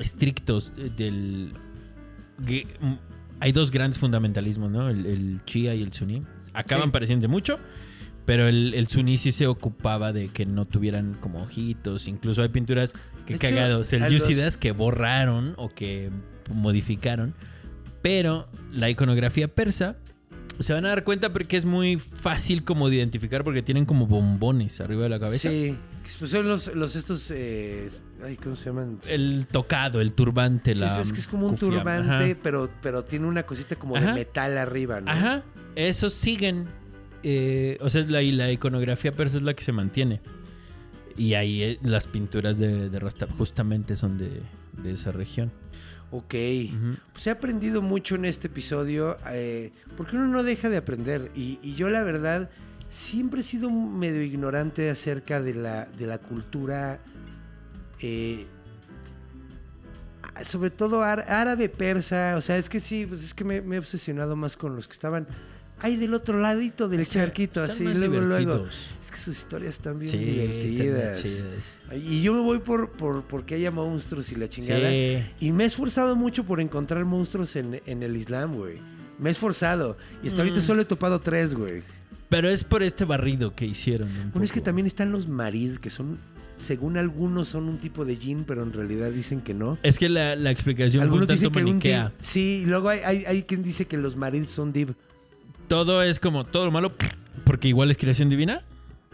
estrictos 0.00 0.72
eh, 0.76 0.90
del... 0.96 1.52
Hay 3.40 3.52
dos 3.52 3.70
grandes 3.70 3.98
fundamentalismos, 3.98 4.70
¿no? 4.70 4.88
El, 4.88 5.06
el 5.06 5.40
Shia 5.46 5.74
y 5.74 5.82
el 5.82 5.92
Sunni. 5.92 6.22
Acaban 6.52 6.86
Sí. 6.88 6.90
pareciéndose 6.92 7.28
mucho, 7.28 7.58
pero 8.26 8.48
el, 8.48 8.74
el 8.74 8.88
Sunni 8.88 9.16
sí 9.16 9.32
se 9.32 9.46
ocupaba 9.46 10.12
de 10.12 10.28
que 10.28 10.44
no 10.46 10.66
tuvieran 10.66 11.14
como 11.14 11.42
ojitos. 11.42 12.08
Incluso 12.08 12.42
hay 12.42 12.48
pinturas 12.48 12.92
que 13.26 13.34
hecho, 13.34 13.40
cagados, 13.48 13.74
a 13.74 13.78
los- 13.78 13.88
selyúcidas 13.88 14.56
que 14.56 14.72
borraron 14.72 15.54
o 15.56 15.68
que 15.70 16.10
modificaron. 16.52 17.34
Pero 18.02 18.48
la 18.72 18.90
iconografía 18.90 19.48
persa 19.48 19.96
se 20.58 20.72
van 20.74 20.84
a 20.84 20.88
dar 20.88 21.04
cuenta 21.04 21.32
porque 21.32 21.56
es 21.56 21.64
muy 21.64 21.96
fácil 21.96 22.64
como 22.64 22.90
de 22.90 22.96
identificar 22.96 23.44
porque 23.44 23.62
tienen 23.62 23.86
como 23.86 24.06
bombones 24.06 24.80
arriba 24.80 25.04
de 25.04 25.08
la 25.08 25.20
cabeza. 25.20 25.48
Sí, 25.50 25.74
pues 26.18 26.30
son 26.30 26.46
los, 26.48 26.74
los 26.74 26.96
estos, 26.96 27.30
eh, 27.30 27.88
ay, 28.24 28.36
¿cómo 28.36 28.56
se 28.56 28.66
llaman? 28.66 28.98
El 29.08 29.46
tocado, 29.46 30.00
el 30.00 30.12
turbante, 30.12 30.74
Sí, 30.74 30.80
la. 30.80 31.00
es 31.00 31.12
que 31.12 31.18
es 31.20 31.26
como 31.28 31.46
un 31.46 31.52
cufia. 31.56 31.68
turbante, 31.68 32.12
Ajá. 32.32 32.36
pero, 32.42 32.70
pero 32.82 33.04
tiene 33.04 33.26
una 33.26 33.44
cosita 33.44 33.76
como 33.76 33.96
Ajá. 33.96 34.06
de 34.08 34.12
metal 34.14 34.58
arriba, 34.58 35.00
¿no? 35.00 35.10
Ajá. 35.10 35.42
Esos 35.76 36.12
siguen. 36.14 36.66
eh, 37.22 37.76
o 37.80 37.90
sea, 37.90 38.00
es 38.00 38.08
la, 38.08 38.22
y 38.22 38.32
la 38.32 38.50
iconografía 38.50 39.12
persa 39.12 39.36
es 39.36 39.42
la 39.42 39.54
que 39.54 39.62
se 39.62 39.72
mantiene. 39.72 40.20
Y 41.16 41.34
ahí 41.34 41.62
eh, 41.62 41.78
las 41.82 42.06
pinturas 42.06 42.58
de, 42.58 42.88
de 42.88 43.26
justamente 43.36 43.96
son 43.96 44.16
de, 44.16 44.42
de 44.82 44.92
esa 44.92 45.12
región. 45.12 45.52
Ok. 46.12 46.34
Ujú. 46.68 46.96
Pues 47.12 47.26
he 47.26 47.30
aprendido 47.30 47.82
mucho 47.82 48.14
en 48.14 48.24
este 48.24 48.46
episodio, 48.48 49.16
eh, 49.28 49.72
porque 49.96 50.16
uno 50.16 50.26
no 50.28 50.42
deja 50.42 50.68
de 50.70 50.76
aprender. 50.78 51.30
Y, 51.36 51.58
y 51.62 51.74
yo 51.74 51.90
la 51.90 52.02
verdad 52.02 52.50
siempre 52.88 53.40
he 53.40 53.44
sido 53.44 53.70
medio 53.70 54.22
ignorante 54.22 54.88
acerca 54.90 55.40
de 55.42 55.54
la, 55.54 55.84
de 55.86 56.06
la 56.06 56.18
cultura, 56.18 57.00
eh, 58.02 58.46
sobre 60.44 60.70
todo 60.70 61.02
árabe, 61.02 61.68
persa. 61.68 62.34
O 62.36 62.40
sea, 62.40 62.56
es 62.56 62.68
que 62.68 62.80
sí, 62.80 63.06
pues 63.06 63.22
es 63.22 63.34
que 63.34 63.44
me, 63.44 63.60
me 63.60 63.76
he 63.76 63.78
obsesionado 63.78 64.36
más 64.36 64.56
con 64.56 64.74
los 64.76 64.86
que 64.86 64.92
estaban 64.92 65.26
ahí 65.82 65.96
del 65.96 66.12
otro 66.12 66.38
ladito 66.38 66.88
del 66.90 67.08
charquito, 67.08 67.64
Están 67.64 67.88
así, 67.88 67.98
luego, 67.98 68.20
luego. 68.20 68.66
Es 69.02 69.10
que 69.10 69.16
sus 69.16 69.36
historias 69.38 69.72
están 69.76 69.98
bien 69.98 70.10
Sí, 70.12 70.18
divertidas. 70.18 71.24
están. 71.24 71.50
Y 72.02 72.20
yo 72.22 72.32
me 72.34 72.40
voy 72.40 72.58
por, 72.58 72.90
por 72.92 73.22
porque 73.24 73.54
haya 73.54 73.70
monstruos 73.70 74.30
y 74.32 74.36
la 74.36 74.48
chingada. 74.48 74.88
Sí. 74.90 75.22
Y 75.40 75.52
me 75.52 75.64
he 75.64 75.66
esforzado 75.66 76.14
mucho 76.16 76.44
por 76.44 76.60
encontrar 76.60 77.04
monstruos 77.04 77.56
en, 77.56 77.80
en 77.86 78.02
el 78.02 78.16
Islam, 78.16 78.54
güey. 78.54 78.78
Me 79.18 79.30
he 79.30 79.32
esforzado. 79.32 79.96
Y 80.22 80.28
hasta 80.28 80.40
ahorita 80.42 80.60
Mm. 80.60 80.62
solo 80.62 80.82
he 80.82 80.84
topado 80.84 81.20
tres, 81.20 81.54
güey. 81.54 81.82
Pero 82.30 82.48
es 82.48 82.64
por 82.64 82.82
este 82.82 83.04
barrido 83.04 83.54
que 83.54 83.66
hicieron. 83.66 84.08
un 84.08 84.30
Bueno, 84.32 84.44
es 84.44 84.52
que 84.52 84.60
también 84.62 84.86
están 84.86 85.12
los 85.12 85.28
marid, 85.28 85.76
que 85.76 85.90
son, 85.90 86.16
según 86.56 86.96
algunos, 86.96 87.48
son 87.48 87.68
un 87.68 87.76
tipo 87.78 88.04
de 88.06 88.16
gin, 88.16 88.44
pero 88.46 88.62
en 88.62 88.72
realidad 88.72 89.10
dicen 89.10 89.42
que 89.42 89.52
no. 89.52 89.76
Es 89.82 89.98
que 89.98 90.08
la, 90.08 90.34
la 90.36 90.50
explicación 90.50 91.00
fue 91.02 91.18
un 91.18 91.22
Algunos 91.22 91.26
tanto 91.26 91.40
dicen 91.40 91.52
que 91.52 91.58
un 91.58 91.64
maniquea. 91.66 92.02
div. 92.04 92.12
Sí, 92.22 92.62
y 92.62 92.66
luego 92.66 92.88
hay, 92.88 93.00
hay, 93.00 93.24
hay 93.26 93.42
quien 93.42 93.62
dice 93.62 93.84
que 93.86 93.98
los 93.98 94.16
marid 94.16 94.44
son 94.46 94.72
div. 94.72 94.94
Todo 95.68 96.02
es 96.02 96.18
como 96.20 96.44
todo 96.44 96.64
lo 96.64 96.70
malo, 96.70 96.92
porque 97.44 97.68
igual 97.68 97.90
es 97.90 97.98
creación 97.98 98.28
divina. 98.30 98.62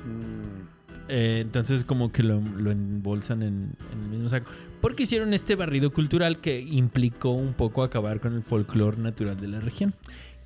Mm, 0.04 0.66
Eh, 1.08 1.38
entonces 1.40 1.84
como 1.84 2.10
que 2.10 2.24
lo, 2.24 2.40
lo 2.40 2.72
embolsan 2.72 3.42
en, 3.42 3.70
en 3.92 4.02
el 4.02 4.08
mismo 4.10 4.28
saco. 4.28 4.50
Porque 4.80 5.04
hicieron 5.04 5.34
este 5.34 5.54
barrido 5.54 5.92
cultural 5.92 6.40
que 6.40 6.60
implicó 6.60 7.30
un 7.30 7.54
poco 7.54 7.84
acabar 7.84 8.18
con 8.20 8.34
el 8.34 8.42
folclore 8.42 8.98
natural 8.98 9.40
de 9.40 9.46
la 9.48 9.60
región. 9.60 9.94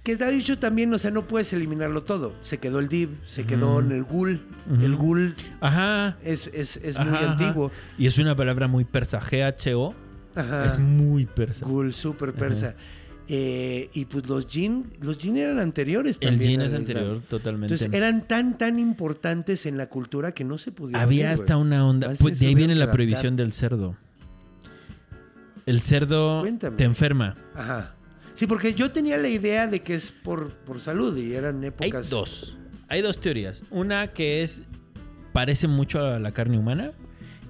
Que 0.03 0.17
de 0.17 0.35
hecho 0.35 0.59
también, 0.59 0.93
o 0.95 0.99
sea, 0.99 1.11
no 1.11 1.29
puedes 1.29 1.53
eliminarlo 1.53 2.03
todo. 2.05 2.35
Se 2.41 2.57
quedó 2.59 2.79
el 2.79 2.89
div, 2.89 3.11
se 3.27 3.45
quedó 3.45 3.81
en 3.81 3.93
el 3.93 4.05
ghoul. 4.05 4.41
El 4.81 4.97
ghoul 4.97 5.35
Ajá. 5.61 6.17
es, 6.23 6.47
es, 6.55 6.79
es 6.79 6.97
Ajá, 6.97 7.05
muy 7.11 7.19
ajá. 7.19 7.33
antiguo. 7.33 7.71
Y 7.99 8.07
es 8.07 8.17
una 8.19 8.35
palabra 8.35 8.67
muy 8.67 8.85
persa. 8.85 9.21
G-H-O. 9.21 9.95
Ajá. 10.35 10.65
Es 10.65 10.79
muy 10.79 11.27
persa. 11.27 11.67
Ghoul, 11.67 11.93
super 11.93 12.33
persa. 12.33 12.75
Eh, 13.29 13.91
y 13.95 14.07
pues 14.07 14.27
los 14.29 14.47
jin, 14.47 14.87
los 15.03 15.19
jin 15.19 15.37
eran 15.37 15.59
anteriores 15.61 16.17
El 16.21 16.31
también. 16.31 16.51
jean 16.53 16.61
al 16.63 16.67
es 16.67 16.73
Islam. 16.73 16.81
anterior 16.97 17.23
totalmente. 17.29 17.75
Entonces 17.75 17.95
eran 17.97 18.27
tan, 18.27 18.57
tan 18.59 18.79
importantes 18.79 19.67
en 19.67 19.77
la 19.77 19.89
cultura 19.89 20.33
que 20.33 20.43
no 20.45 20.57
se 20.59 20.73
pudieron. 20.73 21.01
Había 21.01 21.31
hasta 21.31 21.57
una 21.59 21.87
onda. 21.87 22.11
Pues 22.19 22.41
de 22.41 22.47
ahí 22.47 22.55
viene 22.55 22.75
la 22.75 22.91
prohibición 22.91 23.37
del 23.37 23.53
cerdo. 23.53 23.97
El 25.67 25.83
cerdo 25.83 26.41
Cuéntame. 26.41 26.77
te 26.77 26.85
enferma. 26.85 27.35
Ajá. 27.55 27.95
Sí, 28.35 28.47
porque 28.47 28.75
yo 28.75 28.91
tenía 28.91 29.17
la 29.19 29.29
idea 29.29 29.67
de 29.67 29.81
que 29.83 29.95
es 29.95 30.11
por, 30.11 30.51
por 30.51 30.81
salud 30.81 31.17
y 31.17 31.35
eran 31.35 31.61
Hay 31.63 31.69
épocas. 31.69 32.09
dos. 32.11 32.57
Hay 32.89 33.03
dos 33.03 33.21
teorías. 33.21 33.63
Una 33.71 34.09
que 34.09 34.43
es. 34.43 34.63
Parece 35.33 35.69
mucho 35.69 36.05
a 36.05 36.19
la 36.19 36.33
carne 36.33 36.59
humana. 36.59 36.93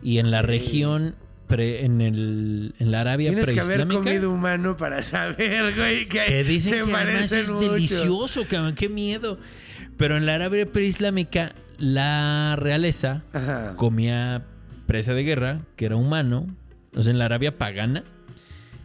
Y 0.03 0.19
en 0.19 0.31
la 0.31 0.43
región. 0.43 1.15
pre- 1.47 1.85
en, 1.85 2.01
el, 2.01 2.75
en 2.79 2.91
la 2.91 3.01
Arabia 3.01 3.31
Tienes 3.31 3.51
que 3.53 3.61
haber 3.61 3.87
comido 3.89 4.31
humano 4.31 4.77
para 4.77 5.03
saber, 5.03 5.75
güey, 5.77 6.07
que, 6.09 6.25
que 6.25 6.45
dicen 6.45 6.85
se 6.85 6.91
que 6.91 6.95
además 6.97 7.33
es 7.33 7.51
mucho. 7.51 7.73
delicioso, 7.73 8.43
cabrón. 8.49 8.75
Qué 8.75 8.89
miedo. 8.89 9.39
Pero 9.97 10.17
en 10.17 10.27
la 10.27 10.35
Arabia 10.35 10.67
preislámica. 10.67 11.53
La 11.79 12.57
realeza 12.59 13.23
Ajá. 13.33 13.73
comía 13.77 14.45
presa 14.87 15.15
de 15.15 15.23
guerra, 15.23 15.61
que 15.77 15.87
era 15.87 15.97
humano, 15.97 16.47
o 16.95 17.03
sea, 17.03 17.11
en 17.11 17.19
la 17.19 17.25
Arabia 17.25 17.57
pagana. 17.57 18.05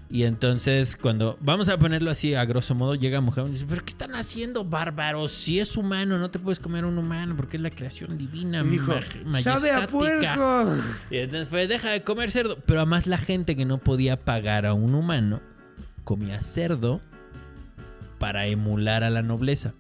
Y 0.10 0.24
entonces, 0.24 0.96
cuando, 0.96 1.38
vamos 1.42 1.68
a 1.68 1.80
ponerlo 1.80 2.12
así 2.12 2.36
a 2.36 2.46
grosso 2.46 2.76
modo, 2.76 2.94
llega 2.94 3.22
Muhammad 3.22 3.50
y 3.50 3.54
dice, 3.54 3.66
pero 3.68 3.84
¿qué 3.84 3.92
están 3.92 4.14
haciendo, 4.14 4.64
bárbaros? 4.64 5.32
Si 5.32 5.60
es 5.60 5.76
humano, 5.78 6.20
no 6.20 6.30
te 6.30 6.38
puedes 6.38 6.60
comer 6.60 6.86
un 6.86 6.98
humano 6.98 7.36
porque 7.36 7.58
es 7.58 7.64
la 7.64 7.72
creación 7.72 8.18
divina. 8.18 8.64
Dijo, 8.64 8.94
sabe 9.40 9.72
a 9.72 9.80
majestática". 9.80 9.88
puerco. 9.88 10.74
Y 11.10 11.18
entonces 11.18 11.50
fue, 11.50 11.68
deja 11.68 11.90
de 11.90 12.04
comer 12.04 12.30
cerdo. 12.30 12.58
Pero 12.66 12.82
además 12.82 13.08
la 13.08 13.18
gente 13.18 13.56
que 13.56 13.66
no 13.66 13.80
podía 13.80 14.24
pagar 14.24 14.68
a 14.68 14.74
un 14.74 14.94
humano, 14.94 15.42
comía 16.04 16.40
cerdo 16.42 17.02
para 18.20 18.46
emular 18.46 19.04
a 19.04 19.10
la 19.10 19.24
nobleza. 19.24 19.74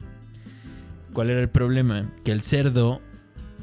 ¿Cuál 1.13 1.29
era 1.29 1.39
el 1.39 1.49
problema? 1.49 2.11
Que 2.25 2.31
el 2.31 2.41
cerdo 2.41 2.99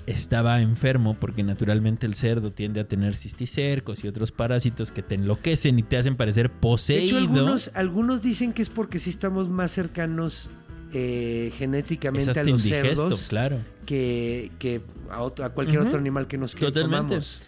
estaba 0.07 0.61
enfermo 0.61 1.17
porque 1.19 1.43
naturalmente 1.43 2.07
el 2.07 2.15
cerdo 2.15 2.51
tiende 2.53 2.81
a 2.81 2.89
tener 2.89 3.15
cisticercos 3.15 4.03
y 4.05 4.09
otros 4.09 4.33
parásitos 4.33 4.91
que 4.91 5.03
te 5.03 5.15
enloquecen 5.15 5.79
y 5.79 5.83
te 5.83 5.97
hacen 5.97 6.17
parecer 6.17 6.49
De 6.51 6.57
poseído. 6.59 7.05
hecho, 7.05 7.19
algunos, 7.19 7.71
algunos 7.75 8.23
dicen 8.23 8.53
que 8.53 8.63
es 8.63 8.69
porque 8.69 8.99
sí 8.99 9.11
estamos 9.11 9.49
más 9.49 9.71
cercanos 9.71 10.51
eh, 10.93 11.51
es 11.53 11.59
genéticamente 11.59 12.31
hasta 12.31 12.41
a 12.41 12.45
los 12.45 12.63
cerdos 12.63 13.27
claro. 13.29 13.61
que, 13.87 14.51
que 14.59 14.81
a, 15.11 15.23
otro- 15.23 15.45
a 15.45 15.51
cualquier 15.51 15.81
otro 15.81 15.99
animal 15.99 16.27
que 16.27 16.37
nos 16.37 16.55
Totalmente. 16.55 16.97
comamos. 17.15 17.41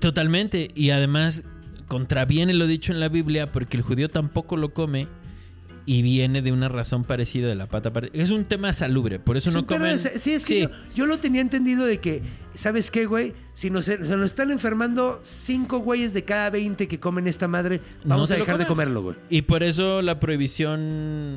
Totalmente. 0.00 0.70
Y 0.74 0.90
además 0.90 1.42
contraviene 1.86 2.52
lo 2.54 2.66
dicho 2.66 2.92
en 2.92 3.00
la 3.00 3.08
Biblia 3.08 3.46
porque 3.46 3.76
el 3.76 3.82
judío 3.82 4.08
tampoco 4.08 4.56
lo 4.56 4.72
come 4.74 5.06
y 5.84 6.02
viene 6.02 6.42
de 6.42 6.52
una 6.52 6.68
razón 6.68 7.02
parecida 7.04 7.48
de 7.48 7.54
la 7.54 7.66
pata. 7.66 7.92
Es 8.12 8.30
un 8.30 8.44
tema 8.44 8.72
salubre, 8.72 9.18
por 9.18 9.36
eso 9.36 9.48
Es 9.50 9.54
no 9.56 9.66
comen. 9.66 9.98
sí, 9.98 10.32
es 10.32 10.46
que 10.46 10.54
Sí. 10.54 10.60
Yo, 10.62 10.70
yo 10.94 11.06
lo 11.06 11.18
tenía 11.18 11.40
entendido 11.40 11.84
de 11.84 11.98
que, 11.98 12.22
¿sabes 12.54 12.90
qué, 12.90 13.06
güey? 13.06 13.32
Si 13.54 13.68
nos, 13.70 13.86
se 13.86 13.98
nos 13.98 14.26
están 14.26 14.50
enfermando 14.50 15.20
cinco 15.24 15.80
güeyes 15.80 16.12
de 16.14 16.24
cada 16.24 16.50
20 16.50 16.86
que 16.86 17.00
comen 17.00 17.26
esta 17.26 17.48
madre, 17.48 17.80
vamos 18.04 18.30
No 18.30 18.36
a 18.36 18.38
dejar 18.38 18.58
de 18.58 18.66
comerlo, 18.66 19.02
güey. 19.02 19.16
Y 19.28 19.42
por 19.42 19.62
eso 19.62 20.02
la 20.02 20.20
prohibición 20.20 21.36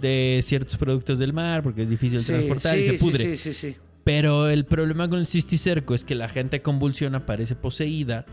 de 0.00 0.40
ciertos 0.42 0.76
productos 0.76 1.18
del 1.18 1.32
mar, 1.32 1.62
porque 1.62 1.82
es 1.82 1.88
difícil 1.88 2.20
Sí, 2.20 2.26
transportar 2.32 2.78
y 2.78 2.84
se 2.84 2.92
pudre. 2.94 3.36
Sí, 3.36 3.52
sí, 3.52 3.54
sí. 3.54 3.76
Pero 4.04 4.48
el 4.48 4.64
problema 4.64 5.08
con 5.08 5.18
el 5.18 5.26
cisticerco 5.26 5.94
es 5.94 6.02
que 6.04 6.14
la 6.14 6.28
gente 6.28 6.62
convulsiona, 6.62 7.26
parece 7.26 7.54
poseída. 7.54 8.24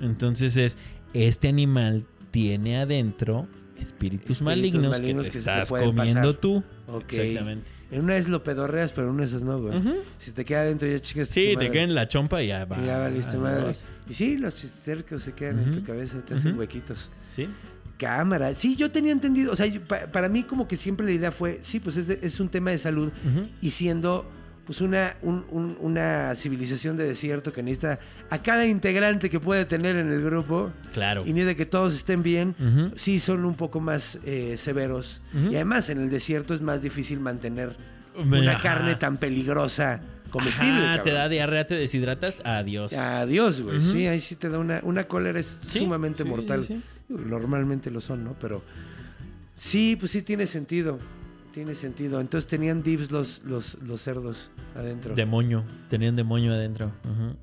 Entonces 0.00 0.56
es, 0.56 0.76
este 1.12 1.48
animal 1.48 2.04
tiene 2.30 2.78
adentro 2.78 3.48
espíritus, 3.78 4.30
Espíritus 4.30 4.42
malignos, 4.42 4.90
malignos 4.90 5.24
que 5.26 5.30
te 5.32 5.38
que 5.38 5.44
te 5.44 5.50
estás 5.50 5.68
pueden 5.68 5.88
comiendo 5.94 6.20
pasar. 6.20 6.40
tú. 6.40 6.62
Exactamente. 7.08 7.70
En 7.90 8.02
una 8.04 8.14
vez 8.14 8.28
lo 8.28 8.42
pedorreas, 8.42 8.90
pero 8.92 9.06
en 9.08 9.14
una 9.14 9.22
vez 9.24 9.42
no, 9.42 9.60
güey. 9.60 9.80
Si 10.18 10.32
te 10.32 10.44
queda 10.44 10.62
adentro 10.62 10.88
ya 10.88 10.98
chicas. 11.00 11.28
Sí, 11.28 11.54
te 11.58 11.70
queda 11.70 11.82
en 11.82 11.94
la 11.94 12.08
chompa 12.08 12.42
y 12.42 12.48
ya 12.48 12.64
va. 12.64 12.78
Y 12.82 12.86
ya 12.86 12.98
valiste 12.98 13.36
madre. 13.36 13.72
Y 14.08 14.14
sí, 14.14 14.38
los 14.38 14.56
chistercos 14.56 15.22
se 15.22 15.32
quedan 15.32 15.60
en 15.60 15.70
tu 15.70 15.82
cabeza, 15.84 16.18
te 16.24 16.34
hacen 16.34 16.58
huequitos. 16.58 17.10
Sí. 17.34 17.48
Cámara. 17.98 18.54
Sí, 18.54 18.76
yo 18.76 18.90
tenía 18.90 19.12
entendido. 19.12 19.52
O 19.52 19.56
sea, 19.56 19.66
yo- 19.66 19.82
pa- 19.82 20.06
para 20.12 20.28
mí 20.28 20.42
como 20.42 20.68
que 20.68 20.76
siempre 20.76 21.06
la 21.06 21.12
idea 21.12 21.32
fue, 21.32 21.60
sí, 21.62 21.80
pues 21.80 21.96
es, 21.96 22.06
de- 22.08 22.18
es 22.22 22.40
un 22.40 22.48
tema 22.50 22.70
de 22.70 22.78
salud. 22.78 23.10
Y 23.62 23.70
siendo 23.70 24.30
pues 24.66 24.80
una, 24.80 25.16
un- 25.22 25.44
un- 25.50 25.76
una 25.80 26.34
civilización 26.34 26.96
de 26.96 27.04
desierto 27.04 27.52
que 27.52 27.62
necesita 27.62 27.98
a 28.30 28.38
cada 28.42 28.66
integrante 28.66 29.30
que 29.30 29.38
puede 29.40 29.64
tener 29.64 29.94
en 29.96 30.10
el 30.10 30.20
grupo. 30.20 30.72
Claro. 30.92 31.22
Y 31.24 31.32
necesita 31.32 31.56
que 31.56 31.66
todos 31.66 31.94
estén 31.94 32.22
bien. 32.22 32.54
Sí, 32.96 33.20
son 33.20 33.44
un 33.44 33.54
poco 33.54 33.78
más 33.80 34.18
eh, 34.24 34.56
severos. 34.58 35.22
Y 35.50 35.54
además 35.54 35.88
en 35.88 35.98
el 36.00 36.10
desierto 36.10 36.52
es 36.54 36.60
más 36.60 36.82
difícil 36.82 37.20
mantener 37.20 37.76
una 38.16 38.60
carne 38.60 38.96
tan 38.96 39.16
peligrosa 39.18 40.00
comestible. 40.30 40.84
Ajá, 40.86 41.02
te 41.02 41.12
da 41.12 41.28
diarrea, 41.28 41.66
te 41.66 41.76
deshidratas, 41.76 42.42
adiós. 42.44 42.92
Adiós, 42.92 43.60
güey. 43.60 43.80
Sí, 43.80 44.06
ahí 44.08 44.18
sí 44.18 44.34
te 44.34 44.48
da 44.48 44.58
una, 44.58 44.80
una 44.82 45.04
cólera, 45.04 45.38
es 45.38 45.46
Sí, 45.46 45.78
sumamente 45.78 46.24
sí, 46.24 46.28
mortal. 46.28 46.64
sí. 46.64 46.82
Normalmente 47.08 47.90
lo 47.92 48.00
son, 48.00 48.24
¿no? 48.24 48.34
Pero 48.40 48.64
sí, 49.54 49.96
pues 49.98 50.10
sí 50.10 50.22
tiene 50.22 50.46
sentido. 50.46 50.98
Tiene 51.56 51.74
sentido. 51.74 52.20
Entonces 52.20 52.46
tenían 52.46 52.82
dips 52.82 53.10
los, 53.10 53.42
los, 53.44 53.78
los 53.80 54.02
cerdos 54.02 54.50
adentro. 54.74 55.14
Demonio. 55.14 55.64
Tenían 55.88 56.14
demonio 56.14 56.52
adentro. 56.52 56.92
Ujú. 57.02 57.34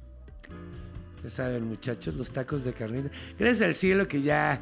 Ya 1.23 1.29
saben, 1.31 1.63
muchachos, 1.65 2.13
los 2.13 2.29
tacos 2.29 2.63
de 2.63 2.73
carnita. 2.73 3.09
Gracias 3.39 3.63
al 3.63 3.73
cielo 3.73 4.07
que 4.07 4.21
ya, 4.21 4.61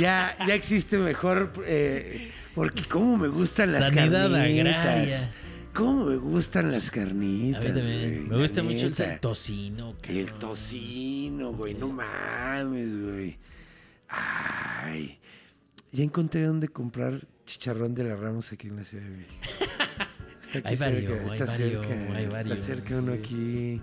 ya, 0.00 0.36
ya 0.48 0.52
existe 0.52 0.98
mejor. 0.98 1.52
eh, 1.64 2.32
porque 2.56 2.82
cómo 2.86 3.16
me 3.18 3.28
gustan 3.28 3.70
las 3.72 3.86
Sanidad 3.86 4.32
carnitas. 4.32 4.74
agraria. 4.74 5.30
Cómo 5.72 6.06
me 6.06 6.16
gustan 6.16 6.72
las 6.72 6.88
A 6.88 6.90
carnitas. 6.90 7.62
mí 7.62 7.70
también. 7.70 8.14
güey, 8.26 8.28
Me 8.30 8.36
gusta 8.38 8.64
mucho 8.64 8.86
el 8.88 9.20
tocino. 9.20 9.94
El 10.08 10.24
cabrón. 10.24 10.38
tocino, 10.40 11.52
güey, 11.52 11.74
no 11.74 11.86
mames, 11.86 13.00
güey. 13.00 13.38
Ay. 14.08 15.20
Ya 15.92 16.02
encontré 16.02 16.42
dónde 16.42 16.66
comprar 16.66 17.24
chicharrón 17.48 17.94
de 17.94 18.04
la 18.04 18.14
Ramos 18.14 18.52
aquí 18.52 18.68
en 18.68 18.76
la 18.76 18.84
Ciudad 18.84 19.04
de 19.04 19.10
México. 19.10 19.34
Está 20.42 20.58
aquí 20.60 20.68
Hay 20.68 20.76
cerca, 20.76 21.14
está 21.34 21.46
cerca, 21.46 21.88
hay 22.14 22.24
está 22.52 22.56
cerca 22.56 22.96
uno 22.98 23.12
sí. 23.12 23.18
aquí. 23.18 23.80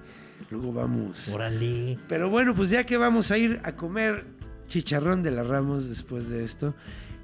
Luego 0.51 0.73
vamos. 0.73 1.27
Órale. 1.29 1.97
Pero 2.07 2.29
bueno, 2.29 2.55
pues 2.55 2.69
ya 2.71 2.83
que 2.85 2.97
vamos 2.97 3.29
a 3.31 3.37
ir 3.37 3.59
a 3.63 3.75
comer 3.75 4.25
chicharrón 4.67 5.21
de 5.21 5.29
la 5.31 5.43
Ramos 5.43 5.87
después 5.89 6.27
de 6.29 6.43
esto. 6.43 6.73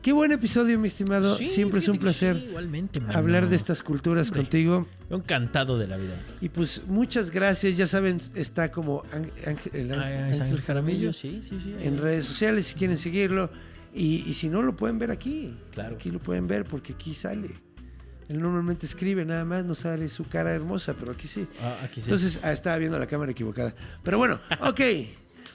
Qué 0.04 0.14
buen 0.14 0.32
episodio, 0.32 0.78
mi 0.80 0.88
estimado. 0.88 1.36
Sí, 1.38 1.46
Siempre 1.48 1.80
es 1.80 1.88
un 1.88 1.98
placer 2.00 2.36
sí, 2.36 2.46
igualmente, 2.50 3.00
hablar 3.14 3.48
de 3.50 3.56
estas 3.56 3.82
culturas 3.84 4.28
Hombre. 4.30 4.42
contigo. 4.44 4.88
Encantado 5.12 5.78
de 5.80 5.88
la 5.88 5.98
vida. 5.98 6.16
Y 6.42 6.50
pues 6.50 6.82
muchas 6.88 7.30
gracias. 7.32 7.78
Ya 7.78 7.86
saben, 7.88 8.20
está 8.36 8.72
como 8.72 9.04
Ángel, 9.12 9.32
Ángel- 9.46 9.72
el 9.76 9.92
Ángel- 9.92 10.02
Ah, 10.04 10.28
es 10.30 10.34
Ángel 10.40 10.42
Ángel 10.42 10.62
Jaramillo 10.62 11.14
Sí, 11.14 11.42
sí, 11.48 11.60
sí. 11.64 11.76
en 11.82 12.00
redes 12.00 12.26
sociales 12.26 12.66
si 12.68 12.76
quieren 12.76 12.98
seguirlo. 12.98 13.52
Y, 13.94 14.24
y 14.28 14.34
si 14.34 14.50
no, 14.50 14.62
lo 14.62 14.76
pueden 14.76 15.00
ver 15.00 15.12
aquí. 15.12 15.58
Claro. 15.72 15.96
Aquí 15.96 16.12
lo 16.12 16.20
pueden 16.20 16.48
ver 16.48 16.66
porque 16.66 16.94
aquí 16.94 17.14
sale. 17.14 17.50
Él 18.30 18.40
normalmente 18.40 18.86
escribe 18.86 19.26
nada 19.26 19.44
más, 19.44 19.66
no 19.66 19.76
sale 19.76 20.08
su 20.08 20.24
cara 20.26 20.54
hermosa, 20.54 20.96
pero 20.98 21.12
aquí 21.12 21.28
sí. 21.28 21.46
Ah, 21.62 21.80
aquí 21.84 22.00
sí. 22.00 22.06
Entonces, 22.06 22.40
ah, 22.44 22.54
estaba 22.54 22.78
viendo 22.78 22.98
la 22.98 23.08
cámara 23.08 23.32
equivocada. 23.32 23.76
Pero 24.04 24.18
bueno, 24.18 24.40
ok. 24.62 24.80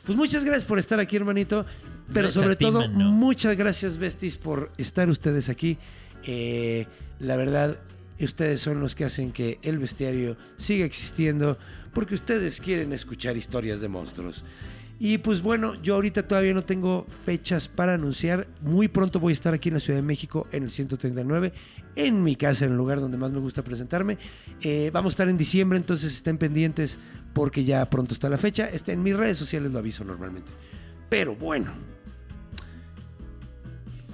Pues 0.05 0.17
muchas 0.17 0.45
gracias 0.45 0.65
por 0.65 0.79
estar 0.79 1.01
aquí, 1.01 1.17
hermanito. 1.17 1.65
Pero 2.13 2.31
sobre 2.31 2.55
todo, 2.55 2.89
muchas 2.89 3.57
gracias, 3.57 3.99
Besties, 3.99 4.37
por 4.37 4.71
estar 4.79 5.09
ustedes 5.09 5.49
aquí. 5.49 5.79
Eh, 6.25 6.87
la 7.19 7.37
verdad, 7.37 7.81
ustedes 8.21 8.61
son 8.61 8.81
los 8.81 8.95
que 8.95 9.05
hacen 9.05 9.33
que 9.33 9.59
el 9.63 9.79
bestiario 9.79 10.37
siga 10.57 10.85
existiendo, 10.85 11.59
porque 11.93 12.15
ustedes 12.15 12.61
quieren 12.61 12.93
escuchar 12.93 13.37
historias 13.37 13.81
de 13.81 13.89
monstruos. 13.89 14.45
Y 14.99 15.19
pues 15.19 15.43
bueno, 15.43 15.75
yo 15.83 15.95
ahorita 15.95 16.27
todavía 16.27 16.55
no 16.55 16.63
tengo 16.63 17.07
fechas 17.25 17.69
para 17.69 17.95
anunciar. 17.95 18.49
Muy 18.63 18.89
pronto 18.89 19.21
voy 19.21 19.33
a 19.33 19.35
estar 19.35 19.53
aquí 19.53 19.69
en 19.69 19.75
la 19.75 19.81
Ciudad 19.81 19.99
de 19.99 20.07
México 20.07 20.49
en 20.53 20.63
el 20.63 20.71
139, 20.71 21.53
en 21.97 22.23
mi 22.23 22.35
casa, 22.35 22.65
en 22.65 22.73
el 22.73 22.79
lugar 22.79 23.01
donde 23.01 23.19
más 23.19 23.31
me 23.31 23.39
gusta 23.39 23.63
presentarme. 23.63 24.17
Eh, 24.63 24.91
vamos 24.93 25.13
a 25.13 25.15
estar 25.15 25.29
en 25.29 25.37
diciembre, 25.37 25.77
entonces 25.79 26.15
estén 26.15 26.39
pendientes 26.39 26.99
porque 27.35 27.65
ya 27.65 27.85
pronto 27.91 28.15
está 28.15 28.31
la 28.31 28.39
fecha. 28.39 28.71
Este, 28.71 28.93
en 28.93 29.03
mis 29.03 29.15
redes 29.15 29.37
sociales 29.37 29.71
lo 29.71 29.79
aviso 29.79 30.03
normalmente. 30.05 30.51
Pero 31.11 31.37
bueno. 31.37 31.73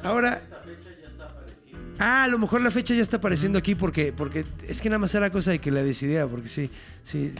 Ahora... 0.02 0.42
Ah, 1.98 2.24
a 2.24 2.28
lo 2.28 2.38
mejor 2.38 2.62
la 2.62 2.70
fecha 2.70 2.94
ya 2.94 3.02
está 3.02 3.18
apareciendo 3.18 3.58
aquí 3.58 3.74
porque, 3.74 4.12
porque 4.12 4.44
es 4.66 4.80
que 4.80 4.88
nada 4.88 4.98
más 4.98 5.14
era 5.14 5.30
cosa 5.30 5.50
de 5.50 5.58
que 5.58 5.70
la 5.70 5.82
decidiera, 5.82 6.26
porque 6.26 6.48
sí, 6.48 6.70
sí, 7.02 7.32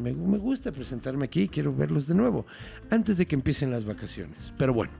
me, 0.00 0.12
me 0.12 0.38
gusta 0.38 0.72
presentarme 0.72 1.26
aquí, 1.26 1.48
quiero 1.48 1.74
verlos 1.74 2.06
de 2.06 2.14
nuevo, 2.14 2.46
antes 2.90 3.16
de 3.16 3.26
que 3.26 3.34
empiecen 3.34 3.70
las 3.70 3.84
vacaciones. 3.84 4.52
Pero 4.56 4.74
bueno, 4.74 4.92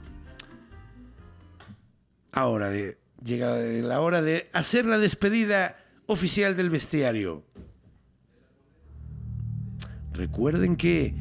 ahora 2.33 2.71
de, 2.71 2.99
llega 3.25 3.57
la 3.59 4.01
hora 4.01 4.23
de 4.23 4.49
hacer 4.53 4.87
la 4.87 4.99
despedida 4.99 5.77
oficial 6.07 6.57
del 6.57 6.71
bestiario. 6.71 7.45
Recuerden 10.13 10.77
que 10.77 11.15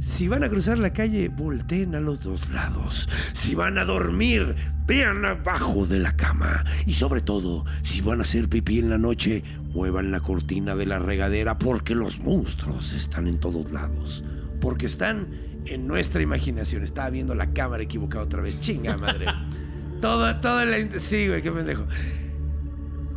si 0.00 0.28
van 0.28 0.44
a 0.44 0.48
cruzar 0.48 0.78
la 0.78 0.92
calle, 0.92 1.28
volteen 1.28 1.94
a 1.94 2.00
los 2.00 2.22
dos 2.22 2.48
lados. 2.50 3.08
Si 3.32 3.54
van 3.54 3.78
a 3.78 3.84
dormir, 3.84 4.54
vean 4.86 5.24
abajo 5.24 5.86
de 5.86 5.98
la 5.98 6.16
cama. 6.16 6.64
Y 6.86 6.94
sobre 6.94 7.20
todo, 7.20 7.64
si 7.82 8.00
van 8.00 8.20
a 8.20 8.22
hacer 8.22 8.48
pipí 8.48 8.78
en 8.78 8.90
la 8.90 8.98
noche, 8.98 9.42
muevan 9.72 10.10
la 10.10 10.20
cortina 10.20 10.76
de 10.76 10.86
la 10.86 10.98
regadera 10.98 11.58
porque 11.58 11.94
los 11.94 12.20
monstruos 12.20 12.92
están 12.92 13.26
en 13.26 13.38
todos 13.38 13.72
lados. 13.72 14.24
Porque 14.60 14.86
están 14.86 15.28
en 15.66 15.86
nuestra 15.86 16.22
imaginación. 16.22 16.82
Estaba 16.82 17.10
viendo 17.10 17.34
la 17.34 17.52
cámara 17.52 17.82
equivocada 17.82 18.24
otra 18.24 18.40
vez. 18.40 18.58
Chinga 18.60 18.96
madre. 18.96 19.26
toda, 20.00 20.40
toda 20.40 20.64
la... 20.64 20.78
Sí, 20.98 21.28
güey, 21.28 21.42
qué 21.42 21.50
pendejo. 21.50 21.86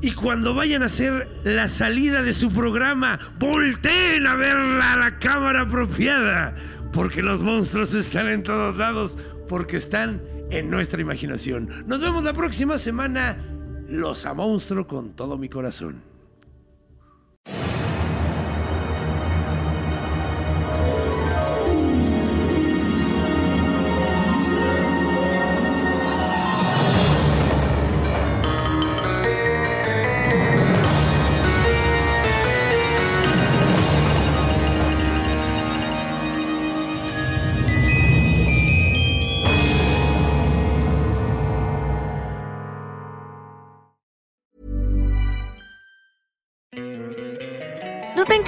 Y 0.01 0.13
cuando 0.13 0.55
vayan 0.55 0.81
a 0.81 0.87
hacer 0.87 1.29
la 1.43 1.67
salida 1.67 2.23
de 2.23 2.33
su 2.33 2.51
programa, 2.51 3.19
volteen 3.37 4.25
a 4.25 4.35
verla 4.35 4.93
a 4.93 4.97
la 4.97 5.19
cámara 5.19 5.61
apropiada. 5.61 6.55
Porque 6.91 7.21
los 7.21 7.43
monstruos 7.43 7.93
están 7.93 8.27
en 8.27 8.41
todos 8.41 8.75
lados, 8.75 9.17
porque 9.47 9.77
están 9.77 10.21
en 10.49 10.69
nuestra 10.71 11.01
imaginación. 11.01 11.69
Nos 11.85 12.01
vemos 12.01 12.23
la 12.23 12.33
próxima 12.33 12.79
semana. 12.79 13.37
Los 13.87 14.25
a 14.25 14.33
monstruo 14.33 14.87
con 14.87 15.15
todo 15.15 15.37
mi 15.37 15.49
corazón. 15.49 16.10